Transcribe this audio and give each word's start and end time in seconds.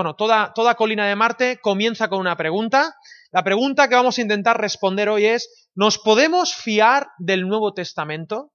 bueno, 0.00 0.16
toda, 0.16 0.54
toda 0.54 0.76
colina 0.76 1.06
de 1.06 1.14
Marte 1.14 1.58
comienza 1.60 2.08
con 2.08 2.20
una 2.20 2.34
pregunta. 2.34 2.96
La 3.32 3.44
pregunta 3.44 3.86
que 3.86 3.96
vamos 3.96 4.16
a 4.16 4.22
intentar 4.22 4.58
responder 4.58 5.10
hoy 5.10 5.26
es, 5.26 5.68
¿nos 5.74 5.98
podemos 5.98 6.54
fiar 6.54 7.08
del 7.18 7.46
Nuevo 7.46 7.74
Testamento? 7.74 8.50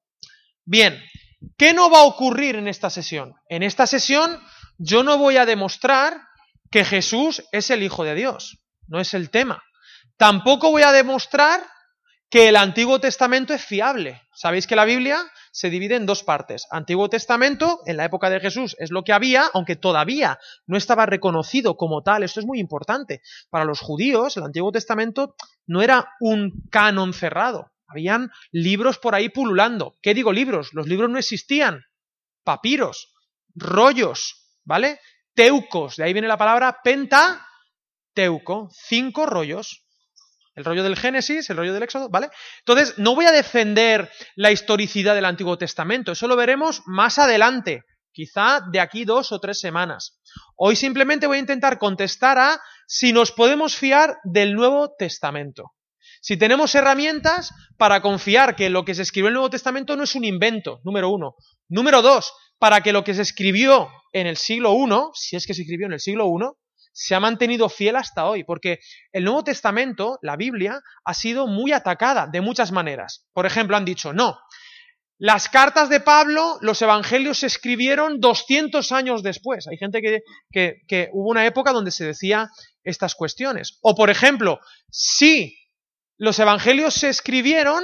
Bien, 0.65 0.99
¿qué 1.55 1.75
no 1.75 1.91
va 1.91 1.99
a 1.99 2.05
ocurrir 2.05 2.55
en 2.55 2.67
esta 2.67 2.89
sesión? 2.89 3.35
En 3.47 3.61
esta 3.61 3.85
sesión 3.85 4.41
yo 4.79 5.03
no 5.03 5.19
voy 5.19 5.37
a 5.37 5.45
demostrar 5.45 6.19
que 6.71 6.83
Jesús 6.83 7.43
es 7.51 7.69
el 7.69 7.83
Hijo 7.83 8.03
de 8.03 8.15
Dios, 8.15 8.57
no 8.87 8.99
es 8.99 9.13
el 9.13 9.29
tema. 9.29 9.61
Tampoco 10.17 10.71
voy 10.71 10.81
a 10.81 10.91
demostrar 10.91 11.61
que 12.31 12.49
el 12.49 12.55
Antiguo 12.55 12.99
Testamento 12.99 13.53
es 13.53 13.63
fiable. 13.63 14.19
Sabéis 14.33 14.65
que 14.65 14.75
la 14.75 14.85
Biblia 14.85 15.21
se 15.55 15.69
divide 15.69 15.95
en 15.95 16.05
dos 16.05 16.21
partes. 16.21 16.67
Antiguo 16.69 17.07
Testamento, 17.07 17.79
en 17.85 17.95
la 17.95 18.03
época 18.03 18.29
de 18.29 18.41
Jesús, 18.41 18.75
es 18.77 18.91
lo 18.91 19.03
que 19.05 19.13
había, 19.13 19.49
aunque 19.53 19.77
todavía 19.77 20.37
no 20.67 20.75
estaba 20.75 21.05
reconocido 21.05 21.77
como 21.77 22.03
tal. 22.03 22.23
Esto 22.23 22.41
es 22.41 22.45
muy 22.45 22.59
importante. 22.59 23.21
Para 23.49 23.63
los 23.63 23.79
judíos, 23.79 24.35
el 24.35 24.43
Antiguo 24.43 24.73
Testamento 24.73 25.33
no 25.65 25.81
era 25.81 26.09
un 26.19 26.61
canon 26.69 27.13
cerrado. 27.13 27.71
Habían 27.87 28.31
libros 28.51 28.97
por 28.97 29.15
ahí 29.15 29.29
pululando. 29.29 29.95
¿Qué 30.01 30.13
digo 30.13 30.33
libros? 30.33 30.73
Los 30.73 30.87
libros 30.87 31.09
no 31.09 31.17
existían. 31.17 31.85
Papiros, 32.43 33.13
rollos, 33.55 34.49
¿vale? 34.65 34.99
Teucos, 35.35 35.95
de 35.95 36.03
ahí 36.03 36.11
viene 36.11 36.27
la 36.27 36.37
palabra 36.37 36.79
pentateuco, 36.83 38.69
cinco 38.73 39.25
rollos. 39.25 39.84
El 40.55 40.65
rollo 40.65 40.83
del 40.83 40.95
Génesis, 40.95 41.49
el 41.49 41.57
rollo 41.57 41.73
del 41.73 41.83
Éxodo, 41.83 42.09
¿vale? 42.09 42.29
Entonces, 42.59 42.97
no 42.97 43.13
voy 43.13 43.25
a 43.25 43.31
defender 43.31 44.09
la 44.35 44.51
historicidad 44.51 45.13
del 45.13 45.25
Antiguo 45.25 45.57
Testamento, 45.57 46.13
eso 46.13 46.27
lo 46.27 46.35
veremos 46.35 46.81
más 46.85 47.19
adelante, 47.19 47.83
quizá 48.11 48.61
de 48.71 48.79
aquí 48.79 49.03
dos 49.03 49.31
o 49.31 49.39
tres 49.39 49.59
semanas. 49.59 50.19
Hoy 50.55 50.75
simplemente 50.75 51.27
voy 51.27 51.37
a 51.37 51.41
intentar 51.41 51.77
contestar 51.77 52.39
a 52.39 52.61
si 52.87 53.11
nos 53.11 53.31
podemos 53.31 53.75
fiar 53.75 54.17
del 54.23 54.55
Nuevo 54.55 54.95
Testamento. 54.97 55.73
Si 56.21 56.37
tenemos 56.37 56.73
herramientas 56.73 57.51
para 57.77 58.01
confiar 58.01 58.55
que 58.55 58.69
lo 58.69 58.85
que 58.85 58.95
se 58.95 59.03
escribió 59.03 59.27
en 59.27 59.33
el 59.33 59.35
Nuevo 59.35 59.49
Testamento 59.49 59.95
no 59.95 60.03
es 60.03 60.15
un 60.15 60.23
invento, 60.23 60.79
número 60.83 61.09
uno. 61.09 61.35
Número 61.67 62.01
dos, 62.01 62.33
para 62.57 62.81
que 62.81 62.93
lo 62.93 63.03
que 63.03 63.13
se 63.13 63.21
escribió 63.21 63.89
en 64.11 64.27
el 64.27 64.37
siglo 64.37 64.73
I, 64.73 65.11
si 65.13 65.35
es 65.35 65.45
que 65.45 65.53
se 65.53 65.63
escribió 65.63 65.87
en 65.87 65.93
el 65.93 65.99
siglo 65.99 66.25
I, 66.25 66.45
se 66.95 67.13
ha 67.13 67.19
mantenido 67.19 67.67
fiel 67.67 67.97
hasta 67.97 68.25
hoy, 68.25 68.45
porque 68.45 68.79
el 69.11 69.25
Nuevo 69.25 69.43
Testamento, 69.43 70.17
la 70.21 70.37
Biblia, 70.37 70.79
ha 71.03 71.13
sido 71.13 71.45
muy 71.45 71.73
atacada 71.73 72.25
de 72.25 72.39
muchas 72.39 72.71
maneras. 72.71 73.27
Por 73.33 73.45
ejemplo, 73.45 73.75
han 73.75 73.83
dicho, 73.83 74.13
no, 74.13 74.39
las 75.17 75.49
cartas 75.49 75.89
de 75.89 75.99
Pablo, 75.99 76.57
los 76.61 76.81
evangelios 76.81 77.39
se 77.39 77.47
escribieron 77.47 78.21
200 78.21 78.93
años 78.93 79.23
después. 79.23 79.67
Hay 79.67 79.75
gente 79.75 80.01
que, 80.01 80.21
que, 80.49 80.83
que 80.87 81.09
hubo 81.11 81.29
una 81.29 81.45
época 81.45 81.73
donde 81.73 81.91
se 81.91 82.05
decía 82.05 82.49
estas 82.85 83.13
cuestiones. 83.13 83.77
O, 83.81 83.93
por 83.93 84.09
ejemplo, 84.09 84.61
sí, 84.89 85.57
los 86.17 86.39
evangelios 86.39 86.93
se 86.93 87.09
escribieron, 87.09 87.83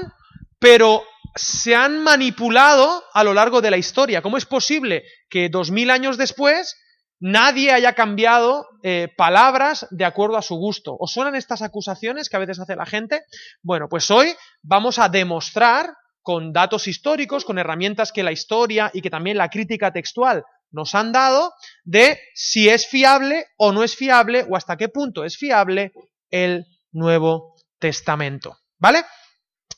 pero 0.58 1.04
se 1.36 1.76
han 1.76 2.02
manipulado 2.02 3.04
a 3.14 3.26
lo 3.26 3.34
largo 3.34 3.60
de 3.60 3.72
la 3.72 3.78
historia. 3.78 4.22
¿Cómo 4.22 4.38
es 4.38 4.46
posible 4.46 5.04
que 5.30 5.50
dos 5.50 5.70
mil 5.70 5.90
años 5.90 6.18
después 6.18 6.78
nadie 7.22 7.72
haya 7.72 7.94
cambiado 7.94 8.68
eh, 8.84 9.08
palabras 9.16 9.88
de 9.92 10.04
acuerdo 10.04 10.38
a 10.38 10.42
su 10.42 10.56
gusto. 10.56 10.98
¿Os 11.00 11.14
suenan 11.14 11.36
estas 11.36 11.62
acusaciones 11.62 12.28
que 12.28 12.36
a 12.36 12.40
veces 12.40 12.60
hace 12.60 12.76
la 12.76 12.86
gente? 12.86 13.22
Bueno, 13.62 13.88
pues 13.88 14.12
hoy 14.12 14.36
vamos 14.62 15.00
a 15.00 15.08
demostrar 15.08 15.94
con 16.24 16.52
datos 16.52 16.88
históricos, 16.88 17.46
con 17.46 17.60
herramientas 17.60 18.12
que 18.12 18.24
la 18.24 18.32
historia 18.32 18.92
y 18.94 19.02
que 19.02 19.10
también 19.10 19.38
la 19.38 19.50
crítica 19.50 19.94
textual 19.94 20.44
nos 20.72 20.96
han 20.96 21.12
dado, 21.12 21.54
de 21.84 22.20
si 22.34 22.70
es 22.70 22.88
fiable 22.88 23.46
o 23.58 23.72
no 23.72 23.84
es 23.84 23.96
fiable 23.96 24.46
o 24.50 24.56
hasta 24.56 24.78
qué 24.78 24.90
punto 24.90 25.24
es 25.24 25.38
fiable 25.38 25.92
el 26.30 26.66
Nuevo 26.92 27.56
Testamento. 27.78 28.58
¿Vale? 28.80 29.04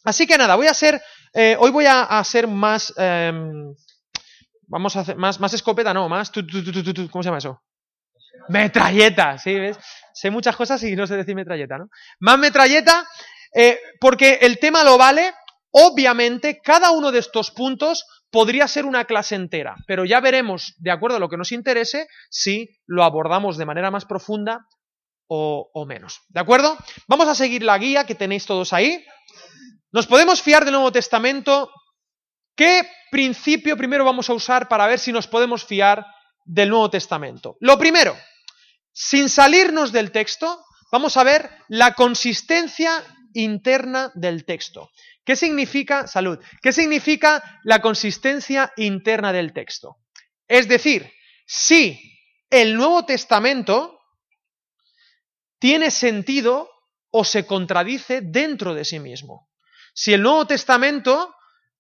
Así 0.04 0.28
que 0.28 0.38
nada, 0.38 0.56
voy 0.56 0.68
a 0.68 0.74
ser, 0.74 1.02
eh, 1.34 1.58
hoy 1.60 1.72
voy 1.72 1.86
a, 1.88 2.04
a 2.04 2.24
ser 2.24 2.48
más... 2.48 2.94
Eh, 2.98 3.34
Vamos 4.74 4.96
a 4.96 5.02
hacer 5.02 5.18
más, 5.18 5.40
más 5.40 5.54
escopeta, 5.54 5.94
no, 5.94 6.10
más. 6.10 6.32
¿Cómo 6.32 7.22
se 7.22 7.28
llama 7.28 7.38
eso? 7.38 7.62
Metralleta, 8.50 9.38
sí, 9.38 9.54
¿ves? 9.54 9.78
Sé 10.16 10.32
muchas 10.32 10.56
cosas 10.56 10.82
y 10.82 10.96
no 10.96 11.06
sé 11.06 11.16
decir 11.16 11.36
metralleta, 11.36 11.78
¿no? 11.78 11.90
Más 12.20 12.40
metralleta, 12.40 13.08
eh, 13.54 13.80
porque 14.00 14.40
el 14.42 14.58
tema 14.58 14.84
lo 14.84 14.98
vale. 14.98 15.32
Obviamente, 15.70 16.60
cada 16.60 16.90
uno 16.90 17.12
de 17.12 17.20
estos 17.20 17.52
puntos 17.52 18.04
podría 18.32 18.68
ser 18.68 18.88
una 18.88 19.06
clase 19.06 19.36
entera, 19.36 19.76
pero 19.86 20.06
ya 20.06 20.20
veremos, 20.20 20.74
de 20.80 20.90
acuerdo 20.90 21.18
a 21.18 21.20
lo 21.20 21.30
que 21.30 21.38
nos 21.38 21.52
interese, 21.52 22.08
si 22.32 22.68
lo 22.88 23.04
abordamos 23.04 23.58
de 23.58 23.68
manera 23.68 23.92
más 23.92 24.06
profunda 24.06 24.66
o, 25.28 25.70
o 25.72 25.86
menos. 25.86 26.22
¿De 26.30 26.40
acuerdo? 26.40 26.76
Vamos 27.08 27.28
a 27.28 27.36
seguir 27.36 27.62
la 27.62 27.78
guía 27.78 28.08
que 28.08 28.16
tenéis 28.16 28.48
todos 28.48 28.74
ahí. 28.74 29.06
Nos 29.92 30.08
podemos 30.08 30.42
fiar 30.42 30.66
del 30.66 30.74
Nuevo 30.74 30.92
Testamento 30.92 31.70
¿Qué 32.56 32.88
principio 33.12 33.76
primero 33.78 34.06
vamos 34.06 34.30
a 34.30 34.34
usar 34.34 34.68
para 34.68 34.88
ver 34.88 35.00
si 35.00 35.12
nos 35.12 35.28
podemos 35.28 35.66
fiar 35.66 36.06
del 36.46 36.70
Nuevo 36.70 36.90
Testamento? 36.90 37.58
Lo 37.60 37.78
primero, 37.78 38.18
sin 38.92 39.30
salirnos 39.30 39.92
del 39.92 40.12
texto, 40.12 40.64
vamos 40.92 41.18
a 41.18 41.24
ver 41.24 41.50
la 41.68 41.94
consistencia 41.94 43.04
interna 43.34 44.12
del 44.14 44.46
texto. 44.46 44.92
¿Qué 45.26 45.36
significa, 45.36 46.06
salud, 46.06 46.38
qué 46.62 46.72
significa 46.72 47.60
la 47.64 47.82
consistencia 47.82 48.72
interna 48.78 49.34
del 49.34 49.54
texto? 49.54 49.98
Es 50.48 50.68
decir, 50.68 51.12
si 51.48 52.00
el 52.50 52.76
Nuevo 52.76 53.06
Testamento 53.06 54.00
tiene 55.60 55.92
sentido 55.92 56.70
o 57.10 57.24
se 57.24 57.46
contradice 57.46 58.22
dentro 58.22 58.74
de 58.74 58.84
sí 58.84 59.00
mismo. 59.00 59.50
Si 59.94 60.14
el 60.14 60.22
Nuevo 60.22 60.46
Testamento 60.46 61.34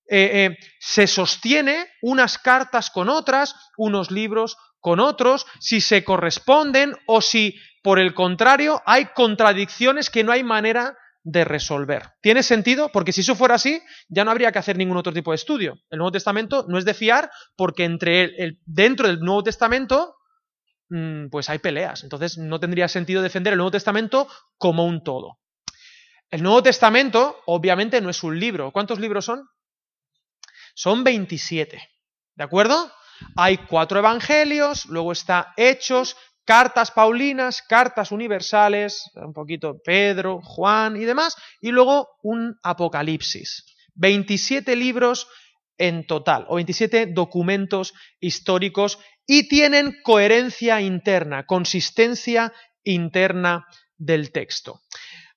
eh, 0.09 0.45
eh, 0.45 0.57
se 0.79 1.07
sostiene 1.07 1.87
unas 2.01 2.37
cartas 2.37 2.89
con 2.89 3.09
otras, 3.09 3.55
unos 3.77 4.11
libros 4.11 4.57
con 4.79 4.99
otros, 4.99 5.45
si 5.59 5.79
se 5.79 6.03
corresponden 6.03 6.93
o 7.07 7.21
si, 7.21 7.55
por 7.81 7.99
el 7.99 8.13
contrario, 8.13 8.81
hay 8.85 9.05
contradicciones 9.15 10.09
que 10.09 10.25
no 10.25 10.33
hay 10.33 10.43
manera 10.43 10.97
de 11.23 11.45
resolver. 11.45 12.09
¿Tiene 12.21 12.43
sentido? 12.43 12.89
Porque 12.91 13.13
si 13.13 13.21
eso 13.21 13.35
fuera 13.35 13.55
así, 13.55 13.81
ya 14.09 14.25
no 14.25 14.31
habría 14.31 14.51
que 14.51 14.59
hacer 14.59 14.77
ningún 14.77 14.97
otro 14.97 15.13
tipo 15.13 15.31
de 15.31 15.35
estudio. 15.35 15.79
El 15.89 15.99
Nuevo 15.99 16.11
Testamento 16.11 16.65
no 16.67 16.77
es 16.77 16.83
de 16.83 16.93
fiar 16.93 17.31
porque 17.55 17.85
entre 17.85 18.23
el, 18.43 18.59
dentro 18.65 19.07
del 19.07 19.21
Nuevo 19.21 19.41
Testamento 19.41 20.15
mm, 20.89 21.29
pues 21.29 21.49
hay 21.49 21.59
peleas. 21.59 22.03
Entonces 22.03 22.37
no 22.37 22.59
tendría 22.59 22.89
sentido 22.89 23.21
defender 23.21 23.53
el 23.53 23.57
Nuevo 23.57 23.71
Testamento 23.71 24.27
como 24.57 24.85
un 24.85 25.01
todo. 25.01 25.37
El 26.29 26.43
Nuevo 26.43 26.61
Testamento, 26.61 27.37
obviamente, 27.45 28.01
no 28.01 28.09
es 28.09 28.21
un 28.23 28.37
libro. 28.37 28.71
¿Cuántos 28.71 28.99
libros 28.99 29.23
son? 29.23 29.47
Son 30.73 31.03
27. 31.03 31.81
¿De 32.35 32.43
acuerdo? 32.43 32.91
Hay 33.35 33.57
cuatro 33.57 33.99
evangelios, 33.99 34.85
luego 34.85 35.11
está 35.11 35.53
Hechos, 35.55 36.17
cartas 36.45 36.91
paulinas, 36.91 37.61
cartas 37.61 38.11
universales, 38.11 39.09
un 39.15 39.33
poquito 39.33 39.81
Pedro, 39.83 40.41
Juan 40.41 40.97
y 40.97 41.05
demás, 41.05 41.35
y 41.61 41.71
luego 41.71 42.09
un 42.21 42.57
Apocalipsis. 42.63 43.65
27 43.95 44.75
libros 44.75 45.27
en 45.77 46.05
total, 46.05 46.45
o 46.49 46.55
27 46.55 47.07
documentos 47.07 47.93
históricos, 48.19 48.99
y 49.25 49.47
tienen 49.47 49.95
coherencia 50.03 50.81
interna, 50.81 51.45
consistencia 51.45 52.53
interna 52.83 53.65
del 53.97 54.31
texto. 54.31 54.81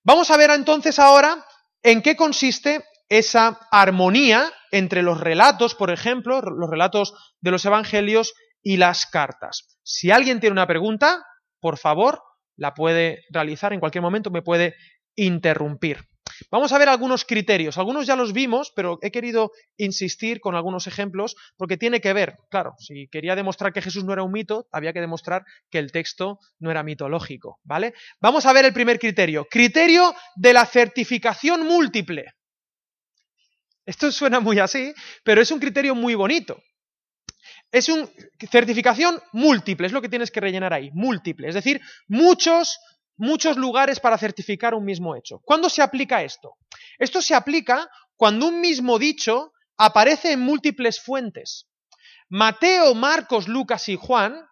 Vamos 0.02 0.30
a 0.30 0.36
ver 0.36 0.50
entonces 0.50 0.98
ahora 0.98 1.44
en 1.82 2.02
qué 2.02 2.16
consiste 2.16 2.84
esa 3.09 3.59
armonía 3.71 4.53
entre 4.71 5.03
los 5.03 5.21
relatos, 5.21 5.75
por 5.75 5.91
ejemplo, 5.91 6.41
los 6.41 6.70
relatos 6.70 7.14
de 7.41 7.50
los 7.50 7.64
evangelios 7.64 8.35
y 8.62 8.76
las 8.76 9.06
cartas. 9.06 9.79
Si 9.82 10.11
alguien 10.11 10.41
tiene 10.41 10.53
una 10.53 10.67
pregunta, 10.67 11.25
por 11.61 11.79
favor, 11.79 12.20
la 12.56 12.75
puede 12.75 13.25
realizar 13.31 13.73
en 13.73 13.81
cualquier 13.81 14.03
momento, 14.03 14.31
me 14.31 14.43
puede 14.43 14.75
interrumpir. 15.14 15.99
Vamos 16.50 16.73
a 16.73 16.79
ver 16.79 16.88
algunos 16.88 17.25
criterios. 17.25 17.79
Algunos 17.79 18.06
ya 18.06 18.17
los 18.17 18.32
vimos, 18.32 18.73
pero 18.75 18.99
he 19.00 19.11
querido 19.11 19.52
insistir 19.76 20.41
con 20.41 20.55
algunos 20.55 20.87
ejemplos 20.87 21.37
porque 21.56 21.76
tiene 21.76 22.00
que 22.00 22.12
ver, 22.12 22.37
claro, 22.50 22.75
si 22.79 23.09
quería 23.09 23.37
demostrar 23.37 23.73
que 23.73 23.82
Jesús 23.82 24.05
no 24.05 24.12
era 24.12 24.23
un 24.23 24.32
mito, 24.32 24.67
había 24.73 24.93
que 24.93 25.00
demostrar 25.00 25.44
que 25.70 25.79
el 25.79 25.93
texto 25.93 26.38
no 26.59 26.70
era 26.70 26.82
mitológico, 26.82 27.59
¿vale? 27.64 27.94
Vamos 28.20 28.47
a 28.47 28.52
ver 28.52 28.64
el 28.64 28.73
primer 28.73 28.99
criterio. 28.99 29.47
Criterio 29.50 30.14
de 30.35 30.52
la 30.52 30.67
certificación 30.67 31.67
múltiple. 31.67 32.25
Esto 33.87 34.11
suena 34.11 34.41
muy 34.41 34.59
así, 34.59 34.93
pero 35.25 35.41
es 35.41 35.50
un 35.53 35.61
criterio 35.61 35.94
muy 35.94 36.17
bonito. 36.17 36.61
Es 37.71 37.88
una 37.88 38.09
certificación 38.50 39.21
múltiple, 39.33 39.87
es 39.87 39.93
lo 39.93 40.03
que 40.03 40.09
tienes 40.09 40.31
que 40.31 40.41
rellenar 40.41 40.73
ahí, 40.73 40.91
múltiple, 40.93 41.49
es 41.49 41.55
decir, 41.55 41.81
muchos, 42.09 42.79
muchos 43.17 43.56
lugares 43.56 44.00
para 44.00 44.19
certificar 44.19 44.75
un 44.75 44.85
mismo 44.85 45.15
hecho. 45.15 45.41
¿Cuándo 45.44 45.71
se 45.71 45.83
aplica 45.83 46.23
esto? 46.23 46.55
Esto 46.99 47.23
se 47.23 47.35
aplica 47.35 47.88
cuando 48.17 48.49
un 48.49 48.61
mismo 48.61 48.99
dicho 48.99 49.53
aparece 49.77 50.33
en 50.33 50.41
múltiples 50.41 51.00
fuentes. 51.00 51.67
Mateo, 52.29 52.94
Marcos, 52.94 53.47
Lucas 53.47 53.88
y 53.88 53.97
Juan 53.97 54.47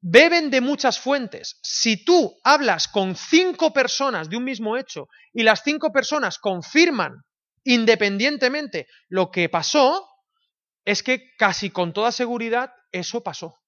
beben 0.00 0.50
de 0.50 0.60
muchas 0.60 1.00
fuentes. 1.00 1.58
Si 1.62 2.04
tú 2.04 2.36
hablas 2.44 2.88
con 2.88 3.16
cinco 3.16 3.72
personas 3.72 4.28
de 4.28 4.36
un 4.36 4.44
mismo 4.44 4.76
hecho 4.76 5.08
y 5.32 5.42
las 5.42 5.62
cinco 5.64 5.92
personas 5.92 6.38
confirman 6.38 7.24
independientemente 7.64 8.86
lo 9.08 9.30
que 9.30 9.48
pasó, 9.48 10.08
es 10.84 11.02
que 11.02 11.34
casi 11.36 11.70
con 11.70 11.92
toda 11.92 12.12
seguridad 12.12 12.72
eso 12.92 13.22
pasó. 13.22 13.58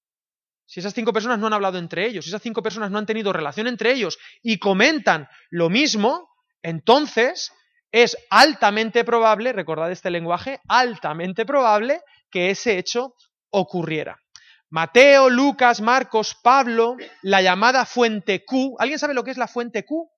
Si 0.67 0.81
esas 0.81 0.95
cinco 0.95 1.13
personas 1.13 1.39
no 1.39 1.47
han 1.47 1.53
hablado 1.53 1.79
entre 1.79 2.07
ellos, 2.07 2.25
si 2.25 2.31
esas 2.31 2.43
cinco 2.43 2.63
personas 2.63 2.91
no 2.91 2.99
han 2.99 3.07
tenido 3.07 3.33
relación 3.33 3.67
entre 3.67 3.93
ellos 3.93 4.19
y 4.43 4.59
comentan 4.59 5.29
lo 5.51 5.71
mismo, 5.71 6.29
entonces 6.63 7.53
es 7.93 8.17
altamente 8.31 9.05
probable, 9.05 9.53
recordad 9.53 9.91
este 9.91 10.11
lenguaje, 10.11 10.61
altamente 10.69 11.47
probable 11.47 12.01
que 12.31 12.51
ese 12.51 12.79
hecho 12.79 13.15
ocurriera. 13.51 14.21
Mateo, 14.69 15.31
Lucas, 15.31 15.81
Marcos, 15.81 16.37
Pablo, 16.43 16.97
la 17.23 17.41
llamada 17.41 17.87
fuente 17.87 18.45
Q. 18.45 18.77
¿Alguien 18.79 18.99
sabe 18.99 19.15
lo 19.15 19.23
que 19.23 19.31
es 19.31 19.39
la 19.39 19.47
fuente 19.47 19.85
Q? 19.85 20.11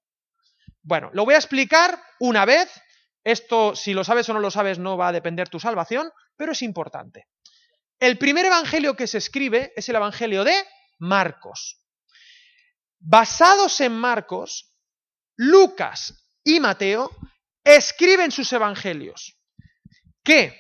Bueno, 0.83 1.11
lo 1.13 1.27
voy 1.27 1.35
a 1.35 1.39
explicar 1.39 2.03
una 2.19 2.47
vez. 2.47 2.69
Esto, 3.29 3.77
si 3.77 3.93
lo 3.93 4.05
sabes 4.05 4.27
o 4.31 4.33
no 4.33 4.41
lo 4.41 4.51
sabes, 4.51 4.79
no 4.79 4.97
va 4.97 5.09
a 5.09 5.13
depender 5.13 5.51
tu 5.51 5.61
salvación, 5.61 6.11
pero 6.35 6.53
es 6.53 6.63
importante. 6.63 7.27
El 8.01 8.17
primer 8.17 8.47
evangelio 8.47 8.97
que 8.97 9.07
se 9.07 9.19
escribe 9.19 9.71
es 9.77 9.87
el 9.91 9.97
evangelio 9.97 10.45
de 10.45 10.55
Marcos. 10.99 11.79
Basados 12.99 13.83
en 13.83 13.93
Marcos, 13.93 14.73
Lucas 15.37 16.27
y 16.43 16.59
Mateo 16.59 17.11
escriben 17.63 18.33
sus 18.33 18.51
evangelios 18.55 19.39
que 20.25 20.59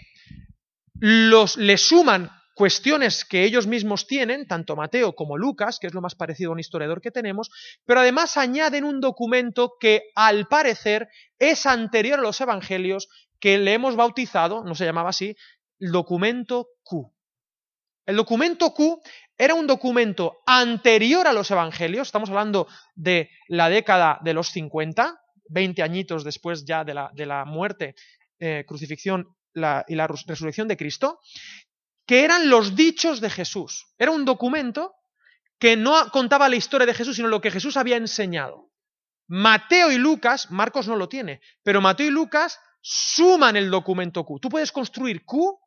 los, 1.00 1.56
le 1.56 1.79
suman 1.79 2.31
cuestiones 2.59 3.25
que 3.25 3.45
ellos 3.45 3.69
mismos 3.69 4.09
tienen, 4.09 4.49
tanto 4.49 4.75
Mateo 4.75 5.15
como 5.15 5.39
Lucas, 5.39 5.79
que 5.79 5.87
es 5.87 5.95
lo 5.95 6.01
más 6.01 6.17
parecido 6.17 6.51
a 6.51 6.55
un 6.55 6.59
historiador 6.59 7.01
que 7.01 7.13
tenemos, 7.13 7.51
pero 7.87 8.01
además 8.01 8.37
añaden 8.37 8.83
un 8.83 9.01
documento 9.01 9.75
que 9.79 10.11
al 10.17 10.49
parecer 10.49 11.09
es 11.39 11.67
anterior 11.67 12.19
a 12.19 12.23
los 12.23 12.41
evangelios, 12.41 13.09
que 13.39 13.59
le 13.59 13.75
hemos 13.75 13.95
bautizado, 13.95 14.65
no 14.65 14.75
se 14.75 14.85
llamaba 14.85 15.11
así, 15.11 15.37
el 15.79 15.93
documento 15.93 16.71
Q. 16.83 17.15
El 18.05 18.17
documento 18.17 18.75
Q 18.75 19.03
era 19.39 19.55
un 19.55 19.69
documento 19.69 20.39
anterior 20.45 21.29
a 21.29 21.33
los 21.33 21.53
evangelios, 21.53 22.09
estamos 22.09 22.29
hablando 22.29 22.67
de 22.97 23.31
la 23.47 23.69
década 23.69 24.19
de 24.25 24.35
los 24.35 24.49
50, 24.49 25.17
20 25.49 25.81
añitos 25.81 26.25
después 26.25 26.65
ya 26.65 26.83
de 26.83 26.95
la, 26.95 27.13
de 27.15 27.25
la 27.27 27.45
muerte, 27.45 27.95
eh, 28.41 28.65
crucifixión 28.67 29.29
y 29.55 29.95
la 29.95 30.07
resurrección 30.07 30.67
de 30.67 30.77
Cristo, 30.77 31.21
que 32.09 32.25
eran 32.25 32.49
los 32.49 32.75
dichos 32.75 33.21
de 33.21 33.29
Jesús. 33.29 33.87
Era 33.99 34.13
un 34.13 34.25
documento 34.25 34.95
que 35.59 35.77
no 35.77 36.11
contaba 36.11 36.49
la 36.49 36.57
historia 36.57 36.87
de 36.87 36.95
Jesús, 36.95 37.17
sino 37.17 37.29
lo 37.29 37.43
que 37.43 37.51
Jesús 37.51 37.77
había 37.77 37.99
enseñado. 37.99 38.71
Mateo 39.27 39.93
y 39.93 39.99
Lucas, 39.99 40.51
Marcos 40.51 40.89
no 40.89 40.97
lo 40.97 41.11
tiene, 41.11 41.43
pero 41.63 41.83
Mateo 41.83 42.07
y 42.07 42.11
Lucas 42.11 42.59
suman 42.81 43.57
el 43.57 43.71
documento 43.71 44.25
Q. 44.25 44.41
Tú 44.41 44.49
puedes 44.49 44.73
construir 44.73 45.27
Q 45.27 45.61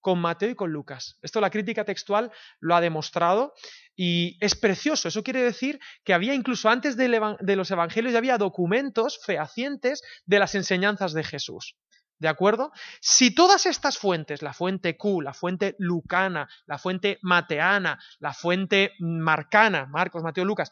con 0.00 0.20
Mateo 0.20 0.50
y 0.50 0.54
con 0.54 0.70
Lucas. 0.70 1.18
Esto 1.20 1.40
la 1.40 1.50
crítica 1.50 1.84
textual 1.84 2.30
lo 2.60 2.76
ha 2.76 2.80
demostrado 2.80 3.52
y 3.96 4.38
es 4.40 4.54
precioso. 4.54 5.08
Eso 5.08 5.24
quiere 5.24 5.42
decir 5.42 5.80
que 6.04 6.14
había 6.14 6.32
incluso 6.32 6.68
antes 6.68 6.96
de 6.96 7.56
los 7.56 7.70
evangelios 7.72 8.12
ya 8.12 8.18
había 8.18 8.38
documentos 8.38 9.18
fehacientes 9.26 10.02
de 10.26 10.38
las 10.38 10.54
enseñanzas 10.54 11.12
de 11.12 11.24
Jesús. 11.24 11.74
¿De 12.18 12.28
acuerdo? 12.28 12.72
Si 13.00 13.30
todas 13.32 13.66
estas 13.66 13.96
fuentes, 13.96 14.42
la 14.42 14.52
fuente 14.52 14.96
Q, 14.96 15.20
la 15.22 15.34
fuente 15.34 15.76
lucana, 15.78 16.48
la 16.66 16.78
fuente 16.78 17.18
mateana, 17.22 17.98
la 18.18 18.34
fuente 18.34 18.92
marcana, 18.98 19.86
Marcos, 19.86 20.22
Mateo, 20.22 20.44
Lucas, 20.44 20.70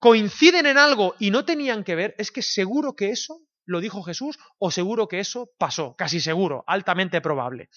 coinciden 0.00 0.66
en 0.66 0.78
algo 0.78 1.14
y 1.18 1.30
no 1.30 1.44
tenían 1.44 1.84
que 1.84 1.94
ver, 1.94 2.14
es 2.18 2.32
que 2.32 2.42
seguro 2.42 2.96
que 2.96 3.10
eso 3.10 3.42
lo 3.66 3.80
dijo 3.80 4.02
Jesús 4.02 4.36
o 4.58 4.72
seguro 4.72 5.06
que 5.06 5.20
eso 5.20 5.52
pasó, 5.56 5.94
casi 5.94 6.20
seguro, 6.20 6.64
altamente 6.66 7.20
probable. 7.20 7.68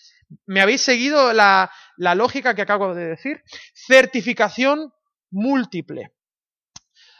¿Me 0.47 0.61
habéis 0.61 0.81
seguido 0.81 1.33
la, 1.33 1.71
lógica 1.97 2.55
que 2.55 2.63
acabo 2.63 2.95
de 2.95 3.09
decir? 3.09 3.43
Certificación 3.75 4.91
múltiple. 5.29 6.13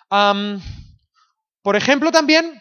por 0.10 1.76
ejemplo, 1.76 2.12
también 2.12 2.60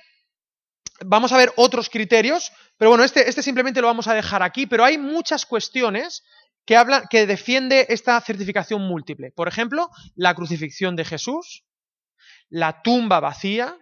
vamos 1.06 1.32
a 1.32 1.37
ver 1.37 1.52
otros 1.56 1.88
criterios, 1.88 2.52
pero 2.76 2.90
bueno, 2.90 3.04
este, 3.04 3.28
este, 3.28 3.43
simplemente 3.43 3.81
lo 3.81 3.87
vamos 3.87 4.08
a 4.08 4.14
dejar 4.14 4.43
aquí, 4.43 4.66
pero 4.66 4.84
hay 4.84 4.99
muchas 4.99 5.46
cuestiones 5.46 6.22
que 6.64 6.76
hablan, 6.76 7.04
que 7.10 7.26
defiende 7.26 7.87
esta 7.88 8.20
certificación 8.20 8.82
múltiple. 8.82 9.32
Por 9.32 9.49
ejemplo, 9.49 9.88
la 10.14 10.34
crucifixión 10.34 10.96
de 10.96 11.04
Jesús, 11.04 11.64
la 12.49 12.82
tumba 12.82 13.20
vacía, 13.20 13.76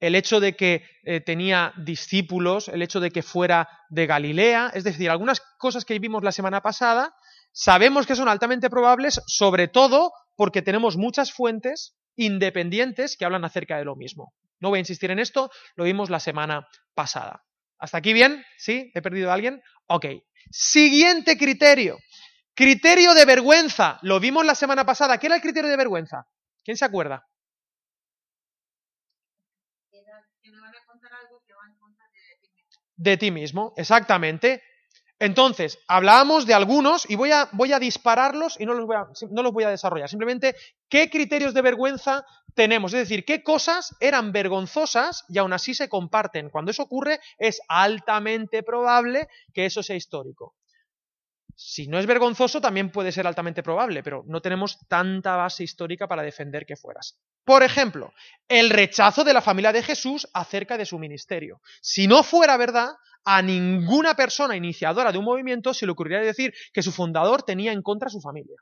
el 0.00 0.14
hecho 0.14 0.40
de 0.40 0.56
que 0.56 0.82
eh, 1.04 1.20
tenía 1.20 1.74
discípulos, 1.76 2.68
el 2.68 2.82
hecho 2.82 3.00
de 3.00 3.10
que 3.10 3.22
fuera 3.22 3.68
de 3.90 4.06
Galilea, 4.06 4.70
es 4.74 4.84
decir, 4.84 5.10
algunas 5.10 5.40
cosas 5.58 5.84
que 5.84 5.98
vimos 5.98 6.24
la 6.24 6.32
semana 6.32 6.62
pasada, 6.62 7.14
sabemos 7.52 8.06
que 8.06 8.16
son 8.16 8.28
altamente 8.28 8.70
probables, 8.70 9.20
sobre 9.26 9.68
todo 9.68 10.12
porque 10.36 10.62
tenemos 10.62 10.96
muchas 10.96 11.32
fuentes 11.32 11.96
independientes 12.16 13.16
que 13.16 13.24
hablan 13.24 13.44
acerca 13.44 13.76
de 13.76 13.84
lo 13.84 13.94
mismo. 13.94 14.32
No 14.60 14.68
voy 14.68 14.78
a 14.78 14.80
insistir 14.80 15.10
en 15.10 15.18
esto, 15.18 15.50
lo 15.74 15.84
vimos 15.84 16.10
la 16.10 16.20
semana 16.20 16.68
pasada. 16.94 17.44
¿Hasta 17.78 17.98
aquí 17.98 18.12
bien? 18.12 18.44
¿Sí? 18.58 18.90
¿He 18.94 19.02
perdido 19.02 19.30
a 19.30 19.34
alguien? 19.34 19.62
Ok. 19.86 20.06
Siguiente 20.50 21.38
criterio. 21.38 21.98
Criterio 22.54 23.14
de 23.14 23.24
vergüenza. 23.24 23.98
Lo 24.02 24.20
vimos 24.20 24.44
la 24.44 24.54
semana 24.54 24.84
pasada. 24.84 25.18
¿Qué 25.18 25.26
era 25.26 25.36
el 25.36 25.42
criterio 25.42 25.70
de 25.70 25.76
vergüenza? 25.76 26.26
¿Quién 26.62 26.76
se 26.76 26.84
acuerda? 26.84 27.26
De 32.96 33.16
ti 33.16 33.30
mismo, 33.30 33.72
exactamente. 33.78 34.62
Entonces, 35.18 35.78
hablábamos 35.88 36.44
de 36.46 36.52
algunos 36.52 37.08
y 37.08 37.16
voy 37.16 37.32
a, 37.32 37.48
voy 37.52 37.72
a 37.72 37.78
dispararlos 37.78 38.60
y 38.60 38.66
no 38.66 38.74
los 38.74 38.86
voy 38.86 38.96
a, 38.96 39.06
no 39.30 39.42
los 39.42 39.52
voy 39.52 39.64
a 39.64 39.70
desarrollar. 39.70 40.08
Simplemente, 40.10 40.54
¿qué 40.88 41.08
criterios 41.08 41.54
de 41.54 41.62
vergüenza 41.62 42.26
tenemos? 42.54 42.92
Es 42.92 43.00
decir, 43.00 43.24
¿qué 43.24 43.42
cosas 43.42 43.96
eran 44.00 44.32
vergonzosas 44.32 45.24
y 45.28 45.38
aún 45.38 45.52
así 45.52 45.74
se 45.74 45.88
comparten? 45.88 46.50
Cuando 46.50 46.70
eso 46.70 46.82
ocurre, 46.82 47.20
es 47.38 47.60
altamente 47.68 48.62
probable 48.62 49.28
que 49.52 49.66
eso 49.66 49.82
sea 49.82 49.96
histórico. 49.96 50.54
Si 51.62 51.88
no 51.88 51.98
es 51.98 52.06
vergonzoso, 52.06 52.60
también 52.60 52.90
puede 52.90 53.12
ser 53.12 53.26
altamente 53.26 53.62
probable, 53.62 54.02
pero 54.02 54.24
no 54.26 54.40
tenemos 54.40 54.78
tanta 54.88 55.36
base 55.36 55.62
histórica 55.62 56.08
para 56.08 56.22
defender 56.22 56.64
que 56.64 56.76
fueras. 56.76 57.18
Por 57.44 57.62
ejemplo, 57.62 58.14
el 58.48 58.70
rechazo 58.70 59.24
de 59.24 59.34
la 59.34 59.42
familia 59.42 59.70
de 59.70 59.82
Jesús 59.82 60.26
acerca 60.32 60.78
de 60.78 60.86
su 60.86 60.98
ministerio. 60.98 61.60
Si 61.82 62.06
no 62.06 62.22
fuera 62.22 62.56
verdad, 62.56 62.94
a 63.24 63.42
ninguna 63.42 64.14
persona 64.14 64.56
iniciadora 64.56 65.12
de 65.12 65.18
un 65.18 65.26
movimiento 65.26 65.74
se 65.74 65.84
le 65.84 65.92
ocurriría 65.92 66.20
decir 66.20 66.54
que 66.72 66.82
su 66.82 66.92
fundador 66.92 67.42
tenía 67.42 67.72
en 67.72 67.82
contra 67.82 68.06
a 68.06 68.10
su 68.10 68.22
familia. 68.22 68.56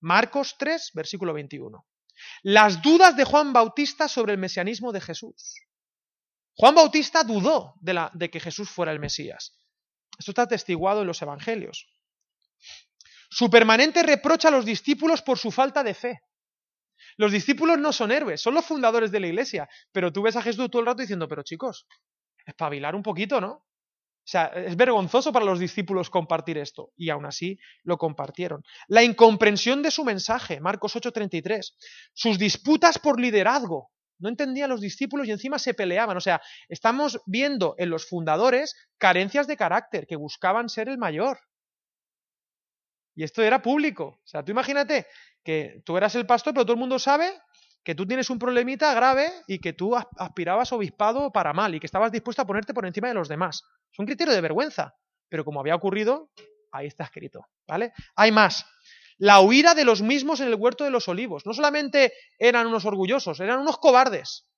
Marcos 0.00 0.56
3, 0.58 0.90
versículo 0.94 1.32
21. 1.32 1.82
Las 2.42 2.82
dudas 2.82 3.16
de 3.16 3.24
Juan 3.24 3.52
Bautista 3.52 4.08
sobre 4.08 4.32
el 4.32 4.38
mesianismo 4.38 4.92
de 4.92 5.00
Jesús. 5.00 5.54
Juan 6.56 6.74
Bautista 6.74 7.24
dudó 7.24 7.74
de, 7.80 7.94
la, 7.94 8.10
de 8.14 8.30
que 8.30 8.40
Jesús 8.40 8.70
fuera 8.70 8.92
el 8.92 9.00
Mesías. 9.00 9.58
Esto 10.18 10.30
está 10.30 10.42
atestiguado 10.42 11.00
en 11.00 11.08
los 11.08 11.20
Evangelios. 11.20 11.88
Su 13.28 13.50
permanente 13.50 14.02
reprocha 14.02 14.48
a 14.48 14.52
los 14.52 14.64
discípulos 14.64 15.22
por 15.22 15.38
su 15.38 15.50
falta 15.50 15.82
de 15.82 15.94
fe. 15.94 16.22
Los 17.16 17.32
discípulos 17.32 17.78
no 17.78 17.92
son 17.92 18.12
héroes, 18.12 18.40
son 18.40 18.54
los 18.54 18.64
fundadores 18.64 19.10
de 19.10 19.20
la 19.20 19.26
iglesia. 19.26 19.68
Pero 19.92 20.12
tú 20.12 20.22
ves 20.22 20.36
a 20.36 20.42
Jesús 20.42 20.70
todo 20.70 20.80
el 20.80 20.86
rato 20.86 21.02
diciendo, 21.02 21.28
pero 21.28 21.42
chicos, 21.42 21.86
espabilar 22.46 22.94
un 22.94 23.02
poquito, 23.02 23.40
¿no? 23.40 23.64
O 24.24 24.26
sea, 24.26 24.46
es 24.46 24.74
vergonzoso 24.74 25.32
para 25.32 25.44
los 25.44 25.58
discípulos 25.58 26.08
compartir 26.08 26.56
esto, 26.56 26.92
y 26.96 27.10
aún 27.10 27.26
así 27.26 27.58
lo 27.82 27.98
compartieron. 27.98 28.62
La 28.88 29.02
incomprensión 29.02 29.82
de 29.82 29.90
su 29.90 30.02
mensaje, 30.02 30.60
Marcos 30.60 30.96
8:33. 30.96 31.76
Sus 32.14 32.38
disputas 32.38 32.98
por 32.98 33.20
liderazgo. 33.20 33.90
No 34.18 34.30
entendían 34.30 34.70
los 34.70 34.80
discípulos 34.80 35.26
y 35.28 35.32
encima 35.32 35.58
se 35.58 35.74
peleaban. 35.74 36.16
O 36.16 36.20
sea, 36.20 36.40
estamos 36.70 37.20
viendo 37.26 37.74
en 37.76 37.90
los 37.90 38.08
fundadores 38.08 38.74
carencias 38.96 39.46
de 39.46 39.58
carácter, 39.58 40.06
que 40.06 40.16
buscaban 40.16 40.70
ser 40.70 40.88
el 40.88 40.96
mayor. 40.96 41.38
Y 43.14 43.24
esto 43.24 43.42
era 43.42 43.60
público. 43.60 44.04
O 44.04 44.26
sea, 44.26 44.42
tú 44.42 44.52
imagínate 44.52 45.06
que 45.42 45.82
tú 45.84 45.98
eras 45.98 46.14
el 46.14 46.26
pastor, 46.26 46.54
pero 46.54 46.64
todo 46.64 46.74
el 46.74 46.80
mundo 46.80 46.98
sabe 46.98 47.30
que 47.84 47.94
tú 47.94 48.06
tienes 48.06 48.30
un 48.30 48.38
problemita 48.38 48.94
grave 48.94 49.30
y 49.46 49.58
que 49.58 49.74
tú 49.74 49.94
aspirabas 49.94 50.72
obispado 50.72 51.30
para 51.30 51.52
mal 51.52 51.74
y 51.74 51.80
que 51.80 51.86
estabas 51.86 52.10
dispuesto 52.10 52.42
a 52.42 52.46
ponerte 52.46 52.72
por 52.72 52.86
encima 52.86 53.08
de 53.08 53.14
los 53.14 53.28
demás. 53.28 53.62
Es 53.92 53.98
un 53.98 54.06
criterio 54.06 54.32
de 54.32 54.40
vergüenza, 54.40 54.96
pero 55.28 55.44
como 55.44 55.60
había 55.60 55.74
ocurrido, 55.74 56.30
ahí 56.72 56.86
está 56.86 57.04
escrito, 57.04 57.46
¿vale? 57.68 57.92
Hay 58.16 58.32
más. 58.32 58.66
La 59.18 59.40
huida 59.40 59.74
de 59.74 59.84
los 59.84 60.00
mismos 60.00 60.40
en 60.40 60.48
el 60.48 60.54
huerto 60.54 60.84
de 60.84 60.90
los 60.90 61.08
olivos. 61.08 61.44
No 61.46 61.52
solamente 61.52 62.14
eran 62.38 62.66
unos 62.66 62.86
orgullosos, 62.86 63.38
eran 63.38 63.60
unos 63.60 63.78
cobardes. 63.78 64.48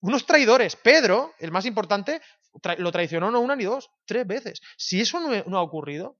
Unos 0.00 0.24
traidores. 0.24 0.76
Pedro, 0.76 1.34
el 1.38 1.52
más 1.52 1.66
importante, 1.66 2.22
lo 2.78 2.90
traicionó 2.90 3.30
no 3.30 3.40
una 3.40 3.54
ni 3.54 3.64
dos, 3.64 3.90
tres 4.06 4.26
veces. 4.26 4.60
Si 4.78 5.02
eso 5.02 5.20
no, 5.20 5.58
ha 5.58 5.62
ocurrido, 5.62 6.18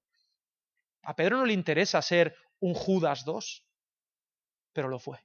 a 1.02 1.16
Pedro 1.16 1.38
no 1.38 1.46
le 1.46 1.54
interesa 1.54 2.02
ser 2.02 2.36
un 2.60 2.74
Judas 2.74 3.24
II. 3.26 3.40
pero 4.72 4.88
lo 4.88 4.98
fue. 4.98 5.18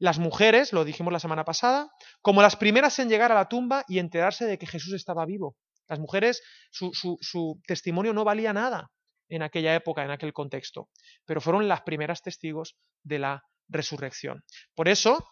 Las 0.00 0.18
mujeres, 0.18 0.72
lo 0.72 0.84
dijimos 0.84 1.12
la 1.12 1.20
semana 1.20 1.44
pasada, 1.44 1.92
como 2.22 2.42
las 2.42 2.56
primeras 2.56 2.98
en 2.98 3.08
llegar 3.08 3.30
a 3.30 3.36
la 3.36 3.48
tumba 3.48 3.84
y 3.86 4.00
enterarse 4.00 4.46
de 4.46 4.58
que 4.58 4.66
Jesús 4.66 4.94
estaba 4.94 5.26
vivo. 5.26 5.56
Las 5.88 6.00
mujeres, 6.00 6.42
su, 6.70 6.90
su 6.92 7.60
testimonio 7.66 8.12
no 8.12 8.24
valía 8.24 8.52
nada 8.52 8.90
en 9.28 9.42
aquella 9.42 9.74
época, 9.74 10.02
en 10.02 10.10
aquel 10.10 10.32
contexto, 10.32 10.88
pero 11.24 11.40
fueron 11.40 11.68
las 11.68 11.82
primeras 11.82 12.22
testigos 12.22 12.76
de 13.04 13.20
la 13.20 13.44
resurrección. 13.68 14.42
Por 14.74 14.88
eso, 14.88 15.24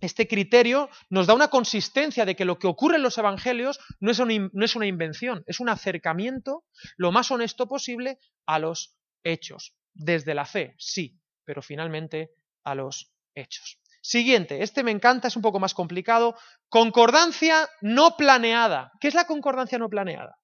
este 0.00 0.28
criterio 0.28 0.88
nos 1.10 1.26
da 1.26 1.34
una 1.34 1.48
consistencia 1.48 2.24
de 2.24 2.36
que 2.36 2.44
lo 2.44 2.58
que 2.58 2.66
ocurre 2.66 2.96
en 2.96 3.02
los 3.02 3.18
evangelios 3.18 3.78
no 4.00 4.10
es, 4.10 4.20
no 4.20 4.64
es, 4.64 4.76
una, 4.76 4.86
invención, 4.86 5.42
es 5.46 5.60
un 5.60 5.68
acercamiento 5.68 6.64
lo 6.96 7.12
más 7.12 7.30
honesto 7.30 7.66
posible 7.66 8.18
a 8.46 8.58
los 8.58 8.96
hechos. 9.22 9.74
Desde 9.94 10.34
la 10.34 10.44
fe, 10.44 10.74
sí, 10.78 11.18
pero 11.44 11.62
finalmente 11.62 12.30
a 12.64 12.74
los 12.74 13.12
hechos. 13.34 13.80
Siguiente, 14.06 14.62
este 14.62 14.84
me 14.84 14.92
encanta, 14.92 15.26
es 15.26 15.34
un 15.34 15.42
poco 15.42 15.58
más 15.58 15.74
complicado. 15.74 16.36
Concordancia 16.68 17.68
no 17.80 18.16
planeada. 18.16 18.92
¿Qué 19.00 19.08
es 19.08 19.14
la 19.14 19.26
concordancia 19.26 19.78
no 19.78 19.88
planeada? 19.88 20.36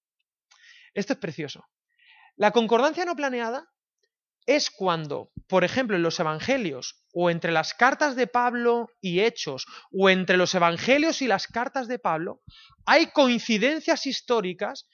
Esto 0.94 1.12
es 1.12 1.20
precioso. 1.20 1.64
La 2.34 2.50
concordancia 2.50 3.04
no 3.04 3.14
planeada 3.14 3.68
es 4.46 4.68
cuando, 4.68 5.30
por 5.46 5.62
ejemplo, 5.62 5.94
en 5.94 6.02
los 6.02 6.18
evangelios 6.18 7.04
o 7.12 7.30
entre 7.30 7.52
las 7.52 7.72
cartas 7.72 8.16
de 8.16 8.26
Pablo 8.26 8.88
y 9.00 9.20
Hechos 9.20 9.66
o 9.92 10.10
entre 10.10 10.36
los 10.36 10.56
evangelios 10.56 11.22
y 11.22 11.28
las 11.28 11.46
cartas 11.46 11.86
de 11.86 12.00
Pablo, 12.00 12.40
hay 12.84 13.12
coincidencias 13.12 14.06
históricas, 14.06 14.88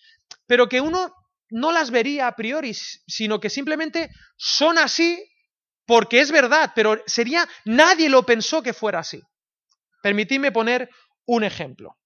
pero 0.46 0.68
que 0.68 0.82
uno 0.82 1.14
no 1.48 1.72
las 1.72 1.90
vería 1.90 2.26
a 2.26 2.36
priori, 2.36 2.74
sino 2.74 3.40
que 3.40 3.48
simplemente 3.48 4.10
son 4.36 4.76
así 4.76 5.18
porque 5.88 6.20
es 6.20 6.30
verdad, 6.30 6.72
pero 6.74 7.02
sería, 7.06 7.48
nadie 7.64 8.10
lo 8.10 8.26
pensó 8.26 8.62
que 8.62 8.74
fuera 8.74 8.98
así. 8.98 9.22
Permitidme 10.02 10.52
poner 10.52 10.90
un 11.24 11.44
ejemplo. 11.44 11.96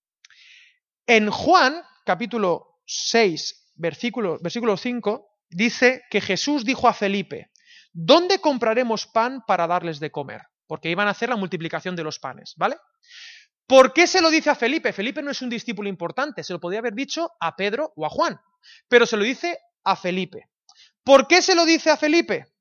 En 1.04 1.28
Juan, 1.28 1.82
capítulo 2.06 2.78
6, 2.86 3.72
versículo, 3.74 4.38
versículo 4.40 4.76
5, 4.76 5.26
dice 5.50 6.02
que 6.10 6.20
Jesús 6.20 6.64
dijo 6.64 6.86
a 6.86 6.94
Felipe, 6.94 7.50
¿dónde 7.92 8.40
compraremos 8.40 9.08
pan 9.08 9.42
para 9.48 9.66
darles 9.66 9.98
de 9.98 10.12
comer? 10.12 10.42
Porque 10.68 10.88
iban 10.88 11.08
a 11.08 11.10
hacer 11.10 11.28
la 11.28 11.36
multiplicación 11.36 11.96
de 11.96 12.04
los 12.04 12.20
panes, 12.20 12.54
¿vale? 12.56 12.76
¿Por 13.66 13.92
qué 13.92 14.06
se 14.06 14.22
lo 14.22 14.30
dice 14.30 14.50
a 14.50 14.54
Felipe? 14.54 14.92
Felipe 14.92 15.22
no 15.22 15.32
es 15.32 15.42
un 15.42 15.50
discípulo 15.50 15.88
importante, 15.88 16.44
se 16.44 16.52
lo 16.52 16.60
podría 16.60 16.78
haber 16.78 16.94
dicho 16.94 17.32
a 17.40 17.56
Pedro 17.56 17.92
o 17.96 18.06
a 18.06 18.10
Juan, 18.10 18.40
pero 18.86 19.06
se 19.06 19.16
lo 19.16 19.24
dice 19.24 19.58
a 19.82 19.96
Felipe. 19.96 20.50
¿Por 21.02 21.26
qué 21.26 21.42
se 21.42 21.56
lo 21.56 21.64
dice 21.64 21.90
a 21.90 21.96
Felipe? 21.96 22.51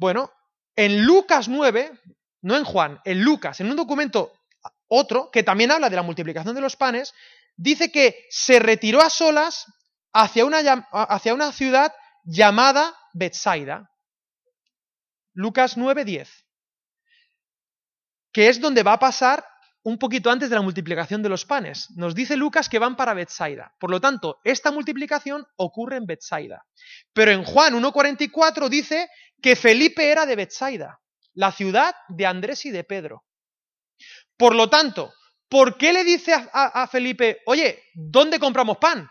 Bueno, 0.00 0.32
en 0.76 1.04
Lucas 1.04 1.46
9, 1.48 1.92
no 2.40 2.56
en 2.56 2.64
Juan, 2.64 3.00
en 3.04 3.22
Lucas, 3.22 3.60
en 3.60 3.68
un 3.68 3.76
documento 3.76 4.32
otro, 4.88 5.30
que 5.30 5.42
también 5.42 5.70
habla 5.70 5.90
de 5.90 5.96
la 5.96 6.02
multiplicación 6.02 6.54
de 6.54 6.62
los 6.62 6.74
panes, 6.74 7.12
dice 7.54 7.92
que 7.92 8.26
se 8.30 8.58
retiró 8.60 9.02
a 9.02 9.10
solas 9.10 9.66
hacia 10.14 10.46
una, 10.46 10.60
hacia 10.90 11.34
una 11.34 11.52
ciudad 11.52 11.92
llamada 12.24 12.96
Bethsaida. 13.12 13.90
Lucas 15.34 15.76
9:10. 15.76 16.46
Que 18.32 18.48
es 18.48 18.58
donde 18.58 18.82
va 18.82 18.94
a 18.94 18.98
pasar 18.98 19.44
un 19.82 19.98
poquito 19.98 20.30
antes 20.30 20.48
de 20.48 20.56
la 20.56 20.62
multiplicación 20.62 21.22
de 21.22 21.28
los 21.28 21.44
panes. 21.44 21.88
Nos 21.96 22.14
dice 22.14 22.36
Lucas 22.36 22.70
que 22.70 22.78
van 22.78 22.96
para 22.96 23.12
Bethsaida. 23.12 23.74
Por 23.78 23.90
lo 23.90 24.00
tanto, 24.00 24.40
esta 24.44 24.70
multiplicación 24.70 25.46
ocurre 25.56 25.96
en 25.96 26.06
Bethsaida. 26.06 26.64
Pero 27.12 27.32
en 27.32 27.44
Juan 27.44 27.74
1.44 27.74 28.68
dice 28.68 29.08
que 29.40 29.56
Felipe 29.56 30.10
era 30.10 30.26
de 30.26 30.36
Bethsaida, 30.36 31.00
la 31.34 31.52
ciudad 31.52 31.94
de 32.08 32.26
Andrés 32.26 32.64
y 32.66 32.70
de 32.70 32.84
Pedro. 32.84 33.24
Por 34.36 34.54
lo 34.54 34.70
tanto, 34.70 35.12
¿por 35.48 35.76
qué 35.76 35.92
le 35.92 36.04
dice 36.04 36.32
a, 36.34 36.86
Felipe, 36.88 37.40
oye, 37.46 37.82
¿dónde 37.94 38.38
compramos 38.38 38.78
pan? 38.78 39.08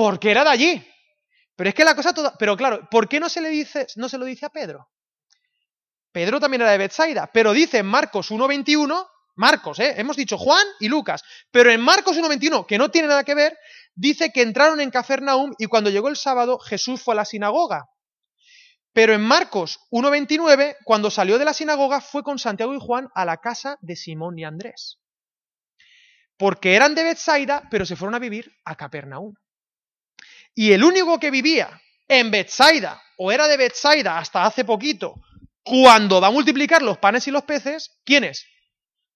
porque 0.00 0.30
era 0.30 0.44
de 0.44 0.50
allí. 0.50 0.86
Pero 1.56 1.68
es 1.68 1.74
que 1.74 1.84
la 1.84 1.94
cosa 1.94 2.14
toda. 2.14 2.34
Pero 2.38 2.56
claro, 2.56 2.88
¿por 2.90 3.08
qué 3.08 3.20
no 3.20 3.28
se, 3.28 3.40
le 3.40 3.50
dice, 3.50 3.86
no 3.96 4.08
se 4.08 4.18
lo 4.18 4.24
dice 4.24 4.46
a 4.46 4.50
Pedro? 4.50 4.88
Pedro 6.12 6.40
también 6.40 6.62
era 6.62 6.72
de 6.72 6.78
Bethsaida, 6.78 7.30
pero 7.32 7.52
dice 7.52 7.78
en 7.78 7.86
Marcos 7.86 8.30
1.21, 8.30 9.06
Marcos, 9.36 9.78
¿eh? 9.78 9.94
hemos 9.96 10.16
dicho 10.16 10.38
Juan 10.38 10.66
y 10.80 10.88
Lucas, 10.88 11.22
pero 11.52 11.70
en 11.70 11.80
Marcos 11.80 12.16
1.21, 12.16 12.66
que 12.66 12.78
no 12.78 12.90
tiene 12.90 13.08
nada 13.08 13.22
que 13.22 13.34
ver, 13.34 13.56
dice 13.94 14.32
que 14.32 14.42
entraron 14.42 14.80
en 14.80 14.90
Cafarnaum 14.90 15.52
y 15.58 15.66
cuando 15.66 15.90
llegó 15.90 16.08
el 16.08 16.16
sábado 16.16 16.58
Jesús 16.58 17.02
fue 17.02 17.14
a 17.14 17.16
la 17.16 17.24
sinagoga. 17.24 17.84
Pero 18.92 19.14
en 19.14 19.20
Marcos 19.20 19.80
1.29, 19.90 20.76
cuando 20.84 21.10
salió 21.10 21.38
de 21.38 21.44
la 21.44 21.54
sinagoga, 21.54 22.00
fue 22.00 22.22
con 22.22 22.38
Santiago 22.38 22.74
y 22.74 22.80
Juan 22.80 23.08
a 23.14 23.24
la 23.24 23.36
casa 23.36 23.78
de 23.80 23.96
Simón 23.96 24.38
y 24.38 24.44
Andrés. 24.44 24.98
Porque 26.36 26.74
eran 26.74 26.94
de 26.94 27.04
Bethsaida, 27.04 27.62
pero 27.70 27.86
se 27.86 27.96
fueron 27.96 28.14
a 28.14 28.18
vivir 28.18 28.52
a 28.64 28.74
Capernaum. 28.74 29.34
Y 30.54 30.72
el 30.72 30.82
único 30.82 31.20
que 31.20 31.30
vivía 31.30 31.80
en 32.08 32.30
Bethsaida, 32.30 33.00
o 33.18 33.30
era 33.30 33.46
de 33.46 33.56
Bethsaida 33.56 34.18
hasta 34.18 34.44
hace 34.44 34.64
poquito, 34.64 35.14
cuando 35.62 36.20
va 36.20 36.28
a 36.28 36.32
multiplicar 36.32 36.82
los 36.82 36.98
panes 36.98 37.28
y 37.28 37.30
los 37.30 37.44
peces, 37.44 38.00
¿quién 38.04 38.24
es? 38.24 38.46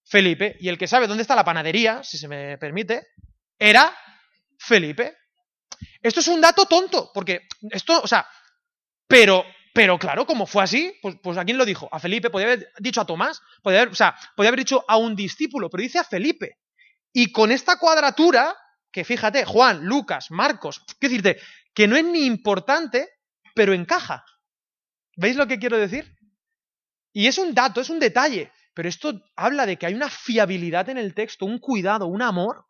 Felipe. 0.05 0.57
Y 0.61 0.69
el 0.69 0.79
que 0.79 0.87
sabe 0.87 1.07
dónde 1.07 1.23
está 1.23 1.35
la 1.35 1.45
panadería, 1.45 2.03
si 2.05 2.19
se 2.19 2.29
me 2.29 2.59
permite, 2.59 3.09
era 3.59 3.97
Felipe. 4.59 5.17
Esto 6.01 6.21
es 6.21 6.29
un 6.29 6.41
dato 6.41 6.67
tonto, 6.67 7.11
porque 7.13 7.49
esto, 7.71 8.01
o 8.03 8.07
sea, 8.07 8.29
pero, 9.07 9.45
pero 9.75 9.99
claro, 9.99 10.25
como 10.25 10.47
fue 10.47 10.63
así, 10.63 10.97
pues, 11.03 11.17
pues 11.21 11.37
a 11.37 11.45
quién 11.45 11.59
lo 11.59 11.65
dijo? 11.65 11.89
A 11.91 11.99
Felipe, 11.99 12.31
podía 12.31 12.47
haber 12.47 12.73
dicho 12.79 13.01
a 13.01 13.05
Tomás, 13.05 13.43
podía 13.61 13.81
haber, 13.81 13.93
o 13.93 13.97
sea, 13.97 14.15
podía 14.37 14.51
haber 14.51 14.61
dicho 14.61 14.85
a 14.87 14.97
un 14.99 15.17
discípulo, 15.17 15.69
pero 15.69 15.83
dice 15.83 15.99
a 15.99 16.05
Felipe. 16.05 16.59
Y 17.13 17.33
con 17.33 17.51
esta 17.51 17.77
cuadratura, 17.77 18.55
que 18.93 19.05
fíjate, 19.05 19.45
Juan, 19.45 19.85
Lucas, 19.85 20.31
Marcos, 20.31 20.81
qué 21.01 21.09
decirte, 21.09 21.41
que 21.75 21.89
no 21.89 21.97
es 21.97 22.05
ni 22.05 22.25
importante, 22.25 23.09
pero 23.53 23.73
encaja. 23.73 24.25
¿Veis 25.17 25.35
lo 25.35 25.49
que 25.49 25.59
quiero 25.59 25.77
decir? 25.77 26.17
Y 27.13 27.27
es 27.27 27.37
un 27.39 27.53
dato, 27.53 27.81
es 27.81 27.91
un 27.91 27.99
detalle, 27.99 28.53
pero 28.75 28.89
esto 28.89 29.25
habla 29.35 29.67
de 29.67 29.77
que 29.77 29.87
hay 29.87 29.95
una 29.95 30.09
fiabilidad 30.09 30.89
en 30.89 30.99
el 30.99 31.15
texto, 31.15 31.47
un 31.47 31.59
cuidado, 31.59 32.07
un 32.07 32.23
amor, 32.23 32.65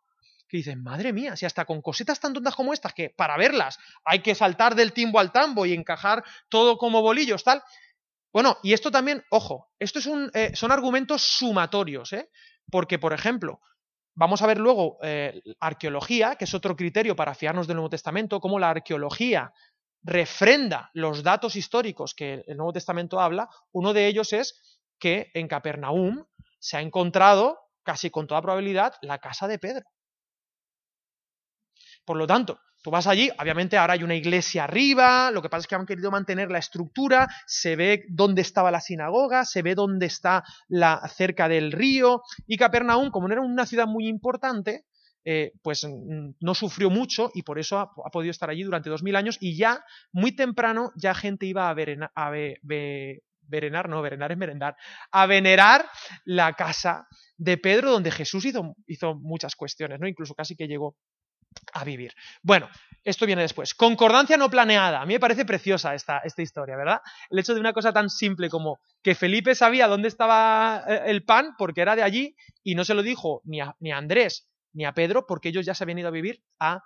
que 0.49 0.59
dices, 0.59 0.77
madre 0.77 1.13
mía, 1.13 1.37
si 1.37 1.47
hasta 1.47 1.65
con 1.65 1.83
cositas 1.83 2.21
tan 2.21 2.33
tontas 2.33 2.55
como 2.55 2.73
estas, 2.73 2.93
que 2.93 3.11
para 3.11 3.37
verlas 3.37 3.79
hay 4.05 4.21
que 4.21 4.35
saltar 4.35 4.75
del 4.75 4.93
timbo 4.93 5.19
al 5.19 5.33
tambo 5.33 5.67
y 5.67 5.73
encajar 5.73 6.25
todo 6.49 6.79
como 6.79 7.03
bolillos, 7.03 7.45
tal. 7.45 7.63
Bueno, 8.33 8.59
y 8.63 8.73
esto 8.73 8.91
también, 8.91 9.25
ojo, 9.31 9.71
esto 9.79 9.99
es 9.99 10.07
un, 10.07 10.31
eh, 10.35 10.53
son 10.55 10.73
argumentos 10.73 11.23
sumatorios, 11.23 12.13
¿eh? 12.13 12.31
Porque, 12.71 12.99
por 12.99 13.13
ejemplo, 13.13 13.61
Vamos 14.17 14.43
a 14.43 14.47
ver 14.47 14.59
luego 14.59 14.99
eh, 15.03 15.43
arqueología, 15.59 16.37
que 16.37 16.45
es 16.45 16.55
otro 16.55 16.77
criterio 16.77 17.17
para 17.17 17.35
fiarnos 17.35 17.67
del 17.67 17.77
Nuevo 17.77 17.91
Testamento, 17.91 18.41
cómo 18.41 18.61
la 18.61 18.71
arqueología 18.71 19.53
refrenda 20.05 20.91
los 20.95 21.25
datos 21.25 21.57
históricos 21.57 22.15
que 22.15 22.45
el 22.47 22.57
Nuevo 22.57 22.73
Testamento 22.73 23.19
habla. 23.19 23.49
Uno 23.73 23.93
de 23.93 24.07
ellos 24.07 24.33
es 24.33 24.79
que 25.01 25.31
en 25.35 25.49
Capernaum 25.49 26.27
se 26.61 26.77
ha 26.77 26.81
encontrado, 26.81 27.59
casi 27.83 28.11
con 28.11 28.29
toda 28.29 28.41
probabilidad, 28.41 28.95
la 29.03 29.19
casa 29.19 29.49
de 29.49 29.59
Pedro. 29.59 29.85
Por 32.05 32.17
lo 32.17 32.27
tanto, 32.27 32.59
Tú 32.85 32.91
vas 32.91 33.07
allí, 33.07 33.31
obviamente 33.41 33.79
ahora 33.79 33.95
hay 33.95 34.03
una 34.03 34.15
iglesia 34.15 34.65
arriba, 34.65 35.31
lo 35.31 35.41
que 35.41 35.49
pasa 35.49 35.61
es 35.61 35.67
que 35.67 35.75
han 35.75 35.87
querido 35.87 36.11
mantener 36.11 36.51
la 36.51 36.59
estructura, 36.59 37.27
se 37.47 37.77
ve 37.77 38.05
dónde 38.11 38.43
estaba 38.43 38.71
la 38.71 38.83
sinagoga, 38.83 39.47
se 39.47 39.63
ve 39.63 39.75
dónde 39.75 40.05
está 40.05 40.45
la 40.69 41.01
cerca 41.09 41.49
del 41.49 41.73
río, 41.73 42.21
y 42.47 42.59
Capernaum, 42.59 43.11
como 43.11 43.27
no 43.27 43.33
era 43.33 43.41
una 43.41 43.65
ciudad 43.65 43.87
muy 43.87 44.07
importante, 44.07 44.85
eh, 45.25 45.53
pues 45.63 45.85
mm, 45.85 46.33
no 46.41 46.55
sufrió 46.55 46.91
mucho 46.91 47.31
y 47.33 47.43
por 47.43 47.59
eso 47.59 47.79
ha, 47.79 47.91
podido 48.13 48.31
estar 48.31 48.51
allí 48.51 48.65
durante 48.65 48.91
dos 48.91 49.03
mil 49.03 49.17
años 49.17 49.39
y 49.41 49.57
ya 49.57 49.83
muy 50.13 50.37
temprano 50.37 50.93
ya 50.95 51.15
gente 51.15 51.47
iba 51.47 51.71
a, 51.71 51.73
ver, 51.73 51.97
a 52.15 52.31
verenar, 53.49 53.89
no, 53.89 54.03
verenar 54.03 54.33
es 54.33 54.37
merendar, 54.37 54.77
a 55.11 55.25
venerar 55.25 55.87
la 56.27 56.53
casa 56.53 57.09
de 57.39 57.57
Pedro 57.57 57.93
donde 57.93 58.11
Jesús 58.11 58.45
hizo, 58.45 58.75
hizo 58.87 59.15
muchas 59.15 59.57
cuestiones, 59.57 59.99
¿no? 59.99 60.07
Incluso 60.07 60.35
casi 60.35 60.55
que 60.55 60.69
llegó 60.69 60.97
a 61.73 61.85
vivir. 61.85 62.15
Bueno, 62.43 62.69
esto 63.05 63.27
viene 63.27 63.43
después. 63.43 63.75
Concordancia 63.75 64.37
no 64.37 64.51
planeada. 64.51 65.01
A 65.01 65.07
mí 65.07 65.15
me 65.15 65.21
parece 65.21 65.45
preciosa 65.45 65.95
esta, 65.95 66.19
esta, 66.19 66.43
historia, 66.43 66.77
¿verdad? 66.77 67.01
El 67.29 67.39
hecho 67.39 67.55
de 67.55 67.61
una 67.61 67.73
cosa 67.73 67.93
tan 67.93 68.09
simple 68.09 68.49
como 68.49 68.81
que 69.03 69.15
Felipe 69.15 69.55
sabía 69.55 69.87
dónde 69.87 70.09
estaba 70.09 70.83
eh, 70.89 71.03
el 71.07 71.25
pan 71.25 71.55
porque 71.59 71.83
era 71.83 71.97
de 71.97 72.03
allí 72.03 72.35
y 72.63 72.75
no 72.75 72.85
se 72.85 72.95
lo 72.95 73.03
dijo 73.03 73.43
ni 73.45 73.61
a, 73.61 73.75
ni 73.81 73.93
a 73.93 73.99
Andrés 73.99 74.49
ni 74.73 74.87
a 74.87 74.93
Pedro 74.93 75.27
porque 75.27 75.51
ellos 75.51 75.67
ya 75.67 75.75
se 75.75 75.85
habían 75.85 75.99
ido 75.99 76.09
a 76.09 76.13
vivir 76.13 76.43
a 76.59 76.83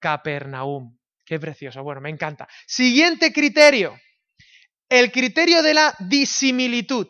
Capernaum. 0.00 0.98
Qué 1.24 1.38
precioso. 1.38 1.82
Bueno, 1.84 2.00
me 2.00 2.10
encanta. 2.10 2.48
Siguiente 2.66 3.32
criterio. 3.32 3.98
El 4.88 5.12
criterio 5.12 5.62
de 5.62 5.74
la 5.74 5.94
disimilitud. 6.00 7.06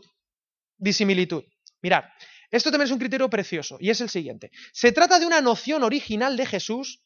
Disimilitud. 0.76 1.44
Mirad, 1.80 2.04
esto 2.50 2.70
también 2.70 2.86
es 2.86 2.92
un 2.92 2.98
criterio 2.98 3.30
precioso 3.30 3.76
y 3.80 3.90
es 3.90 4.00
el 4.00 4.10
siguiente. 4.10 4.50
Se 4.72 4.92
trata 4.92 5.18
de 5.18 5.26
una 5.26 5.40
noción 5.40 5.82
original 5.84 6.36
de 6.36 6.46
Jesús 6.46 7.02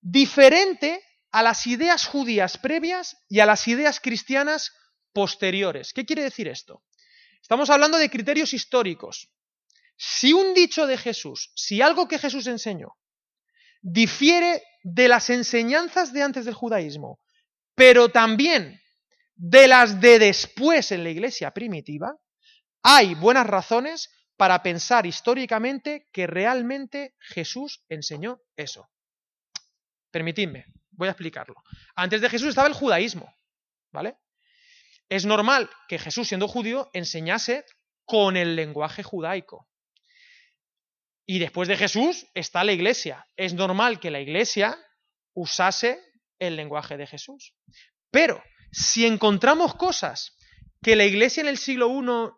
diferente 0.00 1.02
a 1.32 1.42
las 1.42 1.66
ideas 1.66 2.06
judías 2.06 2.56
previas 2.56 3.16
y 3.28 3.40
a 3.40 3.46
las 3.46 3.66
ideas 3.66 4.00
cristianas 4.00 4.72
posteriores. 5.12 5.92
¿Qué 5.92 6.06
quiere 6.06 6.22
decir 6.22 6.48
esto? 6.48 6.82
Estamos 7.42 7.70
hablando 7.70 7.98
de 7.98 8.10
criterios 8.10 8.54
históricos. 8.54 9.30
Si 9.96 10.32
un 10.32 10.54
dicho 10.54 10.86
de 10.86 10.96
Jesús, 10.96 11.50
si 11.56 11.82
algo 11.82 12.06
que 12.06 12.18
Jesús 12.18 12.46
enseñó, 12.46 12.96
difiere 13.82 14.62
de 14.82 15.08
las 15.08 15.30
enseñanzas 15.30 16.12
de 16.12 16.22
antes 16.22 16.44
del 16.44 16.54
judaísmo, 16.54 17.20
pero 17.74 18.08
también 18.08 18.80
de 19.34 19.66
las 19.68 20.00
de 20.00 20.18
después 20.18 20.92
en 20.92 21.04
la 21.04 21.10
iglesia 21.10 21.52
primitiva, 21.52 22.14
hay 22.82 23.14
buenas 23.14 23.46
razones 23.46 24.10
para 24.38 24.62
pensar 24.62 25.04
históricamente 25.04 26.08
que 26.12 26.28
realmente 26.28 27.16
Jesús 27.18 27.84
enseñó 27.88 28.40
eso. 28.56 28.88
Permitidme, 30.12 30.66
voy 30.92 31.08
a 31.08 31.10
explicarlo. 31.10 31.56
Antes 31.96 32.20
de 32.20 32.30
Jesús 32.30 32.48
estaba 32.48 32.68
el 32.68 32.74
judaísmo, 32.74 33.34
¿vale? 33.92 34.16
Es 35.08 35.26
normal 35.26 35.68
que 35.88 35.98
Jesús, 35.98 36.28
siendo 36.28 36.46
judío, 36.46 36.88
enseñase 36.92 37.64
con 38.04 38.36
el 38.36 38.54
lenguaje 38.54 39.02
judaico. 39.02 39.68
Y 41.26 41.40
después 41.40 41.68
de 41.68 41.76
Jesús 41.76 42.26
está 42.32 42.62
la 42.62 42.72
iglesia. 42.72 43.26
Es 43.36 43.54
normal 43.54 43.98
que 43.98 44.12
la 44.12 44.20
iglesia 44.20 44.78
usase 45.34 46.00
el 46.38 46.54
lenguaje 46.54 46.96
de 46.96 47.08
Jesús. 47.08 47.54
Pero 48.12 48.40
si 48.70 49.04
encontramos 49.04 49.74
cosas 49.74 50.36
que 50.80 50.94
la 50.94 51.04
iglesia 51.04 51.40
en 51.40 51.48
el 51.48 51.58
siglo 51.58 51.88
I 51.88 52.30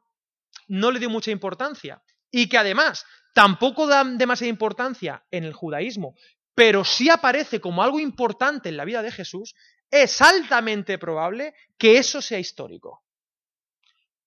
no 0.71 0.93
le 0.93 1.00
dio 1.00 1.11
mucha 1.11 1.33
importancia 1.33 2.03
y 2.31 2.49
que 2.49 2.57
además 2.57 3.05
tampoco 3.35 3.87
dan 3.87 4.19
demasiada 4.19 4.50
importancia 4.50 5.27
en 5.31 5.45
el 5.45 5.53
judaísmo, 5.53 6.15
pero 6.55 6.85
sí 6.85 7.11
aparece 7.11 7.61
como 7.61 7.83
algo 7.83 7.99
importante 7.99 8.69
en 8.69 8.77
la 8.77 8.85
vida 8.85 9.03
de 9.03 9.11
Jesús, 9.11 9.55
es 9.91 10.21
altamente 10.23 10.97
probable 10.97 11.55
que 11.77 11.99
eso 11.99 12.23
sea 12.23 12.39
histórico. 12.39 13.05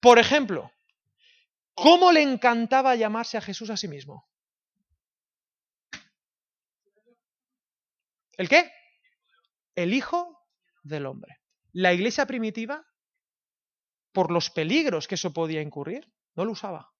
Por 0.02 0.20
ejemplo, 0.20 0.72
¿cómo 1.74 2.12
le 2.12 2.22
encantaba 2.22 2.96
llamarse 2.96 3.38
a 3.38 3.42
Jesús 3.42 3.70
a 3.70 3.78
sí 3.78 3.88
mismo? 3.88 4.28
¿El 8.36 8.50
qué? 8.50 8.70
El 9.76 9.94
Hijo 9.94 10.46
del 10.84 11.06
Hombre. 11.06 11.38
La 11.72 11.94
iglesia 11.94 12.26
primitiva, 12.26 12.86
por 14.12 14.30
los 14.30 14.50
peligros 14.50 15.08
que 15.08 15.16
eso 15.16 15.32
podía 15.32 15.62
incurrir, 15.62 16.12
no 16.36 16.46
lo 16.46 16.52
usaba. 16.52 16.92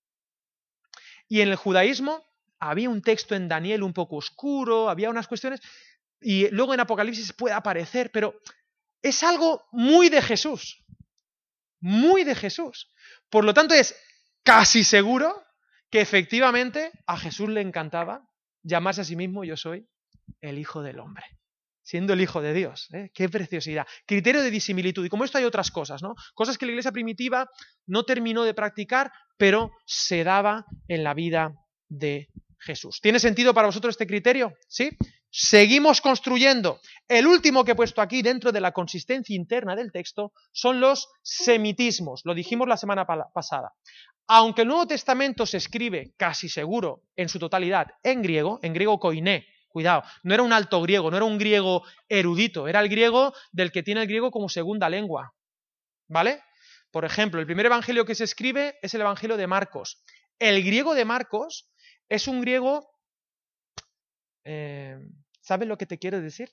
Y 1.28 1.42
en 1.42 1.50
el 1.50 1.56
judaísmo 1.56 2.24
había 2.60 2.90
un 2.90 3.02
texto 3.02 3.36
en 3.36 3.48
Daniel 3.48 3.84
un 3.84 3.94
poco 3.94 4.18
oscuro, 4.18 4.90
había 4.90 5.10
unas 5.10 5.28
cuestiones, 5.28 5.62
y 6.22 6.50
luego 6.50 6.74
en 6.74 6.80
Apocalipsis 6.80 7.34
puede 7.34 7.54
aparecer, 7.54 8.12
pero 8.12 8.40
es 9.02 9.24
algo 9.24 9.66
muy 9.72 10.10
de 10.10 10.22
Jesús, 10.22 10.84
muy 11.82 12.24
de 12.24 12.36
Jesús. 12.36 12.92
Por 13.30 13.44
lo 13.44 13.54
tanto, 13.54 13.74
es 13.74 13.96
casi 14.44 14.84
seguro 14.84 15.44
que 15.90 16.02
efectivamente 16.02 16.92
a 17.06 17.18
Jesús 17.18 17.50
le 17.50 17.62
encantaba 17.62 18.28
llamarse 18.63 19.02
a 19.02 19.04
sí 19.04 19.16
mismo 19.16 19.44
yo 19.44 19.58
soy 19.58 19.88
el 20.42 20.58
Hijo 20.58 20.82
del 20.82 21.00
Hombre, 21.00 21.25
siendo 21.84 22.13
el 22.13 22.22
Hijo 22.22 22.42
de 22.42 22.54
Dios. 22.54 22.88
¿eh? 22.94 23.12
¡Qué 23.13 23.30
preciosidad! 23.30 23.86
Criterio 24.06 24.42
de 24.42 24.50
disimilitud. 24.50 25.06
Y 25.06 25.10
como 25.10 25.25
esto 25.25 25.38
hay 25.38 25.44
otras 25.44 25.70
cosas, 25.70 26.02
¿no? 26.02 26.16
Cosas 26.34 26.58
que 26.58 26.66
la 26.66 26.72
iglesia 26.72 26.92
primitiva 26.92 27.50
no 27.86 28.04
terminó 28.04 28.44
de 28.44 28.54
practicar, 28.54 29.12
pero 29.38 29.72
se 29.86 30.24
daba 30.24 30.66
en 30.88 31.04
la 31.04 31.13
vida 31.13 31.54
de 31.90 32.30
Jesús. 32.60 33.00
¿Tiene 33.02 33.20
sentido 33.20 33.54
para 33.54 33.68
vosotros 33.68 33.94
este 33.94 34.08
criterio? 34.08 34.54
¿Sí? 34.68 34.90
Seguimos 35.30 36.00
construyendo. 36.00 36.80
El 37.08 37.28
último 37.28 37.66
que 37.66 37.72
he 37.72 37.75
puesto 37.75 38.02
aquí 38.02 38.22
dentro 38.22 38.52
de 38.52 38.62
la 38.62 38.72
consistencia 38.72 39.36
interna 39.36 39.76
del 39.76 39.91
texto 39.91 40.32
son 40.52 40.80
los 40.80 41.10
semitismos. 41.22 42.22
Lo 42.24 42.34
dijimos 42.34 42.67
la 42.67 42.78
semana 42.78 43.06
pasada. 43.06 43.74
Aunque 44.28 44.62
el 44.62 44.69
Nuevo 44.69 44.88
Testamento 44.88 45.46
se 45.46 45.58
escribe 45.58 46.13
casi 46.17 46.48
seguro 46.48 47.02
en 47.15 47.30
su 47.30 47.39
totalidad 47.39 47.88
en 48.04 48.22
griego, 48.22 48.60
en 48.62 48.74
griego 48.74 49.00
koiné, 49.00 49.48
Cuidado, 49.74 50.04
no 50.22 50.36
era 50.36 50.44
un 50.44 50.54
alto 50.54 50.80
griego, 50.84 51.10
no 51.10 51.18
era 51.18 51.26
un 51.26 51.40
griego 51.40 51.84
erudito, 52.08 52.68
era 52.68 52.80
el 52.80 52.90
griego 52.90 53.34
del 53.52 53.72
que 53.72 53.82
tiene 53.82 54.02
el 54.02 54.08
griego 54.08 54.30
como 54.30 54.48
segunda 54.48 54.88
lengua. 54.88 55.34
¿Vale? 56.08 56.44
Por 56.92 57.06
ejemplo, 57.06 57.40
el 57.40 57.48
primer 57.48 57.66
evangelio 57.66 58.06
que 58.06 58.14
se 58.14 58.24
escribe 58.24 58.78
es 58.84 58.94
el 58.94 59.02
evangelio 59.02 59.36
de 59.36 59.48
Marcos. 59.48 60.04
El 60.38 60.64
griego 60.64 60.94
de 60.94 61.06
Marcos 61.06 61.72
es 62.08 62.28
un 62.28 62.42
griego... 62.42 62.88
Eh, 64.46 64.96
¿Sabes 65.42 65.68
lo 65.68 65.78
que 65.80 65.88
te 65.88 65.98
quiero 65.98 66.22
decir? 66.22 66.52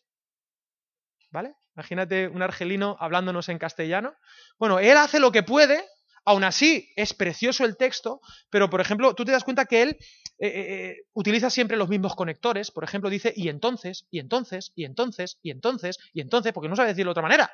¿Vale? 1.30 1.54
Imagínate 1.76 2.26
un 2.26 2.40
argelino 2.40 2.96
hablándonos 3.00 3.50
en 3.50 3.58
castellano. 3.58 4.14
Bueno, 4.58 4.78
él 4.78 4.96
hace 4.96 5.20
lo 5.20 5.30
que 5.30 5.42
puede 5.42 5.84
Aún 6.24 6.44
así, 6.44 6.92
es 6.96 7.14
precioso 7.14 7.64
el 7.64 7.76
texto, 7.76 8.20
pero 8.50 8.68
por 8.68 8.80
ejemplo, 8.80 9.14
tú 9.14 9.24
te 9.24 9.32
das 9.32 9.44
cuenta 9.44 9.64
que 9.64 9.82
él 9.82 9.98
eh, 10.42 10.48
eh, 10.48 10.84
eh, 10.86 10.96
utiliza 11.12 11.50
siempre 11.50 11.76
los 11.76 11.90
mismos 11.90 12.16
conectores. 12.16 12.70
Por 12.70 12.82
ejemplo, 12.82 13.10
dice 13.10 13.30
y 13.36 13.50
entonces, 13.50 14.06
y 14.10 14.20
entonces, 14.20 14.72
y 14.74 14.86
entonces, 14.86 15.38
y 15.42 15.50
entonces, 15.50 15.98
y 16.14 16.22
entonces, 16.22 16.52
porque 16.54 16.70
no 16.70 16.76
sabe 16.76 16.88
decirlo 16.88 17.10
de 17.10 17.12
otra 17.12 17.22
manera. 17.22 17.50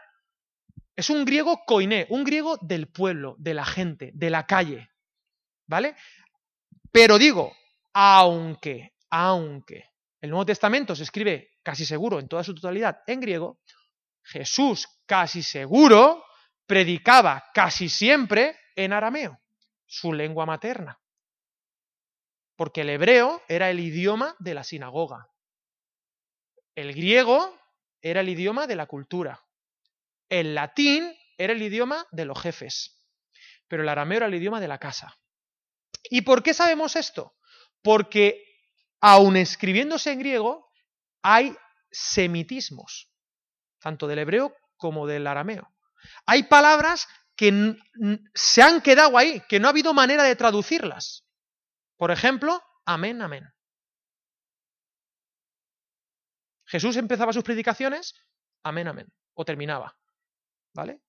Es 0.95 1.11
un 1.11 1.25
griego 1.25 1.63
coiné, 1.67 2.07
un 2.11 2.23
griego 2.23 2.59
del 2.63 2.87
pueblo, 2.87 3.35
de 3.39 3.55
la 3.55 3.65
gente, 3.65 4.13
de 4.15 4.31
la 4.31 4.47
calle. 4.47 4.89
¿Vale? 5.67 5.97
Pero 6.93 7.19
digo, 7.19 7.53
aunque, 7.93 8.93
aunque 9.11 9.91
el 10.21 10.31
Nuevo 10.31 10.47
Testamento 10.47 10.95
se 10.95 11.03
escribe 11.03 11.57
casi 11.65 11.85
seguro 11.85 12.21
en 12.21 12.29
toda 12.29 12.45
su 12.45 12.55
totalidad 12.55 13.01
en 13.09 13.21
griego, 13.21 13.59
Jesús 14.23 14.87
casi 15.07 15.43
seguro 15.43 16.25
predicaba 16.67 17.47
casi 17.53 17.89
siempre 17.89 18.57
en 18.77 18.93
arameo, 18.93 19.41
su 19.87 20.13
lengua 20.13 20.47
materna. 20.47 21.01
Porque 22.57 22.81
el 22.81 22.91
hebreo 22.91 23.43
era 23.49 23.71
el 23.71 23.81
idioma 23.81 24.35
de 24.39 24.55
la 24.55 24.65
sinagoga. 24.65 25.29
El 26.75 26.95
griego 26.95 27.59
era 28.01 28.21
el 28.21 28.29
idioma 28.29 28.67
de 28.67 28.77
la 28.77 28.87
cultura. 28.87 29.45
El 30.29 30.55
latín 30.55 31.15
era 31.39 31.53
el 31.53 31.63
idioma 31.63 32.07
de 32.11 32.25
los 32.25 32.41
jefes. 32.41 32.99
Pero 33.69 33.83
el 33.83 33.89
arameo 33.89 34.19
era 34.19 34.27
el 34.27 34.35
idioma 34.35 34.61
de 34.61 34.69
la 34.69 34.79
casa. 34.79 35.17
¿Y 36.05 36.23
por 36.23 36.43
qué 36.43 36.55
sabemos 36.55 36.97
esto? 36.97 37.37
Porque 37.83 38.43
aun 39.01 39.37
escribiéndose 39.37 40.13
en 40.13 40.19
griego, 40.19 40.71
hay 41.23 41.57
semitismos, 41.91 43.11
tanto 43.81 44.07
del 44.07 44.21
hebreo 44.21 44.55
como 44.77 45.07
del 45.07 45.27
arameo. 45.27 45.69
Hay 46.25 46.45
palabras 46.45 47.09
que 47.37 47.77
se 48.35 48.63
han 48.63 48.81
quedado 48.81 49.19
ahí, 49.19 49.43
que 49.49 49.61
no 49.61 49.69
ha 49.69 49.71
habido 49.71 49.93
manera 49.93 50.23
de 50.23 50.37
traducirlas. 50.37 51.26
Por 51.97 52.11
ejemplo, 52.11 52.63
amén, 52.85 53.23
amén. 53.23 53.53
Jesús 56.67 56.97
empezaba 56.97 57.33
sus 57.33 57.45
predicaciones, 57.45 58.15
amén, 58.63 58.89
amén, 58.89 59.13
o 59.35 59.45
terminaba. 59.45 59.97
¿Vale? 60.75 61.01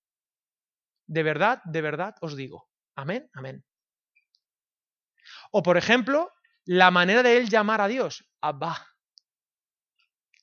De 1.06 1.22
verdad, 1.22 1.62
de 1.64 1.82
verdad 1.82 2.14
os 2.20 2.36
digo, 2.36 2.70
amén, 2.94 3.28
amén. 3.34 3.64
O 5.50 5.62
por 5.62 5.76
ejemplo, 5.76 6.32
la 6.64 6.90
manera 6.90 7.22
de 7.22 7.36
él 7.38 7.48
llamar 7.48 7.80
a 7.80 7.88
Dios, 7.88 8.24
Abba. 8.40 8.86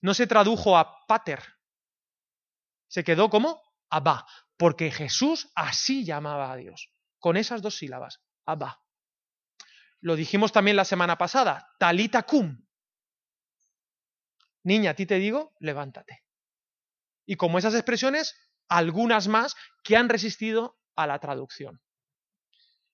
No 0.01 0.13
se 0.13 0.27
tradujo 0.27 0.77
a 0.77 1.05
pater, 1.07 1.41
se 2.87 3.03
quedó 3.03 3.29
como 3.29 3.61
Abba, 3.89 4.27
porque 4.57 4.91
Jesús 4.91 5.51
así 5.55 6.05
llamaba 6.05 6.51
a 6.51 6.55
Dios, 6.55 6.91
con 7.19 7.37
esas 7.37 7.61
dos 7.61 7.77
sílabas, 7.77 8.21
Abba. 8.45 8.84
Lo 10.05 10.15
dijimos 10.15 10.51
también 10.51 10.77
la 10.77 10.85
semana 10.85 11.17
pasada, 11.17 11.67
talita 11.79 12.21
cum. 12.21 12.63
Niña, 14.61 14.91
a 14.91 14.93
ti 14.93 15.07
te 15.07 15.15
digo, 15.15 15.55
levántate. 15.59 16.21
Y 17.25 17.37
como 17.37 17.57
esas 17.57 17.73
expresiones, 17.73 18.35
algunas 18.69 19.27
más 19.27 19.55
que 19.83 19.97
han 19.97 20.07
resistido 20.07 20.77
a 20.95 21.07
la 21.07 21.17
traducción. 21.17 21.81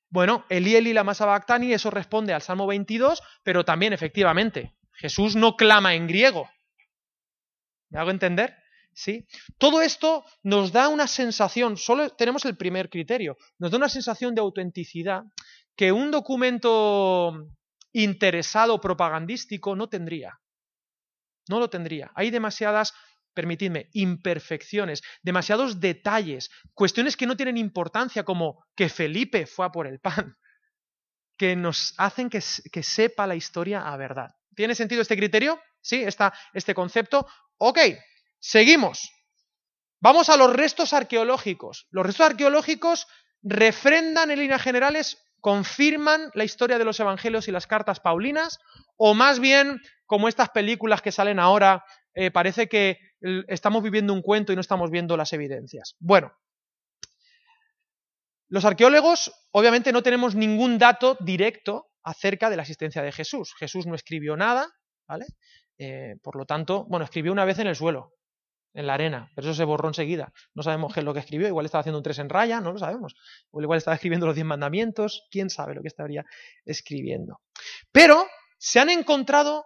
Bueno, 0.08 0.46
Eli 0.48 0.78
y 0.78 0.94
la 0.94 1.04
Masabactani, 1.04 1.74
eso 1.74 1.92
responde 1.92 2.32
al 2.34 2.42
Salmo 2.44 2.66
22, 2.66 3.22
pero 3.44 3.66
también 3.66 3.92
efectivamente, 3.92 4.78
Jesús 4.94 5.36
no 5.36 5.58
clama 5.58 5.96
en 5.96 6.08
griego. 6.08 6.50
¿Me 7.90 8.00
hago 8.00 8.12
entender? 8.12 8.56
¿Sí? 8.94 9.28
Todo 9.58 9.82
esto 9.82 10.24
nos 10.44 10.72
da 10.72 10.88
una 10.88 11.08
sensación, 11.08 11.76
solo 11.76 12.10
tenemos 12.12 12.46
el 12.46 12.56
primer 12.56 12.90
criterio, 12.90 13.36
nos 13.58 13.72
da 13.72 13.78
una 13.78 13.90
sensación 13.90 14.34
de 14.34 14.40
autenticidad 14.40 15.24
que 15.82 15.92
un 15.92 16.12
documento 16.12 17.48
interesado 17.92 18.80
propagandístico 18.80 19.76
no 19.76 19.90
tendría. 19.90 20.40
No 21.50 21.58
lo 21.58 21.72
tendría. 21.72 22.12
Hay 22.14 22.30
demasiadas, 22.30 22.94
permitidme, 23.34 23.90
imperfecciones, 23.94 25.02
demasiados 25.24 25.80
detalles, 25.80 26.52
cuestiones 26.76 27.18
que 27.18 27.26
no 27.26 27.36
tienen 27.36 27.58
importancia 27.58 28.24
como 28.24 28.64
que 28.76 28.90
Felipe 28.90 29.48
fue 29.48 29.66
a 29.66 29.72
por 29.72 29.88
el 29.88 30.00
pan, 30.00 30.38
que 31.36 31.56
nos 31.56 31.96
hacen 31.98 32.30
que, 32.30 32.42
sepa 32.42 33.26
la 33.26 33.34
historia 33.34 33.92
a 33.92 33.98
verdad. 33.98 34.36
¿Tiene 34.56 34.76
sentido 34.76 35.02
este 35.02 35.18
criterio? 35.18 35.60
¿Sí? 35.82 36.04
¿Está 36.04 36.32
este 36.54 36.76
concepto? 36.76 37.26
Ok, 37.58 37.80
Seguimos. 38.40 39.12
Vamos 40.00 40.30
a 40.30 40.38
los 40.38 40.54
restos 40.54 40.94
arqueológicos. 40.94 41.88
Los 41.90 42.06
restos 42.06 42.28
arqueológicos 42.28 43.08
refrendan 43.42 44.30
en 44.30 44.40
líneas 44.42 44.62
generales, 44.62 45.18
confirman 45.42 46.30
la 46.34 46.44
historia 46.44 46.78
de 46.78 46.86
los 46.86 47.00
evangelios 47.00 47.48
y 47.48 47.52
las 47.52 47.68
cartas 47.68 48.00
paulinas, 48.00 48.60
o 48.96 49.14
más 49.14 49.40
bien, 49.40 49.82
como 50.06 50.28
estas 50.28 50.50
películas 50.50 51.02
que 51.02 51.12
salen 51.12 51.40
ahora, 51.40 51.84
eh, 52.14 52.32
parece 52.32 52.68
que 52.68 52.98
estamos 53.48 53.84
viviendo 53.84 54.14
un 54.14 54.22
cuento 54.22 54.52
y 54.52 54.56
no 54.56 54.62
estamos 54.62 54.92
viendo 54.92 55.18
las 55.18 55.34
evidencias. 55.34 55.96
Bueno, 56.00 56.32
los 58.50 58.66
arqueólogos 58.66 59.32
obviamente 59.52 59.92
no 59.92 60.04
tenemos 60.04 60.36
ningún 60.36 60.78
dato 60.78 61.18
directo 61.20 61.88
acerca 62.04 62.50
de 62.50 62.58
la 62.58 62.64
existencia 62.64 63.02
de 63.02 63.12
Jesús. 63.12 63.54
Jesús 63.58 63.86
no 63.86 63.96
escribió 63.96 64.36
nada, 64.36 64.70
¿vale? 65.08 65.26
Eh, 65.78 66.16
por 66.22 66.36
lo 66.36 66.46
tanto, 66.46 66.86
bueno, 66.90 67.06
escribió 67.06 67.32
una 67.32 67.46
vez 67.46 67.60
en 67.60 67.68
el 67.68 67.76
suelo, 67.76 68.14
en 68.74 68.88
la 68.88 68.94
arena, 68.94 69.32
pero 69.36 69.48
eso 69.48 69.56
se 69.56 69.66
borró 69.66 69.88
enseguida. 69.88 70.32
No 70.54 70.64
sabemos 70.64 70.94
qué 70.94 71.02
es 71.02 71.06
lo 71.06 71.14
que 71.14 71.20
escribió, 71.20 71.48
igual 71.48 71.66
estaba 71.66 71.82
haciendo 71.82 71.98
un 71.98 72.04
tres 72.04 72.20
en 72.20 72.30
raya, 72.30 72.62
no 72.62 72.72
lo 72.72 72.80
sabemos. 72.80 73.16
O 73.52 73.62
igual 73.62 73.78
estaba 73.78 73.96
escribiendo 73.96 74.26
los 74.26 74.36
diez 74.36 74.46
mandamientos, 74.46 75.28
quién 75.30 75.50
sabe 75.50 75.76
lo 75.76 75.82
que 75.82 75.90
estaría 75.90 76.26
escribiendo. 76.66 77.42
Pero 77.92 78.26
se 78.58 78.80
han 78.80 78.90
encontrado 78.90 79.66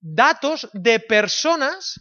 datos 0.00 0.68
de 0.72 1.00
personas 1.00 2.00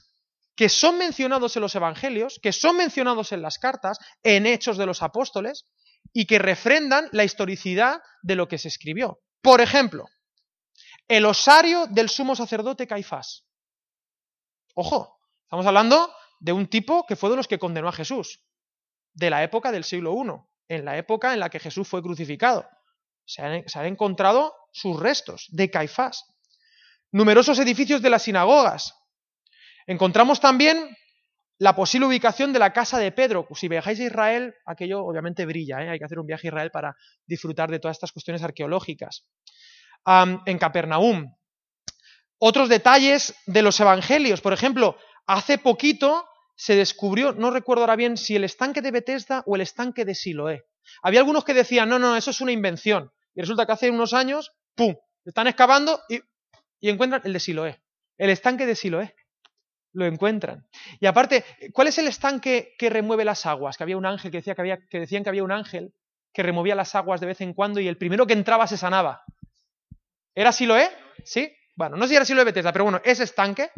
que 0.55 0.69
son 0.69 0.97
mencionados 0.97 1.55
en 1.55 1.61
los 1.61 1.75
evangelios, 1.75 2.39
que 2.41 2.51
son 2.51 2.77
mencionados 2.77 3.31
en 3.31 3.41
las 3.41 3.59
cartas, 3.59 3.97
en 4.23 4.45
hechos 4.45 4.77
de 4.77 4.85
los 4.85 5.01
apóstoles, 5.03 5.67
y 6.11 6.25
que 6.25 6.39
refrendan 6.39 7.07
la 7.11 7.23
historicidad 7.23 8.01
de 8.21 8.35
lo 8.35 8.47
que 8.47 8.57
se 8.57 8.67
escribió. 8.67 9.21
Por 9.41 9.61
ejemplo, 9.61 10.05
el 11.07 11.25
osario 11.25 11.87
del 11.87 12.09
sumo 12.09 12.35
sacerdote 12.35 12.87
Caifás. 12.87 13.45
Ojo, 14.75 15.19
estamos 15.43 15.65
hablando 15.65 16.11
de 16.39 16.53
un 16.53 16.67
tipo 16.67 17.05
que 17.05 17.15
fue 17.15 17.29
de 17.29 17.35
los 17.35 17.47
que 17.47 17.59
condenó 17.59 17.89
a 17.89 17.93
Jesús, 17.93 18.41
de 19.13 19.29
la 19.29 19.43
época 19.43 19.71
del 19.71 19.83
siglo 19.83 20.13
I, 20.13 20.75
en 20.75 20.85
la 20.85 20.97
época 20.97 21.33
en 21.33 21.39
la 21.39 21.49
que 21.49 21.59
Jesús 21.59 21.87
fue 21.87 22.01
crucificado. 22.01 22.67
Se 23.25 23.41
han, 23.41 23.85
encontrado 23.85 24.53
sus 24.71 24.99
restos 24.99 25.47
de 25.49 25.69
Caifás. 25.69 26.25
Numerosos 27.11 27.59
edificios 27.59 28.01
de 28.01 28.09
las 28.09 28.23
sinagogas. 28.23 28.95
Encontramos 29.85 30.39
también 30.39 30.95
la 31.57 31.75
posible 31.75 32.07
ubicación 32.07 32.53
de 32.53 32.59
la 32.59 32.71
casa 32.71 32.97
de 32.97 33.11
Pedro. 33.11 33.47
Si 33.53 33.67
viajáis 33.67 33.99
a 33.99 34.03
Israel, 34.03 34.55
aquello 34.65 35.03
obviamente 35.05 35.45
brilla, 35.45 35.83
¿eh? 35.83 35.89
hay 35.89 35.99
que 35.99 36.05
hacer 36.05 36.19
un 36.19 36.27
viaje 36.27 36.47
a 36.47 36.49
Israel 36.49 36.71
para 36.71 36.95
disfrutar 37.25 37.69
de 37.69 37.79
todas 37.79 37.97
estas 37.97 38.11
cuestiones 38.11 38.43
arqueológicas. 38.43 39.27
en 40.45 40.57
Capernaum. 40.57 41.35
Otros 42.37 42.69
detalles 42.69 43.35
de 43.47 43.61
los 43.61 43.79
evangelios, 43.79 44.39
por 44.39 44.53
ejemplo, 44.53 44.97
hace 45.29 45.59
poquito 45.59 46.27
se 46.55 46.75
descubrió, 46.75 47.33
no 47.33 47.51
recuerdo 47.51 47.83
ahora 47.83 47.95
bien 47.95 48.17
si 48.17 48.35
el 48.35 48.43
estanque 48.43 48.81
de 48.81 48.91
Bethesda 48.91 49.43
o 49.45 49.55
el 49.55 49.61
estanque 49.61 50.03
de 50.03 50.15
Siloé. 50.15 50.65
Había 51.03 51.19
algunos 51.19 51.45
que 51.45 51.53
decían, 51.53 51.87
no, 51.87 51.99
no, 51.99 52.17
eso 52.17 52.31
es 52.31 52.41
una 52.41 52.51
invención. 52.51 53.11
Y 53.35 53.41
resulta 53.41 53.65
que 53.65 53.71
hace 53.71 53.91
unos 53.91 54.13
años, 54.13 54.51
¡pum!, 54.75 54.95
están 55.23 55.47
excavando 55.47 56.01
y, 56.09 56.19
y 56.79 56.89
encuentran 56.89 57.21
el 57.25 57.33
de 57.33 57.39
Siloé, 57.39 57.81
el 58.17 58.31
estanque 58.31 58.65
de 58.65 58.75
Siloé 58.75 59.15
lo 59.93 60.05
encuentran. 60.05 60.67
Y 60.99 61.05
aparte, 61.05 61.45
¿cuál 61.73 61.87
es 61.87 61.97
el 61.99 62.07
estanque 62.07 62.73
que 62.77 62.89
remueve 62.89 63.23
las 63.23 63.45
aguas? 63.45 63.77
Que 63.77 63.83
había 63.83 63.97
un 63.97 64.05
ángel 64.05 64.31
que, 64.31 64.37
decía 64.37 64.55
que, 64.55 64.61
había, 64.61 64.79
que 64.87 64.99
decían 64.99 65.23
que 65.23 65.29
había 65.29 65.43
un 65.43 65.51
ángel 65.51 65.93
que 66.33 66.43
removía 66.43 66.75
las 66.75 66.95
aguas 66.95 67.21
de 67.21 67.27
vez 67.27 67.41
en 67.41 67.53
cuando 67.53 67.79
y 67.79 67.87
el 67.87 67.97
primero 67.97 68.25
que 68.25 68.33
entraba 68.33 68.67
se 68.67 68.77
sanaba. 68.77 69.23
¿Era 70.33 70.51
Siloé? 70.51 70.89
¿Sí? 71.23 71.51
Bueno, 71.75 71.97
no 71.97 72.03
sé 72.03 72.09
si 72.09 72.15
era 72.15 72.25
Siloé 72.25 72.45
Bethesda, 72.45 72.71
pero 72.71 72.85
bueno, 72.85 73.01
ese 73.03 73.23
estanque, 73.23 73.71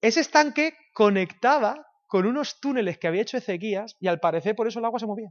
ese 0.00 0.20
estanque 0.20 0.74
conectaba 0.92 1.86
con 2.06 2.26
unos 2.26 2.60
túneles 2.60 2.98
que 2.98 3.08
había 3.08 3.22
hecho 3.22 3.36
Ezequías 3.36 3.96
y 4.00 4.08
al 4.08 4.20
parecer 4.20 4.54
por 4.54 4.68
eso 4.68 4.78
el 4.78 4.84
agua 4.84 5.00
se 5.00 5.06
movía. 5.06 5.30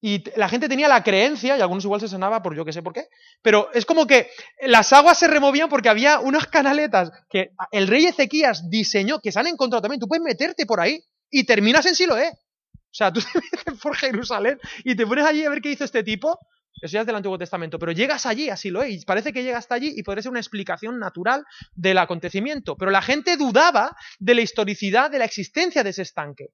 Y 0.00 0.22
la 0.38 0.48
gente 0.48 0.68
tenía 0.68 0.88
la 0.88 1.02
creencia, 1.02 1.56
y 1.56 1.60
algunos 1.60 1.84
igual 1.84 2.00
se 2.00 2.08
sanaba 2.08 2.42
por 2.42 2.54
yo 2.54 2.64
que 2.64 2.72
sé 2.72 2.82
por 2.82 2.92
qué, 2.92 3.08
pero 3.42 3.72
es 3.72 3.86
como 3.86 4.06
que 4.06 4.30
las 4.60 4.92
aguas 4.92 5.18
se 5.18 5.26
removían 5.26 5.68
porque 5.68 5.88
había 5.88 6.20
unas 6.20 6.46
canaletas 6.46 7.10
que 7.30 7.50
el 7.72 7.88
rey 7.88 8.04
Ezequías 8.04 8.68
diseñó, 8.68 9.20
que 9.20 9.32
se 9.32 9.40
han 9.40 9.46
encontrado 9.46 9.82
también. 9.82 9.98
Tú 9.98 10.06
puedes 10.06 10.22
meterte 10.22 10.66
por 10.66 10.80
ahí 10.80 11.02
y 11.30 11.44
terminas 11.44 11.86
en 11.86 11.94
Siloé. 11.94 12.28
O 12.28 12.94
sea, 12.96 13.12
tú 13.12 13.20
te 13.32 13.40
metes 13.40 13.82
por 13.82 13.96
Jerusalén 13.96 14.60
y 14.84 14.94
te 14.94 15.06
pones 15.06 15.24
allí 15.24 15.44
a 15.44 15.50
ver 15.50 15.60
qué 15.60 15.70
hizo 15.70 15.84
este 15.84 16.04
tipo. 16.04 16.38
Eso 16.80 16.92
ya 16.92 17.00
es 17.00 17.06
del 17.06 17.16
Antiguo 17.16 17.38
Testamento, 17.38 17.78
pero 17.78 17.92
llegas 17.92 18.26
allí 18.26 18.50
a 18.50 18.56
Siloé 18.56 18.90
y 18.90 19.04
parece 19.04 19.32
que 19.32 19.42
llega 19.42 19.58
hasta 19.58 19.74
allí 19.74 19.94
y 19.96 20.02
podría 20.02 20.22
ser 20.22 20.30
una 20.30 20.40
explicación 20.40 20.98
natural 20.98 21.44
del 21.74 21.98
acontecimiento. 21.98 22.76
Pero 22.76 22.90
la 22.90 23.02
gente 23.02 23.36
dudaba 23.36 23.96
de 24.18 24.34
la 24.34 24.42
historicidad 24.42 25.10
de 25.10 25.18
la 25.18 25.24
existencia 25.24 25.82
de 25.82 25.90
ese 25.90 26.02
estanque. 26.02 26.48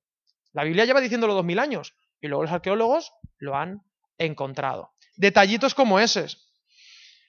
La 0.53 0.65
Biblia 0.65 0.85
lleva 0.85 1.01
diciéndolo 1.01 1.35
dos 1.35 1.45
mil 1.45 1.59
años. 1.59 1.95
Y 2.21 2.29
luego 2.29 2.45
los 2.45 2.53
arqueólogos 2.53 3.13
lo 3.39 3.57
han 3.57 3.81
encontrado. 4.17 4.93
Detallitos 5.17 5.75
como 5.75 5.99
ese. 5.99 6.27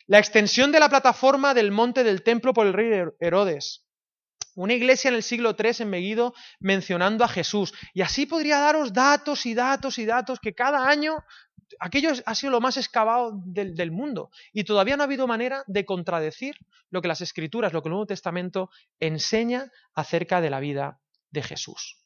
La 0.06 0.20
extensión 0.20 0.72
de 0.72 0.80
la 0.80 0.90
plataforma 0.90 1.54
del 1.54 1.72
monte 1.72 2.04
del 2.04 2.24
templo 2.24 2.54
por 2.54 2.68
el 2.68 2.74
rey 2.74 2.92
Herodes. 3.20 3.88
Una 4.56 4.74
iglesia 4.74 5.10
en 5.10 5.16
el 5.16 5.24
siglo 5.24 5.56
III 5.58 5.72
en 5.80 5.90
Megiddo 5.90 6.34
mencionando 6.60 7.24
a 7.24 7.28
Jesús. 7.28 7.74
Y 7.96 8.02
así 8.02 8.28
podría 8.28 8.60
daros 8.60 8.94
datos 8.94 9.48
y 9.48 9.56
datos 9.56 9.98
y 9.98 10.06
datos 10.06 10.40
que 10.40 10.54
cada 10.54 10.88
año 10.88 11.18
aquello 11.80 12.12
ha 12.26 12.36
sido 12.36 12.52
lo 12.52 12.62
más 12.62 12.78
excavado 12.78 13.32
del, 13.46 13.92
mundo. 13.92 14.30
Y 14.52 14.64
todavía 14.64 14.98
no 14.98 15.04
ha 15.04 15.06
habido 15.06 15.28
manera 15.28 15.64
de 15.68 15.86
contradecir 15.86 16.56
lo 16.90 17.02
que 17.02 17.08
las 17.08 17.22
escrituras, 17.22 17.74
lo 17.74 17.82
que 17.82 17.90
el 17.90 17.92
Nuevo 17.92 18.06
Testamento 18.06 18.70
enseña 19.00 19.72
acerca 19.94 20.42
de 20.42 20.50
la 20.50 20.60
vida 20.60 21.00
de 21.32 21.44
Jesús. 21.44 21.98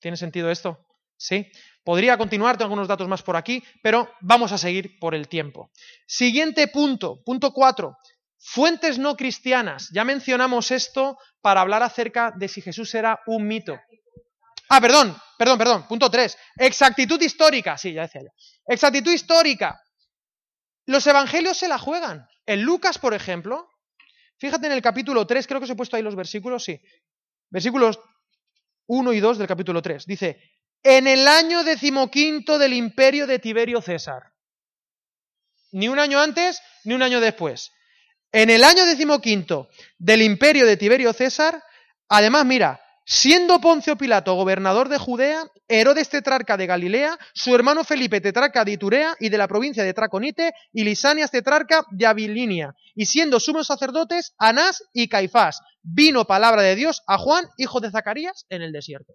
¿Tiene 0.00 0.16
sentido 0.16 0.50
esto? 0.50 0.86
¿Sí? 1.16 1.50
Podría 1.82 2.16
continuar, 2.16 2.56
tengo 2.56 2.66
algunos 2.66 2.86
datos 2.86 3.08
más 3.08 3.22
por 3.22 3.36
aquí, 3.36 3.62
pero 3.82 4.08
vamos 4.20 4.52
a 4.52 4.58
seguir 4.58 4.98
por 5.00 5.14
el 5.14 5.28
tiempo. 5.28 5.70
Siguiente 6.06 6.68
punto, 6.68 7.22
punto 7.24 7.52
4. 7.52 7.96
Fuentes 8.38 8.98
no 8.98 9.16
cristianas. 9.16 9.88
Ya 9.92 10.04
mencionamos 10.04 10.70
esto 10.70 11.18
para 11.40 11.60
hablar 11.60 11.82
acerca 11.82 12.32
de 12.36 12.48
si 12.48 12.60
Jesús 12.60 12.94
era 12.94 13.20
un 13.26 13.46
mito. 13.46 13.78
Ah, 14.68 14.80
perdón, 14.80 15.16
perdón, 15.38 15.58
perdón. 15.58 15.88
Punto 15.88 16.10
3. 16.10 16.36
Exactitud 16.58 17.20
histórica. 17.20 17.78
Sí, 17.78 17.92
ya 17.92 18.02
decía 18.02 18.22
yo. 18.22 18.28
Exactitud 18.66 19.12
histórica. 19.12 19.80
Los 20.86 21.06
evangelios 21.06 21.56
se 21.56 21.68
la 21.68 21.78
juegan. 21.78 22.26
En 22.46 22.62
Lucas, 22.62 22.98
por 22.98 23.14
ejemplo, 23.14 23.68
fíjate 24.38 24.66
en 24.66 24.72
el 24.72 24.82
capítulo 24.82 25.26
3, 25.26 25.46
creo 25.46 25.60
que 25.60 25.64
os 25.64 25.70
he 25.70 25.76
puesto 25.76 25.96
ahí 25.96 26.02
los 26.02 26.16
versículos, 26.16 26.64
sí. 26.64 26.80
Versículos 27.50 27.98
1 28.86 29.12
y 29.12 29.20
2 29.20 29.38
del 29.38 29.46
capítulo 29.46 29.82
3. 29.82 30.06
Dice, 30.06 30.40
en 30.82 31.06
el 31.06 31.28
año 31.28 31.64
decimoquinto 31.64 32.58
del 32.58 32.72
imperio 32.72 33.26
de 33.26 33.38
Tiberio 33.38 33.82
César. 33.82 34.32
Ni 35.72 35.88
un 35.88 35.98
año 35.98 36.20
antes, 36.20 36.62
ni 36.84 36.94
un 36.94 37.02
año 37.02 37.20
después. 37.20 37.70
En 38.32 38.48
el 38.50 38.64
año 38.64 38.86
decimoquinto 38.86 39.68
del 39.98 40.22
imperio 40.22 40.66
de 40.66 40.76
Tiberio 40.76 41.12
César, 41.12 41.62
además, 42.08 42.46
mira, 42.46 42.80
siendo 43.08 43.58
Poncio 43.58 43.96
Pilato 43.96 44.34
gobernador 44.34 44.90
de 44.90 44.98
Judea, 44.98 45.46
Herodes 45.66 46.10
tetrarca 46.10 46.58
de 46.58 46.66
Galilea, 46.66 47.18
su 47.32 47.54
hermano 47.54 47.82
Felipe 47.82 48.20
tetrarca 48.20 48.66
de 48.66 48.72
Iturea 48.72 49.16
y 49.18 49.30
de 49.30 49.38
la 49.38 49.48
provincia 49.48 49.82
de 49.82 49.94
Traconite, 49.94 50.52
y 50.74 50.84
Lisanias 50.84 51.30
tetrarca 51.30 51.86
de 51.90 52.04
Abilinia, 52.04 52.74
y 52.94 53.06
siendo 53.06 53.40
sumos 53.40 53.66
sacerdotes 53.66 54.34
Anás 54.36 54.84
y 54.92 55.08
Caifás, 55.08 55.62
vino 55.82 56.26
palabra 56.26 56.60
de 56.60 56.76
Dios 56.76 57.02
a 57.06 57.16
Juan, 57.16 57.46
hijo 57.56 57.80
de 57.80 57.90
Zacarías, 57.90 58.44
en 58.50 58.60
el 58.60 58.72
desierto. 58.72 59.14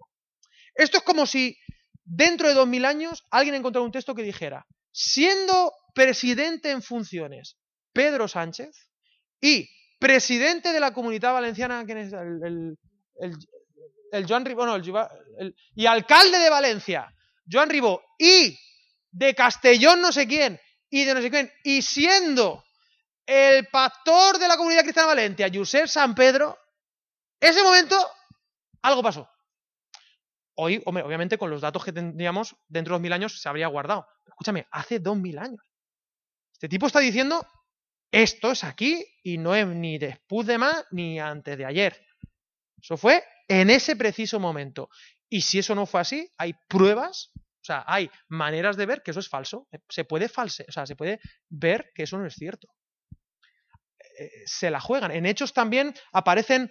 Esto 0.74 0.98
es 0.98 1.04
como 1.04 1.24
si 1.24 1.56
dentro 2.02 2.48
de 2.48 2.54
dos 2.54 2.66
mil 2.66 2.86
años 2.86 3.22
alguien 3.30 3.54
encontrara 3.54 3.86
un 3.86 3.92
texto 3.92 4.16
que 4.16 4.24
dijera, 4.24 4.66
siendo 4.90 5.72
presidente 5.94 6.72
en 6.72 6.82
funciones 6.82 7.58
Pedro 7.92 8.26
Sánchez 8.26 8.88
y 9.40 9.68
presidente 10.00 10.72
de 10.72 10.80
la 10.80 10.92
comunidad 10.92 11.32
valenciana, 11.32 11.84
¿quién 11.86 11.98
es? 11.98 12.12
El, 12.12 12.76
Joan 14.28 14.44
Ribó, 14.44 14.66
no, 14.66 14.76
el, 14.76 15.56
y 15.74 15.86
alcalde 15.86 16.38
de 16.38 16.50
Valencia, 16.50 17.12
Joan 17.50 17.70
Ribó, 17.70 18.02
y 18.18 18.56
de 19.10 19.34
Castellón 19.34 20.00
no 20.00 20.12
sé 20.12 20.26
quién, 20.26 20.60
y 20.88 21.04
de 21.04 21.14
no 21.14 21.20
sé 21.20 21.30
quién, 21.30 21.52
y 21.64 21.82
siendo 21.82 22.64
el 23.26 23.66
pastor 23.68 24.38
de 24.38 24.48
la 24.48 24.56
comunidad 24.56 24.82
cristiana 24.82 25.08
de 25.08 25.14
Valencia, 25.14 25.50
Josep 25.52 25.86
San 25.86 26.14
Pedro, 26.14 26.58
ese 27.40 27.62
momento 27.62 27.96
algo 28.82 29.02
pasó. 29.02 29.28
Hoy, 30.56 30.80
obviamente, 30.84 31.36
con 31.36 31.50
los 31.50 31.60
datos 31.60 31.84
que 31.84 31.92
tendríamos 31.92 32.54
dentro 32.68 32.92
de 32.92 32.94
dos 32.96 33.02
mil 33.02 33.12
años 33.12 33.40
se 33.40 33.48
habría 33.48 33.66
guardado. 33.66 34.06
escúchame, 34.26 34.66
hace 34.70 35.00
dos 35.00 35.16
mil 35.16 35.38
años. 35.38 35.60
Este 36.52 36.68
tipo 36.68 36.86
está 36.86 37.00
diciendo, 37.00 37.44
esto 38.12 38.52
es 38.52 38.62
aquí 38.62 39.04
y 39.24 39.38
no 39.38 39.54
es 39.54 39.66
ni 39.66 39.98
después 39.98 40.46
de 40.46 40.58
más 40.58 40.86
ni 40.92 41.18
antes 41.18 41.58
de 41.58 41.64
ayer. 41.64 42.06
Eso 42.80 42.96
fue 42.96 43.24
en 43.48 43.70
ese 43.70 43.96
preciso 43.96 44.40
momento. 44.40 44.88
Y 45.28 45.42
si 45.42 45.58
eso 45.58 45.74
no 45.74 45.86
fue 45.86 46.00
así, 46.00 46.28
hay 46.38 46.54
pruebas, 46.68 47.30
o 47.36 47.64
sea, 47.64 47.84
hay 47.86 48.10
maneras 48.28 48.76
de 48.76 48.86
ver 48.86 49.02
que 49.02 49.10
eso 49.10 49.20
es 49.20 49.28
falso. 49.28 49.66
Se 49.88 50.04
puede 50.04 50.28
false, 50.28 50.66
o 50.68 50.72
sea, 50.72 50.86
se 50.86 50.96
puede 50.96 51.18
ver 51.48 51.90
que 51.94 52.02
eso 52.02 52.18
no 52.18 52.26
es 52.26 52.34
cierto. 52.34 52.68
Eh, 54.18 54.30
se 54.46 54.70
la 54.70 54.80
juegan. 54.80 55.10
En 55.10 55.26
hechos 55.26 55.52
también 55.52 55.94
aparecen 56.12 56.70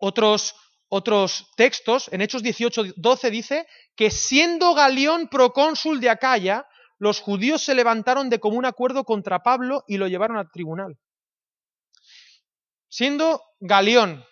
otros, 0.00 0.54
otros 0.88 1.50
textos, 1.56 2.08
en 2.12 2.20
Hechos 2.20 2.42
18, 2.42 2.94
12 2.96 3.30
dice 3.30 3.66
que 3.96 4.10
siendo 4.10 4.74
Galión 4.74 5.28
procónsul 5.28 6.00
de 6.00 6.10
Acaya, 6.10 6.66
los 6.98 7.20
judíos 7.20 7.62
se 7.62 7.74
levantaron 7.74 8.30
de 8.30 8.40
común 8.40 8.64
acuerdo 8.64 9.04
contra 9.04 9.42
Pablo 9.42 9.84
y 9.88 9.96
lo 9.96 10.06
llevaron 10.06 10.36
al 10.36 10.50
tribunal. 10.50 10.96
Siendo 12.88 13.42
Galión, 13.58 14.24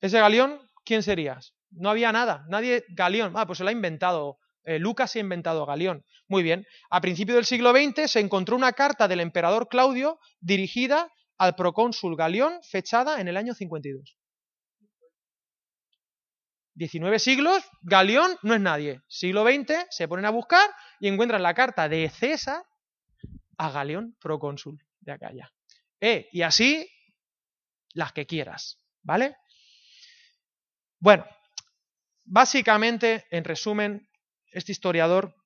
ese 0.00 0.18
Galión, 0.18 0.65
¿quién 0.86 1.02
serías? 1.02 1.54
No 1.70 1.90
había 1.90 2.12
nada, 2.12 2.46
nadie, 2.48 2.84
Galión, 2.88 3.32
ah, 3.36 3.46
pues 3.46 3.58
se 3.58 3.64
lo 3.64 3.68
ha 3.68 3.72
inventado, 3.72 4.38
eh, 4.62 4.78
Lucas 4.78 5.10
se 5.10 5.18
ha 5.18 5.20
inventado 5.20 5.66
Galión. 5.66 6.04
Muy 6.28 6.42
bien, 6.42 6.64
a 6.88 7.00
principios 7.02 7.36
del 7.36 7.44
siglo 7.44 7.72
XX 7.72 8.10
se 8.10 8.20
encontró 8.20 8.56
una 8.56 8.72
carta 8.72 9.08
del 9.08 9.20
emperador 9.20 9.68
Claudio 9.68 10.18
dirigida 10.40 11.12
al 11.36 11.54
procónsul 11.54 12.16
Galión, 12.16 12.60
fechada 12.62 13.20
en 13.20 13.28
el 13.28 13.36
año 13.36 13.52
52. 13.52 14.16
19 16.74 17.18
siglos, 17.18 17.64
Galión 17.82 18.36
no 18.42 18.54
es 18.54 18.60
nadie. 18.60 19.00
Siglo 19.08 19.44
XX 19.44 19.86
se 19.90 20.08
ponen 20.08 20.26
a 20.26 20.30
buscar 20.30 20.68
y 21.00 21.08
encuentran 21.08 21.42
la 21.42 21.54
carta 21.54 21.88
de 21.88 22.08
César 22.10 22.62
a 23.58 23.70
Galión, 23.70 24.16
procónsul 24.20 24.78
de 25.00 25.12
Acaya. 25.12 25.52
Eh, 26.00 26.28
y 26.32 26.42
así 26.42 26.86
las 27.94 28.12
que 28.12 28.26
quieras, 28.26 28.78
¿vale? 29.02 29.36
Bueno, 31.06 31.24
básicamente, 32.24 33.26
en 33.30 33.44
resumen, 33.44 34.08
este 34.50 34.72
historiador, 34.72 35.36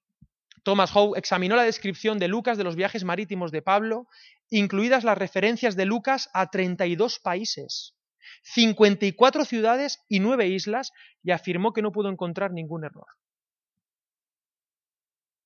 Thomas 0.62 0.90
Howe, 0.96 1.18
examinó 1.18 1.54
la 1.54 1.64
descripción 1.64 2.18
de 2.18 2.28
Lucas 2.28 2.56
de 2.56 2.64
los 2.64 2.76
viajes 2.76 3.04
marítimos 3.04 3.52
de 3.52 3.60
Pablo, 3.60 4.06
incluidas 4.48 5.04
las 5.04 5.18
referencias 5.18 5.76
de 5.76 5.84
Lucas 5.84 6.30
a 6.32 6.46
32 6.46 7.18
países, 7.18 7.94
54 8.42 9.44
ciudades 9.44 10.02
y 10.08 10.20
9 10.20 10.46
islas, 10.46 10.92
y 11.22 11.30
afirmó 11.30 11.74
que 11.74 11.82
no 11.82 11.92
pudo 11.92 12.08
encontrar 12.08 12.52
ningún 12.52 12.86
error. 12.86 13.08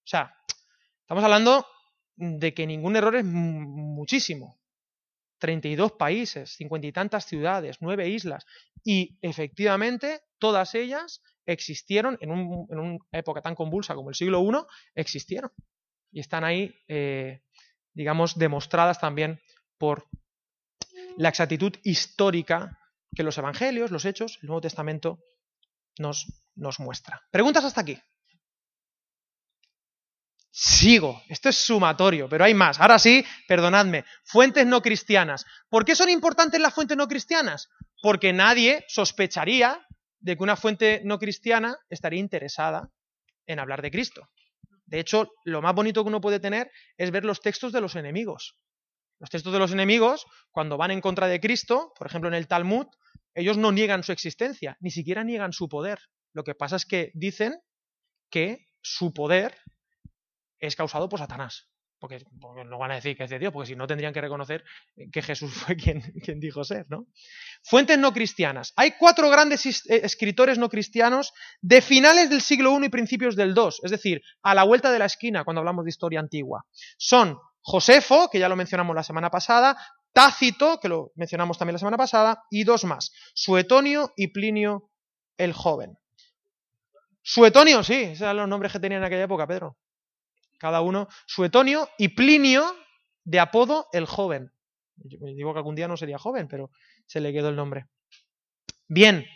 O 0.05 0.07
sea, 0.07 0.33
estamos 1.01 1.25
hablando 1.25 1.67
de 2.15 2.55
que 2.55 2.69
ningún 2.69 2.95
error 2.95 3.17
es 3.17 3.25
muchísimo. 3.25 4.61
32 5.45 5.93
países, 5.93 6.57
50 6.57 6.87
y 6.87 6.93
tantas 6.93 7.27
ciudades, 7.27 7.77
9 7.81 8.09
islas, 8.09 8.47
y 8.83 9.19
efectivamente 9.21 10.23
todas 10.39 10.75
ellas 10.75 11.21
existieron 11.45 12.17
en, 12.23 12.31
una 12.31 12.99
época 13.13 13.43
tan 13.43 13.55
convulsa 13.55 13.95
como 13.95 14.09
el 14.09 14.15
siglo 14.15 14.43
I, 14.43 14.65
existieron. 14.95 15.51
Y 16.11 16.21
están 16.21 16.45
ahí, 16.45 16.75
eh, 16.89 17.43
digamos, 17.93 18.39
demostradas 18.39 18.99
también 18.99 19.39
por 19.77 20.09
la 21.19 21.29
exactitud 21.29 21.75
histórica 21.83 22.79
que 23.15 23.23
los 23.23 23.37
evangelios, 23.37 23.91
los 23.91 24.07
hechos, 24.07 24.39
el 24.41 24.47
Nuevo 24.47 24.63
Testamento 24.63 25.19
nos, 25.99 26.25
nos 26.55 26.81
muestra. 26.81 27.21
¿Preguntas 27.31 27.67
hasta 27.67 27.83
aquí? 27.83 27.99
Sigo. 30.57 31.21
Esto 31.29 31.49
es 31.49 31.57
sumatorio, 31.57 32.29
pero 32.29 32.45
hay 32.45 32.55
más. 32.55 32.79
Ahora 32.79 33.01
sí, 33.01 33.27
perdonadme. 33.49 34.05
Fuentes 34.23 34.65
no 34.65 34.83
cristianas. 34.83 35.45
¿Por 35.69 35.85
qué 35.85 35.97
son 35.97 36.09
importantes 36.09 36.61
las 36.61 36.73
fuentes 36.73 36.97
no 36.97 37.09
cristianas? 37.09 37.69
Porque 38.01 38.33
nadie 38.33 38.85
sospecharía 38.87 39.85
de 40.21 40.37
que 40.37 40.43
una 40.45 40.55
fuente 40.55 41.01
no 41.03 41.19
cristiana 41.19 41.77
estaría 41.91 42.21
interesada 42.21 42.89
en 43.49 43.59
hablar 43.59 43.83
de 43.83 43.91
Cristo. 43.91 44.29
De 44.87 45.01
hecho, 45.01 45.29
lo 45.45 45.61
más 45.61 45.75
bonito 45.75 46.05
que 46.05 46.09
uno 46.09 46.21
puede 46.21 46.39
tener 46.39 46.71
es 46.97 47.11
ver 47.11 47.25
los 47.25 47.41
textos 47.41 47.73
de 47.73 47.81
los 47.81 47.97
enemigos. 47.97 48.57
Los 49.19 49.31
textos 49.31 49.53
de 49.53 49.59
los 49.59 49.73
enemigos, 49.73 50.25
cuando 50.53 50.77
van 50.77 50.93
en 50.93 51.01
contra 51.01 51.27
de 51.27 51.41
Cristo, 51.41 51.93
por 51.99 52.07
ejemplo 52.07 52.29
en 52.29 52.35
el 52.35 52.47
Talmud, 52.47 52.87
ellos 53.35 53.59
no 53.59 53.73
niegan 53.73 54.05
su 54.05 54.13
existencia, 54.13 54.77
ni 54.79 54.93
siquiera 54.93 55.25
niegan 55.25 55.53
su 55.53 55.69
poder. 55.69 55.99
Lo 56.33 56.45
que 56.45 56.55
pasa 56.55 56.77
es 56.77 56.87
que 56.87 57.11
dicen 57.13 57.57
que 58.31 58.69
su 58.83 59.13
poder 59.13 59.57
es 60.67 60.77
causado 60.77 61.09
por 61.09 61.19
Satanás. 61.19 61.69
Porque, 62.05 62.23
no 62.67 62.79
van 62.79 62.91
a 62.91 62.97
decir 62.97 63.17
que 63.17 63.25
es 63.25 63.31
de 63.31 63.39
Dios, 63.39 63.51
porque 63.51 63.69
si 63.69 63.77
no 63.77 63.87
tendrían 63.87 64.13
que 64.13 64.21
reconocer 64.21 64.63
que 65.11 65.23
Jesús 65.23 65.53
fue 65.67 65.75
quien, 65.75 66.03
quien 66.23 66.39
dijo 66.39 66.63
ser, 66.63 66.85
¿no? 66.91 67.07
Fuentes 67.63 67.99
no 67.99 68.13
cristianas. 68.13 68.75
Hay 68.77 68.93
cuatro 68.99 69.31
grandes 69.31 69.65
eh, 69.65 70.01
escritores 70.03 70.59
no 70.59 70.69
cristianos 70.69 71.33
de 71.63 71.81
finales 71.81 72.29
del 72.29 72.43
siglo 72.43 72.79
I 72.79 72.87
y 72.87 72.89
principios 72.91 73.37
del 73.37 73.55
II, 73.57 73.69
es 73.83 73.91
decir, 73.91 74.21
a 74.43 74.55
la 74.55 74.65
vuelta 74.65 74.93
de 74.93 74.99
la 74.99 75.07
esquina 75.07 75.45
cuando 75.45 75.61
hablamos 75.61 75.85
de 75.85 75.91
historia 75.91 76.21
antigua. 76.21 76.67
Son 76.99 77.39
Josefo, 77.63 78.29
que 78.31 78.39
ya 78.39 78.51
lo 78.51 78.57
mencionamos 78.57 78.95
la 78.95 79.03
semana 79.03 79.31
pasada, 79.31 79.75
Tácito, 80.13 80.79
que 80.81 80.89
lo 80.89 81.13
mencionamos 81.15 81.57
también 81.57 81.75
la 81.75 81.79
semana 81.79 81.97
pasada, 81.97 82.45
y 82.51 82.65
dos 82.65 82.85
más, 82.85 83.13
Suetonio 83.33 84.13
y 84.15 84.29
Plinio 84.29 84.91
el 85.39 85.55
joven. 85.55 85.97
Suetonio, 87.23 87.83
sí, 87.83 87.95
esos 87.95 88.21
eran 88.21 88.37
los 88.37 88.49
nombres 88.49 88.73
que 88.73 88.81
tenían 88.81 89.01
en 89.01 89.07
aquella 89.07 89.25
época, 89.25 89.47
Pedro 89.47 89.79
cada 90.59 90.81
uno, 90.81 91.09
Suetonio 91.27 91.89
y 91.99 92.09
Plinio, 92.09 92.75
de 93.25 93.41
apodo 93.41 93.89
el 93.93 94.07
joven. 94.07 94.53
Yo 94.97 95.19
me 95.21 95.35
digo 95.35 95.53
que 95.53 95.59
algún 95.59 95.75
día 95.75 95.89
no 95.89 95.97
sería 95.97 96.19
joven, 96.19 96.49
pero 96.49 96.71
se 97.07 97.21
le 97.21 97.33
quedó 97.33 97.49
el 97.49 97.57
nombre. 97.57 97.87
Bien, 98.87 99.27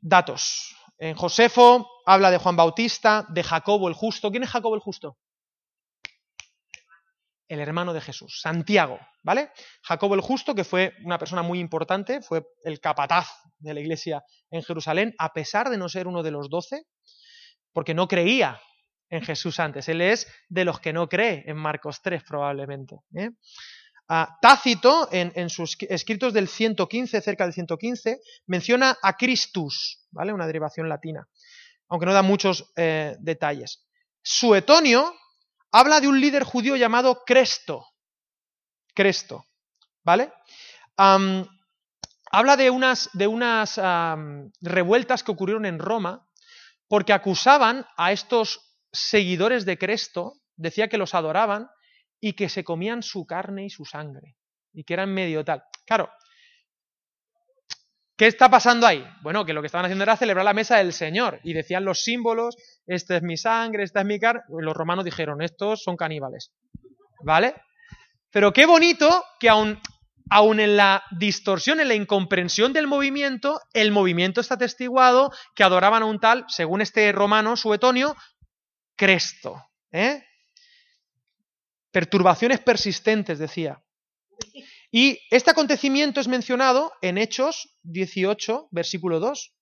datos. 0.00 0.74
En 0.98 1.14
Josefo 1.14 1.88
habla 2.06 2.30
de 2.30 2.38
Juan 2.38 2.56
Bautista, 2.56 3.26
de 3.28 3.42
Jacobo 3.42 3.88
el 3.88 3.94
justo. 3.94 4.30
¿Quién 4.30 4.42
es 4.42 4.50
Jacobo 4.50 4.74
el 4.74 4.80
justo? 4.80 5.16
El 7.48 7.60
hermano 7.60 7.94
de 7.94 8.00
Jesús, 8.02 8.40
Santiago, 8.42 8.98
¿vale? 9.22 9.50
Jacobo 9.82 10.14
el 10.14 10.20
justo, 10.20 10.54
que 10.54 10.64
fue 10.64 10.94
una 11.04 11.18
persona 11.18 11.42
muy 11.42 11.60
importante, 11.60 12.20
fue 12.20 12.44
el 12.62 12.78
capataz 12.78 13.28
de 13.58 13.72
la 13.72 13.80
iglesia 13.80 14.22
en 14.50 14.62
Jerusalén, 14.62 15.14
a 15.18 15.32
pesar 15.32 15.70
de 15.70 15.78
no 15.78 15.88
ser 15.88 16.08
uno 16.08 16.22
de 16.22 16.30
los 16.30 16.50
doce, 16.50 16.84
porque 17.72 17.94
no 17.94 18.06
creía 18.06 18.60
en 19.10 19.22
Jesús 19.22 19.60
antes. 19.60 19.88
Él 19.88 20.00
es 20.00 20.26
de 20.48 20.64
los 20.64 20.80
que 20.80 20.92
no 20.92 21.08
cree 21.08 21.44
en 21.46 21.56
Marcos 21.56 22.00
3 22.02 22.22
probablemente. 22.24 22.96
¿eh? 23.14 23.30
Ah, 24.08 24.38
Tácito, 24.40 25.08
en, 25.12 25.50
sus 25.50 25.76
escritos 25.80 26.32
del 26.32 26.48
115, 26.48 27.20
cerca 27.20 27.44
del 27.44 27.52
115, 27.52 28.20
menciona 28.46 28.96
a 29.02 29.16
Christus, 29.16 30.06
¿vale? 30.10 30.32
Una 30.32 30.46
derivación 30.46 30.88
latina, 30.88 31.28
aunque 31.88 32.06
no 32.06 32.14
da 32.14 32.22
muchos 32.22 32.72
eh, 32.76 33.16
detalles. 33.20 33.86
Suetonio 34.22 35.14
habla 35.72 36.00
de 36.00 36.08
un 36.08 36.20
líder 36.20 36.44
judío 36.44 36.76
llamado 36.76 37.22
Cresto. 37.26 37.86
Cresto, 38.94 39.44
¿vale? 40.02 40.32
habla 40.96 42.56
de 42.56 42.68
unas, 42.68 43.10
de 43.12 43.28
unas 43.28 43.80
revueltas 44.60 45.22
que 45.22 45.30
ocurrieron 45.30 45.66
en 45.66 45.78
Roma 45.78 46.26
porque 46.88 47.12
acusaban 47.12 47.86
a 47.96 48.10
estos 48.10 48.67
seguidores 48.92 49.64
de 49.64 49.78
Cristo, 49.78 50.34
decía 50.56 50.88
que 50.88 50.98
los 50.98 51.14
adoraban 51.14 51.68
y 52.20 52.32
que 52.34 52.48
se 52.48 52.64
comían 52.64 53.02
su 53.02 53.26
carne 53.26 53.66
y 53.66 53.70
su 53.70 53.84
sangre, 53.84 54.36
y 54.72 54.84
que 54.84 54.94
eran 54.94 55.12
medio 55.12 55.44
tal. 55.44 55.62
Claro, 55.86 56.10
¿qué 58.16 58.26
está 58.26 58.50
pasando 58.50 58.86
ahí? 58.86 59.04
Bueno, 59.22 59.44
que 59.44 59.52
lo 59.52 59.60
que 59.60 59.66
estaban 59.66 59.84
haciendo 59.84 60.02
era 60.02 60.16
celebrar 60.16 60.44
la 60.44 60.54
mesa 60.54 60.78
del 60.78 60.92
Señor, 60.92 61.40
y 61.44 61.52
decían 61.52 61.84
los 61.84 62.00
símbolos, 62.00 62.56
esta 62.86 63.16
es 63.16 63.22
mi 63.22 63.36
sangre, 63.36 63.84
esta 63.84 64.00
es 64.00 64.06
mi 64.06 64.18
carne, 64.18 64.42
los 64.48 64.76
romanos 64.76 65.04
dijeron, 65.04 65.42
estos 65.42 65.82
son 65.82 65.96
caníbales, 65.96 66.52
¿vale? 67.24 67.54
Pero 68.30 68.52
qué 68.52 68.66
bonito 68.66 69.24
que 69.38 69.48
aún, 69.48 69.80
aún 70.28 70.60
en 70.60 70.76
la 70.76 71.04
distorsión, 71.18 71.80
en 71.80 71.88
la 71.88 71.94
incomprensión 71.94 72.72
del 72.72 72.86
movimiento, 72.86 73.60
el 73.72 73.92
movimiento 73.92 74.40
está 74.40 74.54
atestiguado 74.54 75.30
que 75.54 75.62
adoraban 75.62 76.02
a 76.02 76.06
un 76.06 76.20
tal, 76.20 76.44
según 76.48 76.82
este 76.82 77.10
romano 77.12 77.56
suetonio, 77.56 78.16
Cresto. 78.98 79.64
¿eh? 79.92 80.22
Perturbaciones 81.90 82.60
persistentes, 82.60 83.38
decía. 83.38 83.82
Y 84.90 85.20
este 85.30 85.52
acontecimiento 85.52 86.20
es 86.20 86.28
mencionado 86.28 86.92
en 87.00 87.16
Hechos 87.16 87.78
18, 87.84 88.68
versículo 88.70 89.20
2. 89.20 89.54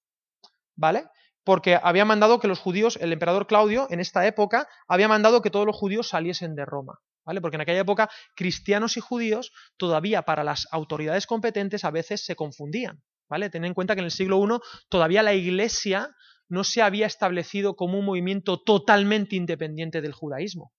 ¿Vale? 0.75 1.05
Porque 1.44 1.79
había 1.81 2.05
mandado 2.05 2.40
que 2.40 2.49
los 2.49 2.59
judíos, 2.59 2.99
el 3.01 3.12
emperador 3.12 3.46
Claudio, 3.46 3.87
en 3.90 4.01
esta 4.01 4.27
época, 4.27 4.68
había 4.88 5.07
mandado 5.07 5.42
que 5.42 5.51
todos 5.51 5.66
los 5.66 5.77
judíos 5.77 6.09
saliesen 6.09 6.55
de 6.55 6.64
Roma. 6.64 6.99
¿Vale? 7.25 7.40
Porque 7.40 7.57
en 7.57 7.61
aquella 7.61 7.81
época 7.81 8.09
cristianos 8.35 8.96
y 8.96 9.01
judíos 9.01 9.53
todavía 9.77 10.22
para 10.22 10.44
las 10.44 10.66
autoridades 10.70 11.27
competentes 11.27 11.85
a 11.85 11.90
veces 11.90 12.25
se 12.25 12.37
confundían. 12.37 13.03
¿Vale? 13.29 13.51
Ten 13.51 13.64
en 13.64 13.75
cuenta 13.75 13.94
que 13.94 14.01
en 14.01 14.07
el 14.07 14.12
siglo 14.12 14.42
I 14.42 14.61
todavía 14.88 15.22
la 15.22 15.35
iglesia 15.35 16.14
no 16.48 16.64
se 16.64 16.82
había 16.82 17.06
establecido 17.06 17.76
como 17.76 17.98
un 17.98 18.04
movimiento 18.04 18.62
totalmente 18.62 19.37
independiente 19.37 20.00
del 20.00 20.12
judaísmo. 20.12 20.72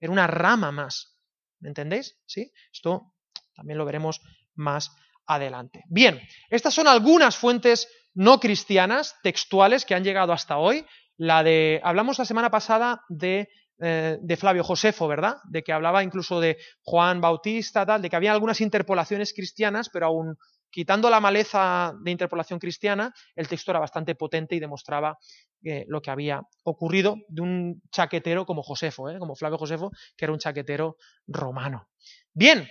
Era 0.00 0.12
una 0.12 0.26
rama 0.26 0.72
más. 0.72 1.16
¿Me 1.60 1.68
entendéis? 1.68 2.18
¿Sí? 2.26 2.52
Esto 2.72 3.14
también 3.54 3.78
lo 3.78 3.84
veremos 3.84 4.20
más 4.54 4.90
adelante. 5.26 5.84
Bien, 5.88 6.20
estas 6.50 6.74
son 6.74 6.88
algunas 6.88 7.36
fuentes 7.36 7.88
no 8.14 8.40
cristianas, 8.40 9.16
textuales, 9.22 9.84
que 9.84 9.94
han 9.94 10.04
llegado 10.04 10.32
hasta 10.32 10.58
hoy. 10.58 10.84
La 11.16 11.42
de. 11.42 11.80
Hablamos 11.84 12.18
la 12.18 12.24
semana 12.24 12.50
pasada 12.50 13.02
de, 13.08 13.48
eh, 13.80 14.18
de 14.20 14.36
Flavio 14.36 14.64
Josefo, 14.64 15.06
¿verdad? 15.06 15.36
De 15.48 15.62
que 15.62 15.72
hablaba 15.72 16.02
incluso 16.02 16.40
de 16.40 16.58
Juan 16.82 17.20
Bautista, 17.20 17.86
tal, 17.86 18.02
de 18.02 18.10
que 18.10 18.16
había 18.16 18.32
algunas 18.32 18.60
interpolaciones 18.60 19.32
cristianas, 19.32 19.88
pero 19.88 20.06
aún 20.06 20.36
quitando 20.72 21.10
la 21.10 21.20
maleza 21.20 21.94
de 22.00 22.10
interpolación 22.10 22.58
cristiana, 22.58 23.14
el 23.36 23.46
texto 23.46 23.70
era 23.70 23.78
bastante 23.78 24.14
potente 24.14 24.56
y 24.56 24.60
demostraba 24.60 25.18
eh, 25.62 25.84
lo 25.86 26.00
que 26.00 26.10
había 26.10 26.42
ocurrido 26.64 27.18
de 27.28 27.42
un 27.42 27.82
chaquetero 27.92 28.46
como 28.46 28.62
Josefo, 28.62 29.10
¿eh? 29.10 29.18
como 29.18 29.36
Flavio 29.36 29.58
Josefo, 29.58 29.92
que 30.16 30.24
era 30.24 30.32
un 30.32 30.38
chaquetero 30.38 30.96
romano. 31.26 31.88
Bien, 32.32 32.66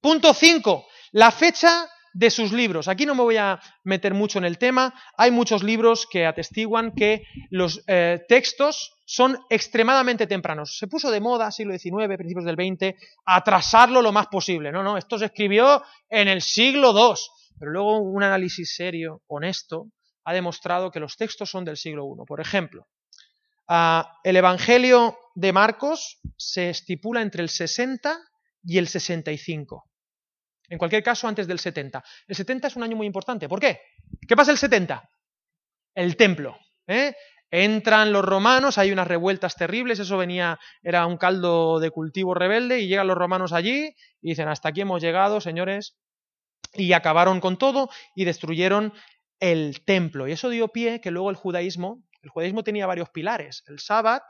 punto 0.00 0.34
5. 0.34 0.86
La 1.12 1.30
fecha 1.30 1.88
de 2.12 2.30
sus 2.30 2.52
libros. 2.52 2.88
Aquí 2.88 3.06
no 3.06 3.14
me 3.14 3.22
voy 3.22 3.38
a 3.38 3.58
meter 3.84 4.12
mucho 4.14 4.38
en 4.38 4.44
el 4.44 4.58
tema. 4.58 4.94
Hay 5.16 5.30
muchos 5.30 5.62
libros 5.62 6.06
que 6.06 6.26
atestiguan 6.26 6.92
que 6.94 7.24
los 7.50 7.82
eh, 7.86 8.20
textos 8.28 8.92
son 9.12 9.38
extremadamente 9.50 10.26
tempranos. 10.26 10.78
Se 10.78 10.86
puso 10.86 11.10
de 11.10 11.20
moda, 11.20 11.50
siglo 11.50 11.78
XIX, 11.78 12.16
principios 12.16 12.46
del 12.46 12.56
XX, 12.56 12.98
atrasarlo 13.26 14.00
lo 14.00 14.10
más 14.10 14.28
posible. 14.28 14.72
No, 14.72 14.82
no, 14.82 14.96
esto 14.96 15.18
se 15.18 15.26
escribió 15.26 15.82
en 16.08 16.28
el 16.28 16.40
siglo 16.40 16.92
II. 16.92 17.20
Pero 17.58 17.72
luego 17.72 17.98
un 17.98 18.22
análisis 18.22 18.74
serio, 18.74 19.20
honesto, 19.26 19.88
ha 20.24 20.32
demostrado 20.32 20.90
que 20.90 20.98
los 20.98 21.18
textos 21.18 21.50
son 21.50 21.62
del 21.62 21.76
siglo 21.76 22.06
I. 22.06 22.24
Por 22.26 22.40
ejemplo, 22.40 22.86
ah, 23.68 24.18
el 24.24 24.36
Evangelio 24.36 25.18
de 25.34 25.52
Marcos 25.52 26.18
se 26.38 26.70
estipula 26.70 27.20
entre 27.20 27.42
el 27.42 27.50
60 27.50 28.18
y 28.64 28.78
el 28.78 28.88
65. 28.88 29.90
En 30.70 30.78
cualquier 30.78 31.02
caso, 31.02 31.28
antes 31.28 31.46
del 31.46 31.58
70. 31.58 32.02
El 32.28 32.34
70 32.34 32.68
es 32.68 32.76
un 32.76 32.82
año 32.82 32.96
muy 32.96 33.06
importante. 33.06 33.46
¿Por 33.46 33.60
qué? 33.60 33.78
¿Qué 34.26 34.34
pasa 34.34 34.52
el 34.52 34.56
70? 34.56 35.06
El 35.96 36.16
templo. 36.16 36.56
¿eh? 36.86 37.14
Entran 37.52 38.12
los 38.12 38.24
romanos, 38.24 38.78
hay 38.78 38.90
unas 38.90 39.06
revueltas 39.06 39.54
terribles, 39.54 40.00
eso 40.00 40.16
venía, 40.18 40.58
era 40.82 41.06
un 41.06 41.16
caldo 41.16 41.78
de 41.78 41.90
cultivo 41.90 42.34
rebelde, 42.34 42.80
y 42.80 42.88
llegan 42.88 43.06
los 43.06 43.16
romanos 43.16 43.52
allí 43.52 43.94
y 44.20 44.30
dicen, 44.30 44.48
hasta 44.48 44.70
aquí 44.70 44.80
hemos 44.80 45.00
llegado, 45.00 45.40
señores, 45.40 45.96
y 46.74 46.92
acabaron 46.92 47.40
con 47.40 47.58
todo 47.58 47.90
y 48.16 48.24
destruyeron 48.24 48.92
el 49.38 49.84
templo. 49.84 50.26
Y 50.26 50.32
eso 50.32 50.48
dio 50.48 50.68
pie 50.68 51.00
que 51.00 51.12
luego 51.12 51.30
el 51.30 51.36
judaísmo, 51.36 52.02
el 52.22 52.30
judaísmo 52.30 52.64
tenía 52.64 52.86
varios 52.86 53.10
pilares, 53.10 53.62
el 53.68 53.78
sábado, 53.78 54.24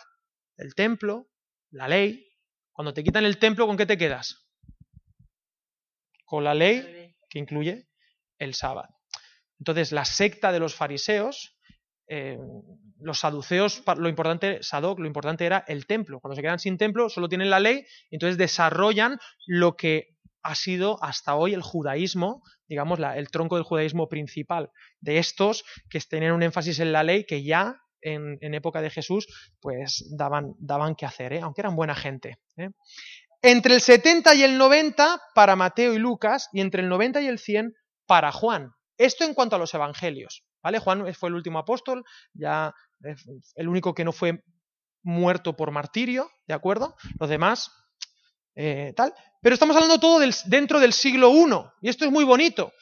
el 0.58 0.74
templo, 0.74 1.28
la 1.70 1.88
ley. 1.88 2.28
Cuando 2.72 2.92
te 2.92 3.02
quitan 3.02 3.24
el 3.24 3.38
templo, 3.38 3.66
¿con 3.66 3.78
qué 3.78 3.86
te 3.86 3.96
quedas? 3.96 4.42
con 6.32 6.44
la 6.44 6.54
ley 6.54 7.14
que 7.28 7.38
incluye 7.38 7.90
el 8.38 8.54
sábado. 8.54 8.88
Entonces, 9.58 9.92
la 9.92 10.06
secta 10.06 10.50
de 10.50 10.60
los 10.60 10.74
fariseos, 10.74 11.58
eh, 12.08 12.38
los 13.00 13.20
saduceos, 13.20 13.82
lo 13.96 14.08
importante, 14.08 14.62
Sadoc, 14.62 14.98
lo 14.98 15.06
importante 15.06 15.44
era 15.44 15.64
el 15.66 15.86
templo. 15.86 16.20
Cuando 16.20 16.36
se 16.36 16.42
quedan 16.42 16.58
sin 16.58 16.78
templo, 16.78 17.08
solo 17.08 17.28
tienen 17.28 17.50
la 17.50 17.60
ley, 17.60 17.84
entonces 18.10 18.38
desarrollan 18.38 19.18
lo 19.46 19.76
que 19.76 20.08
ha 20.42 20.54
sido 20.54 21.02
hasta 21.02 21.34
hoy 21.34 21.54
el 21.54 21.62
judaísmo, 21.62 22.42
digamos, 22.68 22.98
el 23.14 23.30
tronco 23.30 23.56
del 23.56 23.64
judaísmo 23.64 24.08
principal. 24.08 24.70
De 25.00 25.18
estos 25.18 25.64
que 25.88 26.00
tienen 26.00 26.32
un 26.32 26.42
énfasis 26.42 26.80
en 26.80 26.92
la 26.92 27.02
ley 27.02 27.24
que 27.24 27.44
ya 27.44 27.76
en, 28.02 28.54
época 28.54 28.82
de 28.82 28.90
Jesús, 28.90 29.26
pues 29.60 30.04
daban, 30.16 30.54
daban 30.58 30.94
que 30.94 31.06
hacer, 31.06 31.32
¿eh? 31.32 31.40
aunque 31.40 31.60
eran 31.60 31.76
buena 31.76 31.94
gente. 31.94 32.38
¿eh? 32.56 32.70
Entre 33.42 33.74
el 33.74 33.80
70 33.80 34.34
y 34.34 34.42
el 34.42 34.58
90 34.58 35.20
para 35.34 35.56
Mateo 35.56 35.94
y 35.94 35.98
Lucas 35.98 36.48
y 36.52 36.60
entre 36.60 36.82
el 36.82 36.88
90 36.88 37.22
y 37.22 37.26
el 37.26 37.38
100 37.38 37.72
para 38.06 38.32
Juan. 38.32 38.72
Esto 38.98 39.24
en 39.24 39.34
cuanto 39.34 39.56
a 39.56 39.58
los 39.58 39.74
evangelios. 39.74 40.44
¿Vale? 40.62 40.78
Juan 40.78 41.12
fue 41.14 41.28
el 41.28 41.34
último 41.34 41.58
apóstol, 41.58 42.04
ya 42.32 42.74
el 43.54 43.68
único 43.68 43.94
que 43.94 44.04
no 44.04 44.12
fue 44.12 44.44
muerto 45.02 45.56
por 45.56 45.70
martirio, 45.70 46.30
¿de 46.46 46.54
acuerdo? 46.54 46.96
Los 47.18 47.28
demás, 47.28 47.72
eh, 48.54 48.92
tal. 48.96 49.14
Pero 49.40 49.54
estamos 49.54 49.74
hablando 49.74 49.98
todo 49.98 50.20
dentro 50.46 50.78
del 50.80 50.92
siglo 50.92 51.30
I, 51.32 51.86
y 51.86 51.88
esto 51.88 52.04
es 52.04 52.12
muy 52.12 52.24
bonito, 52.24 52.72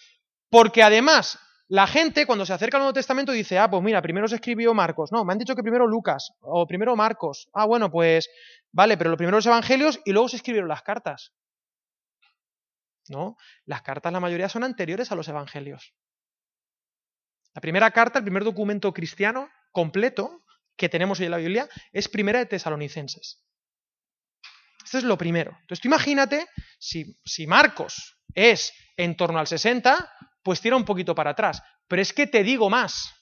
porque 0.51 0.83
además 0.83 1.39
la 1.71 1.87
gente 1.87 2.27
cuando 2.27 2.45
se 2.45 2.53
acerca 2.53 2.77
al 2.77 2.83
Nuevo 2.83 2.95
Testamento 2.95 3.31
dice, 3.31 3.57
ah, 3.57 3.71
pues 3.71 3.81
mira, 3.81 4.03
primero 4.03 4.27
se 4.27 4.35
escribió 4.35 4.75
Marcos. 4.75 5.13
No, 5.13 5.25
me 5.25 5.33
han 5.33 5.39
dicho 5.39 5.55
que 5.55 5.63
primero 5.63 5.87
Lucas 5.87 6.33
o 6.41 6.67
primero 6.67 6.97
Marcos. 6.97 7.49
Ah, 7.55 7.65
bueno, 7.65 7.93
pues 7.93 8.29
vale, 8.73 8.97
pero 8.99 9.09
lo 9.09 9.17
primero 9.17 9.39
los 9.39 9.47
evangelios 9.47 10.01
y 10.05 10.11
luego 10.11 10.29
se 10.29 10.37
escribieron 10.37 10.69
las 10.69 10.83
cartas. 10.83 11.33
¿No? 13.09 13.37
Las 13.67 13.83
cartas 13.83 14.13
la 14.13 14.19
mayoría 14.19 14.49
son 14.49 14.65
anteriores 14.65 15.13
a 15.13 15.15
los 15.15 15.29
evangelios. 15.29 15.95
La 17.55 17.61
primera 17.61 17.91
carta, 17.91 18.19
el 18.19 18.25
primer 18.25 18.45
documento 18.45 18.93
cristiano 18.93 19.49
completo 19.73 20.45
que 20.77 20.89
tenemos 20.89 21.19
hoy 21.21 21.27
en 21.27 21.33
la 21.33 21.37
Biblia 21.39 21.69
es 21.93 22.09
primera 22.09 22.39
de 22.39 22.47
Tesalonicenses. 22.47 23.45
Esto 24.85 24.99
es 24.99 25.05
lo 25.05 25.19
primero. 25.19 25.53
Entonces 25.61 25.81
tú 25.81 25.89
imagínate 25.89 26.49
si, 26.79 27.17
si 27.25 27.47
Marcos 27.47 28.19
es 28.35 28.73
en 28.97 29.17
torno 29.17 29.39
al 29.39 29.47
60, 29.47 30.11
pues 30.43 30.61
tira 30.61 30.77
un 30.77 30.85
poquito 30.85 31.15
para 31.15 31.31
atrás. 31.31 31.63
Pero 31.87 32.03
es 32.03 32.13
que 32.13 32.27
te 32.27 32.43
digo 32.43 32.71
más. 32.71 33.13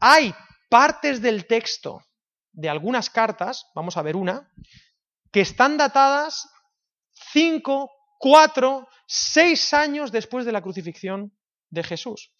Hay 0.00 0.34
partes 0.68 1.22
del 1.22 1.46
texto 1.46 2.04
de 2.52 2.68
algunas 2.68 3.10
cartas, 3.10 3.66
vamos 3.74 3.96
a 3.96 4.02
ver 4.02 4.16
una, 4.16 4.50
que 5.32 5.40
están 5.40 5.76
datadas 5.76 6.48
5, 7.32 7.90
4, 8.18 8.88
6 9.06 9.74
años 9.74 10.12
después 10.12 10.44
de 10.44 10.52
la 10.52 10.62
crucifixión 10.62 11.36
de 11.70 11.82
Jesús. 11.82 12.33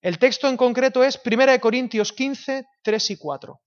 El 0.00 0.18
texto 0.18 0.48
en 0.48 0.56
concreto 0.56 1.04
es 1.04 1.20
1 1.24 1.60
Corintios 1.60 2.12
15, 2.12 2.66
3 2.82 3.10
y 3.10 3.16
4. 3.18 3.60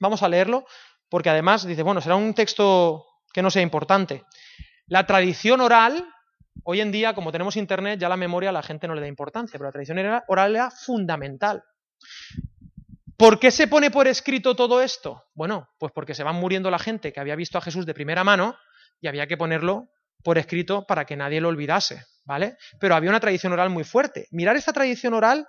Vamos 0.00 0.22
a 0.22 0.28
leerlo 0.28 0.66
porque 1.08 1.30
además 1.30 1.66
dice, 1.66 1.82
bueno, 1.82 2.00
será 2.00 2.16
un 2.16 2.34
texto 2.34 3.04
que 3.32 3.42
no 3.42 3.50
sea 3.50 3.62
importante. 3.62 4.24
La 4.86 5.06
tradición 5.06 5.60
oral 5.60 6.06
Hoy 6.64 6.80
en 6.80 6.92
día, 6.92 7.14
como 7.14 7.32
tenemos 7.32 7.56
internet, 7.56 8.00
ya 8.00 8.08
la 8.08 8.16
memoria 8.16 8.50
a 8.50 8.52
la 8.52 8.62
gente 8.62 8.88
no 8.88 8.94
le 8.94 9.00
da 9.00 9.06
importancia, 9.06 9.58
pero 9.58 9.68
la 9.68 9.72
tradición 9.72 9.98
oral 10.28 10.54
era 10.54 10.70
fundamental. 10.70 11.62
¿Por 13.16 13.38
qué 13.38 13.50
se 13.50 13.66
pone 13.66 13.90
por 13.90 14.06
escrito 14.06 14.54
todo 14.54 14.80
esto? 14.80 15.24
Bueno, 15.34 15.68
pues 15.78 15.92
porque 15.92 16.14
se 16.14 16.22
van 16.22 16.36
muriendo 16.36 16.70
la 16.70 16.78
gente 16.78 17.12
que 17.12 17.20
había 17.20 17.36
visto 17.36 17.58
a 17.58 17.60
Jesús 17.60 17.86
de 17.86 17.94
primera 17.94 18.24
mano 18.24 18.56
y 19.00 19.08
había 19.08 19.26
que 19.26 19.36
ponerlo 19.36 19.88
por 20.22 20.38
escrito 20.38 20.84
para 20.86 21.04
que 21.04 21.16
nadie 21.16 21.40
lo 21.40 21.48
olvidase, 21.48 22.04
¿vale? 22.28 22.58
Pero 22.78 22.94
había 22.94 23.10
una 23.10 23.20
tradición 23.20 23.54
oral 23.54 23.70
muy 23.70 23.84
fuerte. 23.84 24.28
Mirar 24.30 24.54
esta 24.56 24.72
tradición 24.72 25.14
oral, 25.14 25.48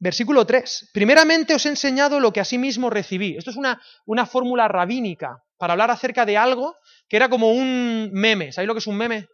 versículo 0.00 0.44
3. 0.44 0.90
Primeramente 0.92 1.54
os 1.54 1.64
he 1.64 1.68
enseñado 1.68 2.18
lo 2.18 2.32
que 2.32 2.40
asimismo 2.40 2.90
recibí. 2.90 3.36
Esto 3.38 3.50
es 3.50 3.56
una, 3.56 3.80
una 4.04 4.26
fórmula 4.26 4.66
rabínica 4.66 5.42
para 5.56 5.74
hablar 5.74 5.92
acerca 5.92 6.26
de 6.26 6.36
algo 6.36 6.76
que 7.08 7.16
era 7.16 7.28
como 7.28 7.52
un 7.52 8.10
meme. 8.12 8.50
¿Sabéis 8.50 8.66
lo 8.66 8.74
que 8.74 8.80
es 8.80 8.86
un 8.88 8.96
meme? 8.96 9.28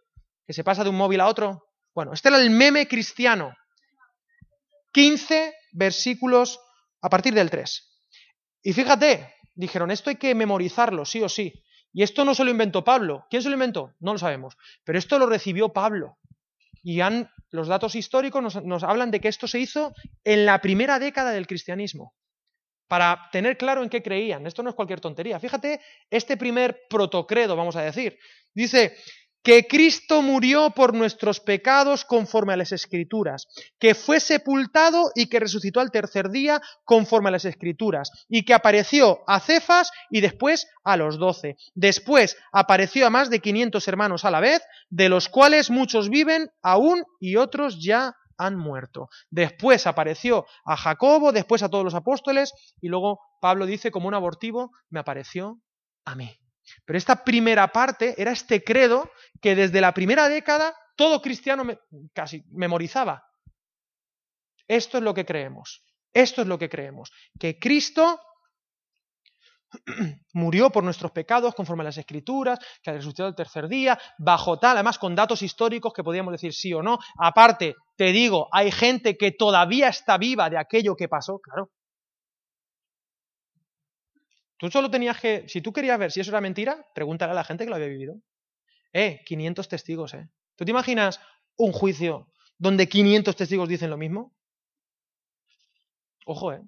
que 0.49 0.53
se 0.53 0.63
pasa 0.63 0.83
de 0.83 0.89
un 0.89 0.95
móvil 0.95 1.21
a 1.21 1.27
otro. 1.27 1.67
Bueno, 1.93 2.11
este 2.11 2.29
era 2.29 2.41
el 2.41 2.49
meme 2.49 2.87
cristiano. 2.87 3.55
15 4.93 5.53
versículos 5.73 6.59
a 7.03 7.07
partir 7.07 7.35
del 7.35 7.51
3. 7.51 8.01
Y 8.63 8.73
fíjate, 8.73 9.35
dijeron, 9.53 9.91
esto 9.91 10.09
hay 10.09 10.15
que 10.15 10.33
memorizarlo, 10.33 11.05
sí 11.05 11.21
o 11.21 11.29
sí. 11.29 11.53
Y 11.93 12.03
esto 12.03 12.25
no 12.25 12.35
se 12.35 12.43
lo 12.43 12.51
inventó 12.51 12.83
Pablo. 12.83 13.25
¿Quién 13.29 13.41
se 13.41 13.49
lo 13.49 13.55
inventó? 13.55 13.93
No 13.99 14.13
lo 14.13 14.19
sabemos. 14.19 14.55
Pero 14.83 14.99
esto 14.99 15.17
lo 15.19 15.25
recibió 15.25 15.69
Pablo. 15.69 16.17
Y 16.83 16.99
los 17.51 17.67
datos 17.67 17.95
históricos 17.95 18.41
nos, 18.41 18.63
nos 18.63 18.83
hablan 18.83 19.11
de 19.11 19.19
que 19.19 19.27
esto 19.27 19.47
se 19.47 19.59
hizo 19.59 19.93
en 20.23 20.45
la 20.45 20.61
primera 20.61 20.99
década 20.99 21.31
del 21.31 21.47
cristianismo 21.47 22.13
para 22.89 23.29
tener 23.31 23.55
claro 23.55 23.83
en 23.83 23.89
qué 23.89 24.01
creían. 24.01 24.47
Esto 24.47 24.63
no 24.63 24.71
es 24.71 24.75
cualquier 24.75 24.99
tontería. 24.99 25.39
Fíjate, 25.39 25.79
este 26.09 26.37
primer 26.37 26.81
protocredo, 26.89 27.55
vamos 27.55 27.75
a 27.75 27.83
decir, 27.83 28.17
dice, 28.53 28.97
que 29.43 29.67
Cristo 29.67 30.21
murió 30.21 30.71
por 30.71 30.93
nuestros 30.93 31.39
pecados 31.39 32.05
conforme 32.05 32.53
a 32.53 32.57
las 32.57 32.71
Escrituras, 32.71 33.47
que 33.79 33.95
fue 33.95 34.19
sepultado 34.19 35.11
y 35.15 35.27
que 35.27 35.39
resucitó 35.39 35.79
al 35.79 35.91
tercer 35.91 36.29
día 36.29 36.61
conforme 36.83 37.29
a 37.29 37.31
las 37.31 37.45
Escrituras, 37.45 38.11
y 38.27 38.43
que 38.43 38.53
apareció 38.53 39.19
a 39.27 39.39
Cefas 39.39 39.91
y 40.09 40.21
después 40.21 40.67
a 40.83 40.97
los 40.97 41.17
doce. 41.17 41.55
Después 41.73 42.37
apareció 42.51 43.07
a 43.07 43.09
más 43.09 43.29
de 43.29 43.39
500 43.39 43.87
hermanos 43.87 44.25
a 44.25 44.31
la 44.31 44.39
vez, 44.39 44.61
de 44.89 45.09
los 45.09 45.29
cuales 45.29 45.69
muchos 45.69 46.09
viven 46.09 46.49
aún 46.61 47.03
y 47.19 47.37
otros 47.37 47.83
ya 47.83 48.15
han 48.37 48.57
muerto. 48.57 49.09
Después 49.29 49.85
apareció 49.85 50.45
a 50.65 50.77
Jacobo, 50.77 51.31
después 51.31 51.61
a 51.61 51.69
todos 51.69 51.83
los 51.83 51.93
apóstoles, 51.93 52.53
y 52.81 52.87
luego 52.87 53.19
Pablo 53.41 53.65
dice, 53.65 53.91
como 53.91 54.07
un 54.07 54.13
abortivo, 54.13 54.71
me 54.89 54.99
apareció 54.99 55.59
a 56.05 56.15
mí. 56.15 56.39
Pero 56.85 56.97
esta 56.97 57.23
primera 57.23 57.67
parte 57.69 58.15
era 58.17 58.31
este 58.31 58.63
credo 58.63 59.11
que 59.41 59.55
desde 59.55 59.81
la 59.81 59.93
primera 59.93 60.29
década 60.29 60.75
todo 60.95 61.21
cristiano 61.21 61.65
casi 62.13 62.43
memorizaba. 62.51 63.23
Esto 64.67 64.97
es 64.97 65.03
lo 65.03 65.13
que 65.13 65.25
creemos. 65.25 65.83
Esto 66.13 66.41
es 66.41 66.47
lo 66.47 66.57
que 66.57 66.69
creemos. 66.69 67.11
Que 67.39 67.57
Cristo 67.57 68.19
murió 70.33 70.69
por 70.69 70.83
nuestros 70.83 71.11
pecados 71.11 71.55
conforme 71.55 71.81
a 71.81 71.85
las 71.85 71.97
escrituras, 71.97 72.59
que 72.81 72.89
ha 72.89 72.93
resucitado 72.93 73.29
el 73.29 73.35
tercer 73.35 73.67
día, 73.67 73.99
bajo 74.17 74.59
tal, 74.59 74.77
además 74.77 74.97
con 74.97 75.15
datos 75.15 75.41
históricos 75.41 75.93
que 75.93 76.03
podíamos 76.03 76.31
decir 76.31 76.53
sí 76.53 76.73
o 76.73 76.81
no. 76.81 76.99
Aparte, 77.17 77.75
te 77.95 78.11
digo, 78.11 78.47
hay 78.51 78.71
gente 78.71 79.17
que 79.17 79.31
todavía 79.31 79.89
está 79.89 80.17
viva 80.17 80.49
de 80.49 80.57
aquello 80.57 80.95
que 80.95 81.07
pasó, 81.07 81.39
claro. 81.39 81.71
Tú 84.59 84.69
solo 84.69 84.91
tenías 84.91 85.17
que, 85.19 85.47
si 85.47 85.61
tú 85.61 85.71
querías 85.71 85.97
ver 85.97 86.11
si 86.11 86.19
eso 86.19 86.31
era 86.31 86.41
mentira, 86.41 86.85
pregúntale 86.93 87.31
a 87.31 87.35
la 87.35 87.45
gente 87.45 87.63
que 87.63 87.69
lo 87.69 87.77
había 87.77 87.87
vivido. 87.87 88.17
Eh, 88.91 89.21
500 89.25 89.69
testigos, 89.69 90.13
eh. 90.13 90.29
¿Tú 90.57 90.65
te 90.65 90.71
imaginas 90.71 91.21
un 91.55 91.71
juicio 91.71 92.27
donde 92.57 92.89
500 92.89 93.37
testigos 93.37 93.69
dicen 93.69 93.89
lo 93.89 93.95
mismo? 93.95 94.35
Ojo, 96.25 96.51
¿eh? 96.51 96.61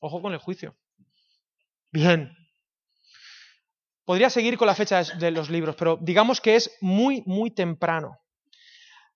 Ojo 0.00 0.22
con 0.22 0.32
el 0.32 0.38
juicio. 0.38 0.74
Bien. 1.92 2.34
Podría 4.06 4.30
seguir 4.30 4.56
con 4.56 4.66
la 4.66 4.74
fecha 4.74 5.02
de 5.02 5.30
los 5.32 5.50
libros, 5.50 5.76
pero 5.76 5.98
digamos 6.00 6.40
que 6.40 6.56
es 6.56 6.74
muy, 6.80 7.22
muy 7.26 7.50
temprano. 7.50 8.18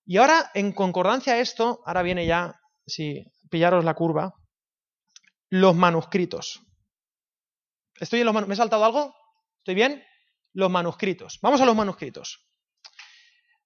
Y 0.05 0.17
ahora, 0.17 0.51
en 0.53 0.73
concordancia 0.73 1.33
a 1.33 1.39
esto, 1.39 1.81
ahora 1.87 2.03
viene 2.03 2.27
ya, 2.27 2.59
si 2.85 3.25
pillaros 3.49 3.83
la 3.83 3.95
curva, 3.95 4.35
los 5.49 5.75
manuscritos. 5.75 6.61
¿Estoy 8.01 8.21
en 8.21 8.25
los 8.25 8.47
¿Me 8.47 8.53
he 8.53 8.57
saltado 8.57 8.83
algo? 8.83 9.15
¿Estoy 9.59 9.75
bien? 9.75 10.03
Los 10.53 10.71
manuscritos. 10.71 11.37
Vamos 11.43 11.61
a 11.61 11.65
los 11.65 11.75
manuscritos. 11.75 12.43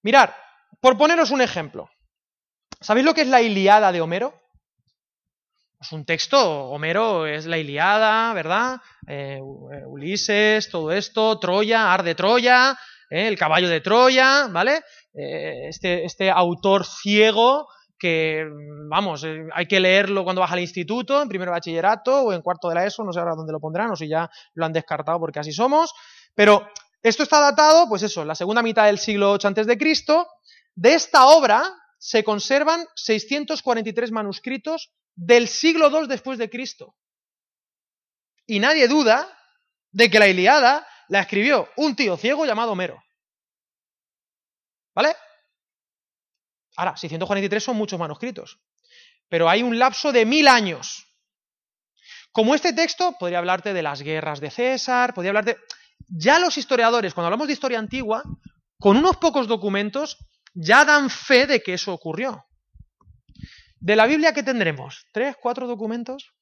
Mirar, 0.03 0.35
por 0.81 0.97
poneros 0.97 1.31
un 1.31 1.41
ejemplo. 1.41 1.89
¿Sabéis 2.81 3.05
lo 3.05 3.13
que 3.13 3.21
es 3.21 3.29
la 3.29 3.41
Iliada 3.41 3.93
de 3.93 4.01
Homero? 4.01 4.41
Es 5.79 5.93
un 5.93 6.05
texto, 6.05 6.69
Homero 6.69 7.25
es 7.25 7.45
la 7.45 7.57
Iliada, 7.57 8.33
¿verdad? 8.33 8.81
Eh, 9.07 9.39
Ulises, 9.41 10.69
todo 10.69 10.91
esto, 10.91 11.39
Troya, 11.39 11.93
Arde 11.93 12.13
Troya, 12.13 12.77
eh, 13.09 13.27
el 13.29 13.37
caballo 13.37 13.69
de 13.69 13.79
Troya, 13.79 14.47
¿vale? 14.49 14.83
Eh, 15.13 15.69
este, 15.69 16.03
este, 16.03 16.29
autor 16.29 16.85
ciego 16.85 17.69
que, 18.05 18.47
vamos, 18.87 19.25
hay 19.53 19.65
que 19.65 19.79
leerlo 19.79 20.23
cuando 20.23 20.41
vas 20.41 20.51
al 20.51 20.59
instituto, 20.59 21.23
en 21.23 21.27
primero 21.27 21.51
bachillerato 21.51 22.25
o 22.25 22.33
en 22.33 22.43
cuarto 22.43 22.69
de 22.69 22.75
la 22.75 22.85
ESO, 22.85 23.03
no 23.03 23.11
sé 23.11 23.17
ahora 23.19 23.33
dónde 23.33 23.51
lo 23.51 23.59
pondrán 23.59 23.89
o 23.89 23.95
si 23.95 24.07
ya 24.07 24.29
lo 24.53 24.65
han 24.65 24.73
descartado 24.73 25.19
porque 25.19 25.39
así 25.39 25.51
somos, 25.51 25.91
pero 26.35 26.67
esto 27.01 27.23
está 27.23 27.39
datado, 27.39 27.89
pues 27.89 28.03
eso, 28.03 28.23
la 28.23 28.35
segunda 28.35 28.61
mitad 28.61 28.85
del 28.85 28.99
siglo 28.99 29.31
VIII 29.33 29.47
antes 29.47 29.65
de 29.65 29.77
Cristo. 29.77 30.27
De 30.75 30.93
esta 30.93 31.25
obra 31.25 31.63
se 31.97 32.23
conservan 32.23 32.85
643 32.95 34.11
manuscritos 34.11 34.91
del 35.15 35.47
siglo 35.47 35.89
II 35.89 36.07
después 36.07 36.37
de 36.37 36.49
Cristo. 36.51 36.95
Y 38.45 38.59
nadie 38.59 38.87
duda 38.87 39.27
de 39.91 40.11
que 40.11 40.19
la 40.19 40.27
Iliada 40.27 40.85
la 41.07 41.21
escribió 41.21 41.69
un 41.77 41.95
tío 41.95 42.17
ciego 42.17 42.45
llamado 42.45 42.73
Homero. 42.73 43.01
¿Vale? 44.93 45.15
Ahora, 46.77 46.97
643 46.97 47.63
son 47.63 47.77
muchos 47.77 47.99
manuscritos, 47.99 48.59
pero 49.29 49.49
hay 49.49 49.63
un 49.63 49.79
lapso 49.79 50.11
de 50.11 50.25
mil 50.25 50.47
años. 50.47 51.07
Como 52.31 52.53
este 52.53 52.73
texto, 52.73 53.15
podría 53.17 53.39
hablarte 53.39 53.73
de 53.73 53.81
las 53.81 54.01
guerras 54.01 54.39
de 54.39 54.51
César, 54.51 55.13
podría 55.13 55.29
hablarte... 55.29 55.57
Ya 56.07 56.37
los 56.37 56.57
historiadores, 56.57 57.13
cuando 57.13 57.27
hablamos 57.27 57.47
de 57.47 57.53
historia 57.53 57.79
antigua, 57.79 58.21
con 58.77 58.97
unos 58.97 59.17
pocos 59.17 59.47
documentos, 59.47 60.17
ya 60.53 60.85
dan 60.85 61.09
fe 61.09 61.47
de 61.47 61.61
que 61.61 61.73
eso 61.73 61.93
ocurrió. 61.93 62.45
De 63.79 63.95
la 63.95 64.05
Biblia, 64.05 64.33
¿qué 64.33 64.43
tendremos? 64.43 65.07
¿Tres, 65.13 65.35
cuatro 65.41 65.67
documentos? 65.67 66.34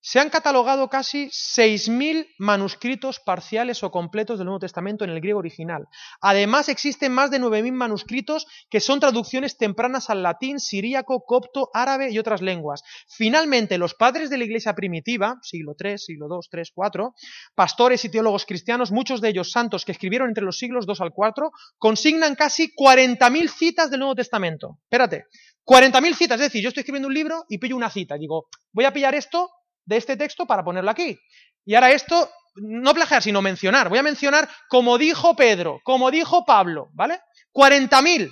Se 0.00 0.20
han 0.20 0.30
catalogado 0.30 0.88
casi 0.88 1.26
6.000 1.26 2.28
manuscritos 2.38 3.18
parciales 3.18 3.82
o 3.82 3.90
completos 3.90 4.38
del 4.38 4.46
Nuevo 4.46 4.60
Testamento 4.60 5.04
en 5.04 5.10
el 5.10 5.20
griego 5.20 5.40
original. 5.40 5.88
Además, 6.20 6.68
existen 6.68 7.12
más 7.12 7.30
de 7.30 7.40
9.000 7.40 7.72
manuscritos 7.72 8.46
que 8.70 8.78
son 8.78 9.00
traducciones 9.00 9.56
tempranas 9.56 10.08
al 10.08 10.22
latín, 10.22 10.60
siríaco, 10.60 11.24
copto, 11.26 11.68
árabe 11.74 12.10
y 12.10 12.18
otras 12.18 12.42
lenguas. 12.42 12.82
Finalmente, 13.08 13.76
los 13.76 13.94
padres 13.94 14.30
de 14.30 14.38
la 14.38 14.44
Iglesia 14.44 14.74
primitiva, 14.74 15.38
siglo 15.42 15.74
III, 15.78 15.98
siglo 15.98 16.28
II, 16.30 16.48
III, 16.52 16.72
IV, 16.76 17.10
pastores 17.56 18.04
y 18.04 18.08
teólogos 18.08 18.46
cristianos, 18.46 18.92
muchos 18.92 19.20
de 19.20 19.30
ellos 19.30 19.50
santos 19.50 19.84
que 19.84 19.92
escribieron 19.92 20.28
entre 20.28 20.44
los 20.44 20.58
siglos 20.58 20.86
II 20.86 20.94
al 21.00 21.12
IV, 21.16 21.50
consignan 21.76 22.36
casi 22.36 22.72
40.000 22.72 23.48
citas 23.48 23.90
del 23.90 24.00
Nuevo 24.00 24.14
Testamento. 24.14 24.78
Espérate, 24.84 25.24
40.000 25.66 26.14
citas, 26.14 26.40
es 26.40 26.46
decir, 26.46 26.62
yo 26.62 26.68
estoy 26.68 26.80
escribiendo 26.82 27.08
un 27.08 27.14
libro 27.14 27.44
y 27.48 27.58
pillo 27.58 27.76
una 27.76 27.90
cita. 27.90 28.16
Digo, 28.16 28.48
voy 28.72 28.84
a 28.84 28.92
pillar 28.92 29.14
esto 29.14 29.50
de 29.88 29.96
este 29.96 30.16
texto 30.16 30.46
para 30.46 30.62
ponerlo 30.62 30.90
aquí. 30.90 31.18
Y 31.64 31.74
ahora 31.74 31.90
esto, 31.90 32.30
no 32.56 32.92
plagiar, 32.94 33.22
sino 33.22 33.40
mencionar. 33.40 33.88
Voy 33.88 33.98
a 33.98 34.02
mencionar 34.02 34.48
como 34.68 34.98
dijo 34.98 35.34
Pedro, 35.34 35.80
como 35.82 36.10
dijo 36.10 36.44
Pablo, 36.44 36.90
¿vale? 36.92 37.20
40.000. 37.54 38.30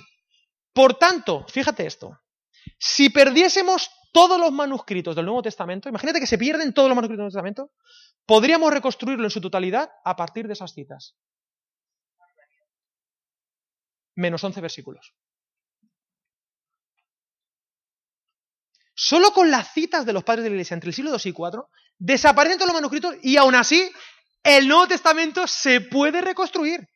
Por 0.71 0.93
tanto, 0.93 1.45
fíjate 1.49 1.87
esto, 1.87 2.19
si 2.77 3.09
perdiésemos 3.09 3.89
todos 4.13 4.39
los 4.39 4.51
manuscritos 4.51 5.15
del 5.15 5.25
Nuevo 5.25 5.41
Testamento, 5.41 5.89
imagínate 5.89 6.19
que 6.19 6.27
se 6.27 6.37
pierden 6.37 6.73
todos 6.73 6.89
los 6.89 6.95
manuscritos 6.95 7.33
del 7.33 7.43
Nuevo 7.43 7.51
Testamento, 7.53 7.71
podríamos 8.25 8.71
reconstruirlo 8.71 9.25
en 9.25 9.31
su 9.31 9.41
totalidad 9.41 9.89
a 10.05 10.15
partir 10.15 10.45
de 10.45 10.53
esas 10.53 10.73
citas. 10.73 11.15
Menos 14.15 14.43
11 14.43 14.61
versículos. 14.61 15.13
Solo 18.99 19.31
con 19.31 19.51
las 19.51 19.73
citas 19.73 20.07
de 20.07 20.13
los 20.13 20.23
padres 20.23 20.43
de 20.43 20.49
la 20.49 20.55
Iglesia 20.55 20.73
entre 20.73 20.89
el 20.89 20.95
siglo 20.95 21.11
II 21.11 21.19
y 21.23 21.29
IV, 21.29 21.65
desaparecen 21.99 22.57
todos 22.57 22.69
los 22.69 22.81
manuscritos 22.81 23.15
y 23.21 23.37
aún 23.37 23.53
así 23.53 23.91
el 24.41 24.67
Nuevo 24.67 24.87
Testamento 24.87 25.45
se 25.45 25.81
puede 25.81 26.19
reconstruir. 26.19 26.89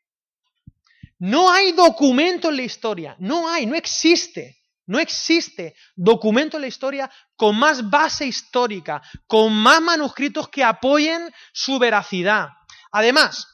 No 1.19 1.51
hay 1.51 1.73
documento 1.73 2.49
en 2.49 2.55
la 2.55 2.63
historia, 2.63 3.15
no 3.19 3.47
hay, 3.47 3.67
no 3.67 3.75
existe, 3.75 4.57
no 4.87 4.97
existe 4.97 5.75
documento 5.95 6.57
en 6.57 6.61
la 6.61 6.69
historia 6.69 7.11
con 7.35 7.55
más 7.55 7.87
base 7.87 8.25
histórica, 8.25 9.03
con 9.27 9.53
más 9.53 9.79
manuscritos 9.79 10.49
que 10.49 10.63
apoyen 10.63 11.31
su 11.53 11.77
veracidad. 11.77 12.47
Además, 12.91 13.45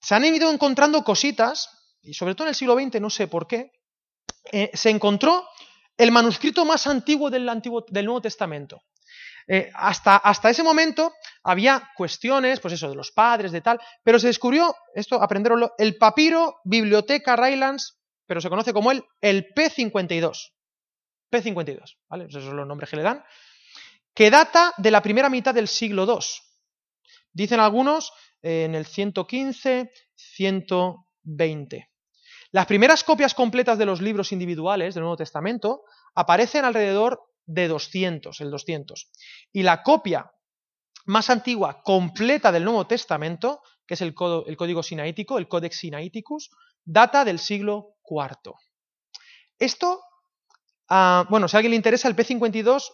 se 0.00 0.14
han 0.14 0.24
ido 0.24 0.50
encontrando 0.50 1.04
cositas, 1.04 1.68
y 2.00 2.14
sobre 2.14 2.34
todo 2.34 2.46
en 2.46 2.50
el 2.50 2.54
siglo 2.54 2.80
XX, 2.80 2.98
no 2.98 3.10
sé 3.10 3.26
por 3.26 3.46
qué, 3.46 3.72
eh, 4.50 4.70
se 4.72 4.88
encontró 4.88 5.46
el 5.96 6.10
manuscrito 6.10 6.64
más 6.64 6.86
antiguo 6.86 7.30
del, 7.30 7.44
Nuevo 7.44 8.20
Testamento. 8.20 8.82
Eh, 9.46 9.70
hasta, 9.74 10.22
ese 10.48 10.62
momento 10.62 11.12
había 11.42 11.90
cuestiones, 11.96 12.60
pues 12.60 12.74
eso, 12.74 12.88
de 12.88 12.96
los 12.96 13.12
padres, 13.12 13.52
de 13.52 13.60
tal, 13.60 13.78
pero 14.02 14.18
se 14.18 14.28
descubrió, 14.28 14.74
esto 14.94 15.22
aprenderlo, 15.22 15.72
el 15.78 15.96
papiro 15.96 16.56
Biblioteca 16.64 17.36
Rylands, 17.36 17.98
pero 18.26 18.40
se 18.40 18.48
conoce 18.48 18.72
como 18.72 18.90
el, 18.90 19.04
el 19.20 19.46
P52. 19.54 20.52
P52, 21.30 21.96
¿vale? 22.08 22.26
Esos 22.26 22.44
son 22.44 22.56
los 22.56 22.66
nombres 22.66 22.88
que 22.88 22.96
le 22.96 23.02
dan, 23.02 23.22
que 24.14 24.30
data 24.30 24.72
de 24.78 24.90
la 24.90 25.02
primera 25.02 25.28
mitad 25.28 25.54
del 25.54 25.68
siglo 25.68 26.04
II. 26.04 26.24
Dicen 27.32 27.60
algunos 27.60 28.12
eh, 28.42 28.64
en 28.64 28.74
el 28.74 28.86
115, 28.86 29.90
120. 30.14 31.90
Las 32.54 32.66
primeras 32.66 33.02
copias 33.02 33.34
completas 33.34 33.78
de 33.78 33.84
los 33.84 34.00
libros 34.00 34.30
individuales 34.30 34.94
del 34.94 35.02
Nuevo 35.02 35.16
Testamento 35.16 35.82
aparecen 36.14 36.64
alrededor 36.64 37.20
de 37.46 37.66
200, 37.66 38.40
el 38.40 38.52
200. 38.52 39.10
Y 39.52 39.64
la 39.64 39.82
copia 39.82 40.30
más 41.04 41.30
antigua 41.30 41.82
completa 41.82 42.52
del 42.52 42.62
Nuevo 42.62 42.86
Testamento, 42.86 43.60
que 43.84 43.94
es 43.94 44.02
el, 44.02 44.14
código 44.14 44.84
sinaítico, 44.84 45.38
el 45.38 45.48
Codex 45.48 45.78
Sinaiticus, 45.78 46.50
data 46.84 47.24
del 47.24 47.40
siglo 47.40 47.96
IV. 48.08 48.54
Esto, 49.58 50.04
ah, 50.88 51.26
bueno, 51.28 51.48
si 51.48 51.56
a 51.56 51.58
alguien 51.58 51.72
le 51.72 51.76
interesa, 51.78 52.06
el 52.06 52.14
P52 52.14 52.84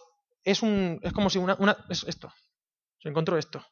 es, 0.43 0.63
un, 0.63 0.99
es 1.03 1.13
como 1.13 1.29
si 1.29 1.37
una, 1.37 1.85
es 1.87 2.03
esto, 2.07 2.33
se 2.97 3.09
encontró 3.09 3.37
esto, 3.37 3.63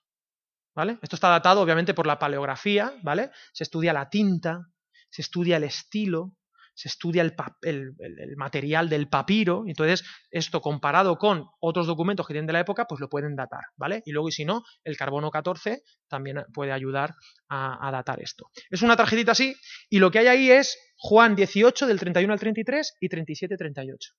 ¿vale? 0.75 0.99
Esto 1.01 1.15
está 1.15 1.29
datado 1.29 1.61
obviamente 1.61 1.95
por 1.95 2.05
la 2.05 2.19
paleografía, 2.19 2.93
¿vale? 3.01 3.31
Se 3.53 3.63
estudia 3.63 3.91
la 3.91 4.07
tinta, 4.07 4.67
se 5.10 5.22
estudia 5.22 5.57
el 5.57 5.64
estilo, 5.64 6.34
se 6.80 6.88
estudia 6.88 7.24
el, 7.24 8.36
material 8.38 8.88
del 8.88 9.10
papiro, 9.10 9.66
entonces 9.68 10.05
esto 10.32 10.62
comparado 10.62 11.18
con 11.18 11.45
otros 11.60 11.88
documentos 11.88 12.26
que 12.26 12.34
tienen 12.34 12.47
de 12.47 12.53
la 12.53 12.62
época, 12.62 12.86
pues 12.86 13.01
lo 13.01 13.10
pueden 13.10 13.36
datar, 13.36 13.66
¿vale? 13.76 14.01
Y 14.05 14.14
luego, 14.14 14.30
y 14.30 14.32
si 14.32 14.45
no, 14.45 14.64
el 14.86 14.95
carbono 14.95 15.30
14 15.30 15.84
también 16.07 16.45
puede 16.53 16.72
ayudar 16.72 17.16
a, 17.49 17.89
datar 17.91 18.22
esto. 18.22 18.49
Es 18.70 18.82
una 18.82 18.95
tarjetita 18.95 19.34
así, 19.34 19.53
y 19.89 19.99
lo 19.99 20.10
que 20.10 20.20
hay 20.20 20.28
ahí 20.28 20.51
es 20.51 20.78
Juan 20.95 21.36
18 21.36 21.86
del 21.86 21.99
31 21.99 22.32
al 22.32 22.39
33 22.39 22.95
y 23.01 23.10
37 23.10 23.57
38, 23.57 24.14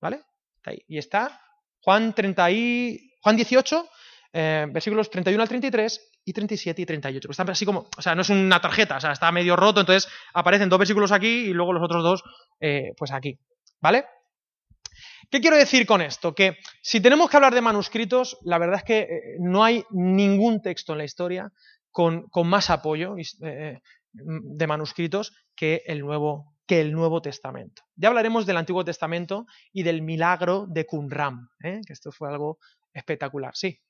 ¿vale? 0.00 0.20
Ahí. 0.62 0.78
Y 0.86 0.98
está 0.98 1.40
Juan, 1.80 2.14
30 2.14 2.50
y, 2.52 3.10
Juan 3.20 3.34
18, 3.34 3.88
eh, 4.32 4.66
versículos 4.70 5.10
31 5.10 5.42
al 5.42 5.48
33 5.48 6.12
y 6.24 6.32
37 6.32 6.82
y 6.82 6.86
38. 6.86 7.30
Están 7.30 7.50
así 7.50 7.64
como, 7.64 7.88
o 7.96 8.02
sea, 8.02 8.14
no 8.14 8.22
es 8.22 8.30
una 8.30 8.60
tarjeta, 8.60 8.96
o 8.96 9.00
sea, 9.00 9.12
está 9.12 9.30
medio 9.32 9.56
roto, 9.56 9.80
entonces 9.80 10.10
aparecen 10.34 10.68
dos 10.68 10.78
versículos 10.78 11.12
aquí 11.12 11.28
y 11.28 11.52
luego 11.52 11.72
los 11.72 11.82
otros 11.82 12.02
dos, 12.02 12.22
eh, 12.60 12.92
pues 12.96 13.12
aquí. 13.12 13.38
¿Vale? 13.80 14.04
¿Qué 15.30 15.40
quiero 15.40 15.56
decir 15.56 15.86
con 15.86 16.00
esto? 16.00 16.34
Que 16.34 16.56
si 16.82 17.00
tenemos 17.00 17.28
que 17.28 17.36
hablar 17.36 17.54
de 17.54 17.60
manuscritos, 17.60 18.38
la 18.42 18.58
verdad 18.58 18.76
es 18.76 18.84
que 18.84 18.98
eh, 19.00 19.20
no 19.40 19.64
hay 19.64 19.84
ningún 19.90 20.62
texto 20.62 20.92
en 20.92 20.98
la 20.98 21.04
historia 21.04 21.52
con, 21.90 22.26
más 22.44 22.70
apoyo 22.70 23.14
de 24.12 24.66
manuscritos 24.66 25.32
que 25.54 25.82
el, 25.86 26.00
nuevo, 26.00 26.54
que 26.66 26.80
el 26.80 26.92
Nuevo 26.92 27.22
Testamento. 27.22 27.82
Ya 27.96 28.08
hablaremos 28.08 28.44
del 28.44 28.58
Antiguo 28.58 28.84
Testamento 28.84 29.46
y 29.72 29.82
del 29.82 30.02
milagro 30.02 30.66
de 30.68 30.84
Qumran, 30.84 31.48
que 31.60 31.92
esto 31.92 32.12
fue 32.12 32.28
algo 32.28 32.58
espectacular. 32.92 33.52
Sí. 33.54 33.80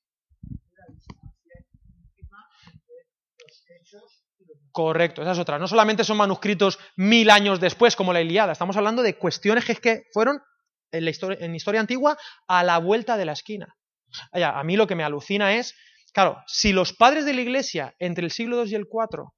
Correcto, 4.72 5.22
esa 5.22 5.32
es 5.32 5.38
otra. 5.38 5.58
No 5.58 5.68
solamente 5.68 6.04
son 6.04 6.18
manuscritos 6.18 6.78
mil 6.96 7.30
años 7.30 7.60
después, 7.60 7.96
como 7.96 8.12
la 8.12 8.20
Iliada, 8.20 8.52
estamos 8.52 8.76
hablando 8.76 9.02
de 9.02 9.16
cuestiones 9.16 9.64
que, 9.64 9.72
es 9.72 10.02
fueron 10.12 10.40
en, 10.92 11.04
la 11.04 11.10
historia, 11.10 11.38
en 11.40 11.54
historia 11.54 11.80
antigua 11.80 12.18
a 12.46 12.62
la 12.62 12.78
vuelta 12.78 13.16
de 13.16 13.24
la 13.24 13.32
esquina. 13.32 13.74
a 14.32 14.64
mí 14.64 14.76
lo 14.76 14.86
que 14.86 14.94
me 14.94 15.04
alucina 15.04 15.54
es, 15.54 15.74
claro, 16.12 16.42
si 16.46 16.72
los 16.72 16.92
padres 16.92 17.24
de 17.24 17.34
la 17.34 17.40
iglesia 17.40 17.94
entre 17.98 18.24
el 18.24 18.30
siglo 18.30 18.62
II 18.62 18.70
y 18.70 18.74
el 18.74 18.86
IV 18.90 19.28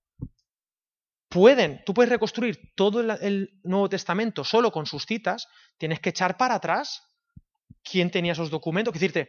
pueden, 1.28 1.82
tú 1.84 1.94
puedes 1.94 2.11
reconstruir 2.11 2.59
todo 2.74 3.01
el, 3.01 3.51
Nuevo 3.62 3.88
Testamento 3.88 4.44
solo 4.44 4.72
con 4.72 4.86
sus 4.86 5.05
citas, 5.07 5.46
tienes 5.76 6.01
que 6.01 6.11
echar 6.11 6.36
para 6.36 6.55
atrás 6.55 7.03
quién 7.84 8.11
tenía 8.11 8.32
esos 8.32 8.51
documentos. 8.51 8.92
decirte, 8.92 9.28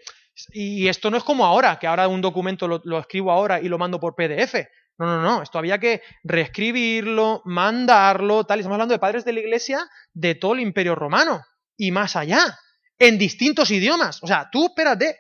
y 0.51 0.87
esto 0.87 1.09
no 1.09 1.17
es 1.17 1.23
como 1.23 1.45
ahora, 1.45 1.79
que 1.79 1.87
ahora 1.87 2.07
un 2.07 2.21
documento 2.21 2.67
lo, 2.67 2.99
escribo 2.99 3.31
ahora 3.31 3.59
y 3.61 3.67
lo 3.67 3.77
mando 3.77 3.99
por 3.99 4.15
PDF. 4.15 4.55
No, 4.97 5.05
no, 5.05 5.21
no, 5.21 5.41
esto 5.41 5.57
había 5.57 5.79
que 5.79 6.01
reescribirlo, 6.23 7.41
mandarlo, 7.45 8.43
tal. 8.43 8.59
estamos 8.59 8.75
hablando 8.75 8.93
de 8.93 8.99
padres 8.99 9.23
de 9.23 9.33
la 9.33 9.39
iglesia 9.39 9.89
de 10.13 10.35
todo 10.35 10.53
el 10.53 10.59
imperio 10.59 10.93
romano 10.93 11.41
y 11.77 11.91
más 11.91 12.17
allá, 12.17 12.59
en 12.97 13.17
distintos 13.17 13.71
idiomas. 13.71 14.21
O 14.21 14.27
sea, 14.27 14.49
tú 14.51 14.65
espérate. 14.67 15.17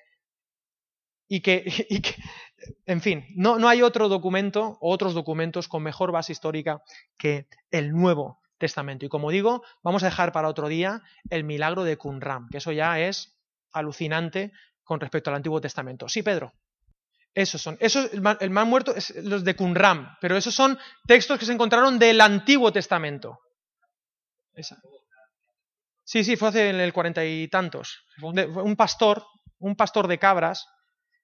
Y 1.29 1.39
que, 1.41 1.63
y 1.89 2.01
que 2.01 2.15
en 2.85 3.01
fin, 3.01 3.25
no, 3.35 3.57
no 3.59 3.67
hay 3.69 3.81
otro 3.81 4.09
documento 4.09 4.77
o 4.81 4.91
otros 4.91 5.13
documentos 5.13 5.67
con 5.67 5.83
mejor 5.83 6.11
base 6.11 6.31
histórica 6.31 6.81
que 7.17 7.47
el 7.71 7.91
Nuevo 7.91 8.39
Testamento. 8.57 9.05
Y 9.05 9.09
como 9.09 9.31
digo, 9.31 9.63
vamos 9.83 10.03
a 10.03 10.07
dejar 10.07 10.31
para 10.31 10.49
otro 10.49 10.67
día 10.67 11.01
el 11.29 11.43
milagro 11.43 11.83
de 11.83 11.97
Qumran, 11.97 12.47
que 12.49 12.57
eso 12.57 12.71
ya 12.71 12.99
es 12.99 13.37
alucinante 13.71 14.51
con 14.89 14.99
respecto 14.99 15.29
al 15.29 15.35
Antiguo 15.35 15.61
Testamento. 15.61 16.09
Sí, 16.09 16.23
Pedro. 16.23 16.51
Esos 17.35 17.61
son. 17.61 17.77
Eso, 17.79 18.09
el 18.11 18.49
mal 18.49 18.65
muerto 18.65 18.95
es 18.95 19.13
los 19.23 19.43
de 19.43 19.55
Qumran, 19.55 20.17
pero 20.19 20.35
esos 20.35 20.55
son 20.55 20.79
textos 21.05 21.37
que 21.37 21.45
se 21.45 21.53
encontraron 21.53 21.99
del 21.99 22.19
Antiguo 22.19 22.73
Testamento. 22.73 23.37
Sí, 26.03 26.23
sí, 26.23 26.35
fue 26.37 26.47
hace 26.47 26.71
en 26.71 26.79
el 26.79 26.91
cuarenta 26.91 27.23
y 27.23 27.47
tantos. 27.49 28.03
Un 28.19 28.75
pastor, 28.75 29.23
un 29.59 29.75
pastor 29.75 30.07
de 30.07 30.17
cabras, 30.17 30.65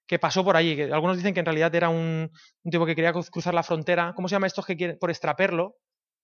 que 0.06 0.20
pasó 0.20 0.44
por 0.44 0.56
allí. 0.56 0.76
Que 0.76 0.84
algunos 0.84 1.16
dicen 1.16 1.34
que 1.34 1.40
en 1.40 1.46
realidad 1.46 1.74
era 1.74 1.88
un, 1.88 2.30
tipo 2.70 2.86
que 2.86 2.94
quería 2.94 3.12
cruzar 3.12 3.52
la 3.52 3.64
frontera. 3.64 4.12
¿Cómo 4.14 4.28
se 4.28 4.36
llama 4.36 4.46
estos 4.46 4.64
que 4.64 4.76
quieren? 4.76 4.96
Por 5.00 5.10
extraperlo. 5.10 5.74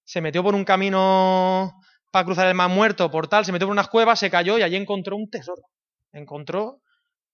Se 0.05 0.21
metió 0.21 0.45
por 0.45 0.55
un 0.55 0.65
camino 0.65 1.73
para 2.13 2.25
cruzar 2.25 2.47
el 2.47 2.55
mar 2.55 2.71
muerto, 2.71 3.11
por 3.11 3.27
tal, 3.27 3.45
se 3.45 3.51
metió 3.51 3.67
por 3.67 3.73
unas 3.73 3.89
cuevas, 3.89 4.21
se 4.21 4.31
cayó 4.31 4.59
y 4.59 4.63
allí 4.63 4.77
encontró 4.77 5.17
un 5.17 5.29
tesoro. 5.29 5.63
Encontró 6.13 6.82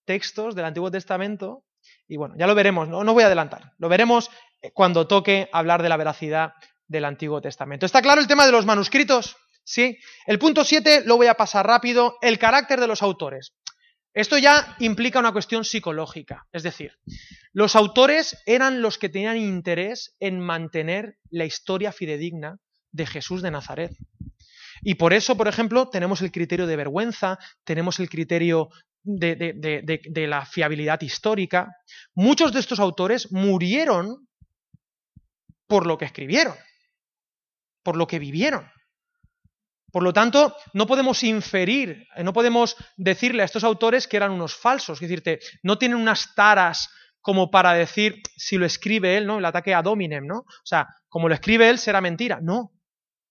textos 0.09 0.54
del 0.54 0.64
Antiguo 0.64 0.90
Testamento 0.90 1.64
y 2.09 2.16
bueno, 2.16 2.34
ya 2.38 2.46
lo 2.46 2.54
veremos, 2.54 2.88
no, 2.88 3.04
no 3.04 3.12
voy 3.12 3.24
a 3.24 3.26
adelantar, 3.26 3.74
lo 3.76 3.90
veremos 3.90 4.30
eh, 4.62 4.70
cuando 4.72 5.06
toque 5.06 5.50
hablar 5.52 5.82
de 5.82 5.90
la 5.90 5.98
veracidad 5.98 6.54
del 6.86 7.04
Antiguo 7.04 7.42
Testamento. 7.42 7.84
¿Está 7.84 8.00
claro 8.00 8.22
el 8.22 8.26
tema 8.26 8.46
de 8.46 8.52
los 8.52 8.64
manuscritos? 8.64 9.36
Sí. 9.62 9.98
El 10.26 10.38
punto 10.38 10.64
7 10.64 11.02
lo 11.04 11.18
voy 11.18 11.26
a 11.26 11.34
pasar 11.34 11.66
rápido, 11.66 12.16
el 12.22 12.38
carácter 12.38 12.80
de 12.80 12.86
los 12.86 13.02
autores. 13.02 13.52
Esto 14.14 14.38
ya 14.38 14.76
implica 14.78 15.18
una 15.18 15.32
cuestión 15.32 15.66
psicológica, 15.66 16.46
es 16.52 16.62
decir, 16.62 16.92
los 17.52 17.76
autores 17.76 18.42
eran 18.46 18.80
los 18.80 18.96
que 18.96 19.11
tenían 19.11 19.36
interés 19.36 20.16
en 20.20 20.40
mantener 20.40 21.18
la 21.30 21.44
historia 21.44 21.92
fidedigna 21.92 22.56
de 22.90 23.06
Jesús 23.06 23.42
de 23.42 23.50
Nazaret. 23.50 23.92
Y 24.80 24.94
por 24.94 25.12
eso, 25.12 25.36
por 25.36 25.48
ejemplo, 25.48 25.90
tenemos 25.90 26.22
el 26.22 26.32
criterio 26.32 26.66
de 26.66 26.76
vergüenza, 26.76 27.38
tenemos 27.64 28.00
el 28.00 28.09
criterio 28.09 28.70
de, 29.03 30.26
la 30.28 30.44
fiabilidad 30.44 31.01
histórica. 31.01 31.68
Muchos 32.14 32.53
de 32.53 32.61
estos 32.61 32.80
autores 32.80 33.32
murieron 33.32 34.28
por 35.66 35.86
lo 35.86 35.99
que 35.99 36.05
escribieron, 36.05 36.55
por 37.82 37.96
lo 37.96 38.07
que 38.07 38.18
vivieron. 38.18 38.70
Por 39.90 40.03
lo 40.03 40.12
tanto, 40.12 40.55
no 40.74 40.86
podemos 40.86 41.22
inferir, 41.22 42.07
no 42.22 42.32
podemos 42.32 42.76
decirle 42.96 43.42
a 43.42 43.46
estos 43.46 43.64
autores 43.64 44.07
que 44.07 44.18
eran 44.18 44.32
unos 44.32 44.55
falsos, 44.55 45.01
es 45.01 45.09
decir, 45.09 45.40
no 45.62 45.78
tienen 45.78 45.99
unas 45.99 46.34
taras 46.34 46.90
como 47.20 47.51
para 47.51 47.72
decir 47.72 48.22
si 48.36 48.59
lo 48.59 48.66
escribe 48.66 49.16
él, 49.16 49.26
¿no? 49.26 49.38
El 49.38 49.44
ataque 49.44 49.74
a 49.74 49.82
Dominem, 49.82 50.26
¿no? 50.26 50.38
O 50.40 50.64
sea, 50.64 50.88
como 51.09 51.28
lo 51.28 51.34
escribe 51.34 51.68
él 51.68 51.78
será 51.78 52.01
mentira. 52.01 52.38
No, 52.42 52.70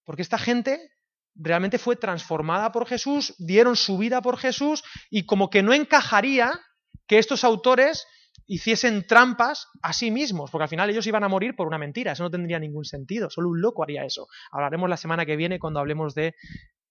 porque 0.03 0.21
esta 0.23 0.37
gente 0.37 0.91
realmente 1.39 1.77
fue 1.77 1.95
transformada 1.95 2.71
por 2.71 2.87
Jesús, 2.87 3.35
dieron 3.37 3.75
su 3.75 3.97
vida 3.97 4.21
por 4.21 4.37
Jesús 4.37 4.83
y 5.09 5.25
como 5.25 5.49
que 5.49 5.63
no 5.63 5.73
encajaría 5.73 6.59
que 7.07 7.19
estos 7.19 7.43
autores 7.43 8.05
hiciesen 8.45 9.05
trampas 9.07 9.67
a 9.81 9.93
sí 9.93 10.11
mismos, 10.11 10.51
porque 10.51 10.63
al 10.63 10.69
final 10.69 10.89
ellos 10.89 11.05
iban 11.07 11.23
a 11.23 11.27
morir 11.27 11.55
por 11.55 11.67
una 11.67 11.77
mentira, 11.77 12.13
eso 12.13 12.23
no 12.23 12.31
tendría 12.31 12.59
ningún 12.59 12.85
sentido, 12.85 13.29
solo 13.29 13.49
un 13.49 13.61
loco 13.61 13.83
haría 13.83 14.05
eso. 14.05 14.27
Hablaremos 14.51 14.89
la 14.89 14.97
semana 14.97 15.25
que 15.25 15.35
viene 15.35 15.59
cuando 15.59 15.79
hablemos 15.79 16.15
de 16.15 16.35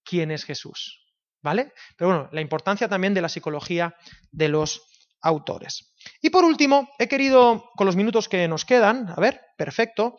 quién 0.05 0.31
es 0.31 0.45
Jesús, 0.45 1.01
¿vale? 1.43 1.73
Pero 1.97 2.11
bueno, 2.11 2.29
la 2.33 2.41
importancia 2.41 2.89
también 2.89 3.15
de 3.15 3.23
la 3.23 3.29
psicología 3.29 3.95
de 4.31 4.49
los 4.49 4.83
autores. 5.23 5.95
Y 6.21 6.31
por 6.31 6.45
último, 6.45 6.91
he 6.99 7.09
querido, 7.09 7.71
con 7.75 7.87
los 7.87 7.97
minutos 7.97 8.29
que 8.29 8.47
nos 8.49 8.65
quedan, 8.65 9.09
a 9.09 9.17
ver, 9.17 9.41
perfecto, 9.57 10.17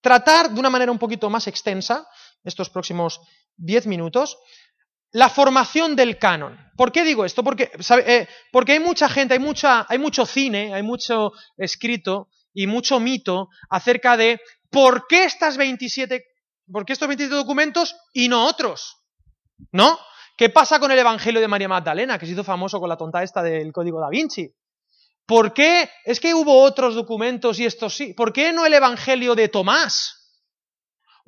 tratar 0.00 0.50
de 0.50 0.60
una 0.60 0.70
manera 0.70 0.92
un 0.92 0.98
poquito 0.98 1.28
más 1.28 1.46
extensa 1.46 2.06
estos 2.44 2.70
próximos 2.70 3.20
diez 3.56 3.86
minutos, 3.86 4.38
la 5.12 5.28
formación 5.28 5.96
del 5.96 6.18
canon. 6.18 6.58
¿Por 6.76 6.92
qué 6.92 7.04
digo 7.04 7.24
esto? 7.24 7.42
Porque, 7.42 7.70
eh, 8.06 8.28
porque 8.52 8.72
hay 8.72 8.80
mucha 8.80 9.08
gente, 9.08 9.34
hay, 9.34 9.40
mucha, 9.40 9.86
hay 9.88 9.98
mucho 9.98 10.24
cine, 10.24 10.72
hay 10.72 10.82
mucho 10.82 11.32
escrito 11.56 12.28
y 12.52 12.66
mucho 12.66 13.00
mito 13.00 13.48
acerca 13.68 14.16
de 14.16 14.40
por 14.70 15.06
qué 15.08 15.24
estas 15.24 15.56
27, 15.56 16.24
por 16.70 16.84
qué 16.84 16.92
estos 16.92 17.08
27 17.08 17.34
documentos 17.34 17.96
y 18.12 18.28
no 18.28 18.46
otros. 18.46 18.98
¿No? 19.72 19.98
¿Qué 20.36 20.48
pasa 20.48 20.80
con 20.80 20.90
el 20.90 20.98
Evangelio 20.98 21.40
de 21.40 21.48
María 21.48 21.68
Magdalena, 21.68 22.18
que 22.18 22.24
se 22.24 22.32
hizo 22.32 22.44
famoso 22.44 22.80
con 22.80 22.88
la 22.88 22.96
tonta 22.96 23.22
esta 23.22 23.42
del 23.42 23.72
Código 23.72 24.00
da 24.00 24.08
Vinci? 24.08 24.50
¿Por 25.26 25.52
qué? 25.52 25.90
Es 26.04 26.18
que 26.18 26.34
hubo 26.34 26.62
otros 26.62 26.94
documentos 26.94 27.58
y 27.60 27.66
estos 27.66 27.94
sí. 27.94 28.14
¿Por 28.14 28.32
qué 28.32 28.52
no 28.52 28.64
el 28.64 28.72
Evangelio 28.72 29.34
de 29.34 29.48
Tomás? 29.48 30.19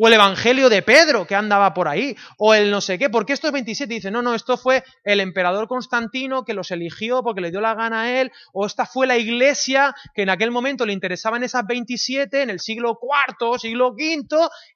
O 0.02 0.08
el 0.08 0.14
Evangelio 0.14 0.68
de 0.68 0.82
Pedro, 0.82 1.28
que 1.28 1.36
andaba 1.36 1.72
por 1.74 1.86
ahí. 1.86 2.16
O 2.36 2.54
el 2.54 2.72
no 2.72 2.80
sé 2.80 2.98
qué. 2.98 3.08
Porque 3.08 3.34
estos 3.34 3.52
27 3.52 3.94
dicen, 3.94 4.12
no, 4.12 4.20
no, 4.20 4.34
esto 4.34 4.56
fue 4.56 4.82
el 5.04 5.20
emperador 5.20 5.68
Constantino 5.68 6.44
que 6.44 6.54
los 6.54 6.72
eligió 6.72 7.22
porque 7.22 7.40
le 7.40 7.52
dio 7.52 7.60
la 7.60 7.74
gana 7.74 8.02
a 8.02 8.20
él. 8.20 8.32
O 8.52 8.66
esta 8.66 8.84
fue 8.84 9.06
la 9.06 9.16
iglesia 9.16 9.94
que 10.12 10.22
en 10.22 10.30
aquel 10.30 10.50
momento 10.50 10.84
le 10.84 10.92
interesaban 10.92 11.44
esas 11.44 11.64
27 11.68 12.42
en 12.42 12.50
el 12.50 12.58
siglo 12.58 12.98
IV, 13.00 13.60
siglo 13.60 13.90
V, 13.90 14.26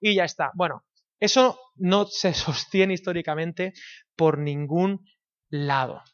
y 0.01 0.14
ya 0.14 0.22
está. 0.22 0.53
Bueno, 0.55 0.85
eso 1.18 1.59
no 1.74 2.07
se 2.07 2.33
sostiene 2.33 2.95
históricamente 2.95 3.72
por 4.14 4.39
ningún 4.39 5.05
lado. 5.51 6.05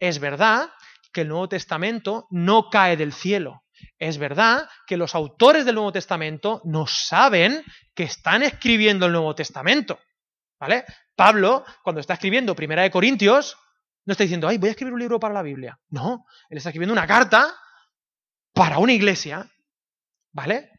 Es 0.00 0.18
verdad 0.18 0.70
que 1.12 1.20
el 1.20 1.28
Nuevo 1.28 1.50
Testamento 1.50 2.26
no 2.30 2.70
cae 2.70 2.96
del 2.96 3.12
cielo. 3.12 3.65
Es 3.98 4.18
verdad 4.18 4.68
que 4.86 4.96
los 4.96 5.14
autores 5.14 5.64
del 5.64 5.74
Nuevo 5.76 5.92
Testamento 5.92 6.60
no 6.64 6.86
saben 6.86 7.64
que 7.94 8.04
están 8.04 8.42
escribiendo 8.42 9.06
el 9.06 9.12
Nuevo 9.12 9.34
Testamento. 9.34 9.98
¿Vale? 10.58 10.84
Pablo, 11.14 11.64
cuando 11.82 12.00
está 12.00 12.14
escribiendo 12.14 12.54
Primera 12.54 12.82
de 12.82 12.90
Corintios, 12.90 13.56
no 14.04 14.12
está 14.12 14.24
diciendo, 14.24 14.48
ay, 14.48 14.58
voy 14.58 14.68
a 14.68 14.72
escribir 14.72 14.94
un 14.94 15.00
libro 15.00 15.18
para 15.18 15.34
la 15.34 15.42
Biblia. 15.42 15.78
No, 15.88 16.26
él 16.48 16.58
está 16.58 16.70
escribiendo 16.70 16.92
una 16.92 17.06
carta 17.06 17.54
para 18.52 18.78
una 18.78 18.92
iglesia. 18.92 19.50
¿Vale? 20.32 20.70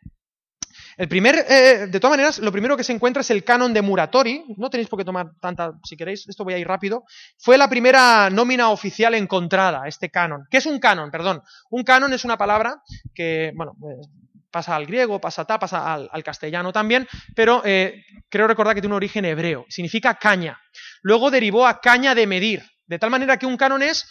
El 0.98 1.08
primer, 1.08 1.45
eh, 1.48 1.88
de 1.88 2.00
todas 2.00 2.14
maneras, 2.18 2.39
lo 2.39 2.52
primero 2.52 2.76
que 2.76 2.84
se 2.84 2.91
encuentra 2.91 3.22
es 3.22 3.30
el 3.30 3.43
canon 3.43 3.72
de 3.72 3.84
Muratori. 3.84 4.43
No 4.58 4.72
tenéis 4.72 4.89
por 4.89 4.98
qué 4.98 5.06
tomar 5.06 5.30
tanta, 5.39 5.74
si 5.84 5.95
queréis, 5.95 6.28
esto 6.28 6.43
voy 6.43 6.56
a 6.56 6.58
ir 6.58 6.68
rápido. 6.68 7.04
Fue 7.38 7.56
la 7.56 7.70
primera 7.70 8.32
nómina 8.32 8.72
oficial 8.72 9.14
encontrada, 9.14 9.88
este 9.88 10.10
canon. 10.10 10.48
¿Qué 10.50 10.58
es 10.58 10.66
un 10.66 10.80
canon? 10.80 11.12
Perdón. 11.12 11.43
Un 11.70 11.84
canon 11.84 12.14
es 12.14 12.26
una 12.26 12.36
palabra 12.36 12.82
que, 13.14 13.52
bueno, 13.56 13.74
eh, 13.84 14.08
pasa 14.50 14.76
al 14.76 14.88
griego, 14.88 15.22
pasa 15.22 15.43
a 15.43 15.60
pasa 15.60 15.93
al, 15.93 16.24
castellano 16.24 16.74
también, 16.74 17.08
pero 17.36 17.62
eh, 17.64 18.04
creo 18.28 18.48
recordar 18.48 18.74
que 18.74 18.82
tiene 18.82 18.93
un 18.93 18.98
origen 18.98 19.24
hebreo. 19.26 19.66
Significa 19.70 20.16
caña. 20.16 20.60
Luego 21.04 21.30
derivó 21.30 21.68
a 21.68 21.80
caña 21.80 22.16
de 22.16 22.26
medir. 22.26 22.64
De 22.88 22.98
tal 22.98 23.12
manera 23.12 23.38
que 23.38 23.45
un 23.45 23.58
canon 23.58 23.84
es 23.84 24.08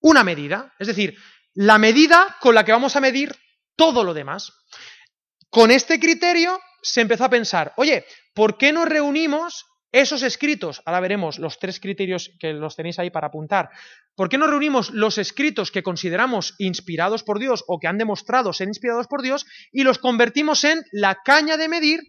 una 0.00 0.24
medida. 0.24 0.72
Es 0.80 0.88
decir, 0.88 1.16
la 1.54 1.78
medida 1.78 2.36
con 2.40 2.56
la 2.56 2.64
que 2.64 2.72
vamos 2.72 2.96
a 2.96 3.00
medir 3.00 3.36
todo 3.76 4.02
lo 4.02 4.14
demás. 4.14 4.52
Con 5.56 5.70
este 5.70 5.98
criterio 5.98 6.60
se 6.82 7.00
empezó 7.00 7.24
a 7.24 7.30
pensar, 7.30 7.72
oye, 7.78 8.04
¿por 8.34 8.58
qué 8.58 8.74
no 8.74 8.84
reunimos 8.84 9.64
esos 9.90 10.22
escritos? 10.22 10.82
Ahora 10.84 11.00
veremos 11.00 11.38
los 11.38 11.58
tres 11.58 11.80
criterios 11.80 12.30
que 12.38 12.52
los 12.52 12.76
tenéis 12.76 12.98
ahí 12.98 13.08
para 13.08 13.28
apuntar. 13.28 13.70
¿Por 14.14 14.28
qué 14.28 14.36
no 14.36 14.48
reunimos 14.48 14.90
los 14.90 15.16
escritos 15.16 15.70
que 15.70 15.82
consideramos 15.82 16.56
inspirados 16.58 17.22
por 17.22 17.38
Dios 17.38 17.64
o 17.68 17.78
que 17.78 17.86
han 17.86 17.96
demostrado 17.96 18.52
ser 18.52 18.68
inspirados 18.68 19.06
por 19.06 19.22
Dios 19.22 19.46
y 19.72 19.82
los 19.82 19.98
convertimos 19.98 20.62
en 20.64 20.84
la 20.92 21.22
caña 21.24 21.56
de 21.56 21.68
medir 21.68 22.00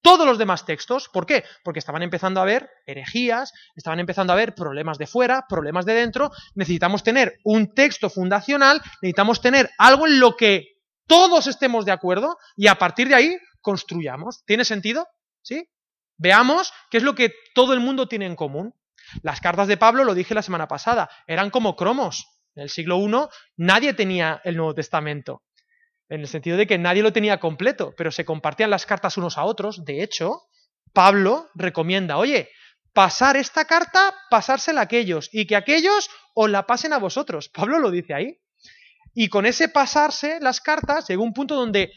todos 0.00 0.26
los 0.26 0.38
demás 0.38 0.64
textos. 0.64 1.10
¿Por 1.12 1.26
qué? 1.26 1.44
Porque 1.64 1.80
estaban 1.80 2.02
empezando 2.02 2.40
a 2.40 2.44
haber 2.44 2.70
herejías, 2.86 3.52
estaban 3.74 4.00
empezando 4.00 4.32
a 4.32 4.36
haber 4.36 4.54
problemas 4.54 4.96
de 4.96 5.06
fuera, 5.06 5.44
problemas 5.46 5.84
de 5.84 5.92
dentro. 5.92 6.30
Necesitamos 6.54 7.02
tener 7.02 7.40
un 7.44 7.74
texto 7.74 8.08
fundacional, 8.08 8.80
necesitamos 9.02 9.42
tener 9.42 9.68
algo 9.76 10.06
en 10.06 10.18
lo 10.18 10.34
que 10.34 10.75
todos 11.06 11.46
estemos 11.46 11.84
de 11.84 11.92
acuerdo 11.92 12.38
y 12.56 12.66
a 12.66 12.76
partir 12.76 13.08
de 13.08 13.14
ahí 13.14 13.36
construyamos. 13.60 14.44
¿Tiene 14.44 14.64
sentido? 14.64 15.08
¿Sí? 15.42 15.68
Veamos 16.18 16.72
qué 16.90 16.98
es 16.98 17.02
lo 17.02 17.14
que 17.14 17.32
todo 17.54 17.72
el 17.72 17.80
mundo 17.80 18.08
tiene 18.08 18.26
en 18.26 18.36
común. 18.36 18.74
Las 19.22 19.40
cartas 19.40 19.68
de 19.68 19.76
Pablo, 19.76 20.04
lo 20.04 20.14
dije 20.14 20.34
la 20.34 20.42
semana 20.42 20.66
pasada, 20.66 21.08
eran 21.26 21.50
como 21.50 21.76
cromos. 21.76 22.26
En 22.54 22.62
el 22.62 22.70
siglo 22.70 22.98
I 22.98 23.28
nadie 23.56 23.92
tenía 23.92 24.40
el 24.44 24.56
Nuevo 24.56 24.74
Testamento, 24.74 25.42
en 26.08 26.20
el 26.20 26.28
sentido 26.28 26.56
de 26.56 26.66
que 26.66 26.78
nadie 26.78 27.02
lo 27.02 27.12
tenía 27.12 27.38
completo, 27.38 27.94
pero 27.96 28.10
se 28.10 28.24
compartían 28.24 28.70
las 28.70 28.86
cartas 28.86 29.16
unos 29.18 29.36
a 29.36 29.44
otros. 29.44 29.84
De 29.84 30.02
hecho, 30.02 30.42
Pablo 30.92 31.50
recomienda, 31.54 32.16
oye, 32.16 32.48
pasar 32.94 33.36
esta 33.36 33.66
carta, 33.66 34.14
pasársela 34.30 34.80
a 34.80 34.84
aquellos, 34.84 35.28
y 35.32 35.46
que 35.46 35.54
aquellos 35.54 36.08
os 36.34 36.50
la 36.50 36.66
pasen 36.66 36.94
a 36.94 36.98
vosotros. 36.98 37.50
Pablo 37.50 37.78
lo 37.78 37.90
dice 37.90 38.14
ahí. 38.14 38.38
Y 39.18 39.30
con 39.30 39.46
ese 39.46 39.70
pasarse 39.70 40.38
las 40.42 40.60
cartas 40.60 41.08
llegó 41.08 41.22
un 41.22 41.32
punto 41.32 41.54
donde 41.54 41.90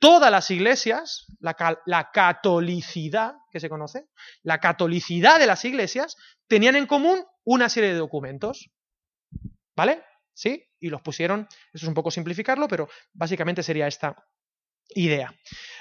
todas 0.00 0.32
las 0.32 0.50
iglesias, 0.50 1.26
la, 1.38 2.10
catolicidad 2.12 3.34
que 3.52 3.60
se 3.60 3.68
conoce, 3.68 4.08
la 4.42 4.58
catolicidad 4.58 5.38
de 5.38 5.46
las 5.46 5.64
iglesias, 5.64 6.16
tenían 6.48 6.74
en 6.74 6.86
común 6.86 7.24
una 7.44 7.68
serie 7.68 7.90
de 7.90 7.98
documentos. 7.98 8.68
¿Vale? 9.76 10.02
¿Sí? 10.34 10.64
Y 10.80 10.88
los 10.88 11.02
pusieron, 11.02 11.46
eso 11.72 11.84
es 11.84 11.88
un 11.88 11.94
poco 11.94 12.10
simplificarlo, 12.10 12.66
pero 12.66 12.88
básicamente 13.12 13.62
sería 13.62 13.86
esta 13.86 14.16
idea. 14.88 15.32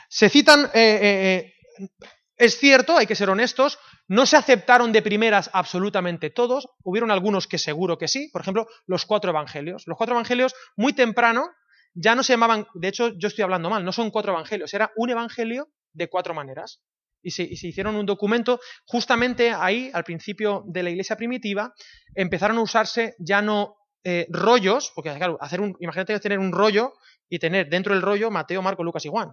Se 0.08 0.30
citan 0.30 0.66
eh, 0.66 0.70
eh, 0.76 1.54
eh 1.80 1.90
es 2.38 2.58
cierto, 2.58 2.98
hay 2.98 3.08
que 3.08 3.16
ser 3.16 3.30
honestos, 3.30 3.80
no 4.08 4.26
se 4.26 4.36
aceptaron 4.36 4.92
de 4.92 5.02
primeras 5.02 5.50
absolutamente 5.54 6.30
todos, 6.30 6.68
hubieron 6.84 7.12
algunos 7.12 7.48
que 7.48 7.58
seguro 7.58 7.98
que 7.98 8.08
sí, 8.08 8.30
por 8.32 8.42
ejemplo, 8.42 8.68
los 8.88 9.06
cuatro 9.06 9.32
evangelios. 9.32 9.84
Los 9.88 9.98
cuatro 9.98 10.16
evangelios, 10.16 10.54
muy 10.76 10.94
temprano, 10.94 11.50
ya 11.94 12.14
no 12.14 12.24
se 12.24 12.34
llamaban, 12.34 12.68
de 12.74 12.90
hecho 12.90 13.18
yo 13.18 13.30
estoy 13.30 13.44
hablando 13.44 13.70
mal, 13.70 13.86
no 13.86 13.94
son 13.94 14.12
cuatro 14.12 14.34
evangelios, 14.34 14.74
era 14.74 14.92
un 14.98 15.10
evangelio 15.10 15.70
de 15.94 16.10
cuatro 16.10 16.34
maneras. 16.34 16.82
Y 17.22 17.32
se, 17.32 17.44
hicieron 17.44 17.96
un 17.96 18.06
documento, 18.06 18.60
justamente 18.86 19.52
ahí, 19.52 19.90
al 19.94 20.04
principio 20.04 20.64
de 20.68 20.84
la 20.84 20.90
iglesia 20.92 21.16
primitiva, 21.16 21.74
empezaron 22.14 22.58
a 22.58 22.62
usarse 22.62 23.16
ya 23.18 23.42
no 23.42 23.78
eh, 24.04 24.28
rollos, 24.30 24.92
porque 24.94 25.16
claro, 25.16 25.38
hacer 25.40 25.62
un, 25.62 25.76
imagínate 25.80 26.20
tener 26.20 26.38
un 26.38 26.52
rollo 26.52 26.94
y 27.28 27.40
tener 27.40 27.70
dentro 27.70 27.94
del 27.94 28.04
rollo 28.04 28.30
Mateo, 28.30 28.62
Marco, 28.62 28.84
Lucas 28.84 29.06
y 29.06 29.10
Juan. 29.10 29.32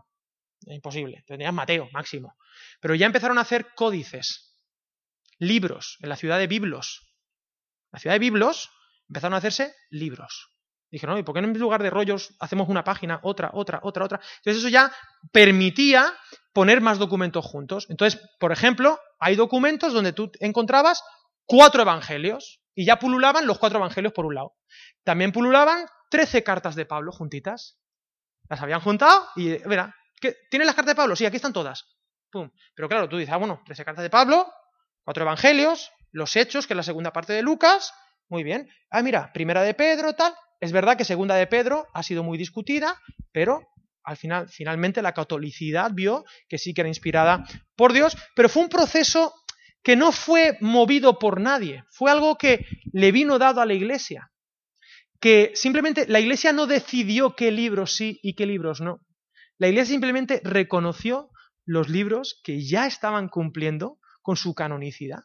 Imposible, 0.66 1.24
tenías 1.26 1.52
Mateo 1.52 1.88
máximo. 1.92 2.36
Pero 2.80 2.94
ya 2.94 3.06
empezaron 3.06 3.38
a 3.38 3.42
hacer 3.42 3.74
códices, 3.74 4.54
libros, 5.38 5.98
en 6.00 6.08
la 6.08 6.16
ciudad 6.16 6.38
de 6.38 6.46
Biblos. 6.46 7.14
En 7.86 7.90
la 7.92 7.98
ciudad 7.98 8.14
de 8.14 8.20
Biblos 8.20 8.70
empezaron 9.08 9.34
a 9.34 9.38
hacerse 9.38 9.74
libros. 9.90 10.48
Dijeron, 10.90 11.18
¿y 11.18 11.22
por 11.22 11.34
qué 11.34 11.40
en 11.40 11.58
lugar 11.58 11.82
de 11.82 11.88
rollos 11.88 12.34
hacemos 12.38 12.68
una 12.68 12.84
página, 12.84 13.18
otra, 13.22 13.50
otra, 13.54 13.80
otra, 13.82 14.04
otra? 14.04 14.20
Entonces 14.38 14.62
eso 14.62 14.68
ya 14.68 14.92
permitía 15.32 16.12
poner 16.52 16.82
más 16.82 16.98
documentos 16.98 17.46
juntos. 17.46 17.86
Entonces, 17.88 18.20
por 18.38 18.52
ejemplo, 18.52 19.00
hay 19.18 19.34
documentos 19.34 19.94
donde 19.94 20.12
tú 20.12 20.30
encontrabas 20.38 21.02
cuatro 21.46 21.80
evangelios 21.80 22.60
y 22.74 22.84
ya 22.84 22.98
pululaban 22.98 23.46
los 23.46 23.58
cuatro 23.58 23.78
evangelios 23.78 24.12
por 24.12 24.26
un 24.26 24.34
lado. 24.34 24.54
También 25.02 25.32
pululaban 25.32 25.86
trece 26.10 26.44
cartas 26.44 26.74
de 26.74 26.84
Pablo 26.84 27.10
juntitas. 27.10 27.78
Las 28.50 28.60
habían 28.60 28.80
juntado 28.80 29.28
y, 29.34 29.56
mira, 30.22 30.36
¿Tienes 30.50 30.66
las 30.66 30.74
cartas 30.74 30.92
de 30.92 30.96
Pablo? 30.96 31.16
Sí, 31.16 31.26
aquí 31.26 31.36
están 31.36 31.52
todas. 31.52 31.86
Pum. 32.30 32.50
Pero 32.74 32.88
claro, 32.88 33.08
tú 33.08 33.18
dices, 33.18 33.32
ah, 33.34 33.38
bueno, 33.38 33.62
13 33.66 33.84
cartas 33.84 34.02
de 34.02 34.10
Pablo, 34.10 34.50
cuatro 35.04 35.22
evangelios, 35.22 35.90
los 36.12 36.36
hechos, 36.36 36.66
que 36.66 36.74
es 36.74 36.76
la 36.76 36.82
segunda 36.82 37.12
parte 37.12 37.32
de 37.32 37.42
Lucas. 37.42 37.92
Muy 38.28 38.42
bien. 38.42 38.68
Ah, 38.90 39.02
mira, 39.02 39.32
primera 39.32 39.62
de 39.62 39.74
Pedro, 39.74 40.14
tal. 40.14 40.34
Es 40.60 40.72
verdad 40.72 40.96
que 40.96 41.04
segunda 41.04 41.34
de 41.34 41.46
Pedro 41.46 41.88
ha 41.92 42.02
sido 42.02 42.22
muy 42.22 42.38
discutida, 42.38 43.00
pero 43.32 43.68
al 44.04 44.16
final, 44.16 44.48
finalmente 44.48 45.02
la 45.02 45.12
catolicidad 45.12 45.90
vio 45.92 46.24
que 46.48 46.58
sí 46.58 46.74
que 46.74 46.82
era 46.82 46.88
inspirada 46.88 47.44
por 47.76 47.92
Dios, 47.92 48.16
pero 48.34 48.48
fue 48.48 48.62
un 48.62 48.68
proceso 48.68 49.34
que 49.82 49.96
no 49.96 50.12
fue 50.12 50.56
movido 50.60 51.18
por 51.18 51.40
nadie, 51.40 51.84
fue 51.90 52.10
algo 52.10 52.36
que 52.36 52.64
le 52.92 53.10
vino 53.10 53.38
dado 53.38 53.60
a 53.60 53.66
la 53.66 53.74
iglesia, 53.74 54.30
que 55.20 55.52
simplemente 55.54 56.06
la 56.06 56.20
iglesia 56.20 56.52
no 56.52 56.66
decidió 56.66 57.34
qué 57.34 57.50
libros 57.50 57.96
sí 57.96 58.20
y 58.22 58.34
qué 58.34 58.46
libros 58.46 58.80
no. 58.80 59.00
La 59.58 59.68
Iglesia 59.68 59.92
simplemente 59.92 60.40
reconoció 60.44 61.30
los 61.64 61.88
libros 61.88 62.40
que 62.42 62.66
ya 62.66 62.86
estaban 62.86 63.28
cumpliendo 63.28 63.98
con 64.22 64.36
su 64.36 64.54
canonicidad, 64.54 65.24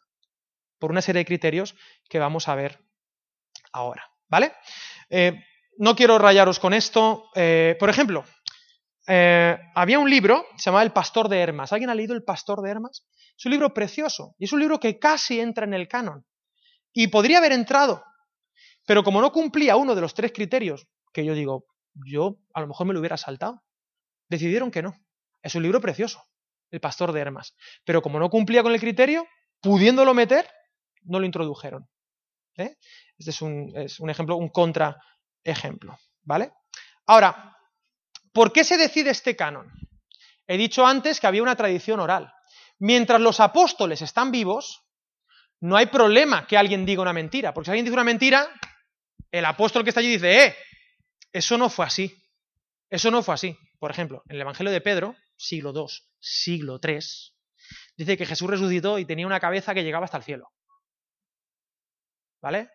por 0.80 0.92
una 0.92 1.02
serie 1.02 1.22
de 1.22 1.26
criterios 1.26 1.76
que 2.10 2.20
vamos 2.20 2.48
a 2.48 2.56
ver 2.56 2.80
ahora. 3.72 4.04
¿Vale? 4.30 4.54
Eh, 5.10 5.40
no 5.78 5.96
quiero 5.96 6.18
rayaros 6.18 6.60
con 6.60 6.74
esto. 6.74 7.26
Eh, 7.36 7.76
por 7.80 7.90
ejemplo, 7.90 8.26
eh, 9.08 9.58
había 9.74 10.00
un 10.00 10.10
libro, 10.10 10.46
se 10.58 10.66
llamaba 10.66 10.84
El 10.84 10.92
Pastor 10.92 11.30
de 11.30 11.40
Hermas. 11.40 11.72
¿Alguien 11.72 11.90
ha 11.90 11.96
leído 11.96 12.14
El 12.14 12.24
Pastor 12.24 12.62
de 12.62 12.70
Hermas? 12.70 13.08
Es 13.38 13.46
un 13.46 13.52
libro 13.52 13.74
precioso 13.74 14.36
y 14.38 14.46
es 14.46 14.54
un 14.54 14.60
libro 14.60 14.80
que 14.80 15.00
casi 15.00 15.40
entra 15.40 15.66
en 15.66 15.74
el 15.74 15.88
canon. 15.88 16.26
Y 16.92 17.08
podría 17.08 17.38
haber 17.38 17.52
entrado, 17.52 18.04
pero 18.86 19.04
como 19.04 19.22
no 19.22 19.32
cumplía 19.32 19.76
uno 19.76 19.94
de 19.96 20.02
los 20.02 20.14
tres 20.14 20.32
criterios, 20.34 20.88
que 21.14 21.24
yo 21.24 21.34
digo, 21.36 21.66
yo 22.06 22.40
a 22.54 22.62
lo 22.62 22.68
mejor 22.68 22.88
me 22.88 22.94
lo 22.94 23.00
hubiera 23.00 23.18
saltado, 23.18 23.62
decidieron 24.30 24.72
que 24.72 24.82
no. 24.82 24.96
Es 25.42 25.56
un 25.56 25.64
libro 25.64 25.82
precioso, 25.82 26.24
El 26.72 26.80
Pastor 26.80 27.12
de 27.12 27.22
Hermas. 27.22 27.56
Pero 27.86 28.02
como 28.02 28.20
no 28.20 28.30
cumplía 28.30 28.64
con 28.64 28.74
el 28.74 28.80
criterio, 28.80 29.28
pudiéndolo 29.62 30.14
meter, 30.14 30.50
no 31.04 31.20
lo 31.20 31.26
introdujeron. 31.26 31.88
¿eh? 32.58 32.76
Este 33.18 33.32
es 33.32 33.42
un, 33.42 33.72
es 33.76 34.00
un 34.00 34.10
ejemplo, 34.10 34.36
un 34.36 34.50
contraejemplo. 34.50 35.98
¿Vale? 36.24 36.52
Ahora, 37.06 37.58
¿por 38.34 38.52
qué 38.52 38.64
se 38.64 38.78
decide 38.78 39.12
este 39.12 39.36
canon? 39.36 39.72
He 40.46 40.58
dicho 40.58 40.86
antes 40.86 41.20
que 41.20 41.28
había 41.28 41.44
una 41.44 41.56
tradición 41.56 42.00
oral. 42.00 42.34
Mientras 42.80 43.20
los 43.22 43.40
apóstoles 43.40 44.02
están 44.02 44.32
vivos, 44.32 44.84
no 45.60 45.76
hay 45.76 45.88
problema 45.88 46.46
que 46.46 46.58
alguien 46.58 46.86
diga 46.86 47.02
una 47.02 47.14
mentira, 47.14 47.54
porque 47.54 47.66
si 47.66 47.72
alguien 47.72 47.86
dice 47.86 47.94
una 47.94 48.04
mentira, 48.04 48.48
el 49.32 49.46
apóstol 49.46 49.84
que 49.84 49.90
está 49.90 50.00
allí 50.00 50.10
dice, 50.10 50.46
eh, 50.46 50.56
eso 51.34 51.58
no 51.58 51.70
fue 51.70 51.86
así, 51.86 52.16
eso 52.90 53.10
no 53.10 53.24
fue 53.24 53.34
así. 53.34 53.58
Por 53.80 53.92
ejemplo, 53.92 54.24
en 54.28 54.36
el 54.36 54.42
Evangelio 54.42 54.72
de 54.72 54.82
Pedro, 54.82 55.16
siglo 55.36 55.72
II, 55.74 55.86
siglo 56.20 56.80
III, 56.82 57.00
dice 57.96 58.18
que 58.18 58.26
Jesús 58.26 58.50
resucitó 58.50 58.98
y 59.00 59.06
tenía 59.06 59.28
una 59.28 59.40
cabeza 59.40 59.74
que 59.74 59.84
llegaba 59.84 60.06
hasta 60.06 60.18
el 60.18 60.24
cielo. 60.24 60.50
¿Vale? 62.42 62.70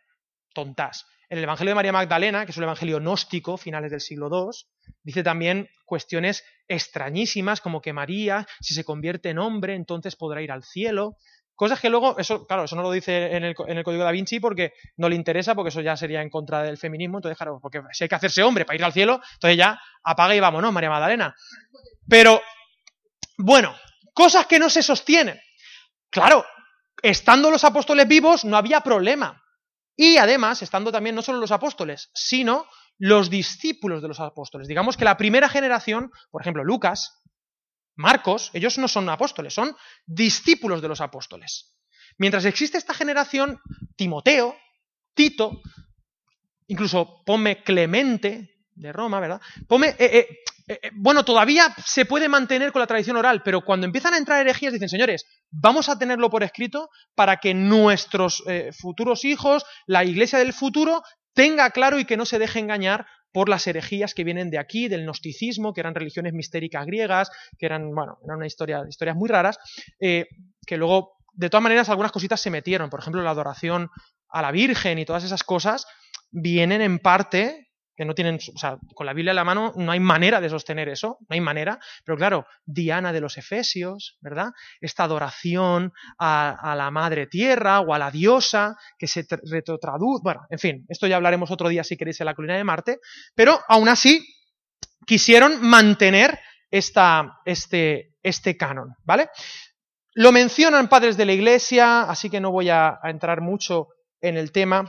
Tontas. 0.54 1.06
En 1.28 1.38
el 1.38 1.44
Evangelio 1.44 1.70
de 1.70 1.76
María 1.76 1.92
Magdalena, 1.92 2.44
que 2.44 2.52
es 2.52 2.58
un 2.58 2.64
evangelio 2.64 2.98
gnóstico, 2.98 3.56
finales 3.56 3.90
del 3.90 4.02
siglo 4.02 4.28
II, 4.30 4.94
dice 5.02 5.22
también 5.22 5.68
cuestiones 5.86 6.44
extrañísimas 6.68 7.62
como 7.62 7.80
que 7.80 7.94
María, 7.94 8.46
si 8.60 8.74
se 8.74 8.84
convierte 8.84 9.30
en 9.30 9.38
hombre, 9.38 9.74
entonces 9.74 10.14
podrá 10.14 10.42
ir 10.42 10.52
al 10.52 10.62
cielo. 10.62 11.16
Cosas 11.54 11.80
que 11.80 11.90
luego, 11.90 12.18
eso, 12.18 12.46
claro, 12.46 12.64
eso 12.64 12.76
no 12.76 12.82
lo 12.82 12.90
dice 12.90 13.36
en 13.36 13.44
el, 13.44 13.54
en 13.66 13.78
el, 13.78 13.84
Código 13.84 14.04
da 14.04 14.10
Vinci 14.10 14.40
porque 14.40 14.72
no 14.96 15.08
le 15.08 15.16
interesa, 15.16 15.54
porque 15.54 15.68
eso 15.68 15.80
ya 15.80 15.96
sería 15.96 16.22
en 16.22 16.30
contra 16.30 16.62
del 16.62 16.78
feminismo. 16.78 17.18
Entonces, 17.18 17.36
claro, 17.36 17.58
porque 17.60 17.82
si 17.92 18.04
hay 18.04 18.08
que 18.08 18.14
hacerse 18.14 18.42
hombre 18.42 18.64
para 18.64 18.76
ir 18.76 18.84
al 18.84 18.92
cielo, 18.92 19.20
entonces 19.34 19.56
ya 19.56 19.80
apaga 20.02 20.34
y 20.34 20.40
vámonos, 20.40 20.72
María 20.72 20.90
Magdalena. 20.90 21.36
Pero, 22.08 22.40
bueno, 23.38 23.76
cosas 24.14 24.46
que 24.46 24.58
no 24.58 24.70
se 24.70 24.82
sostienen. 24.82 25.38
Claro, 26.10 26.44
estando 27.02 27.50
los 27.50 27.64
apóstoles 27.64 28.08
vivos 28.08 28.44
no 28.44 28.56
había 28.56 28.80
problema. 28.80 29.42
Y 29.96 30.16
además, 30.16 30.62
estando 30.62 30.90
también 30.90 31.14
no 31.14 31.22
solo 31.22 31.38
los 31.38 31.52
apóstoles, 31.52 32.10
sino 32.14 32.66
los 32.98 33.30
discípulos 33.30 34.00
de 34.02 34.08
los 34.08 34.20
apóstoles. 34.20 34.68
Digamos 34.68 34.96
que 34.96 35.04
la 35.04 35.16
primera 35.16 35.48
generación, 35.48 36.10
por 36.30 36.40
ejemplo, 36.40 36.64
Lucas, 36.64 37.21
Marcos, 37.96 38.50
ellos 38.54 38.78
no 38.78 38.88
son 38.88 39.08
apóstoles, 39.08 39.54
son 39.54 39.76
discípulos 40.06 40.80
de 40.80 40.88
los 40.88 41.00
apóstoles. 41.00 41.74
Mientras 42.18 42.44
existe 42.44 42.78
esta 42.78 42.94
generación, 42.94 43.60
Timoteo, 43.96 44.56
Tito, 45.14 45.60
incluso 46.66 47.22
ponme 47.24 47.62
Clemente 47.62 48.52
de 48.74 48.92
Roma, 48.92 49.20
¿verdad? 49.20 49.40
Ponme, 49.68 49.88
eh, 49.88 49.96
eh, 49.98 50.28
eh, 50.68 50.90
bueno, 50.94 51.24
todavía 51.24 51.74
se 51.84 52.06
puede 52.06 52.28
mantener 52.28 52.72
con 52.72 52.80
la 52.80 52.86
tradición 52.86 53.16
oral, 53.16 53.42
pero 53.42 53.62
cuando 53.62 53.86
empiezan 53.86 54.14
a 54.14 54.18
entrar 54.18 54.40
herejías 54.40 54.72
dicen, 54.72 54.88
señores, 54.88 55.26
vamos 55.50 55.88
a 55.88 55.98
tenerlo 55.98 56.30
por 56.30 56.42
escrito 56.42 56.88
para 57.14 57.38
que 57.38 57.54
nuestros 57.54 58.42
futuros 58.78 59.24
hijos, 59.24 59.64
la 59.86 60.04
iglesia 60.04 60.38
del 60.38 60.52
futuro, 60.52 61.02
tenga 61.34 61.70
claro 61.70 61.98
y 61.98 62.04
que 62.04 62.16
no 62.16 62.24
se 62.24 62.38
deje 62.38 62.58
engañar 62.58 63.06
por 63.32 63.48
las 63.48 63.66
herejías 63.66 64.14
que 64.14 64.24
vienen 64.24 64.50
de 64.50 64.58
aquí, 64.58 64.88
del 64.88 65.04
gnosticismo, 65.04 65.72
que 65.72 65.80
eran 65.80 65.94
religiones 65.94 66.32
mistéricas 66.32 66.86
griegas, 66.86 67.30
que 67.58 67.66
eran, 67.66 67.94
bueno, 67.94 68.18
eran 68.24 68.36
una 68.36 68.46
historia, 68.46 68.84
historias 68.88 69.16
muy 69.16 69.28
raras, 69.28 69.58
eh, 70.00 70.26
que 70.66 70.76
luego, 70.76 71.12
de 71.32 71.50
todas 71.50 71.62
maneras, 71.62 71.88
algunas 71.88 72.12
cositas 72.12 72.40
se 72.40 72.50
metieron. 72.50 72.90
Por 72.90 73.00
ejemplo, 73.00 73.22
la 73.22 73.30
adoración 73.30 73.90
a 74.28 74.42
la 74.42 74.52
Virgen 74.52 74.98
y 74.98 75.04
todas 75.04 75.24
esas 75.24 75.42
cosas 75.42 75.86
vienen 76.30 76.80
en 76.80 76.98
parte 76.98 77.71
que 77.96 78.04
no 78.04 78.14
tienen, 78.14 78.38
o 78.54 78.58
sea, 78.58 78.78
con 78.94 79.06
la 79.06 79.12
Biblia 79.12 79.32
en 79.32 79.36
la 79.36 79.44
mano 79.44 79.72
no 79.76 79.92
hay 79.92 80.00
manera 80.00 80.40
de 80.40 80.48
sostener 80.48 80.88
eso, 80.88 81.18
no 81.20 81.34
hay 81.34 81.40
manera, 81.40 81.78
pero 82.04 82.16
claro, 82.16 82.46
Diana 82.64 83.12
de 83.12 83.20
los 83.20 83.36
Efesios, 83.38 84.18
¿verdad? 84.20 84.52
Esta 84.80 85.04
adoración 85.04 85.92
a, 86.18 86.74
la 86.76 86.90
Madre 86.90 87.26
Tierra 87.26 87.80
o 87.80 87.94
a 87.94 87.98
la 87.98 88.10
diosa 88.10 88.76
que 88.98 89.06
se 89.06 89.26
retrotraduce, 89.44 90.22
bueno, 90.22 90.46
en 90.50 90.58
fin, 90.58 90.86
esto 90.88 91.06
ya 91.06 91.16
hablaremos 91.16 91.50
otro 91.50 91.68
día 91.68 91.84
si 91.84 91.96
queréis 91.96 92.20
en 92.20 92.26
la 92.26 92.34
colina 92.34 92.56
de 92.56 92.64
Marte, 92.64 92.98
pero 93.34 93.60
aún 93.68 93.88
así, 93.88 94.26
quisieron 95.06 95.60
mantener 95.60 96.38
esta, 96.70 97.40
este, 97.44 98.14
este 98.22 98.56
canon, 98.56 98.94
¿vale? 99.04 99.28
Lo 100.14 100.30
mencionan 100.30 100.88
padres 100.88 101.16
de 101.16 101.24
la 101.24 101.32
iglesia, 101.32 102.02
así 102.02 102.28
que 102.28 102.40
no 102.40 102.50
voy 102.50 102.68
a, 102.68 102.98
entrar 103.04 103.40
mucho 103.40 103.88
en 104.20 104.36
el 104.36 104.52
tema. 104.52 104.84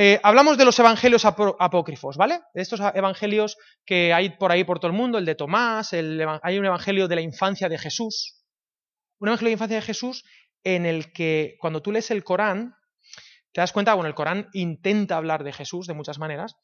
Eh, 0.00 0.20
hablamos 0.22 0.56
de 0.56 0.64
los 0.64 0.78
evangelios 0.78 1.24
apócrifos, 1.24 2.16
¿vale? 2.16 2.40
De 2.54 2.62
estos 2.62 2.78
evangelios 2.94 3.56
que 3.84 4.12
hay 4.12 4.30
por 4.30 4.52
ahí 4.52 4.62
por 4.62 4.78
todo 4.78 4.92
el 4.92 4.96
mundo, 4.96 5.18
el 5.18 5.24
de 5.24 5.34
Tomás, 5.34 5.92
hay 5.92 6.58
un 6.58 6.64
evangelio 6.64 7.08
de 7.08 7.16
la 7.16 7.20
infancia 7.20 7.68
de 7.68 7.78
Jesús. 7.78 8.44
Un 9.18 9.26
evangelio 9.26 9.48
de 9.48 9.50
la 9.50 9.56
infancia 9.56 9.76
de 9.78 9.82
Jesús 9.82 10.24
en 10.62 10.86
el 10.86 11.12
que 11.12 11.56
cuando 11.58 11.82
tú 11.82 11.90
lees 11.90 12.12
el 12.12 12.22
Corán, 12.22 12.76
te 13.50 13.60
das 13.60 13.72
cuenta, 13.72 13.94
bueno, 13.94 14.06
el 14.06 14.14
Corán 14.14 14.48
intenta 14.52 15.16
hablar 15.16 15.42
de 15.42 15.52
Jesús 15.52 15.88
de 15.88 15.94
muchas 15.94 16.20
maneras, 16.20 16.54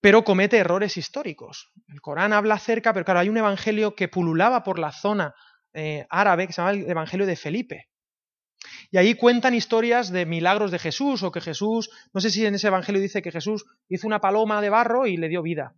pero 0.00 0.24
comete 0.24 0.56
errores 0.58 0.96
históricos. 0.96 1.70
El 1.86 2.00
Corán 2.00 2.32
habla 2.32 2.56
acerca, 2.56 2.92
pero 2.92 3.04
claro, 3.04 3.20
hay 3.20 3.28
un 3.28 3.38
evangelio 3.38 3.94
que 3.94 4.08
pululaba 4.08 4.64
por 4.64 4.80
la 4.80 4.90
zona 4.90 5.32
eh, 5.72 6.06
árabe 6.10 6.48
que 6.48 6.52
se 6.54 6.60
llama 6.60 6.72
el 6.72 6.90
Evangelio 6.90 7.24
de 7.24 7.36
Felipe. 7.36 7.88
Y 8.90 8.98
ahí 8.98 9.14
cuentan 9.14 9.54
historias 9.54 10.10
de 10.10 10.26
milagros 10.26 10.70
de 10.70 10.78
Jesús 10.78 11.22
o 11.22 11.32
que 11.32 11.40
Jesús, 11.40 11.90
no 12.12 12.20
sé 12.20 12.30
si 12.30 12.44
en 12.46 12.54
ese 12.54 12.68
evangelio 12.68 13.00
dice 13.00 13.22
que 13.22 13.32
Jesús 13.32 13.64
hizo 13.88 14.06
una 14.06 14.20
paloma 14.20 14.60
de 14.60 14.70
barro 14.70 15.06
y 15.06 15.16
le 15.16 15.28
dio 15.28 15.42
vida. 15.42 15.74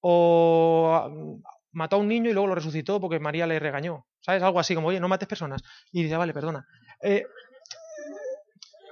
O 0.00 1.08
mm, 1.10 1.42
mató 1.72 1.96
a 1.96 1.98
un 1.98 2.08
niño 2.08 2.30
y 2.30 2.32
luego 2.32 2.48
lo 2.48 2.54
resucitó 2.54 3.00
porque 3.00 3.18
María 3.18 3.46
le 3.46 3.58
regañó. 3.58 4.06
¿Sabes? 4.20 4.42
Algo 4.42 4.60
así 4.60 4.74
como, 4.74 4.88
oye, 4.88 5.00
no 5.00 5.08
mates 5.08 5.28
personas. 5.28 5.62
Y 5.90 6.04
dice, 6.04 6.16
vale, 6.16 6.32
perdona. 6.32 6.66
Eh, 7.02 7.24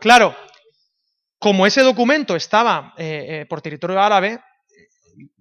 claro, 0.00 0.34
como 1.38 1.66
ese 1.66 1.82
documento 1.82 2.34
estaba 2.34 2.94
eh, 2.96 3.46
por 3.48 3.62
territorio 3.62 4.00
árabe, 4.00 4.40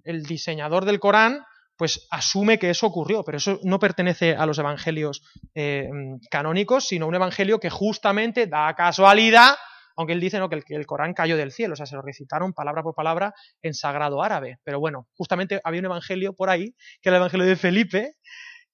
el 0.04 0.22
diseñador 0.24 0.84
del 0.84 1.00
Corán 1.00 1.44
pues 1.80 2.06
asume 2.10 2.58
que 2.58 2.68
eso 2.68 2.86
ocurrió, 2.86 3.24
pero 3.24 3.38
eso 3.38 3.58
no 3.62 3.78
pertenece 3.78 4.36
a 4.36 4.44
los 4.44 4.58
evangelios 4.58 5.22
eh, 5.54 5.88
canónicos, 6.30 6.86
sino 6.86 7.06
un 7.06 7.14
evangelio 7.14 7.58
que 7.58 7.70
justamente 7.70 8.46
da 8.46 8.74
casualidad, 8.74 9.54
aunque 9.96 10.12
él 10.12 10.20
dice 10.20 10.38
¿no? 10.38 10.50
que, 10.50 10.56
el, 10.56 10.64
que, 10.66 10.74
el, 10.74 10.84
Corán 10.84 11.14
cayó 11.14 11.38
del 11.38 11.52
cielo, 11.52 11.72
o 11.72 11.76
sea, 11.76 11.86
se 11.86 11.96
lo 11.96 12.02
recitaron 12.02 12.52
palabra 12.52 12.82
por 12.82 12.94
palabra 12.94 13.32
en 13.62 13.72
sagrado 13.72 14.22
árabe. 14.22 14.58
Pero 14.62 14.78
bueno, 14.78 15.08
justamente 15.14 15.58
había 15.64 15.80
un 15.80 15.86
evangelio 15.86 16.34
por 16.34 16.50
ahí, 16.50 16.74
que 17.00 17.08
era 17.08 17.16
el 17.16 17.22
evangelio 17.22 17.46
de 17.46 17.56
Felipe, 17.56 18.12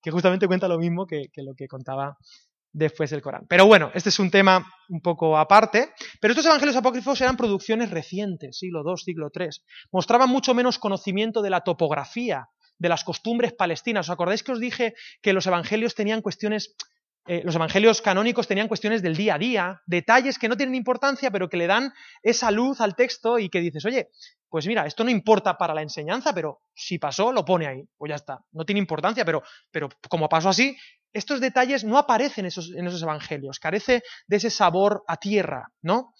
que 0.02 0.10
justamente 0.10 0.48
cuenta 0.48 0.66
lo 0.66 0.80
mismo 0.80 1.06
que, 1.06 1.26
que 1.32 1.44
lo 1.44 1.54
que 1.54 1.68
contaba 1.68 2.16
después 2.72 3.10
del 3.10 3.22
Corán. 3.22 3.46
Pero 3.48 3.66
bueno, 3.66 3.92
este 3.94 4.08
es 4.08 4.18
un 4.18 4.32
tema 4.32 4.66
un 4.88 5.00
poco 5.00 5.38
aparte. 5.38 5.92
Pero 6.20 6.32
estos 6.32 6.46
evangelios 6.46 6.74
apócrifos 6.74 7.20
eran 7.20 7.36
producciones 7.36 7.88
recientes, 7.92 8.58
siglo 8.58 8.82
II, 8.84 8.96
siglo 8.96 9.30
III. 9.32 9.50
Mostraban 9.92 10.28
mucho 10.28 10.54
menos 10.54 10.80
conocimiento 10.80 11.40
de 11.40 11.50
la 11.50 11.60
topografía, 11.60 12.48
de 12.78 12.88
las 12.88 13.04
costumbres 13.04 13.52
palestinas. 13.52 14.08
¿Os 14.08 14.12
acordáis 14.12 14.42
que 14.42 14.52
os 14.52 14.60
dije 14.60 14.94
que 15.22 15.32
los 15.32 15.46
evangelios 15.46 15.94
tenían 15.94 16.22
cuestiones 16.22 16.74
eh, 17.28 17.42
los 17.44 17.56
evangelios 17.56 18.02
canónicos 18.02 18.46
tenían 18.46 18.68
cuestiones 18.68 19.02
del 19.02 19.16
día 19.16 19.34
a 19.34 19.38
día, 19.38 19.82
detalles 19.86 20.38
que 20.38 20.48
no 20.48 20.56
tienen 20.56 20.76
importancia, 20.76 21.32
pero 21.32 21.48
que 21.48 21.56
le 21.56 21.66
dan 21.66 21.92
esa 22.22 22.52
luz 22.52 22.80
al 22.80 22.94
texto 22.94 23.40
y 23.40 23.48
que 23.48 23.60
dices, 23.60 23.84
oye, 23.84 24.10
pues 24.48 24.66
mira, 24.68 24.86
esto 24.86 25.02
no 25.02 25.10
importa 25.10 25.58
para 25.58 25.74
la 25.74 25.82
enseñanza, 25.82 26.32
pero 26.32 26.60
si 26.72 26.98
pasó, 26.98 27.32
lo 27.32 27.44
pone 27.44 27.66
ahí. 27.66 27.82
Pues 27.96 28.10
ya 28.10 28.14
está. 28.14 28.44
No 28.52 28.64
tiene 28.64 28.78
importancia, 28.78 29.24
pero, 29.24 29.42
pero 29.72 29.88
como 30.08 30.28
pasó 30.28 30.50
así, 30.50 30.76
estos 31.12 31.40
detalles 31.40 31.82
no 31.82 31.98
aparecen 31.98 32.44
en 32.44 32.48
esos, 32.48 32.70
en 32.70 32.86
esos 32.86 33.02
evangelios, 33.02 33.58
carece 33.58 34.02
de 34.26 34.36
ese 34.36 34.50
sabor 34.50 35.02
a 35.08 35.16
tierra, 35.16 35.72
¿no? 35.82 36.12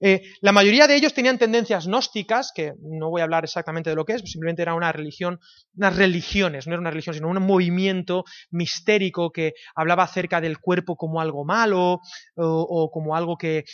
Eh, 0.00 0.22
la 0.40 0.52
mayoría 0.52 0.86
de 0.86 0.94
ellos 0.94 1.12
tenían 1.12 1.38
tendencias 1.38 1.86
gnósticas, 1.86 2.52
que 2.54 2.74
no 2.80 3.10
voy 3.10 3.20
a 3.20 3.24
hablar 3.24 3.44
exactamente 3.44 3.90
de 3.90 3.96
lo 3.96 4.04
que 4.04 4.14
es, 4.14 4.22
simplemente 4.24 4.62
era 4.62 4.74
una 4.74 4.92
religión, 4.92 5.40
unas 5.76 5.96
religiones, 5.96 6.66
no 6.66 6.74
era 6.74 6.80
una 6.80 6.90
religión, 6.90 7.14
sino 7.14 7.28
un 7.28 7.42
movimiento 7.42 8.24
mistérico 8.50 9.30
que 9.32 9.54
hablaba 9.74 10.04
acerca 10.04 10.40
del 10.40 10.58
cuerpo 10.58 10.96
como 10.96 11.20
algo 11.20 11.44
malo 11.44 12.00
o, 12.36 12.90
como 12.92 13.16
algo 13.16 13.36
que 13.36 13.64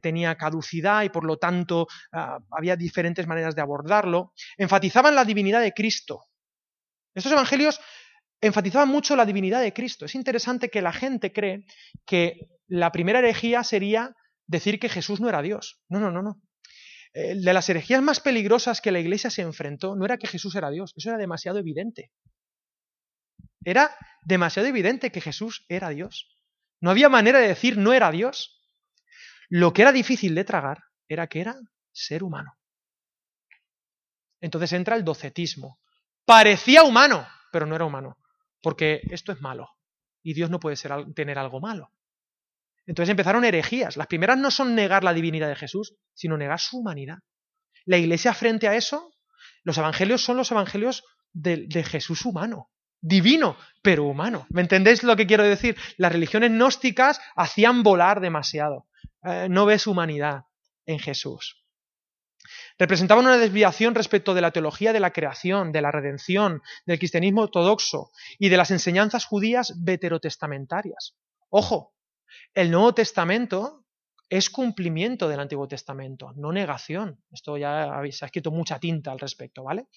tenía 0.00 0.36
caducidad 0.36 1.02
y 1.02 1.08
por 1.08 1.24
lo 1.24 1.38
tanto 1.38 1.86
ah, 2.12 2.38
había 2.50 2.76
diferentes 2.76 3.26
maneras 3.26 3.54
de 3.54 3.62
abordarlo. 3.62 4.32
Enfatizaban 4.56 5.14
la 5.14 5.24
divinidad 5.24 5.60
de 5.60 5.72
Cristo. 5.72 6.26
Estos 7.14 7.32
evangelios 7.32 7.80
enfatizaban 8.40 8.88
mucho 8.88 9.16
la 9.16 9.26
divinidad 9.26 9.60
de 9.60 9.72
Cristo. 9.72 10.04
Es 10.04 10.14
interesante 10.14 10.68
que 10.68 10.82
la 10.82 10.92
gente 10.92 11.32
cree 11.32 11.64
que 12.04 12.48
la 12.66 12.90
primera 12.90 13.18
herejía 13.20 13.62
sería 13.64 14.14
decir 14.46 14.78
que 14.78 14.88
Jesús 14.88 15.20
no 15.20 15.28
era 15.28 15.42
Dios. 15.42 15.80
No, 15.88 16.00
no, 16.00 16.10
no, 16.10 16.22
no. 16.22 16.40
Eh, 17.14 17.34
de 17.36 17.52
las 17.52 17.68
herejías 17.68 18.02
más 18.02 18.20
peligrosas 18.20 18.80
que 18.80 18.92
la 18.92 19.00
iglesia 19.00 19.30
se 19.30 19.42
enfrentó 19.42 19.94
no 19.94 20.04
era 20.04 20.16
que 20.16 20.26
Jesús 20.26 20.54
era 20.54 20.70
Dios, 20.70 20.94
eso 20.96 21.10
era 21.10 21.18
demasiado 21.18 21.58
evidente. 21.58 22.10
Era 23.64 23.94
demasiado 24.24 24.68
evidente 24.68 25.12
que 25.12 25.20
Jesús 25.20 25.64
era 25.68 25.90
Dios. 25.90 26.38
No 26.80 26.90
había 26.90 27.08
manera 27.08 27.38
de 27.38 27.48
decir 27.48 27.76
no 27.76 27.92
era 27.92 28.10
Dios. 28.10 28.60
Lo 29.48 29.72
que 29.72 29.82
era 29.82 29.92
difícil 29.92 30.34
de 30.34 30.44
tragar 30.44 30.82
era 31.08 31.26
que 31.26 31.40
era 31.40 31.60
ser 31.92 32.24
humano. 32.24 32.58
Entonces 34.40 34.72
entra 34.72 34.96
el 34.96 35.04
docetismo. 35.04 35.78
Parecía 36.24 36.82
humano, 36.82 37.28
pero 37.52 37.66
no 37.66 37.76
era 37.76 37.84
humano, 37.84 38.16
porque 38.62 39.02
esto 39.10 39.30
es 39.32 39.40
malo 39.40 39.68
y 40.22 40.34
Dios 40.34 40.50
no 40.50 40.60
puede 40.60 40.76
tener 41.14 41.38
algo 41.38 41.60
malo. 41.60 41.90
Entonces 42.86 43.10
empezaron 43.10 43.44
herejías. 43.44 43.96
Las 43.96 44.06
primeras 44.06 44.38
no 44.38 44.50
son 44.50 44.74
negar 44.74 45.04
la 45.04 45.14
divinidad 45.14 45.48
de 45.48 45.56
Jesús, 45.56 45.94
sino 46.14 46.36
negar 46.36 46.60
su 46.60 46.78
humanidad. 46.78 47.18
La 47.84 47.98
iglesia 47.98 48.34
frente 48.34 48.68
a 48.68 48.76
eso, 48.76 49.12
los 49.64 49.78
evangelios 49.78 50.24
son 50.24 50.36
los 50.36 50.50
evangelios 50.50 51.04
de, 51.32 51.84
Jesús 51.84 52.24
humano, 52.24 52.70
divino, 53.00 53.56
pero 53.82 54.04
humano. 54.04 54.46
¿Me 54.50 54.62
entendéis 54.62 55.02
lo 55.02 55.16
que 55.16 55.26
quiero 55.26 55.44
decir? 55.44 55.76
Las 55.96 56.12
religiones 56.12 56.50
gnósticas 56.50 57.20
hacían 57.36 57.82
volar 57.82 58.20
demasiado. 58.20 58.86
Eh, 59.24 59.48
no 59.50 59.66
ves 59.66 59.86
humanidad 59.86 60.44
en 60.86 60.98
Jesús. 60.98 61.62
Representaban 62.78 63.26
una 63.26 63.38
desviación 63.38 63.94
respecto 63.94 64.34
de 64.34 64.40
la 64.40 64.50
teología 64.50 64.92
de 64.92 65.00
la 65.00 65.12
creación, 65.12 65.72
de 65.72 65.82
la 65.82 65.92
redención, 65.92 66.62
del 66.86 66.98
cristianismo 66.98 67.42
ortodoxo 67.42 68.10
y 68.38 68.48
de 68.48 68.56
las 68.56 68.70
enseñanzas 68.70 69.24
judías 69.24 69.74
veterotestamentarias. 69.82 71.14
Ojo, 71.48 71.94
el 72.54 72.70
Nuevo 72.70 72.94
Testamento 72.94 73.84
es 74.28 74.48
cumplimiento 74.48 75.28
del 75.28 75.40
Antiguo 75.40 75.68
Testamento, 75.68 76.32
no 76.36 76.52
negación. 76.52 77.22
Esto 77.30 77.58
ya 77.58 78.00
se 78.10 78.24
ha 78.24 78.26
escrito 78.26 78.50
mucha 78.50 78.78
tinta 78.78 79.12
al 79.12 79.18
respecto, 79.18 79.62
¿vale? 79.62 79.88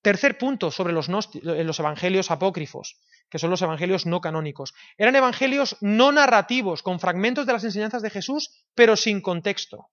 Tercer 0.00 0.38
punto 0.38 0.70
sobre 0.70 0.92
los, 0.92 1.08
eh, 1.08 1.64
los, 1.64 1.78
evangelios 1.80 2.30
apócrifos, 2.30 3.00
que 3.30 3.38
son 3.38 3.50
los 3.50 3.62
evangelios 3.62 4.06
no 4.06 4.20
canónicos. 4.20 4.74
Eran 4.96 5.16
evangelios 5.16 5.76
no 5.80 6.12
narrativos, 6.12 6.82
con 6.82 7.00
fragmentos 7.00 7.46
de 7.46 7.52
las 7.52 7.64
enseñanzas 7.64 8.02
de 8.02 8.10
Jesús, 8.10 8.64
pero 8.74 8.96
sin 8.96 9.20
contexto. 9.20 9.90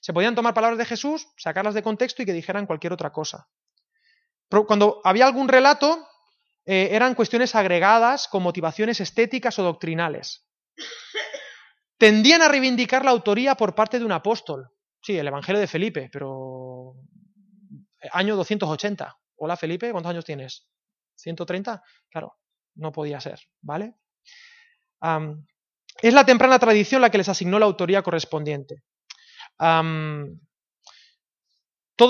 Se 0.00 0.12
podían 0.12 0.34
tomar 0.34 0.54
palabras 0.54 0.78
de 0.78 0.84
Jesús, 0.84 1.28
sacarlas 1.36 1.74
de 1.74 1.82
contexto 1.82 2.22
y 2.22 2.26
que 2.26 2.32
dijeran 2.32 2.66
cualquier 2.66 2.92
otra 2.92 3.12
cosa. 3.12 3.48
Cuando 4.66 5.00
había 5.04 5.26
algún 5.26 5.48
relato, 5.48 6.06
eh, 6.66 6.88
eran 6.92 7.14
cuestiones 7.14 7.54
agregadas 7.54 8.26
con 8.26 8.42
motivaciones 8.42 9.00
estéticas 9.00 9.58
o 9.58 9.62
doctrinales. 9.62 10.46
Tendían 11.98 12.42
a 12.42 12.48
reivindicar 12.48 13.04
la 13.04 13.10
autoría 13.10 13.54
por 13.54 13.74
parte 13.74 13.98
de 13.98 14.04
un 14.04 14.12
apóstol. 14.12 14.70
Sí, 15.02 15.18
el 15.18 15.28
Evangelio 15.28 15.60
de 15.60 15.66
Felipe, 15.66 16.08
pero 16.10 16.94
eh, 18.00 18.08
año 18.12 18.36
280. 18.36 19.14
Hola 19.36 19.56
Felipe, 19.56 19.90
¿cuántos 19.90 20.10
años 20.10 20.24
tienes? 20.24 20.66
¿130? 21.22 21.82
Claro, 22.10 22.38
no 22.76 22.92
podía 22.92 23.20
ser, 23.20 23.40
¿vale? 23.60 23.94
es 26.00 26.14
la 26.14 26.24
temprana 26.24 26.58
tradición 26.58 27.02
la 27.02 27.10
que 27.10 27.18
les 27.18 27.28
asignó 27.28 27.58
la 27.58 27.66
autoría 27.66 28.00
correspondiente. 28.00 28.82
todos 29.58 30.38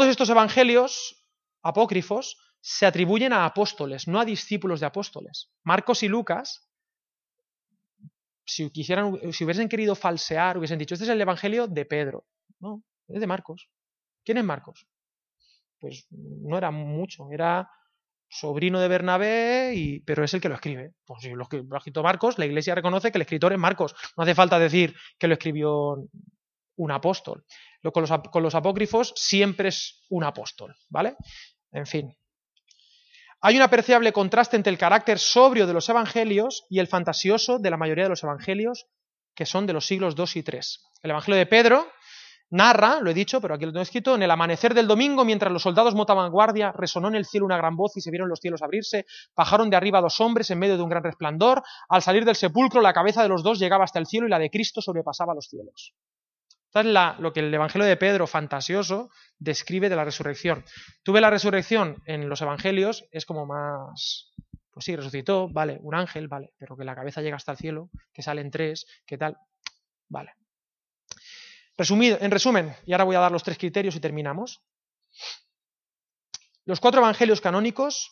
estos 0.07 0.31
evangelios 0.31 1.27
apócrifos 1.61 2.37
se 2.67 2.87
atribuyen 2.87 3.35
a 3.35 3.45
apóstoles, 3.45 4.09
no 4.09 4.19
a 4.19 4.25
discípulos 4.25 4.81
de 4.81 4.87
apóstoles. 4.87 5.51
Marcos 5.65 6.03
y 6.03 6.09
Lucas, 6.09 6.67
si, 8.47 8.71
quisieran, 8.71 9.21
si 9.35 9.45
hubiesen 9.45 9.69
querido 9.69 9.95
falsear, 9.95 10.57
hubiesen 10.57 10.79
dicho, 10.79 10.95
este 10.95 11.05
es 11.05 11.11
el 11.11 11.21
Evangelio 11.21 11.67
de 11.69 11.85
Pedro. 11.85 12.25
No, 12.61 12.83
es 13.09 13.21
de 13.21 13.27
Marcos. 13.27 13.69
¿Quién 14.25 14.39
es 14.39 14.45
Marcos? 14.45 14.87
Pues 15.79 16.07
no 16.09 16.57
era 16.57 16.71
mucho, 16.71 17.31
era 17.31 17.71
sobrino 18.31 18.81
de 18.81 18.89
Bernabé, 18.89 20.03
pero 20.07 20.25
es 20.25 20.33
el 20.33 20.41
que 20.41 20.49
lo 20.49 20.55
escribe. 20.55 20.95
Pues 21.05 21.21
si 21.21 21.35
lo, 21.35 21.47
escrito 21.77 22.03
Marcos, 22.03 22.39
la 22.39 22.47
iglesia 22.47 22.75
reconoce 22.75 23.13
que 23.13 23.19
el 23.19 23.23
escritor 23.23 23.53
es 23.53 23.59
Marcos. 23.59 23.95
No 24.17 24.23
hace 24.23 24.35
falta 24.35 24.59
decir 24.59 24.97
que 25.19 25.29
lo 25.29 25.35
escribió 25.35 26.09
un 26.77 26.91
apóstol. 26.91 27.45
con, 27.93 28.01
los, 28.01 28.11
con 28.31 28.43
los 28.43 28.55
apócrifos 28.55 29.13
siempre 29.17 29.69
es 29.69 30.07
un 30.09 30.25
apóstol, 30.25 30.75
¿vale? 30.89 31.15
En 31.71 31.85
fin. 31.85 32.17
Hay 33.47 33.57
un 33.57 33.63
apreciable 33.63 34.15
contraste 34.15 34.57
entre 34.57 34.71
el 34.71 34.79
carácter 34.79 35.19
sobrio 35.19 35.67
de 35.67 35.75
los 35.75 35.87
evangelios 35.91 36.65
y 36.71 36.79
el 36.79 36.87
fantasioso 36.87 37.59
de 37.59 37.69
la 37.69 37.77
mayoría 37.77 38.05
de 38.05 38.09
los 38.09 38.23
evangelios 38.23 38.87
que 39.35 39.45
son 39.45 39.67
de 39.67 39.75
los 39.75 39.85
siglos 39.85 40.15
II 40.17 40.25
y 40.37 40.39
III. 40.39 40.61
El 41.03 41.11
Evangelio 41.11 41.37
de 41.37 41.45
Pedro 41.45 41.87
narra, 42.49 43.01
lo 43.03 43.11
he 43.11 43.13
dicho, 43.13 43.43
pero 43.43 43.53
aquí 43.53 43.67
lo 43.67 43.73
tengo 43.73 43.83
escrito, 43.83 44.15
en 44.15 44.23
el 44.23 44.31
amanecer 44.31 44.73
del 44.73 44.87
domingo, 44.87 45.27
mientras 45.27 45.53
los 45.53 45.61
soldados 45.61 45.95
montaban 45.95 46.31
guardia, 46.31 46.73
resonó 46.73 47.09
en 47.09 47.17
el 47.17 47.27
cielo 47.27 47.45
una 47.45 47.59
gran 47.59 47.77
voz 47.77 47.95
y 47.99 48.01
se 48.01 48.11
vieron 48.11 48.31
los 48.31 48.41
cielos 48.41 48.63
abrirse, 48.63 49.05
bajaron 49.37 49.69
de 49.69 49.77
arriba 49.77 50.01
dos 50.01 50.23
hombres 50.23 50.51
en 50.51 50.59
medio 50.59 50.79
de 50.79 50.83
un 50.83 50.89
gran 50.89 51.05
resplandor, 51.05 51.63
al 51.91 52.01
salir 52.01 52.25
del 52.25 52.37
sepulcro 52.37 52.81
la 52.81 52.95
cabeza 52.95 53.23
de 53.23 53.29
los 53.29 53.43
dos 53.43 53.59
llegaba 53.59 53.85
hasta 53.85 53.99
el 53.99 54.07
cielo 54.07 54.27
y 54.27 54.31
la 54.31 54.39
de 54.39 54.49
Cristo 54.49 54.81
sobrepasaba 54.81 55.35
los 55.35 55.49
cielos. 55.49 55.93
Esta 56.75 57.15
es 57.15 57.21
lo 57.21 57.33
que 57.33 57.39
el 57.39 57.55
Evangelio 57.55 57.87
de 57.87 57.97
Pedro, 57.97 58.27
fantasioso, 58.27 59.09
describe 59.39 59.89
de 59.89 59.95
la 59.95 60.05
resurrección. 60.05 60.65
Tuve 61.05 61.21
la 61.21 61.31
resurrección 61.31 62.03
en 62.05 62.29
los 62.29 62.43
Evangelios, 62.43 63.05
es 63.13 63.27
como 63.27 63.47
más... 63.47 64.33
Pues 64.73 64.85
sí, 64.85 64.97
resucitó, 64.97 65.49
vale, 65.49 65.79
un 65.83 65.95
ángel, 65.95 66.27
vale, 66.27 66.53
pero 66.59 66.77
que 66.77 66.83
la 66.83 66.97
cabeza 66.97 67.23
llega 67.23 67.37
hasta 67.37 67.53
el 67.53 67.59
cielo, 67.59 67.91
que 68.13 68.23
salen 68.23 68.51
tres, 68.51 68.87
que 69.07 69.17
tal, 69.17 69.37
vale. 70.09 70.33
Resumido, 71.79 72.19
en 72.21 72.33
resumen, 72.33 72.75
y 72.85 72.91
ahora 72.91 73.05
voy 73.05 73.15
a 73.15 73.21
dar 73.21 73.31
los 73.31 73.45
tres 73.45 73.57
criterios 73.57 73.95
y 73.95 74.01
terminamos. 74.01 74.61
Los 76.65 76.81
cuatro 76.81 77.01
evangelios 77.01 77.41
canónicos, 77.41 78.11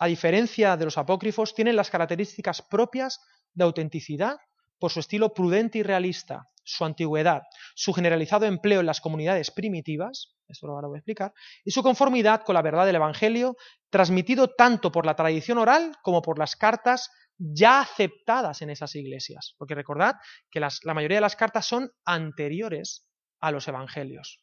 a 0.00 0.08
diferencia 0.08 0.76
de 0.76 0.86
los 0.86 0.98
apócrifos, 0.98 1.54
tienen 1.54 1.76
las 1.76 1.90
características 1.90 2.62
propias 2.62 3.20
de 3.54 3.62
autenticidad 3.62 4.38
por 4.80 4.90
su 4.90 4.98
estilo 4.98 5.32
prudente 5.32 5.78
y 5.78 5.82
realista, 5.84 6.48
su 6.66 6.84
antigüedad, 6.84 7.42
su 7.74 7.92
generalizado 7.92 8.44
empleo 8.44 8.80
en 8.80 8.86
las 8.86 9.00
comunidades 9.00 9.50
primitivas, 9.50 10.36
esto 10.48 10.66
lo 10.66 10.88
voy 10.88 10.96
a 10.96 10.98
explicar, 10.98 11.32
y 11.64 11.70
su 11.70 11.82
conformidad 11.82 12.42
con 12.42 12.54
la 12.54 12.62
verdad 12.62 12.84
del 12.84 12.96
Evangelio, 12.96 13.56
transmitido 13.88 14.48
tanto 14.54 14.90
por 14.90 15.06
la 15.06 15.14
tradición 15.14 15.58
oral 15.58 15.96
como 16.02 16.22
por 16.22 16.38
las 16.38 16.56
cartas 16.56 17.10
ya 17.38 17.80
aceptadas 17.80 18.62
en 18.62 18.70
esas 18.70 18.94
iglesias. 18.96 19.54
Porque 19.58 19.74
recordad 19.74 20.16
que 20.50 20.60
la 20.60 20.94
mayoría 20.94 21.18
de 21.18 21.22
las 21.22 21.36
cartas 21.36 21.66
son 21.66 21.90
anteriores 22.04 23.06
a 23.40 23.52
los 23.52 23.68
evangelios. 23.68 24.40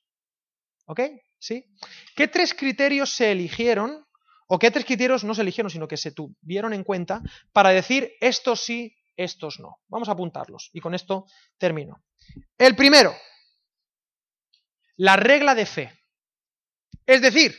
¿Ok? 0.85 1.01
¿Sí? 1.39 1.65
¿Qué 2.15 2.27
tres 2.27 2.53
criterios 2.53 3.09
se 3.11 3.31
eligieron, 3.31 4.05
o 4.47 4.59
qué 4.59 4.71
tres 4.71 4.85
criterios 4.85 5.23
no 5.23 5.33
se 5.33 5.41
eligieron, 5.41 5.69
sino 5.69 5.87
que 5.87 5.97
se 5.97 6.11
tuvieron 6.11 6.73
en 6.73 6.83
cuenta 6.83 7.21
para 7.51 7.69
decir 7.69 8.13
estos 8.21 8.61
sí, 8.61 8.95
estos 9.15 9.59
no? 9.59 9.77
Vamos 9.87 10.09
a 10.09 10.13
apuntarlos 10.13 10.69
y 10.73 10.79
con 10.79 10.93
esto 10.93 11.25
termino. 11.57 12.03
El 12.57 12.75
primero, 12.75 13.15
la 14.97 15.15
regla 15.15 15.55
de 15.55 15.65
fe. 15.65 15.99
Es 17.05 17.21
decir, 17.21 17.55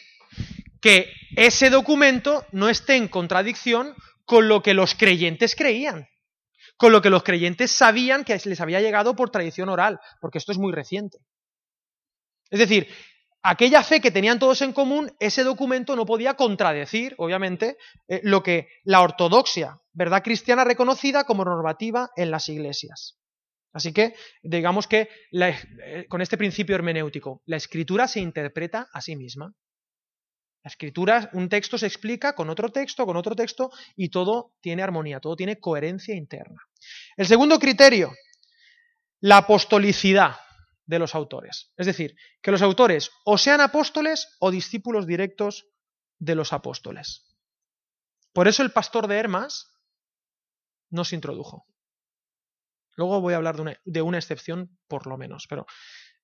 que 0.81 1.13
ese 1.37 1.71
documento 1.71 2.47
no 2.53 2.69
esté 2.69 2.97
en 2.97 3.09
contradicción 3.09 3.95
con 4.25 4.49
lo 4.49 4.63
que 4.63 4.75
los 4.75 4.95
creyentes 4.95 5.55
creían, 5.55 6.09
con 6.77 6.93
lo 6.93 7.03
que 7.03 7.11
los 7.11 7.23
creyentes 7.23 7.71
sabían 7.71 8.25
que 8.25 8.39
les 8.45 8.61
había 8.61 8.81
llegado 8.81 9.15
por 9.17 9.31
tradición 9.31 9.69
oral, 9.69 10.01
porque 10.21 10.39
esto 10.39 10.53
es 10.53 10.59
muy 10.59 10.73
reciente. 10.73 11.19
Es 12.51 12.59
decir, 12.59 12.89
aquella 13.45 13.83
fe 13.85 14.01
que 14.01 14.11
tenían 14.11 14.39
todos 14.39 14.63
en 14.63 14.73
común, 14.73 15.15
ese 15.21 15.45
documento 15.45 15.95
no 15.95 16.07
podía 16.07 16.35
contradecir, 16.35 17.15
obviamente, 17.19 17.77
eh, 18.09 18.21
lo 18.25 18.43
que 18.43 18.69
la 18.85 19.03
ortodoxia, 19.03 19.79
verdad 19.93 20.23
cristiana 20.23 20.65
reconocida 20.65 21.25
como 21.25 21.45
normativa 21.45 22.11
en 22.17 22.31
las 22.31 22.49
iglesias. 22.49 23.19
Así 23.73 23.93
que, 23.93 24.15
digamos 24.43 24.87
que 24.87 25.09
eh, 25.33 26.07
con 26.09 26.23
este 26.23 26.39
principio 26.39 26.75
hermenéutico, 26.75 27.43
la 27.45 27.57
escritura 27.57 28.09
se 28.09 28.21
interpreta 28.21 28.89
a 28.93 29.01
sí 29.01 29.15
misma. 29.15 29.53
La 30.63 30.71
escritura, 30.71 31.29
un 31.35 31.51
texto 31.51 31.77
se 31.77 31.87
explica 31.87 32.35
con 32.35 32.49
otro 32.49 32.71
texto, 32.71 33.05
con 33.05 33.19
otro 33.19 33.37
texto, 33.37 33.71
y 33.95 34.09
todo 34.09 34.55
tiene 34.63 34.83
armonía, 34.83 35.21
todo 35.21 35.37
tiene 35.37 35.61
coherencia 35.61 36.15
interna. 36.15 36.63
El 37.19 37.27
segundo 37.27 37.59
criterio, 37.59 38.11
la 39.21 39.39
apostolicidad 39.39 40.37
de 40.87 40.99
los 40.99 41.15
autores. 41.15 41.73
Es 41.77 41.87
decir, 41.87 42.17
que 42.43 42.51
los 42.51 42.63
autores 42.63 43.11
o 43.25 43.39
sean 43.39 43.61
apóstoles 43.61 44.37
o 44.41 44.51
discípulos 44.51 45.07
directos 45.07 45.67
de 46.19 46.35
los 46.35 46.53
apóstoles. 46.53 47.27
Por 48.33 48.49
eso 48.49 48.63
el 48.63 48.73
pastor 48.73 49.07
de 49.07 49.17
Hermas 49.17 49.73
no 50.91 51.05
se 51.05 51.15
introdujo. 51.15 51.67
Luego 52.97 53.21
voy 53.21 53.35
a 53.35 53.37
hablar 53.37 53.57
de 53.57 53.63
una, 53.63 53.81
de 53.85 54.03
una 54.03 54.19
excepción, 54.19 54.79
por 54.87 55.07
lo 55.07 55.17
menos, 55.17 55.47
pero, 55.49 55.67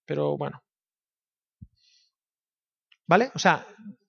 pero 0.05 0.37
bueno. 0.37 0.63
¿Vale? 3.07 3.33
O 3.35 3.39
sea, 3.39 3.67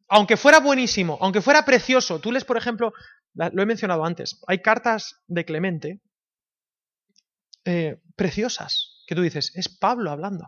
aunque 0.08 0.38
fuera 0.38 0.60
buenísimo, 0.60 1.18
aunque 1.22 1.42
fuera 1.42 1.66
precioso, 1.66 2.20
tú 2.20 2.32
lees, 2.32 2.46
por 2.46 2.58
ejemplo, 2.58 2.94
lo 3.34 3.64
he 3.64 3.66
mencionado 3.66 4.04
antes, 4.06 4.40
hay 4.46 4.62
cartas 4.62 5.22
de 5.28 5.46
Clemente 5.46 6.02
eh, 7.64 8.02
preciosas, 8.16 8.91
que 9.12 9.16
tú 9.16 9.24
dices, 9.24 9.52
es 9.56 9.68
Pablo 9.68 10.10
hablando. 10.10 10.48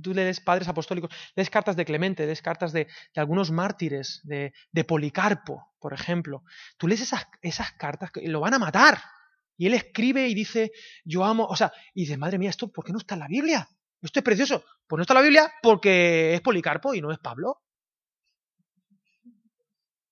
Tú 0.00 0.14
lees 0.14 0.38
padres 0.38 0.68
apostólicos, 0.68 1.10
lees 1.34 1.50
cartas 1.50 1.74
de 1.74 1.84
Clemente, 1.84 2.24
lees 2.24 2.40
cartas 2.40 2.72
de, 2.72 2.86
algunos 3.16 3.50
mártires, 3.50 4.20
de, 4.22 4.52
Policarpo, 4.86 5.74
por 5.80 5.92
ejemplo. 5.92 6.44
Tú 6.78 6.86
lees 6.86 7.00
esas, 7.00 7.26
esas 7.42 7.72
cartas 7.72 8.12
que 8.12 8.28
lo 8.28 8.38
van 8.38 8.54
a 8.54 8.60
matar. 8.60 9.02
Y 9.56 9.66
él 9.66 9.74
escribe 9.74 10.28
y 10.28 10.34
dice, 10.34 10.70
yo 11.04 11.24
amo, 11.24 11.46
o 11.46 11.56
sea, 11.56 11.72
y 11.94 12.02
dice, 12.02 12.16
madre 12.16 12.38
mía, 12.38 12.50
¿esto 12.50 12.70
por 12.70 12.84
qué 12.84 12.92
no 12.92 12.98
está 12.98 13.14
en 13.14 13.20
la 13.20 13.28
Biblia? 13.28 13.68
Esto 14.00 14.20
es 14.20 14.24
precioso. 14.24 14.64
Pues 14.86 14.98
no 14.98 15.02
está 15.02 15.14
en 15.14 15.18
la 15.18 15.22
Biblia 15.22 15.52
porque 15.60 16.32
es 16.34 16.42
Policarpo 16.42 16.94
y 16.94 17.00
no 17.00 17.10
es 17.10 17.18
Pablo. 17.18 17.60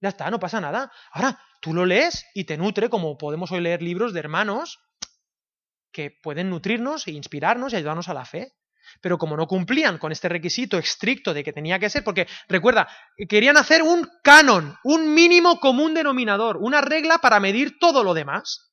Ya 0.00 0.08
está, 0.08 0.28
no 0.32 0.40
pasa 0.40 0.60
nada. 0.60 0.90
Ahora, 1.12 1.40
tú 1.60 1.74
lo 1.74 1.86
lees 1.86 2.26
y 2.34 2.42
te 2.42 2.56
nutre, 2.56 2.90
como 2.90 3.16
podemos 3.16 3.52
hoy 3.52 3.60
leer 3.60 3.82
libros 3.82 4.12
de 4.12 4.18
hermanos 4.18 4.80
que 5.92 6.10
pueden 6.10 6.50
nutrirnos 6.50 7.06
e 7.06 7.12
inspirarnos 7.12 7.72
y 7.72 7.76
ayudarnos 7.76 8.08
a 8.08 8.14
la 8.14 8.24
fe. 8.24 8.52
Pero 9.00 9.16
como 9.16 9.36
no 9.36 9.46
cumplían 9.46 9.98
con 9.98 10.12
este 10.12 10.28
requisito 10.28 10.76
estricto 10.76 11.32
de 11.32 11.44
que 11.44 11.52
tenía 11.52 11.78
que 11.78 11.88
ser, 11.88 12.04
porque 12.04 12.26
recuerda, 12.48 12.88
querían 13.28 13.56
hacer 13.56 13.82
un 13.82 14.08
canon, 14.22 14.76
un 14.84 15.14
mínimo 15.14 15.60
común 15.60 15.94
denominador, 15.94 16.58
una 16.58 16.80
regla 16.80 17.18
para 17.18 17.40
medir 17.40 17.78
todo 17.78 18.04
lo 18.04 18.14
demás. 18.14 18.68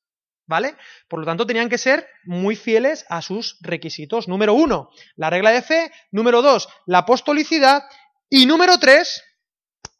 ¿Vale? 0.46 0.74
Por 1.08 1.20
lo 1.20 1.26
tanto, 1.26 1.46
tenían 1.46 1.68
que 1.68 1.78
ser 1.78 2.08
muy 2.24 2.56
fieles 2.56 3.06
a 3.08 3.22
sus 3.22 3.56
requisitos. 3.60 4.26
Número 4.26 4.52
uno, 4.52 4.90
la 5.14 5.30
regla 5.30 5.50
de 5.50 5.62
fe. 5.62 5.92
Número 6.10 6.42
dos, 6.42 6.68
la 6.86 6.98
apostolicidad. 6.98 7.84
Y 8.28 8.46
número 8.46 8.76
tres, 8.80 9.22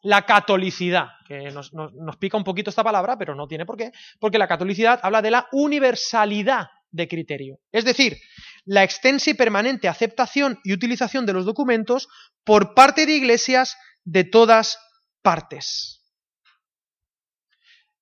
la 0.01 0.23
catolicidad, 0.25 1.09
que 1.27 1.51
nos, 1.51 1.71
pica 2.19 2.37
un 2.37 2.43
poquito 2.43 2.69
esta 2.69 2.83
palabra, 2.83 3.17
pero 3.17 3.35
no 3.35 3.47
tiene 3.47 3.65
por 3.65 3.77
qué, 3.77 3.91
porque 4.19 4.37
la 4.37 4.47
catolicidad 4.47 4.99
habla 5.03 5.21
de 5.21 5.31
la 5.31 5.47
universalidad 5.51 6.67
de 6.91 7.07
criterio, 7.07 7.59
es 7.71 7.85
decir, 7.85 8.17
la 8.65 8.83
extensa 8.83 9.29
y 9.29 9.33
permanente 9.33 9.87
aceptación 9.87 10.59
y 10.63 10.73
utilización 10.73 11.25
de 11.25 11.33
los 11.33 11.45
documentos 11.45 12.07
por 12.43 12.73
parte 12.73 13.05
de 13.05 13.13
iglesias 13.13 13.77
de 14.03 14.23
todas 14.23 14.77
partes. 15.21 16.01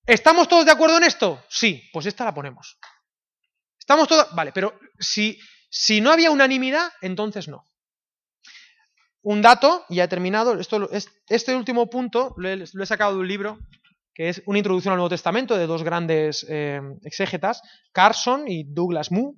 ¿Estamos 0.06 0.48
todos 0.48 0.64
de 0.64 0.72
acuerdo 0.72 0.96
en 0.96 1.04
esto? 1.04 1.44
Sí, 1.48 1.88
pues 1.92 2.06
esta 2.06 2.24
la 2.24 2.34
ponemos. 2.34 2.78
¿Estamos 3.78 4.08
todos? 4.08 4.34
Vale, 4.34 4.52
pero 4.52 4.78
si, 4.98 5.38
si 5.70 6.00
no 6.00 6.10
había 6.10 6.30
unanimidad, 6.30 6.90
entonces 7.00 7.48
no. 7.48 7.64
Un 9.22 9.42
dato, 9.42 9.84
ya 9.90 10.04
he 10.04 10.08
terminado, 10.08 10.58
esto, 10.58 10.88
este 11.28 11.54
último 11.54 11.90
punto 11.90 12.34
lo 12.38 12.48
he, 12.48 12.86
sacado 12.86 13.12
de 13.12 13.20
un 13.20 13.28
libro 13.28 13.58
es 14.28 14.42
una 14.44 14.58
introducción 14.58 14.92
al 14.92 14.98
Nuevo 14.98 15.08
Testamento 15.08 15.56
de 15.56 15.66
dos 15.66 15.82
grandes 15.82 16.44
eh, 16.46 16.80
exégetas, 17.04 17.62
Carson 17.90 18.46
y 18.46 18.64
Douglas 18.64 19.10
Moo. 19.10 19.36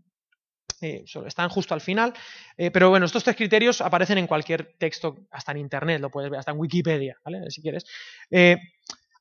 Eh, 0.80 1.04
están 1.24 1.48
justo 1.48 1.74
al 1.74 1.80
final, 1.80 2.12
eh, 2.56 2.72
pero 2.72 2.90
bueno, 2.90 3.06
estos 3.06 3.22
tres 3.22 3.36
criterios 3.36 3.80
aparecen 3.80 4.18
en 4.18 4.26
cualquier 4.26 4.74
texto, 4.78 5.18
hasta 5.30 5.52
en 5.52 5.58
Internet, 5.58 6.00
lo 6.00 6.10
puedes 6.10 6.28
ver, 6.28 6.40
hasta 6.40 6.50
en 6.50 6.58
Wikipedia, 6.58 7.16
¿vale? 7.24 7.48
Si 7.50 7.62
quieres. 7.62 7.84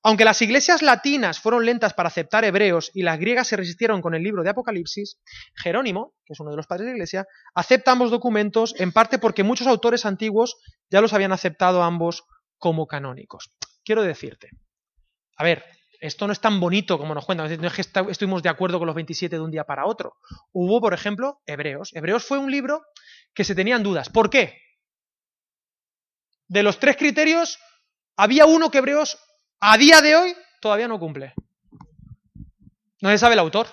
Aunque 0.04 0.26
las 0.26 0.42
iglesias 0.42 0.82
latinas 0.82 1.40
fueron 1.40 1.64
lentas 1.64 1.94
para 1.94 2.08
aceptar 2.08 2.44
hebreos 2.44 2.90
y 2.96 3.04
las 3.04 3.20
griegas 3.20 3.48
se 3.48 3.56
resistieron 3.56 4.02
con 4.02 4.16
el 4.16 4.24
libro 4.24 4.42
de 4.42 4.50
Apocalipsis, 4.50 5.20
Jerónimo, 5.54 6.16
que 6.26 6.34
es 6.34 6.40
uno 6.40 6.50
de 6.50 6.58
los 6.58 6.66
padres 6.66 6.86
de 6.86 6.94
la 6.94 6.96
iglesia, 6.96 7.28
acepta 7.54 7.92
ambos 7.92 8.10
documentos 8.10 8.74
en 8.80 8.92
parte 8.92 9.20
porque 9.20 9.44
muchos 9.44 9.68
autores 9.68 10.08
antiguos 10.08 10.58
ya 10.90 11.02
los 11.02 11.14
habían 11.14 11.34
aceptado 11.34 11.84
ambos 11.84 12.24
como 12.58 12.88
canónicos. 12.88 13.52
Quiero 13.84 14.02
decirte, 14.02 14.50
a 15.42 15.44
ver, 15.44 15.66
esto 16.00 16.28
no 16.28 16.34
es 16.34 16.40
tan 16.40 16.60
bonito 16.60 17.00
como 17.00 17.16
nos 17.16 17.26
cuentan, 17.26 17.48
no 17.60 17.68
es 17.68 17.74
que 17.74 17.82
estuvimos 17.82 18.44
de 18.44 18.50
acuerdo 18.50 18.78
con 18.78 18.86
los 18.86 18.94
27 18.94 19.38
de 19.38 19.42
un 19.42 19.50
día 19.50 19.64
para 19.64 19.88
otro. 19.88 20.18
Hubo, 20.52 20.80
por 20.80 20.94
ejemplo, 20.94 21.42
Hebreos. 21.48 21.90
Hebreos 21.96 22.24
fue 22.24 22.38
un 22.38 22.52
libro 22.52 22.84
que 23.34 23.44
se 23.44 23.56
tenían 23.56 23.82
dudas. 23.82 24.10
¿Por 24.10 24.30
qué? 24.30 24.62
De 26.48 26.62
los 26.62 26.78
tres 26.78 26.96
criterios, 26.96 27.58
había 28.16 28.46
uno 28.46 28.70
que 28.70 28.78
Hebreos 28.78 29.18
a 29.60 29.80
día 29.80 30.00
de 30.02 30.16
hoy 30.16 30.36
todavía 30.62 30.88
no 30.88 31.00
cumple. 31.00 31.34
No 33.02 33.10
se 33.10 33.18
sabe 33.18 33.34
el 33.34 33.40
autor. 33.40 33.66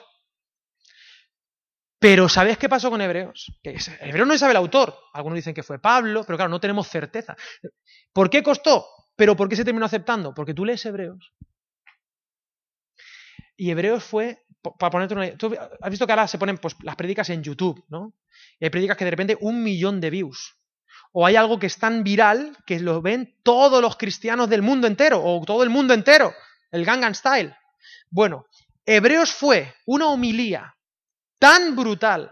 Pero 1.99 2.31
¿sabes 2.31 2.57
qué 2.57 2.71
pasó 2.71 2.89
con 2.89 3.03
Hebreos? 3.03 3.53
Hebreos 3.63 4.27
no 4.27 4.33
se 4.33 4.39
sabe 4.39 4.53
el 4.53 4.57
autor. 4.57 4.97
Algunos 5.13 5.37
dicen 5.37 5.53
que 5.53 5.63
fue 5.63 5.79
Pablo, 5.79 6.25
pero 6.25 6.39
claro, 6.39 6.49
no 6.49 6.61
tenemos 6.61 6.89
certeza. 6.89 7.37
¿Por 8.15 8.31
qué 8.31 8.43
costó? 8.43 8.87
¿Pero 9.17 9.37
por 9.37 9.51
qué 9.51 9.57
se 9.57 9.67
terminó 9.67 9.85
aceptando? 9.85 10.33
Porque 10.33 10.55
tú 10.55 10.65
lees 10.65 10.87
Hebreos. 10.87 11.35
Y 13.61 13.73
Hebreos 13.73 14.05
fue, 14.05 14.47
para 14.79 14.91
ponerte 14.91 15.15
una 15.15 15.37
Tú 15.37 15.53
has 15.83 15.91
visto 15.91 16.07
que 16.07 16.13
ahora 16.13 16.29
se 16.29 16.39
ponen 16.39 16.59
pues, 16.59 16.77
las 16.85 16.95
prédicas 16.95 17.29
en 17.31 17.43
YouTube, 17.43 17.85
¿no? 17.89 18.15
Y 18.61 18.65
hay 18.65 18.71
prédicas 18.71 18.97
que 18.97 19.05
de 19.05 19.11
repente 19.11 19.37
un 19.41 19.65
millón 19.65 20.01
de 20.01 20.11
views. 20.11 20.55
o 21.13 21.27
hay 21.27 21.35
algo 21.35 21.59
que 21.59 21.67
es 21.67 21.77
tan 21.77 22.05
viral 22.05 22.57
que 22.65 22.79
lo 22.79 23.03
ven 23.03 23.37
todos 23.43 23.83
los 23.83 23.97
cristianos 23.97 24.49
del 24.49 24.63
mundo 24.63 24.87
entero, 24.87 25.21
o 25.25 25.45
todo 25.45 25.65
el 25.65 25.71
mundo 25.71 25.93
entero, 25.93 26.33
el 26.71 26.85
Gangnam 26.85 27.15
Style. 27.15 27.57
Bueno, 28.11 28.47
Hebreos 28.87 29.33
fue 29.33 29.75
una 29.87 30.07
homilía 30.07 30.77
tan 31.41 31.75
brutal, 31.75 32.29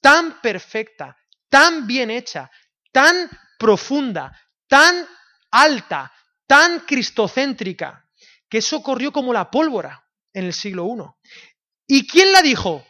tan 0.00 0.40
perfecta, 0.40 1.16
tan 1.48 1.88
bien 1.88 2.10
hecha, 2.10 2.50
tan 2.92 3.28
profunda, 3.58 4.30
tan 4.68 5.06
alta, 5.50 6.12
tan 6.46 6.80
cristocéntrica, 6.80 8.08
que 8.48 8.58
eso 8.58 8.80
corrió 8.80 9.10
como 9.10 9.32
la 9.32 9.50
pólvora 9.50 10.07
en 10.38 10.44
el 10.46 10.52
siglo 10.52 10.86
I. 10.86 11.02
¿Y 11.86 12.06
quién 12.06 12.32
la 12.32 12.42
dijo? 12.42 12.84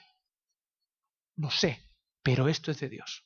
No 1.36 1.50
sé, 1.50 1.82
pero 2.22 2.48
esto 2.48 2.70
es 2.70 2.80
de 2.80 2.88
Dios. 2.88 3.24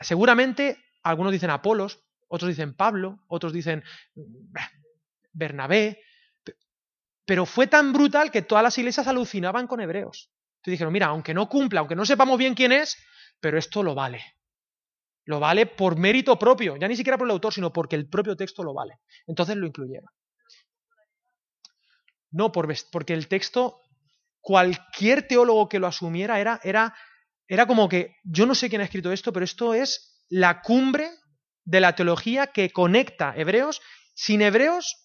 Seguramente 0.00 0.84
algunos 1.02 1.32
dicen 1.32 1.50
Apolos, 1.50 2.00
otros 2.28 2.48
dicen 2.48 2.74
Pablo, 2.74 3.20
otros 3.28 3.52
dicen 3.52 3.84
Bernabé, 5.32 6.02
pero 7.24 7.46
fue 7.46 7.66
tan 7.66 7.92
brutal 7.92 8.30
que 8.30 8.42
todas 8.42 8.62
las 8.62 8.76
iglesias 8.78 9.06
alucinaban 9.06 9.66
con 9.66 9.80
hebreos. 9.80 10.30
Entonces 10.56 10.72
dijeron, 10.72 10.92
mira, 10.92 11.06
aunque 11.06 11.34
no 11.34 11.48
cumpla, 11.48 11.80
aunque 11.80 11.96
no 11.96 12.04
sepamos 12.04 12.38
bien 12.38 12.54
quién 12.54 12.72
es, 12.72 12.96
pero 13.40 13.58
esto 13.58 13.82
lo 13.82 13.94
vale. 13.94 14.22
Lo 15.24 15.40
vale 15.40 15.66
por 15.66 15.96
mérito 15.96 16.38
propio, 16.38 16.76
ya 16.76 16.88
ni 16.88 16.96
siquiera 16.96 17.16
por 17.16 17.26
el 17.26 17.32
autor, 17.32 17.52
sino 17.52 17.72
porque 17.72 17.96
el 17.96 18.08
propio 18.08 18.36
texto 18.36 18.62
lo 18.62 18.74
vale. 18.74 18.98
Entonces 19.26 19.56
lo 19.56 19.66
incluyeron. 19.66 20.08
No, 22.36 22.52
por, 22.52 22.68
porque 22.92 23.14
el 23.14 23.28
texto, 23.28 23.80
cualquier 24.40 25.26
teólogo 25.26 25.70
que 25.70 25.78
lo 25.78 25.86
asumiera 25.86 26.38
era, 26.38 26.60
era, 26.62 26.94
era 27.48 27.66
como 27.66 27.88
que, 27.88 28.16
yo 28.24 28.44
no 28.44 28.54
sé 28.54 28.68
quién 28.68 28.82
ha 28.82 28.84
escrito 28.84 29.10
esto, 29.10 29.32
pero 29.32 29.44
esto 29.44 29.72
es 29.72 30.22
la 30.28 30.60
cumbre 30.60 31.10
de 31.64 31.80
la 31.80 31.94
teología 31.94 32.48
que 32.48 32.70
conecta 32.70 33.32
hebreos. 33.34 33.80
Sin 34.14 34.42
hebreos 34.42 35.02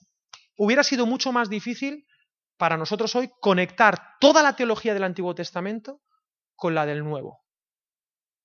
hubiera 0.58 0.84
sido 0.84 1.06
mucho 1.06 1.32
más 1.32 1.50
difícil 1.50 2.06
para 2.58 2.76
nosotros 2.76 3.16
hoy 3.16 3.32
conectar 3.40 4.18
toda 4.20 4.44
la 4.44 4.58
teología 4.58 4.94
del 4.94 5.06
Antiguo 5.06 5.34
Testamento 5.34 6.02
con 6.56 6.76
la 6.76 6.86
del 6.86 7.04
Nuevo. 7.06 7.40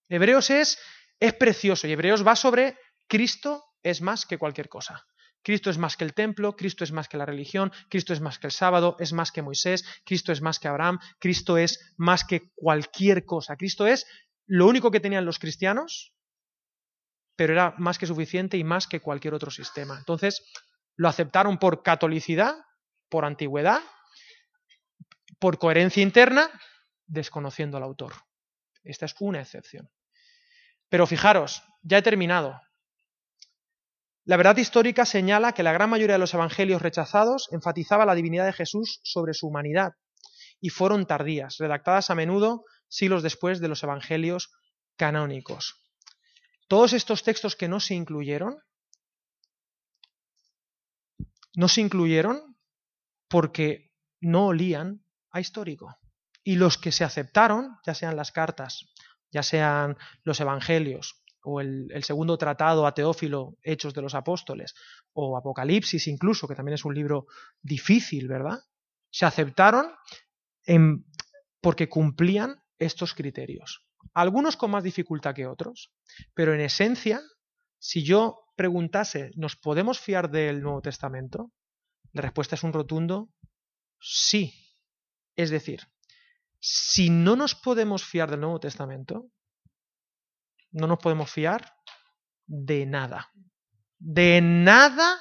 Hebreos 0.08 0.50
es 0.50 0.78
es 1.18 1.34
precioso 1.34 1.88
y 1.88 1.92
Hebreos 1.92 2.24
va 2.24 2.36
sobre 2.36 2.78
Cristo 3.08 3.64
es 3.82 4.00
más 4.00 4.26
que 4.26 4.38
cualquier 4.38 4.68
cosa. 4.68 5.04
Cristo 5.46 5.70
es 5.70 5.78
más 5.78 5.96
que 5.96 6.02
el 6.02 6.12
templo, 6.12 6.56
Cristo 6.56 6.82
es 6.82 6.90
más 6.90 7.08
que 7.08 7.16
la 7.16 7.24
religión, 7.24 7.70
Cristo 7.88 8.12
es 8.12 8.20
más 8.20 8.40
que 8.40 8.48
el 8.48 8.50
sábado, 8.50 8.96
es 8.98 9.12
más 9.12 9.30
que 9.30 9.42
Moisés, 9.42 9.84
Cristo 10.04 10.32
es 10.32 10.42
más 10.42 10.58
que 10.58 10.66
Abraham, 10.66 10.98
Cristo 11.20 11.56
es 11.56 11.94
más 11.96 12.24
que 12.24 12.50
cualquier 12.56 13.24
cosa. 13.24 13.56
Cristo 13.56 13.86
es 13.86 14.08
lo 14.48 14.66
único 14.66 14.90
que 14.90 14.98
tenían 14.98 15.24
los 15.24 15.38
cristianos, 15.38 16.16
pero 17.36 17.52
era 17.52 17.76
más 17.78 17.96
que 17.96 18.08
suficiente 18.08 18.56
y 18.56 18.64
más 18.64 18.88
que 18.88 18.98
cualquier 18.98 19.34
otro 19.34 19.52
sistema. 19.52 19.96
Entonces, 19.96 20.42
lo 20.96 21.08
aceptaron 21.08 21.58
por 21.58 21.84
catolicidad, 21.84 22.56
por 23.08 23.24
antigüedad, 23.24 23.82
por 25.38 25.58
coherencia 25.58 26.02
interna, 26.02 26.50
desconociendo 27.06 27.76
al 27.76 27.84
autor. 27.84 28.14
Esta 28.82 29.06
es 29.06 29.14
una 29.20 29.42
excepción. 29.42 29.88
Pero 30.88 31.06
fijaros, 31.06 31.62
ya 31.82 31.98
he 31.98 32.02
terminado. 32.02 32.60
La 34.26 34.36
verdad 34.36 34.56
histórica 34.56 35.06
señala 35.06 35.52
que 35.52 35.62
la 35.62 35.72
gran 35.72 35.88
mayoría 35.88 36.16
de 36.16 36.18
los 36.18 36.34
evangelios 36.34 36.82
rechazados 36.82 37.48
enfatizaba 37.52 38.04
la 38.04 38.16
divinidad 38.16 38.44
de 38.44 38.52
Jesús 38.52 39.00
sobre 39.04 39.34
su 39.34 39.46
humanidad 39.46 39.92
y 40.60 40.70
fueron 40.70 41.06
tardías, 41.06 41.58
redactadas 41.58 42.10
a 42.10 42.16
menudo 42.16 42.64
siglos 42.88 43.22
después 43.22 43.60
de 43.60 43.68
los 43.68 43.84
evangelios 43.84 44.50
canónicos. 44.96 45.80
Todos 46.66 46.92
estos 46.92 47.22
textos 47.22 47.54
que 47.54 47.68
no 47.68 47.78
se 47.78 47.94
incluyeron, 47.94 48.58
no 51.54 51.68
se 51.68 51.80
incluyeron 51.80 52.56
porque 53.28 53.92
no 54.20 54.46
olían 54.46 55.04
a 55.30 55.40
histórico. 55.40 55.96
Y 56.42 56.56
los 56.56 56.78
que 56.78 56.90
se 56.90 57.04
aceptaron, 57.04 57.78
ya 57.86 57.94
sean 57.94 58.16
las 58.16 58.32
cartas 58.32 58.86
ya 59.30 59.42
sean 59.42 59.96
los 60.24 60.40
Evangelios 60.40 61.22
o 61.48 61.60
el, 61.60 62.02
segundo 62.02 62.36
tratado 62.36 62.86
a 62.86 62.92
Teófilo, 62.92 63.56
Hechos 63.62 63.94
de 63.94 64.02
los 64.02 64.16
Apóstoles, 64.16 64.74
o 65.12 65.36
Apocalipsis 65.36 66.08
incluso, 66.08 66.48
que 66.48 66.56
también 66.56 66.74
es 66.74 66.84
un 66.84 66.94
libro 66.94 67.26
difícil, 67.62 68.26
¿verdad? 68.26 68.58
Se 69.10 69.24
aceptaron 69.24 69.92
porque 71.60 71.88
cumplían 71.88 72.56
estos 72.78 73.14
criterios. 73.14 73.86
Algunos 74.12 74.56
con 74.56 74.72
más 74.72 74.82
dificultad 74.82 75.34
que 75.34 75.46
otros, 75.46 75.92
pero 76.34 76.52
en 76.52 76.60
esencia, 76.60 77.20
si 77.78 78.02
yo 78.02 78.40
preguntase, 78.56 79.30
¿nos 79.36 79.54
podemos 79.54 80.00
fiar 80.00 80.28
del 80.30 80.62
Nuevo 80.62 80.80
Testamento? 80.80 81.52
La 82.12 82.22
respuesta 82.22 82.56
es 82.56 82.64
un 82.64 82.72
rotundo 82.72 83.30
sí. 84.00 84.52
Es 85.36 85.50
decir, 85.50 85.82
si 86.58 87.08
no 87.08 87.36
nos 87.36 87.54
podemos 87.54 88.04
fiar 88.04 88.30
del 88.30 88.40
Nuevo 88.40 88.58
Testamento, 88.58 89.30
no 90.76 90.86
nos 90.86 90.98
podemos 90.98 91.30
fiar 91.30 91.74
de 92.46 92.86
nada. 92.86 93.30
De 93.98 94.40
nada, 94.42 95.18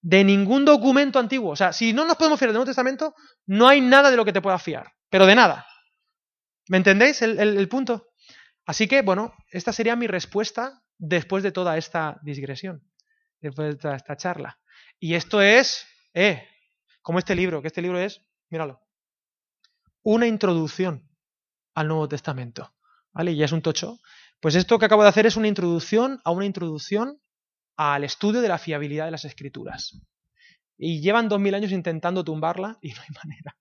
de 0.00 0.22
ningún 0.22 0.64
documento 0.64 1.18
antiguo. 1.18 1.52
O 1.52 1.56
sea, 1.56 1.72
si 1.72 1.92
no 1.92 2.04
nos 2.04 2.16
podemos 2.16 2.38
fiar 2.38 2.50
del 2.50 2.56
Nuevo 2.56 2.66
Testamento, 2.66 3.14
no 3.46 3.68
hay 3.68 3.80
nada 3.80 4.10
de 4.10 4.16
lo 4.16 4.24
que 4.24 4.32
te 4.32 4.42
puedas 4.42 4.62
fiar. 4.62 4.92
Pero 5.08 5.26
de 5.26 5.34
nada. 5.34 5.66
¿Me 6.68 6.76
entendéis 6.76 7.22
el, 7.22 7.68
punto? 7.68 8.08
Así 8.66 8.86
que, 8.86 9.00
bueno, 9.00 9.32
esta 9.50 9.72
sería 9.72 9.96
mi 9.96 10.06
respuesta 10.06 10.82
después 10.98 11.42
de 11.42 11.52
toda 11.52 11.78
esta 11.78 12.18
digresión, 12.22 12.82
después 13.40 13.68
de 13.68 13.76
toda 13.76 13.96
esta 13.96 14.16
charla. 14.16 14.60
Y 14.98 15.14
esto 15.14 15.40
es, 15.40 15.86
eh, 16.12 16.46
como 17.00 17.18
este 17.18 17.34
libro, 17.34 17.62
que 17.62 17.68
este 17.68 17.80
libro 17.80 17.98
es, 17.98 18.20
míralo, 18.50 18.82
una 20.02 20.26
introducción 20.26 21.08
al 21.74 21.88
Nuevo 21.88 22.08
Testamento. 22.08 22.74
¿Vale? 23.12 23.32
Y 23.32 23.42
es 23.42 23.52
un 23.52 23.62
tocho. 23.62 23.98
Pues 24.40 24.54
esto 24.54 24.78
que 24.78 24.86
acabo 24.86 25.02
de 25.02 25.08
hacer 25.08 25.26
es 25.26 25.36
una 25.36 25.48
introducción 25.48 26.20
a 26.24 26.30
una 26.30 26.44
introducción 26.44 27.20
al 27.76 28.04
estudio 28.04 28.40
de 28.40 28.48
la 28.48 28.58
fiabilidad 28.58 29.06
de 29.06 29.10
las 29.10 29.24
escrituras. 29.24 30.00
Y 30.76 31.00
llevan 31.00 31.28
dos 31.28 31.40
mil 31.40 31.54
años 31.54 31.72
intentando 31.72 32.24
tumbarla 32.24 32.78
y 32.80 32.92
no 32.92 33.00
hay 33.02 33.08
manera. 33.24 33.56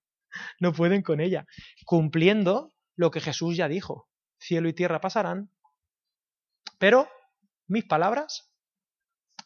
No 0.59 0.73
pueden 0.73 1.01
con 1.01 1.19
ella. 1.19 1.45
Cumpliendo 1.86 2.73
lo 2.95 3.11
que 3.11 3.21
Jesús 3.21 3.57
ya 3.57 3.67
dijo. 3.67 4.07
Cielo 4.39 4.69
y 4.69 4.73
tierra 4.73 5.01
pasarán, 5.01 5.49
pero 6.78 7.09
mis 7.67 7.86
palabras 7.86 8.51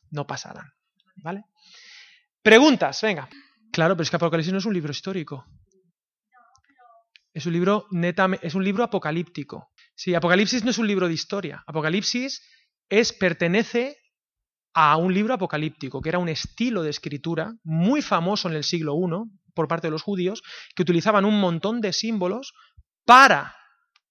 no 0.10 0.28
pasarán. 0.28 0.74
¿Vale? 1.24 1.46
Preguntas, 2.42 3.02
venga. 3.02 3.30
Claro, 3.72 3.96
pero 3.96 4.04
es 4.04 4.10
que 4.10 4.18
Apocalipsis 4.18 4.52
no 4.52 4.60
es 4.60 4.66
un 4.66 4.74
libro 4.74 4.92
histórico. 4.92 5.46
Es 7.34 7.46
un 7.46 7.54
libro 7.54 7.88
es 8.42 8.56
un 8.56 8.64
libro 8.66 8.84
apocalíptico. 8.84 9.72
Sí, 9.96 10.16
Apocalipsis 10.16 10.64
no 10.64 10.72
es 10.72 10.78
un 10.78 10.88
libro 10.88 11.08
de 11.08 11.14
historia. 11.14 11.64
Apocalipsis 11.68 12.42
es 12.90 13.14
pertenece 13.14 13.98
a 14.74 14.98
un 14.98 15.14
libro 15.14 15.34
apocalíptico, 15.34 16.02
que 16.02 16.10
era 16.10 16.20
un 16.20 16.30
estilo 16.30 16.82
de 16.84 16.90
escritura 16.90 17.54
muy 17.64 18.02
famoso 18.02 18.48
en 18.50 18.56
el 18.56 18.64
siglo 18.64 18.96
I 18.96 19.30
por 19.54 19.68
parte 19.68 19.88
de 19.88 19.92
los 19.92 20.02
judíos, 20.02 20.44
que 20.76 20.84
utilizaban 20.84 21.26
un 21.26 21.40
montón 21.40 21.82
de 21.82 21.94
símbolos 21.94 22.54
para 23.06 23.56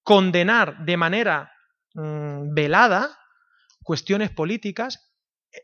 condenar 0.03 0.85
de 0.85 0.97
manera 0.97 1.53
mm, 1.95 2.53
velada 2.55 3.17
cuestiones 3.83 4.31
políticas. 4.31 5.11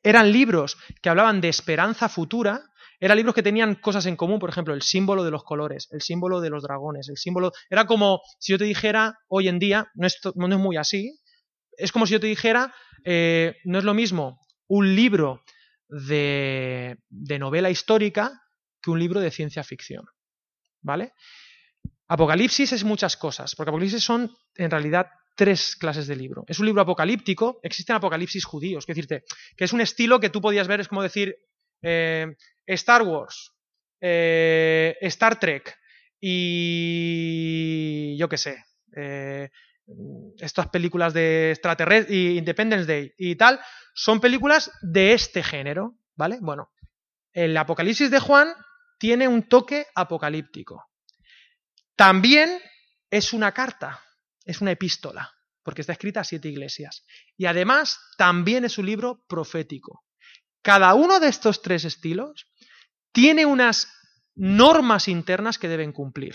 Eran 0.02 0.32
libros 0.32 0.78
que 1.02 1.10
hablaban 1.10 1.40
de 1.40 1.48
esperanza 1.48 2.08
futura 2.08 2.62
eran 3.00 3.16
libros 3.16 3.34
que 3.34 3.42
tenían 3.42 3.74
cosas 3.76 4.06
en 4.06 4.16
común, 4.16 4.38
por 4.38 4.50
ejemplo, 4.50 4.74
el 4.74 4.82
símbolo 4.82 5.24
de 5.24 5.30
los 5.30 5.44
colores, 5.44 5.88
el 5.92 6.02
símbolo 6.02 6.40
de 6.40 6.50
los 6.50 6.62
dragones, 6.62 7.08
el 7.08 7.16
símbolo... 7.16 7.52
Era 7.70 7.86
como 7.86 8.20
si 8.38 8.52
yo 8.52 8.58
te 8.58 8.64
dijera, 8.64 9.18
hoy 9.28 9.48
en 9.48 9.58
día, 9.58 9.90
no 9.94 10.06
es, 10.06 10.18
muy 10.58 10.76
así, 10.76 11.18
es 11.76 11.92
como 11.92 12.06
si 12.06 12.14
yo 12.14 12.20
te 12.20 12.26
dijera, 12.26 12.74
eh, 13.04 13.56
no 13.64 13.78
es 13.78 13.84
lo 13.84 13.94
mismo 13.94 14.40
un 14.68 14.94
libro 14.94 15.42
de, 15.88 16.96
de 17.08 17.38
novela 17.38 17.70
histórica 17.70 18.42
que 18.82 18.90
un 18.90 18.98
libro 18.98 19.20
de 19.20 19.30
ciencia 19.30 19.62
ficción. 19.62 20.04
¿Vale? 20.80 21.12
Apocalipsis 22.08 22.72
es 22.72 22.84
muchas 22.84 23.16
cosas, 23.16 23.54
porque 23.54 23.70
Apocalipsis 23.70 24.04
son 24.04 24.30
en 24.54 24.70
realidad 24.70 25.08
tres 25.36 25.76
clases 25.76 26.06
de 26.06 26.16
libro. 26.16 26.44
Es 26.48 26.58
un 26.58 26.66
libro 26.66 26.82
apocalíptico, 26.82 27.60
existen 27.62 27.96
apocalipsis 27.96 28.44
judíos, 28.44 28.84
es 28.84 28.86
decirte, 28.86 29.24
que 29.56 29.64
es 29.64 29.72
un 29.72 29.80
estilo 29.80 30.18
que 30.18 30.30
tú 30.30 30.40
podías 30.40 30.66
ver, 30.66 30.80
es 30.80 30.88
como 30.88 31.02
decir, 31.02 31.36
eh, 31.82 32.36
Star 32.66 33.02
Wars, 33.02 33.52
eh, 34.00 34.96
Star 35.00 35.38
Trek 35.38 35.76
y 36.20 38.16
yo 38.18 38.28
qué 38.28 38.38
sé, 38.38 38.64
eh, 38.96 39.50
estas 40.38 40.68
películas 40.68 41.14
de 41.14 41.52
extraterrestre 41.52 42.14
y 42.14 42.38
Independence 42.38 42.86
Day 42.86 43.12
y 43.16 43.36
tal, 43.36 43.60
son 43.94 44.20
películas 44.20 44.70
de 44.82 45.12
este 45.12 45.42
género, 45.42 45.98
¿vale? 46.16 46.38
Bueno, 46.40 46.70
el 47.32 47.56
Apocalipsis 47.56 48.10
de 48.10 48.18
Juan 48.18 48.52
tiene 48.98 49.28
un 49.28 49.48
toque 49.48 49.86
apocalíptico. 49.94 50.86
También 51.94 52.58
es 53.10 53.32
una 53.32 53.52
carta, 53.52 54.02
es 54.44 54.60
una 54.60 54.72
epístola, 54.72 55.32
porque 55.62 55.82
está 55.82 55.92
escrita 55.92 56.20
a 56.20 56.24
siete 56.24 56.48
iglesias. 56.48 57.04
Y 57.36 57.46
además 57.46 57.98
también 58.18 58.64
es 58.64 58.78
un 58.78 58.86
libro 58.86 59.24
profético. 59.28 60.05
Cada 60.66 60.94
uno 60.94 61.20
de 61.20 61.28
estos 61.28 61.62
tres 61.62 61.84
estilos 61.84 62.48
tiene 63.12 63.46
unas 63.46 63.86
normas 64.34 65.06
internas 65.06 65.60
que 65.60 65.68
deben 65.68 65.92
cumplir. 65.92 66.34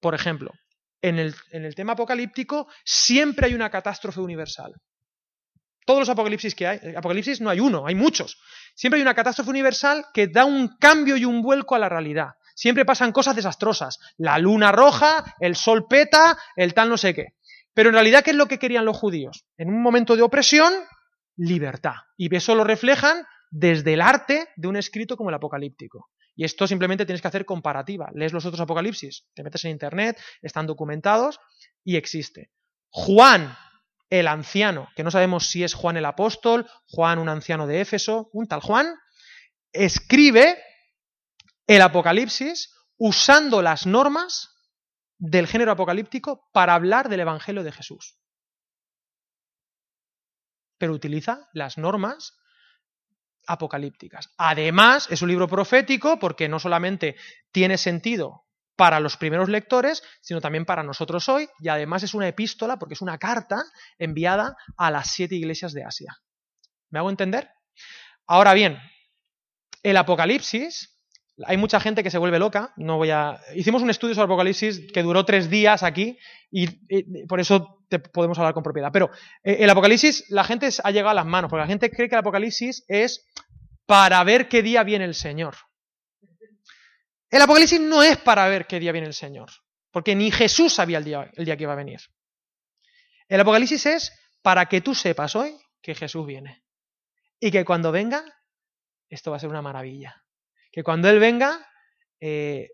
Por 0.00 0.14
ejemplo, 0.14 0.52
en 1.00 1.18
el, 1.18 1.34
en 1.52 1.64
el 1.64 1.74
tema 1.74 1.94
apocalíptico 1.94 2.68
siempre 2.84 3.46
hay 3.46 3.54
una 3.54 3.70
catástrofe 3.70 4.20
universal. 4.20 4.74
Todos 5.86 6.00
los 6.00 6.10
apocalipsis 6.10 6.54
que 6.54 6.66
hay, 6.66 6.78
apocalipsis 6.94 7.40
no 7.40 7.48
hay 7.48 7.58
uno, 7.58 7.86
hay 7.86 7.94
muchos. 7.94 8.38
Siempre 8.74 8.98
hay 8.98 9.02
una 9.02 9.14
catástrofe 9.14 9.48
universal 9.48 10.04
que 10.12 10.26
da 10.26 10.44
un 10.44 10.76
cambio 10.76 11.16
y 11.16 11.24
un 11.24 11.40
vuelco 11.40 11.74
a 11.74 11.78
la 11.78 11.88
realidad. 11.88 12.32
Siempre 12.54 12.84
pasan 12.84 13.12
cosas 13.12 13.34
desastrosas. 13.34 13.98
La 14.18 14.38
luna 14.38 14.72
roja, 14.72 15.24
el 15.40 15.56
sol 15.56 15.86
peta, 15.88 16.36
el 16.54 16.74
tal 16.74 16.90
no 16.90 16.98
sé 16.98 17.14
qué. 17.14 17.28
Pero 17.72 17.88
en 17.88 17.94
realidad, 17.94 18.22
¿qué 18.22 18.32
es 18.32 18.36
lo 18.36 18.46
que 18.46 18.58
querían 18.58 18.84
los 18.84 18.98
judíos? 18.98 19.46
En 19.56 19.70
un 19.70 19.80
momento 19.80 20.16
de 20.16 20.22
opresión, 20.22 20.74
libertad. 21.34 21.94
Y 22.18 22.34
eso 22.36 22.54
lo 22.54 22.64
reflejan 22.64 23.24
desde 23.50 23.94
el 23.94 24.00
arte 24.00 24.48
de 24.56 24.68
un 24.68 24.76
escrito 24.76 25.16
como 25.16 25.30
el 25.30 25.36
apocalíptico. 25.36 26.10
Y 26.34 26.44
esto 26.44 26.66
simplemente 26.66 27.04
tienes 27.04 27.20
que 27.20 27.28
hacer 27.28 27.44
comparativa. 27.44 28.10
Lees 28.14 28.32
los 28.32 28.46
otros 28.46 28.60
apocalipsis, 28.60 29.26
te 29.34 29.42
metes 29.42 29.64
en 29.64 29.72
internet, 29.72 30.20
están 30.40 30.66
documentados 30.66 31.40
y 31.82 31.96
existe. 31.96 32.52
Juan, 32.90 33.56
el 34.10 34.28
anciano, 34.28 34.88
que 34.94 35.02
no 35.02 35.10
sabemos 35.10 35.48
si 35.48 35.64
es 35.64 35.74
Juan 35.74 35.96
el 35.96 36.04
apóstol, 36.04 36.70
Juan 36.86 37.18
un 37.18 37.28
anciano 37.28 37.66
de 37.66 37.80
Éfeso, 37.80 38.30
un 38.32 38.46
tal 38.46 38.60
Juan, 38.60 38.94
escribe 39.72 40.62
el 41.66 41.82
Apocalipsis 41.82 42.72
usando 42.96 43.60
las 43.60 43.86
normas 43.86 44.54
del 45.18 45.46
género 45.46 45.72
apocalíptico 45.72 46.48
para 46.52 46.74
hablar 46.74 47.08
del 47.08 47.20
Evangelio 47.20 47.62
de 47.64 47.72
Jesús. 47.72 48.16
Pero 50.78 50.92
utiliza 50.92 51.48
las 51.52 51.76
normas 51.76 52.38
apocalípticas. 53.48 54.32
Además, 54.36 55.08
es 55.10 55.22
un 55.22 55.28
libro 55.28 55.48
profético 55.48 56.18
porque 56.18 56.48
no 56.48 56.58
solamente 56.58 57.16
tiene 57.50 57.78
sentido 57.78 58.44
para 58.76 59.00
los 59.00 59.16
primeros 59.16 59.48
lectores, 59.48 60.04
sino 60.20 60.40
también 60.40 60.64
para 60.64 60.84
nosotros 60.84 61.28
hoy, 61.28 61.48
y 61.58 61.68
además 61.68 62.04
es 62.04 62.14
una 62.14 62.28
epístola 62.28 62.78
porque 62.78 62.94
es 62.94 63.00
una 63.00 63.18
carta 63.18 63.64
enviada 63.98 64.56
a 64.76 64.92
las 64.92 65.10
siete 65.10 65.34
iglesias 65.34 65.72
de 65.72 65.82
Asia. 65.82 66.16
¿Me 66.90 67.00
hago 67.00 67.10
entender? 67.10 67.50
Ahora 68.26 68.54
bien, 68.54 68.78
el 69.82 69.96
Apocalipsis, 69.96 70.96
hay 71.44 71.56
mucha 71.56 71.80
gente 71.80 72.04
que 72.04 72.10
se 72.10 72.18
vuelve 72.18 72.38
loca, 72.38 72.72
no 72.76 72.98
voy 72.98 73.10
a... 73.10 73.40
Hicimos 73.56 73.82
un 73.82 73.90
estudio 73.90 74.14
sobre 74.14 74.26
Apocalipsis 74.26 74.92
que 74.92 75.02
duró 75.02 75.24
tres 75.24 75.50
días 75.50 75.82
aquí 75.82 76.16
y, 76.50 76.68
por 77.26 77.40
eso 77.40 77.84
te 77.88 77.98
podemos 77.98 78.38
hablar 78.38 78.54
con 78.54 78.62
propiedad. 78.62 78.90
Pero 78.92 79.10
eh, 79.42 79.56
el 79.60 79.70
Apocalipsis, 79.70 80.26
la 80.28 80.44
gente 80.44 80.68
ha 80.84 80.90
llegado 80.90 81.10
a 81.10 81.14
las 81.14 81.26
manos, 81.26 81.50
porque 81.50 81.62
la 81.62 81.66
gente 81.66 81.90
cree 81.90 82.08
que 82.08 82.14
el 82.14 82.20
Apocalipsis 82.20 82.84
es 82.86 83.26
para 83.88 84.22
ver 84.22 84.50
qué 84.50 84.62
día 84.62 84.82
viene 84.82 85.06
el 85.06 85.14
Señor. 85.14 85.56
El 87.30 87.40
Apocalipsis 87.40 87.80
no 87.80 88.02
es 88.02 88.18
para 88.18 88.46
ver 88.46 88.66
qué 88.66 88.78
día 88.78 88.92
viene 88.92 89.06
el 89.06 89.14
Señor, 89.14 89.48
porque 89.90 90.14
ni 90.14 90.30
Jesús 90.30 90.74
sabía 90.74 90.98
el 90.98 91.04
día, 91.04 91.30
el 91.32 91.46
día 91.46 91.56
que 91.56 91.62
iba 91.62 91.72
a 91.72 91.76
venir. 91.76 91.98
El 93.28 93.40
Apocalipsis 93.40 93.86
es 93.86 94.12
para 94.42 94.66
que 94.66 94.82
tú 94.82 94.94
sepas 94.94 95.34
hoy 95.36 95.56
que 95.80 95.94
Jesús 95.94 96.26
viene. 96.26 96.62
Y 97.40 97.50
que 97.50 97.64
cuando 97.64 97.90
venga, 97.90 98.22
esto 99.08 99.30
va 99.30 99.38
a 99.38 99.40
ser 99.40 99.48
una 99.48 99.62
maravilla. 99.62 100.22
Que 100.70 100.82
cuando 100.82 101.08
Él 101.08 101.18
venga, 101.18 101.66
eh, 102.20 102.68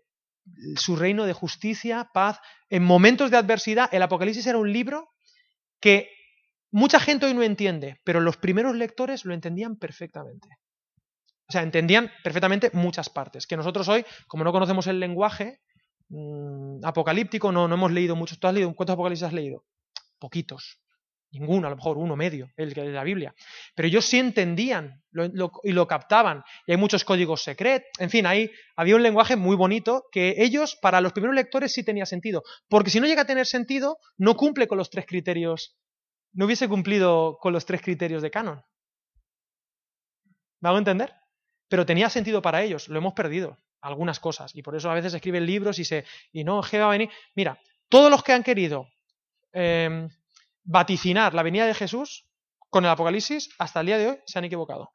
su 0.75 0.97
reino 0.97 1.25
de 1.25 1.31
justicia, 1.31 2.09
paz, 2.13 2.41
en 2.69 2.83
momentos 2.83 3.31
de 3.31 3.37
adversidad, 3.37 3.87
el 3.93 4.01
Apocalipsis 4.01 4.47
era 4.47 4.57
un 4.57 4.73
libro 4.73 5.13
que 5.79 6.09
mucha 6.71 6.99
gente 6.99 7.25
hoy 7.25 7.33
no 7.33 7.43
entiende, 7.43 8.01
pero 8.03 8.19
los 8.19 8.35
primeros 8.35 8.75
lectores 8.75 9.23
lo 9.23 9.33
entendían 9.33 9.77
perfectamente. 9.77 10.49
O 11.47 11.51
sea, 11.51 11.61
entendían 11.61 12.11
perfectamente 12.23 12.71
muchas 12.73 13.09
partes, 13.09 13.45
que 13.45 13.55
nosotros 13.57 13.87
hoy, 13.87 14.05
como 14.27 14.43
no 14.43 14.51
conocemos 14.51 14.87
el 14.87 14.99
lenguaje 14.99 15.59
mmm, 16.09 16.83
apocalíptico, 16.83 17.51
no, 17.51 17.67
no 17.67 17.75
hemos 17.75 17.91
leído 17.91 18.15
muchos. 18.15 18.39
¿Tú 18.39 18.47
has 18.47 18.53
leído? 18.53 18.73
¿Cuántos 18.73 18.95
apocalipsis 18.95 19.27
has 19.27 19.33
leído? 19.33 19.63
Poquitos. 20.19 20.79
Ninguno, 21.31 21.67
a 21.67 21.69
lo 21.69 21.75
mejor 21.75 21.97
uno 21.97 22.15
medio, 22.15 22.49
el 22.55 22.73
de 22.73 22.91
la 22.91 23.03
Biblia. 23.03 23.35
Pero 23.75 23.87
ellos 23.87 24.05
sí 24.05 24.19
entendían 24.19 25.03
y 25.63 25.71
lo 25.73 25.87
captaban. 25.87 26.43
Y 26.65 26.71
hay 26.71 26.77
muchos 26.77 27.03
códigos 27.03 27.43
secretos. 27.43 27.89
En 27.99 28.09
fin, 28.09 28.25
ahí 28.25 28.49
había 28.77 28.95
un 28.95 29.03
lenguaje 29.03 29.35
muy 29.35 29.57
bonito 29.57 30.05
que 30.13 30.35
ellos, 30.37 30.77
para 30.81 31.01
los 31.01 31.11
primeros 31.11 31.35
lectores, 31.35 31.73
sí 31.73 31.83
tenía 31.83 32.05
sentido. 32.05 32.43
Porque 32.69 32.89
si 32.89 33.01
no 33.01 33.07
llega 33.07 33.23
a 33.23 33.25
tener 33.25 33.45
sentido, 33.45 33.97
no 34.17 34.37
cumple 34.37 34.67
con 34.67 34.77
los 34.77 34.89
tres 34.89 35.05
criterios. 35.05 35.77
No 36.31 36.45
hubiese 36.45 36.69
cumplido 36.69 37.37
con 37.41 37.51
los 37.51 37.65
tres 37.65 37.81
criterios 37.81 38.21
de 38.21 38.31
canon. 38.31 38.63
¿Me 40.61 40.69
hago 40.69 40.77
entender? 40.77 41.13
Pero 41.67 41.85
tenía 41.85 42.09
sentido 42.09 42.41
para 42.41 42.61
ellos. 42.63 42.87
Lo 42.87 42.97
hemos 42.97 43.13
perdido. 43.13 43.57
Algunas 43.81 44.19
cosas. 44.19 44.55
Y 44.55 44.61
por 44.61 44.75
eso 44.75 44.89
a 44.89 44.95
veces 44.95 45.13
escriben 45.13 45.45
libros 45.45 45.79
y 45.79 45.85
se. 45.85 46.05
Y 46.31 46.43
no, 46.43 46.61
¿qué 46.61 46.79
va 46.79 46.87
a 46.87 46.91
venir? 46.91 47.09
Mira, 47.35 47.59
todos 47.89 48.09
los 48.09 48.23
que 48.23 48.33
han 48.33 48.43
querido. 48.43 48.87
Eh, 49.53 50.07
vaticinar 50.65 51.33
la 51.33 51.43
venida 51.43 51.65
de 51.65 51.73
Jesús 51.73 52.25
con 52.69 52.83
el 52.83 52.91
Apocalipsis, 52.91 53.49
hasta 53.57 53.79
el 53.79 53.85
día 53.85 53.97
de 53.97 54.07
hoy 54.09 54.17
se 54.25 54.39
han 54.39 54.45
equivocado. 54.45 54.91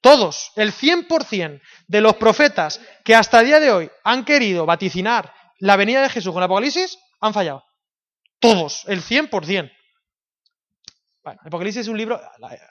Todos, 0.00 0.52
el 0.56 0.72
100% 0.72 1.60
de 1.86 2.00
los 2.00 2.16
profetas 2.16 2.80
que 3.04 3.14
hasta 3.14 3.40
el 3.40 3.46
día 3.46 3.60
de 3.60 3.70
hoy 3.70 3.90
han 4.02 4.24
querido 4.24 4.66
vaticinar 4.66 5.32
la 5.58 5.76
venida 5.76 6.02
de 6.02 6.08
Jesús 6.08 6.32
con 6.32 6.42
el 6.42 6.46
Apocalipsis, 6.46 6.98
han 7.20 7.34
fallado. 7.34 7.64
Todos, 8.40 8.84
el 8.88 9.02
100%. 9.02 9.70
Bueno, 11.24 11.40
Apocalipsis 11.44 11.82
es 11.82 11.88
un 11.88 11.96
libro, 11.96 12.20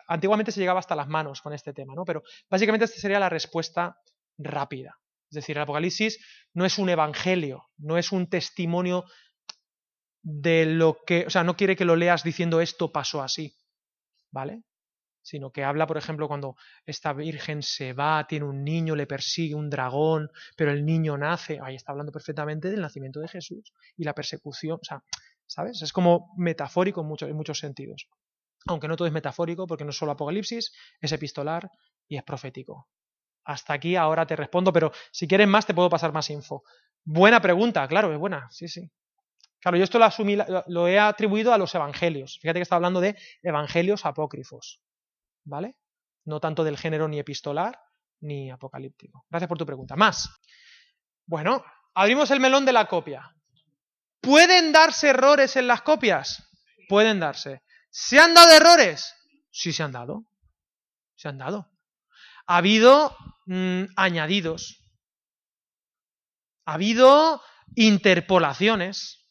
antiguamente 0.07 0.51
se 0.51 0.59
llegaba 0.59 0.79
hasta 0.79 0.95
las 0.95 1.07
manos 1.07 1.41
con 1.41 1.53
este 1.53 1.73
tema, 1.73 1.95
¿no? 1.95 2.03
Pero 2.03 2.21
básicamente 2.49 2.85
esta 2.85 2.99
sería 2.99 3.19
la 3.19 3.29
respuesta 3.29 3.97
rápida. 4.37 4.97
Es 5.29 5.35
decir, 5.35 5.55
el 5.55 5.63
Apocalipsis 5.63 6.19
no 6.53 6.65
es 6.65 6.77
un 6.77 6.89
evangelio, 6.89 7.69
no 7.77 7.97
es 7.97 8.11
un 8.11 8.27
testimonio 8.27 9.05
de 10.21 10.65
lo 10.65 10.97
que, 11.05 11.25
o 11.25 11.29
sea, 11.29 11.43
no 11.45 11.55
quiere 11.55 11.77
que 11.77 11.85
lo 11.85 11.95
leas 11.95 12.23
diciendo 12.23 12.59
esto 12.59 12.91
pasó 12.91 13.21
así, 13.21 13.55
¿vale? 14.31 14.63
Sino 15.23 15.51
que 15.51 15.63
habla, 15.63 15.87
por 15.87 15.97
ejemplo, 15.97 16.27
cuando 16.27 16.55
esta 16.85 17.13
virgen 17.13 17.63
se 17.63 17.93
va, 17.93 18.27
tiene 18.27 18.45
un 18.45 18.65
niño, 18.65 18.95
le 18.95 19.07
persigue 19.07 19.55
un 19.55 19.69
dragón, 19.69 20.29
pero 20.57 20.71
el 20.71 20.85
niño 20.85 21.17
nace, 21.17 21.59
ahí 21.63 21.75
está 21.75 21.93
hablando 21.93 22.11
perfectamente 22.11 22.69
del 22.69 22.81
nacimiento 22.81 23.21
de 23.21 23.29
Jesús 23.29 23.71
y 23.95 24.03
la 24.03 24.13
persecución, 24.13 24.79
o 24.81 24.83
sea, 24.83 25.01
¿sabes? 25.47 25.81
Es 25.81 25.93
como 25.93 26.33
metafórico 26.37 27.01
en 27.01 27.07
muchos, 27.07 27.29
en 27.29 27.35
muchos 27.37 27.59
sentidos. 27.59 28.09
Aunque 28.67 28.87
no 28.87 28.95
todo 28.95 29.07
es 29.07 29.13
metafórico, 29.13 29.67
porque 29.67 29.83
no 29.83 29.89
es 29.89 29.97
solo 29.97 30.11
Apocalipsis, 30.11 30.71
es 30.99 31.11
epistolar 31.11 31.69
y 32.07 32.17
es 32.17 32.23
profético. 32.23 32.87
Hasta 33.43 33.73
aquí 33.73 33.95
ahora 33.95 34.25
te 34.25 34.35
respondo, 34.35 34.71
pero 34.71 34.91
si 35.11 35.27
quieres 35.27 35.47
más 35.47 35.65
te 35.65 35.73
puedo 35.73 35.89
pasar 35.89 36.13
más 36.13 36.29
info. 36.29 36.63
Buena 37.03 37.41
pregunta, 37.41 37.87
claro, 37.87 38.13
es 38.13 38.19
buena, 38.19 38.47
sí, 38.51 38.67
sí. 38.67 38.91
Claro, 39.59 39.77
yo 39.77 39.83
esto 39.83 39.99
lo, 39.99 40.63
lo, 40.67 40.87
he 40.87 40.99
atribuido 40.99 41.53
a 41.53 41.57
los 41.57 41.73
evangelios. 41.75 42.39
Fíjate 42.41 42.59
que 42.59 42.63
está 42.63 42.75
hablando 42.75 42.99
de 42.99 43.15
evangelios 43.43 44.05
apócrifos. 44.05 44.81
¿Vale? 45.43 45.75
No 46.25 46.39
tanto 46.39 46.63
del 46.63 46.77
género 46.77 47.07
ni 47.07 47.19
epistolar 47.19 47.79
ni 48.21 48.49
apocalíptico. 48.49 49.25
Gracias 49.29 49.47
por 49.47 49.57
tu 49.57 49.65
pregunta. 49.65 49.95
Más. 49.95 50.29
Bueno, 51.27 51.63
abrimos 51.93 52.31
el 52.31 52.39
melón 52.39 52.65
de 52.65 52.73
la 52.73 52.87
copia. 52.87 53.35
¿Pueden 54.19 54.71
darse 54.71 55.09
errores 55.09 55.55
en 55.55 55.67
las 55.67 55.81
copias? 55.81 56.47
Pueden 56.87 57.19
darse. 57.19 57.63
¿Se 57.91 58.17
han 58.19 58.33
dado 58.33 58.53
errores? 58.53 59.13
Sí, 59.51 59.73
se 59.73 59.83
han 59.83 59.91
dado. 59.91 60.25
Se 61.15 61.27
han 61.27 61.37
dado. 61.37 61.69
Ha 62.47 62.57
habido 62.57 63.15
mmm, 63.45 63.83
añadidos. 63.97 64.81
Ha 66.65 66.75
habido 66.75 67.41
interpolaciones. 67.75 69.27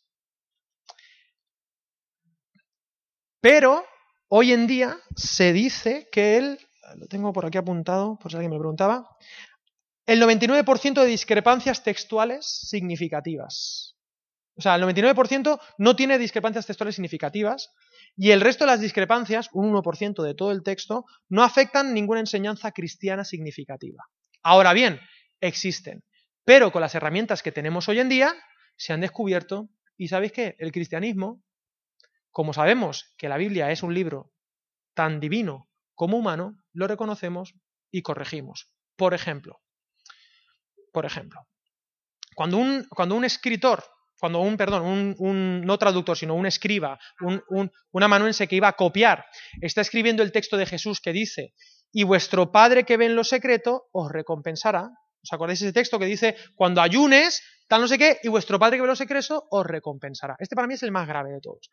Pero 3.40 3.84
hoy 4.28 4.52
en 4.52 4.66
día 4.66 4.98
se 5.16 5.54
dice 5.54 6.08
que 6.12 6.36
él, 6.36 6.58
lo 6.96 7.06
tengo 7.06 7.32
por 7.32 7.46
aquí 7.46 7.56
apuntado, 7.56 8.18
por 8.18 8.30
si 8.30 8.36
alguien 8.36 8.52
me 8.52 8.58
preguntaba, 8.58 9.08
el 10.04 10.20
99% 10.20 11.00
de 11.00 11.06
discrepancias 11.06 11.82
textuales 11.82 12.44
significativas. 12.44 13.96
O 14.56 14.60
sea, 14.60 14.74
el 14.74 14.82
99% 14.82 15.58
no 15.78 15.96
tiene 15.96 16.18
discrepancias 16.18 16.66
textuales 16.66 16.96
significativas 16.96 17.72
y 18.16 18.30
el 18.32 18.40
resto 18.40 18.64
de 18.64 18.72
las 18.72 18.80
discrepancias, 18.80 19.48
un 19.52 19.72
1% 19.72 20.22
de 20.22 20.34
todo 20.34 20.52
el 20.52 20.62
texto, 20.62 21.04
no 21.28 21.42
afectan 21.42 21.94
ninguna 21.94 22.20
enseñanza 22.20 22.72
cristiana 22.72 23.24
significativa. 23.24 24.04
Ahora 24.42 24.72
bien, 24.72 25.00
existen, 25.40 26.04
pero 26.44 26.72
con 26.72 26.82
las 26.82 26.94
herramientas 26.94 27.42
que 27.42 27.52
tenemos 27.52 27.88
hoy 27.88 28.00
en 28.00 28.08
día 28.08 28.34
se 28.76 28.92
han 28.92 29.00
descubierto 29.00 29.68
y 29.96 30.08
sabéis 30.08 30.32
que 30.32 30.56
el 30.58 30.72
cristianismo 30.72 31.42
como 32.30 32.52
sabemos 32.52 33.12
que 33.18 33.28
la 33.28 33.36
Biblia 33.36 33.70
es 33.70 33.82
un 33.82 33.94
libro 33.94 34.32
tan 34.94 35.20
divino 35.20 35.68
como 35.94 36.16
humano, 36.16 36.56
lo 36.72 36.86
reconocemos 36.86 37.54
y 37.90 38.02
corregimos. 38.02 38.72
Por 38.96 39.14
ejemplo, 39.14 39.60
por 40.92 41.06
ejemplo, 41.06 41.46
cuando 42.34 42.56
un, 42.56 42.86
cuando 42.88 43.16
un 43.16 43.24
escritor 43.24 43.84
cuando 44.20 44.40
un, 44.40 44.56
perdón, 44.56 45.16
un, 45.18 45.62
no 45.62 45.78
traductor, 45.78 46.16
sino 46.16 46.34
un 46.34 46.46
escriba, 46.46 46.98
un, 47.20 47.72
amanuense 47.94 48.46
que 48.46 48.56
iba 48.56 48.68
a 48.68 48.74
copiar, 48.74 49.24
está 49.60 49.80
escribiendo 49.80 50.22
el 50.22 50.30
texto 50.30 50.58
de 50.58 50.66
Jesús 50.66 51.00
que 51.00 51.12
dice, 51.12 51.54
y 51.90 52.04
vuestro 52.04 52.52
Padre 52.52 52.84
que 52.84 52.98
ve 52.98 53.06
en 53.06 53.16
lo 53.16 53.24
secreto 53.24 53.88
os 53.92 54.12
recompensará. 54.12 54.90
¿Os 55.22 55.32
acordáis 55.32 55.60
ese 55.60 55.72
texto 55.72 55.98
que 55.98 56.04
dice, 56.04 56.36
cuando 56.54 56.80
ayunes, 56.80 57.42
tal 57.66 57.80
no 57.80 57.88
sé 57.88 57.98
qué, 57.98 58.18
y 58.22 58.28
vuestro 58.28 58.58
Padre 58.58 58.76
que 58.76 58.82
ve 58.82 58.86
en 58.86 58.90
lo 58.90 58.96
secreto 58.96 59.46
os 59.50 59.66
recompensará? 59.66 60.36
Este 60.38 60.54
para 60.54 60.68
mí 60.68 60.74
es 60.74 60.82
el 60.82 60.92
más 60.92 61.08
grave 61.08 61.32
de 61.32 61.40
todos. 61.40 61.70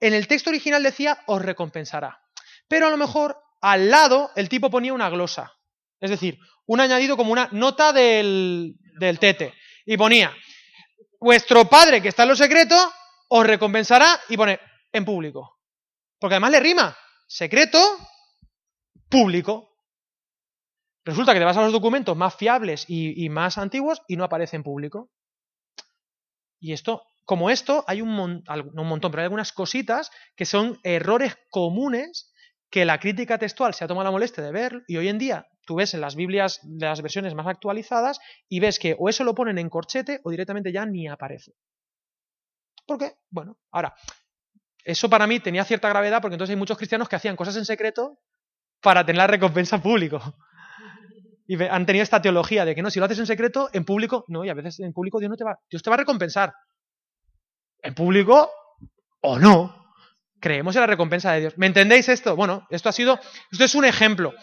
En 0.00 0.14
el 0.14 0.26
texto 0.26 0.50
original 0.50 0.82
decía, 0.82 1.18
os 1.26 1.40
recompensará. 1.42 2.20
Pero 2.68 2.86
a 2.86 2.90
lo 2.90 2.96
mejor 2.96 3.38
al 3.60 3.90
lado 3.90 4.30
el 4.34 4.48
tipo 4.48 4.70
ponía 4.70 4.92
una 4.92 5.08
glosa. 5.08 5.52
Es 6.00 6.10
decir, 6.10 6.38
un 6.66 6.80
añadido 6.80 7.16
como 7.16 7.32
una 7.32 7.48
nota 7.52 7.92
del, 7.92 8.74
del 8.98 9.18
tete. 9.18 9.54
Y 9.86 9.96
ponía, 9.96 10.34
vuestro 11.26 11.68
padre 11.68 12.00
que 12.00 12.10
está 12.10 12.22
en 12.22 12.28
lo 12.28 12.36
secreto 12.36 12.76
os 13.28 13.44
recompensará 13.44 14.20
y 14.28 14.36
pone 14.36 14.60
en 14.92 15.04
público. 15.04 15.58
Porque 16.20 16.34
además 16.34 16.52
le 16.52 16.60
rima. 16.60 16.96
Secreto, 17.26 17.80
público. 19.08 19.76
Resulta 21.04 21.32
que 21.32 21.40
te 21.40 21.44
vas 21.44 21.56
a 21.56 21.62
los 21.62 21.72
documentos 21.72 22.16
más 22.16 22.36
fiables 22.36 22.84
y, 22.88 23.28
más 23.28 23.58
antiguos 23.58 24.02
y 24.06 24.16
no 24.16 24.22
aparece 24.22 24.54
en 24.54 24.62
público. 24.62 25.10
Y 26.60 26.72
esto, 26.72 27.02
como 27.24 27.50
esto, 27.50 27.84
hay 27.88 28.02
un, 28.02 28.16
un 28.18 28.86
montón, 28.86 29.10
pero 29.10 29.22
hay 29.22 29.26
algunas 29.26 29.52
cositas 29.52 30.12
que 30.36 30.46
son 30.46 30.78
errores 30.84 31.36
comunes 31.50 32.32
que 32.70 32.84
la 32.84 32.98
crítica 32.98 33.38
textual 33.38 33.74
se 33.74 33.84
ha 33.84 33.88
tomado 33.88 34.04
la 34.04 34.10
molestia 34.10 34.42
de 34.42 34.52
ver 34.52 34.84
y 34.86 34.96
hoy 34.96 35.08
en 35.08 35.18
día 35.18 35.46
tú 35.66 35.76
ves 35.76 35.94
en 35.94 36.00
las 36.00 36.16
Biblias 36.16 36.60
de 36.62 36.86
las 36.86 37.02
versiones 37.02 37.34
más 37.34 37.46
actualizadas 37.46 38.18
y 38.48 38.60
ves 38.60 38.78
que 38.78 38.96
o 38.98 39.08
eso 39.08 39.24
lo 39.24 39.34
ponen 39.34 39.58
en 39.58 39.68
corchete 39.68 40.20
o 40.24 40.30
directamente 40.30 40.72
ya 40.72 40.86
ni 40.86 41.08
aparece. 41.08 41.52
¿Por 42.86 42.98
qué? 42.98 43.14
Bueno, 43.30 43.58
ahora, 43.70 43.94
eso 44.84 45.10
para 45.10 45.26
mí 45.26 45.40
tenía 45.40 45.64
cierta 45.64 45.88
gravedad 45.88 46.20
porque 46.22 46.34
entonces 46.34 46.54
hay 46.54 46.58
muchos 46.58 46.76
cristianos 46.76 47.08
que 47.08 47.16
hacían 47.16 47.36
cosas 47.36 47.56
en 47.56 47.64
secreto 47.64 48.18
para 48.80 49.04
tener 49.04 49.18
la 49.18 49.26
recompensa 49.26 49.76
en 49.76 49.82
público. 49.82 50.20
Y 51.48 51.62
han 51.62 51.86
tenido 51.86 52.02
esta 52.02 52.20
teología 52.20 52.64
de 52.64 52.74
que 52.74 52.82
no, 52.82 52.90
si 52.90 52.98
lo 52.98 53.06
haces 53.06 53.20
en 53.20 53.26
secreto, 53.26 53.68
en 53.72 53.84
público, 53.84 54.24
no, 54.28 54.44
y 54.44 54.48
a 54.48 54.54
veces 54.54 54.80
en 54.80 54.92
público 54.92 55.18
Dios 55.18 55.30
no 55.30 55.36
te 55.36 55.44
va, 55.44 55.58
Dios 55.70 55.82
te 55.82 55.90
va 55.90 55.94
a 55.94 55.98
recompensar. 55.98 56.52
En 57.80 57.94
público 57.94 58.50
o 59.20 59.38
no. 59.38 59.85
Creemos 60.40 60.76
en 60.76 60.80
la 60.80 60.86
recompensa 60.86 61.32
de 61.32 61.40
Dios. 61.40 61.54
¿Me 61.56 61.66
entendéis 61.66 62.08
esto? 62.08 62.36
Bueno, 62.36 62.66
esto 62.70 62.88
ha 62.88 62.92
sido, 62.92 63.18
esto 63.50 63.64
es 63.64 63.74
un 63.74 63.84
ejemplo. 63.84 64.34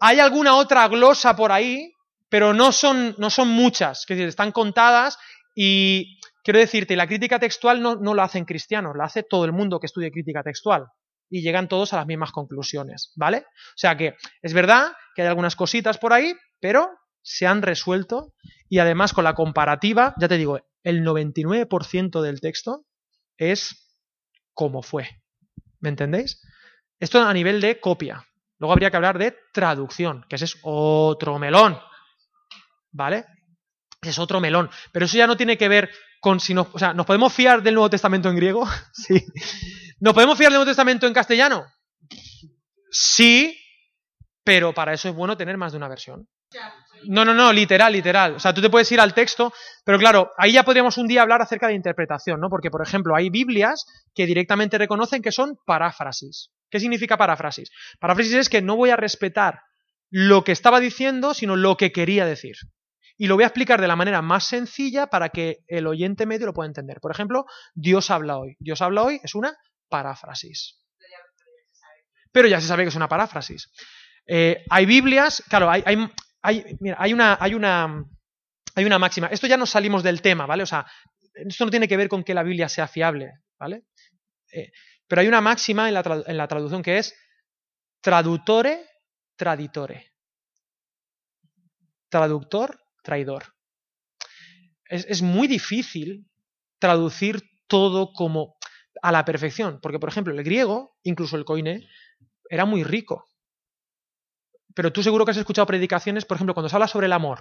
Hay 0.00 0.20
alguna 0.20 0.56
otra 0.56 0.88
glosa 0.88 1.36
por 1.36 1.52
ahí, 1.52 1.92
pero 2.28 2.52
no 2.52 2.72
son, 2.72 3.14
no 3.18 3.30
son 3.30 3.48
muchas, 3.48 4.04
que 4.06 4.24
están 4.24 4.52
contadas 4.52 5.18
y 5.54 6.20
quiero 6.42 6.58
decirte, 6.58 6.96
la 6.96 7.06
crítica 7.06 7.38
textual 7.38 7.80
no, 7.80 7.96
no 7.96 8.14
la 8.14 8.24
hacen 8.24 8.44
cristianos, 8.44 8.94
la 8.96 9.04
hace 9.04 9.22
todo 9.22 9.44
el 9.44 9.52
mundo 9.52 9.80
que 9.80 9.86
estudie 9.86 10.10
crítica 10.10 10.42
textual 10.42 10.86
y 11.28 11.42
llegan 11.42 11.68
todos 11.68 11.92
a 11.92 11.96
las 11.96 12.06
mismas 12.06 12.32
conclusiones, 12.32 13.12
¿vale? 13.16 13.38
O 13.38 13.76
sea 13.76 13.96
que 13.96 14.14
es 14.42 14.52
verdad 14.52 14.92
que 15.14 15.22
hay 15.22 15.28
algunas 15.28 15.56
cositas 15.56 15.98
por 15.98 16.12
ahí, 16.12 16.34
pero 16.60 16.88
se 17.22 17.46
han 17.46 17.62
resuelto 17.62 18.34
y 18.68 18.78
además 18.78 19.12
con 19.12 19.24
la 19.24 19.34
comparativa, 19.34 20.14
ya 20.20 20.28
te 20.28 20.36
digo, 20.36 20.60
el 20.82 21.04
99% 21.04 22.20
del 22.20 22.40
texto 22.40 22.84
es 23.36 23.98
como 24.54 24.82
fue. 24.82 25.08
¿Me 25.80 25.88
entendéis? 25.88 26.40
Esto 26.98 27.20
a 27.20 27.32
nivel 27.32 27.60
de 27.60 27.80
copia. 27.80 28.26
Luego 28.58 28.72
habría 28.72 28.90
que 28.90 28.96
hablar 28.96 29.18
de 29.18 29.36
traducción, 29.52 30.24
que 30.28 30.36
ese 30.36 30.46
es 30.46 30.58
otro 30.62 31.38
melón. 31.38 31.78
¿Vale? 32.90 33.26
Es 34.00 34.18
otro 34.18 34.40
melón. 34.40 34.70
Pero 34.92 35.06
eso 35.06 35.18
ya 35.18 35.26
no 35.26 35.36
tiene 35.36 35.58
que 35.58 35.68
ver 35.68 35.90
con 36.20 36.40
si 36.40 36.54
nos. 36.54 36.68
O 36.72 36.78
sea, 36.78 36.94
¿nos 36.94 37.06
podemos 37.06 37.32
fiar 37.32 37.62
del 37.62 37.74
Nuevo 37.74 37.90
Testamento 37.90 38.28
en 38.28 38.36
griego? 38.36 38.66
sí. 38.92 39.24
¿Nos 40.00 40.14
podemos 40.14 40.38
fiar 40.38 40.50
del 40.50 40.58
Nuevo 40.58 40.70
Testamento 40.70 41.06
en 41.06 41.14
castellano? 41.14 41.66
Sí, 42.90 43.58
pero 44.42 44.72
para 44.72 44.94
eso 44.94 45.08
es 45.08 45.14
bueno 45.14 45.36
tener 45.36 45.58
más 45.58 45.72
de 45.72 45.78
una 45.78 45.88
versión. 45.88 46.28
No, 47.04 47.24
no, 47.24 47.34
no, 47.34 47.52
literal, 47.52 47.92
literal. 47.92 48.34
O 48.34 48.40
sea, 48.40 48.52
tú 48.52 48.60
te 48.60 48.70
puedes 48.70 48.90
ir 48.92 49.00
al 49.00 49.14
texto, 49.14 49.52
pero 49.84 49.98
claro, 49.98 50.30
ahí 50.36 50.52
ya 50.52 50.64
podríamos 50.64 50.98
un 50.98 51.06
día 51.06 51.22
hablar 51.22 51.42
acerca 51.42 51.68
de 51.68 51.74
interpretación, 51.74 52.40
¿no? 52.40 52.48
Porque, 52.48 52.70
por 52.70 52.82
ejemplo, 52.82 53.14
hay 53.14 53.30
Biblias 53.30 53.86
que 54.14 54.26
directamente 54.26 54.78
reconocen 54.78 55.22
que 55.22 55.32
son 55.32 55.58
paráfrasis. 55.66 56.50
¿Qué 56.70 56.80
significa 56.80 57.16
paráfrasis? 57.16 57.70
Paráfrasis 58.00 58.34
es 58.34 58.48
que 58.48 58.62
no 58.62 58.76
voy 58.76 58.90
a 58.90 58.96
respetar 58.96 59.60
lo 60.10 60.44
que 60.44 60.52
estaba 60.52 60.80
diciendo, 60.80 61.34
sino 61.34 61.56
lo 61.56 61.76
que 61.76 61.92
quería 61.92 62.26
decir. 62.26 62.56
Y 63.18 63.28
lo 63.28 63.34
voy 63.34 63.44
a 63.44 63.48
explicar 63.48 63.80
de 63.80 63.88
la 63.88 63.96
manera 63.96 64.20
más 64.22 64.46
sencilla 64.46 65.06
para 65.06 65.30
que 65.30 65.58
el 65.68 65.86
oyente 65.86 66.26
medio 66.26 66.46
lo 66.46 66.52
pueda 66.52 66.68
entender. 66.68 67.00
Por 67.00 67.12
ejemplo, 67.12 67.46
Dios 67.74 68.10
habla 68.10 68.38
hoy. 68.38 68.56
Dios 68.58 68.82
habla 68.82 69.02
hoy 69.02 69.20
es 69.22 69.34
una 69.34 69.56
paráfrasis. 69.88 70.78
Pero 72.32 72.48
ya 72.48 72.60
se 72.60 72.68
sabe 72.68 72.82
que 72.82 72.90
es 72.90 72.96
una 72.96 73.08
paráfrasis. 73.08 73.70
Eh, 74.26 74.64
hay 74.68 74.84
Biblias, 74.86 75.42
claro, 75.48 75.70
hay, 75.70 75.82
hay, 75.86 75.96
hay, 76.46 77.12
una, 77.12 78.98
máxima. 78.98 79.26
Esto 79.28 79.46
ya 79.46 79.56
no 79.56 79.66
salimos 79.66 80.02
del 80.02 80.22
tema, 80.22 80.46
¿vale? 80.46 80.62
O 80.62 80.66
sea, 80.66 80.86
esto 81.34 81.64
no 81.64 81.70
tiene 81.70 81.88
que 81.88 81.96
ver 81.96 82.08
con 82.08 82.22
que 82.22 82.34
la 82.34 82.42
Biblia 82.42 82.68
sea 82.68 82.86
fiable, 82.86 83.32
¿vale? 83.58 83.84
Eh, 84.52 84.70
pero 85.08 85.20
hay 85.20 85.28
una 85.28 85.40
máxima 85.40 85.88
en 85.88 85.94
la, 85.94 86.22
en 86.26 86.36
la 86.36 86.48
traducción 86.48 86.82
que 86.82 86.98
es 86.98 87.14
traductore, 88.00 88.84
traditore. 89.36 90.12
Traductor, 92.08 92.78
traidor. 93.02 93.54
Es, 94.84 95.04
es, 95.08 95.22
muy 95.22 95.48
difícil 95.48 96.26
traducir 96.78 97.42
todo 97.66 98.12
como 98.12 98.56
a 99.02 99.10
la 99.10 99.24
perfección, 99.24 99.80
porque 99.82 99.98
por 99.98 100.08
ejemplo 100.08 100.32
el 100.32 100.44
griego, 100.44 100.96
incluso 101.02 101.36
el 101.36 101.44
coine, 101.44 101.88
era 102.48 102.64
muy 102.64 102.84
rico. 102.84 103.26
Pero 104.76 104.92
tú 104.92 105.02
seguro 105.02 105.24
que 105.24 105.30
has 105.30 105.38
escuchado 105.38 105.66
predicaciones, 105.66 106.26
por 106.26 106.36
ejemplo, 106.36 106.52
cuando 106.52 106.68
se 106.68 106.76
habla 106.76 106.86
sobre 106.86 107.06
el 107.06 107.14
amor. 107.14 107.40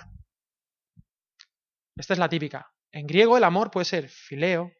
Esta 1.97 2.13
es 2.13 2.19
la 2.19 2.29
típica. 2.29 2.71
En 2.93 3.05
griego 3.05 3.35
el 3.35 3.43
amor 3.43 3.71
puede 3.71 3.83
ser 3.83 4.07
fileo, 4.07 4.71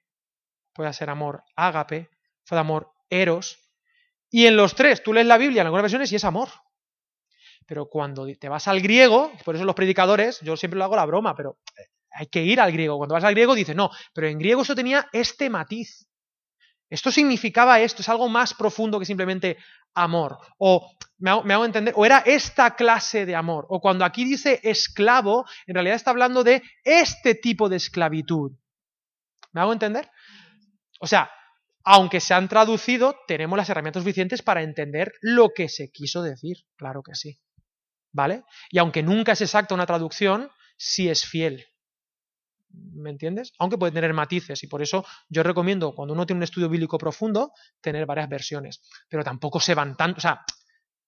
puede 0.73 0.93
ser 0.93 1.09
amor 1.09 1.43
ágape, 1.57 2.09
puede 2.47 2.61
amor 2.61 2.93
eros. 3.09 3.59
Y 4.29 4.47
en 4.47 4.55
los 4.55 4.73
tres, 4.73 5.03
tú 5.03 5.11
lees 5.11 5.27
la 5.27 5.37
Biblia 5.37 5.61
en 5.61 5.67
algunas 5.67 5.83
versiones 5.83 6.09
y 6.13 6.15
es 6.15 6.23
amor. 6.23 6.47
Pero 7.65 7.87
cuando 7.89 8.25
te 8.39 8.47
vas 8.47 8.69
al 8.69 8.79
griego, 8.79 9.33
por 9.43 9.57
eso 9.57 9.65
los 9.65 9.75
predicadores, 9.75 10.39
yo 10.39 10.55
siempre 10.55 10.77
lo 10.77 10.85
hago 10.85 10.95
la 10.95 11.05
broma, 11.05 11.35
pero 11.35 11.57
hay 12.09 12.27
que 12.27 12.41
ir 12.41 12.61
al 12.61 12.71
griego. 12.71 12.97
Cuando 12.97 13.15
vas 13.15 13.23
al 13.25 13.33
griego 13.33 13.53
dices, 13.53 13.75
no, 13.75 13.89
pero 14.13 14.27
en 14.27 14.39
griego 14.39 14.61
eso 14.61 14.75
tenía 14.75 15.09
este 15.11 15.49
matiz. 15.49 16.07
Esto 16.89 17.11
significaba 17.11 17.79
esto, 17.79 18.01
es 18.01 18.09
algo 18.09 18.29
más 18.29 18.53
profundo 18.53 18.99
que 18.99 19.05
simplemente 19.05 19.57
amor. 19.93 20.37
O 20.57 20.91
me 21.17 21.31
hago, 21.31 21.65
entender, 21.65 21.93
o 21.97 22.05
era 22.05 22.19
esta 22.19 22.75
clase 22.75 23.25
de 23.25 23.35
amor. 23.35 23.65
O 23.69 23.79
cuando 23.79 24.05
aquí 24.05 24.25
dice 24.25 24.59
esclavo, 24.63 25.45
en 25.65 25.75
realidad 25.75 25.95
está 25.95 26.11
hablando 26.11 26.43
de 26.43 26.61
este 26.83 27.35
tipo 27.35 27.69
de 27.69 27.77
esclavitud. 27.77 28.51
¿Me 29.53 29.61
hago 29.61 29.73
entender? 29.73 30.09
O 30.99 31.07
sea, 31.07 31.31
aunque 31.83 32.19
se 32.19 32.33
han 32.33 32.49
traducido, 32.49 33.15
tenemos 33.27 33.57
las 33.57 33.69
herramientas 33.69 34.03
suficientes 34.03 34.41
para 34.41 34.61
entender 34.61 35.13
lo 35.21 35.49
que 35.55 35.69
se 35.69 35.91
quiso 35.91 36.21
decir. 36.21 36.57
Claro 36.75 37.01
que 37.01 37.15
sí. 37.15 37.39
¿Vale? 38.11 38.43
Y 38.69 38.79
aunque 38.79 39.03
nunca 39.03 39.33
es 39.33 39.41
exacta 39.41 39.75
una 39.75 39.85
traducción, 39.85 40.49
sí 40.77 41.09
es 41.09 41.25
fiel. 41.25 41.65
¿Me 42.93 43.09
entiendes? 43.09 43.53
Aunque 43.59 43.77
puede 43.77 43.91
tener 43.91 44.13
matices 44.13 44.63
y 44.63 44.67
por 44.67 44.81
eso 44.81 45.05
yo 45.29 45.43
recomiendo, 45.43 45.93
cuando 45.93 46.13
uno 46.13 46.25
tiene 46.25 46.39
un 46.39 46.43
estudio 46.43 46.69
bíblico 46.69 46.97
profundo, 46.97 47.51
tener 47.81 48.05
varias 48.05 48.29
versiones. 48.29 48.81
Pero 49.09 49.23
tampoco 49.23 49.59
se 49.59 49.75
van 49.75 49.95
tanto, 49.95 50.17
o 50.17 50.21
sea, 50.21 50.41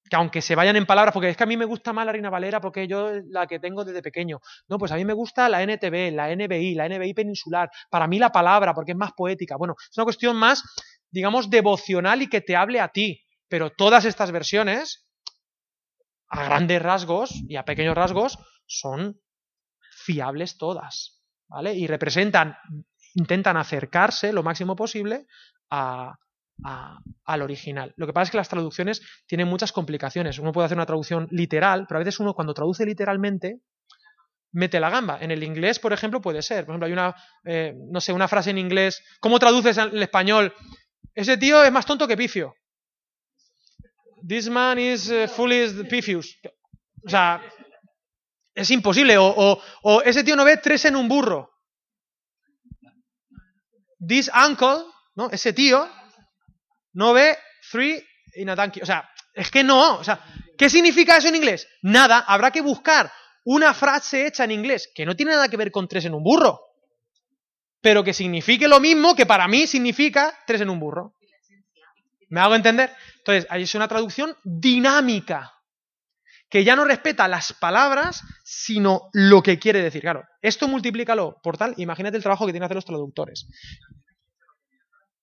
que 0.09 0.15
aunque 0.15 0.41
se 0.41 0.55
vayan 0.55 0.75
en 0.75 0.85
palabras, 0.85 1.13
porque 1.13 1.29
es 1.29 1.37
que 1.37 1.43
a 1.43 1.47
mí 1.47 1.57
me 1.57 1.65
gusta 1.65 1.93
más 1.93 2.05
la 2.05 2.11
Reina 2.11 2.29
Valera 2.29 2.61
porque 2.61 2.87
yo 2.87 3.11
la 3.29 3.47
que 3.47 3.59
tengo 3.59 3.83
desde 3.83 4.01
pequeño. 4.01 4.39
No, 4.67 4.77
pues 4.77 4.91
a 4.91 4.95
mí 4.95 5.05
me 5.05 5.13
gusta 5.13 5.49
la 5.49 5.61
NTV, 5.61 6.11
la 6.13 6.33
NBI, 6.33 6.75
la 6.75 6.87
NBI 6.87 7.13
peninsular. 7.13 7.69
Para 7.89 8.07
mí 8.07 8.19
la 8.19 8.31
palabra, 8.31 8.73
porque 8.73 8.91
es 8.91 8.97
más 8.97 9.11
poética. 9.13 9.57
Bueno, 9.57 9.75
es 9.77 9.97
una 9.97 10.05
cuestión 10.05 10.37
más, 10.37 10.63
digamos, 11.11 11.49
devocional 11.49 12.21
y 12.21 12.29
que 12.29 12.41
te 12.41 12.55
hable 12.55 12.79
a 12.79 12.89
ti. 12.89 13.23
Pero 13.49 13.71
todas 13.71 14.05
estas 14.05 14.31
versiones, 14.31 15.07
a 16.29 16.43
grandes 16.45 16.81
rasgos 16.81 17.31
y 17.47 17.55
a 17.55 17.65
pequeños 17.65 17.95
rasgos, 17.95 18.37
son 18.65 19.19
fiables 19.91 20.57
todas. 20.57 21.16
¿Vale? 21.47 21.73
Y 21.73 21.87
representan, 21.87 22.55
intentan 23.15 23.57
acercarse 23.57 24.31
lo 24.33 24.43
máximo 24.43 24.75
posible 24.75 25.25
a, 25.69 26.17
al 27.25 27.41
original. 27.41 27.93
Lo 27.97 28.07
que 28.07 28.13
pasa 28.13 28.23
es 28.23 28.31
que 28.31 28.37
las 28.37 28.49
traducciones 28.49 29.01
tienen 29.27 29.47
muchas 29.47 29.71
complicaciones. 29.71 30.39
Uno 30.39 30.51
puede 30.51 30.65
hacer 30.65 30.77
una 30.77 30.85
traducción 30.85 31.27
literal, 31.31 31.85
pero 31.87 31.97
a 31.97 32.03
veces 32.03 32.19
uno 32.19 32.33
cuando 32.33 32.53
traduce 32.53 32.85
literalmente 32.85 33.61
mete 34.53 34.79
la 34.79 34.89
gamba. 34.89 35.19
En 35.21 35.31
el 35.31 35.43
inglés, 35.43 35.79
por 35.79 35.93
ejemplo, 35.93 36.21
puede 36.21 36.41
ser. 36.41 36.65
Por 36.65 36.73
ejemplo, 36.73 36.87
hay 36.87 36.93
una, 36.93 37.15
eh, 37.45 37.73
no 37.91 38.01
sé, 38.01 38.13
una 38.13 38.27
frase 38.27 38.49
en 38.49 38.57
inglés. 38.57 39.03
¿Cómo 39.19 39.39
traduces 39.39 39.77
en 39.77 39.97
español? 40.01 40.53
Ese 41.13 41.37
tío 41.37 41.63
es 41.63 41.71
más 41.71 41.85
tonto 41.85 42.07
que 42.07 42.17
pifio. 42.17 42.55
This 44.27 44.49
man 44.49 44.79
is 44.79 45.09
uh, 45.09 45.27
fully 45.27 45.83
pifius. 45.89 46.37
O 47.05 47.09
sea, 47.09 47.41
es 48.57 48.71
imposible. 48.71 49.15
O, 49.19 49.61
ese 50.03 50.23
tío 50.23 50.35
no 50.35 50.43
ve 50.43 50.57
tres 50.57 50.85
en 50.85 50.95
un 50.95 51.07
burro. 51.07 51.51
this 54.05 54.29
uncle, 54.33 54.85
¿no? 55.15 55.29
Ese 55.29 55.53
tío 55.53 55.87
no 56.93 57.13
ve 57.13 57.37
three 57.71 58.03
in 58.35 58.49
a 58.49 58.55
donkey. 58.55 58.81
O 58.81 58.85
sea, 58.85 59.09
es 59.33 59.51
que 59.51 59.63
no. 59.63 59.97
O 59.97 60.03
sea, 60.03 60.19
¿qué 60.57 60.69
significa 60.69 61.17
eso 61.17 61.27
en 61.27 61.35
inglés? 61.35 61.67
Nada. 61.83 62.19
Habrá 62.27 62.49
que 62.51 62.61
buscar 62.61 63.11
una 63.45 63.73
frase 63.73 64.25
hecha 64.25 64.43
en 64.43 64.51
inglés 64.51 64.89
que 64.93 65.05
no 65.05 65.15
tiene 65.15 65.33
nada 65.33 65.49
que 65.49 65.57
ver 65.57 65.71
con 65.71 65.87
tres 65.87 66.05
en 66.05 66.15
un 66.15 66.23
burro, 66.23 66.59
pero 67.79 68.03
que 68.03 68.13
signifique 68.13 68.67
lo 68.67 68.79
mismo 68.79 69.15
que 69.15 69.27
para 69.27 69.47
mí 69.47 69.67
significa 69.67 70.35
tres 70.47 70.61
en 70.61 70.71
un 70.71 70.79
burro. 70.79 71.13
¿Me 72.29 72.41
hago 72.41 72.55
entender? 72.55 72.91
Entonces, 73.19 73.45
ahí 73.49 73.63
es 73.63 73.75
una 73.75 73.87
traducción 73.87 74.35
dinámica, 74.43 75.56
que 76.49 76.63
ya 76.63 76.75
no 76.75 76.85
respeta 76.85 77.27
las 77.27 77.53
palabras, 77.53 78.23
sino 78.43 79.09
lo 79.13 79.41
que 79.41 79.59
quiere 79.59 79.81
decir. 79.81 80.01
Claro, 80.01 80.23
esto 80.41 80.67
multiplícalo 80.67 81.37
por 81.43 81.57
tal, 81.57 81.73
imagínate 81.77 82.17
el 82.17 82.23
trabajo 82.23 82.45
que 82.45 82.51
tienen 82.51 82.61
que 82.61 82.65
hacer 82.67 82.77
los 82.77 82.85
traductores. 82.85 83.47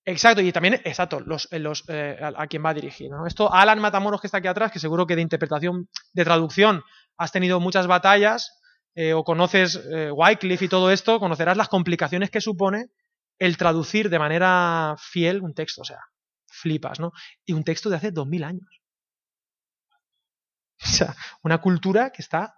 Exacto, 0.07 0.41
y 0.41 0.51
también, 0.51 0.75
exacto, 0.83 1.19
los, 1.19 1.47
eh, 1.51 1.59
eh, 1.87 2.17
a, 2.21 2.45
quien 2.45 2.63
va 2.63 2.75
dirigido. 2.75 3.17
¿no? 3.17 3.25
Esto, 3.25 3.51
Alan 3.51 3.79
Matamoros, 3.79 4.21
que 4.21 4.27
está 4.27 4.37
aquí 4.37 4.47
atrás, 4.47 4.71
que 4.71 4.77
seguro 4.77 5.07
que 5.07 5.15
de 5.15 5.23
interpretación, 5.23 5.89
de 6.13 6.23
traducción, 6.23 6.83
has 7.17 7.31
tenido 7.31 7.59
muchas 7.59 7.87
batallas, 7.87 8.61
eh, 8.93 9.13
o 9.13 9.23
conoces 9.23 9.81
Wycliffe 10.13 10.65
y 10.65 10.69
todo 10.69 10.91
esto, 10.91 11.19
conocerás 11.19 11.57
las 11.57 11.69
complicaciones 11.69 12.29
que 12.29 12.39
supone 12.39 12.85
el 13.39 13.57
traducir 13.57 14.09
de 14.09 14.19
manera 14.19 14.95
fiel 14.99 15.41
un 15.41 15.55
texto. 15.55 15.81
O 15.81 15.85
sea, 15.85 15.99
flipas, 16.47 16.99
¿no? 16.99 17.11
Y 17.43 17.53
un 17.53 17.63
texto 17.63 17.89
de 17.89 17.97
hace 17.97 18.11
dos 18.11 18.27
mil 18.27 18.43
años. 18.43 18.84
O 20.91 20.97
sea, 20.97 21.15
una 21.41 21.59
cultura 21.59 22.11
que 22.11 22.21
está 22.21 22.55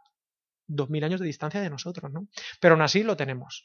dos 0.68 0.90
mil 0.90 1.04
años 1.04 1.20
de 1.20 1.28
distancia 1.28 1.62
de 1.62 1.70
nosotros, 1.70 2.12
¿no? 2.12 2.28
Pero 2.60 2.74
aún 2.74 2.82
así 2.82 3.04
lo 3.04 3.16
tenemos. 3.16 3.64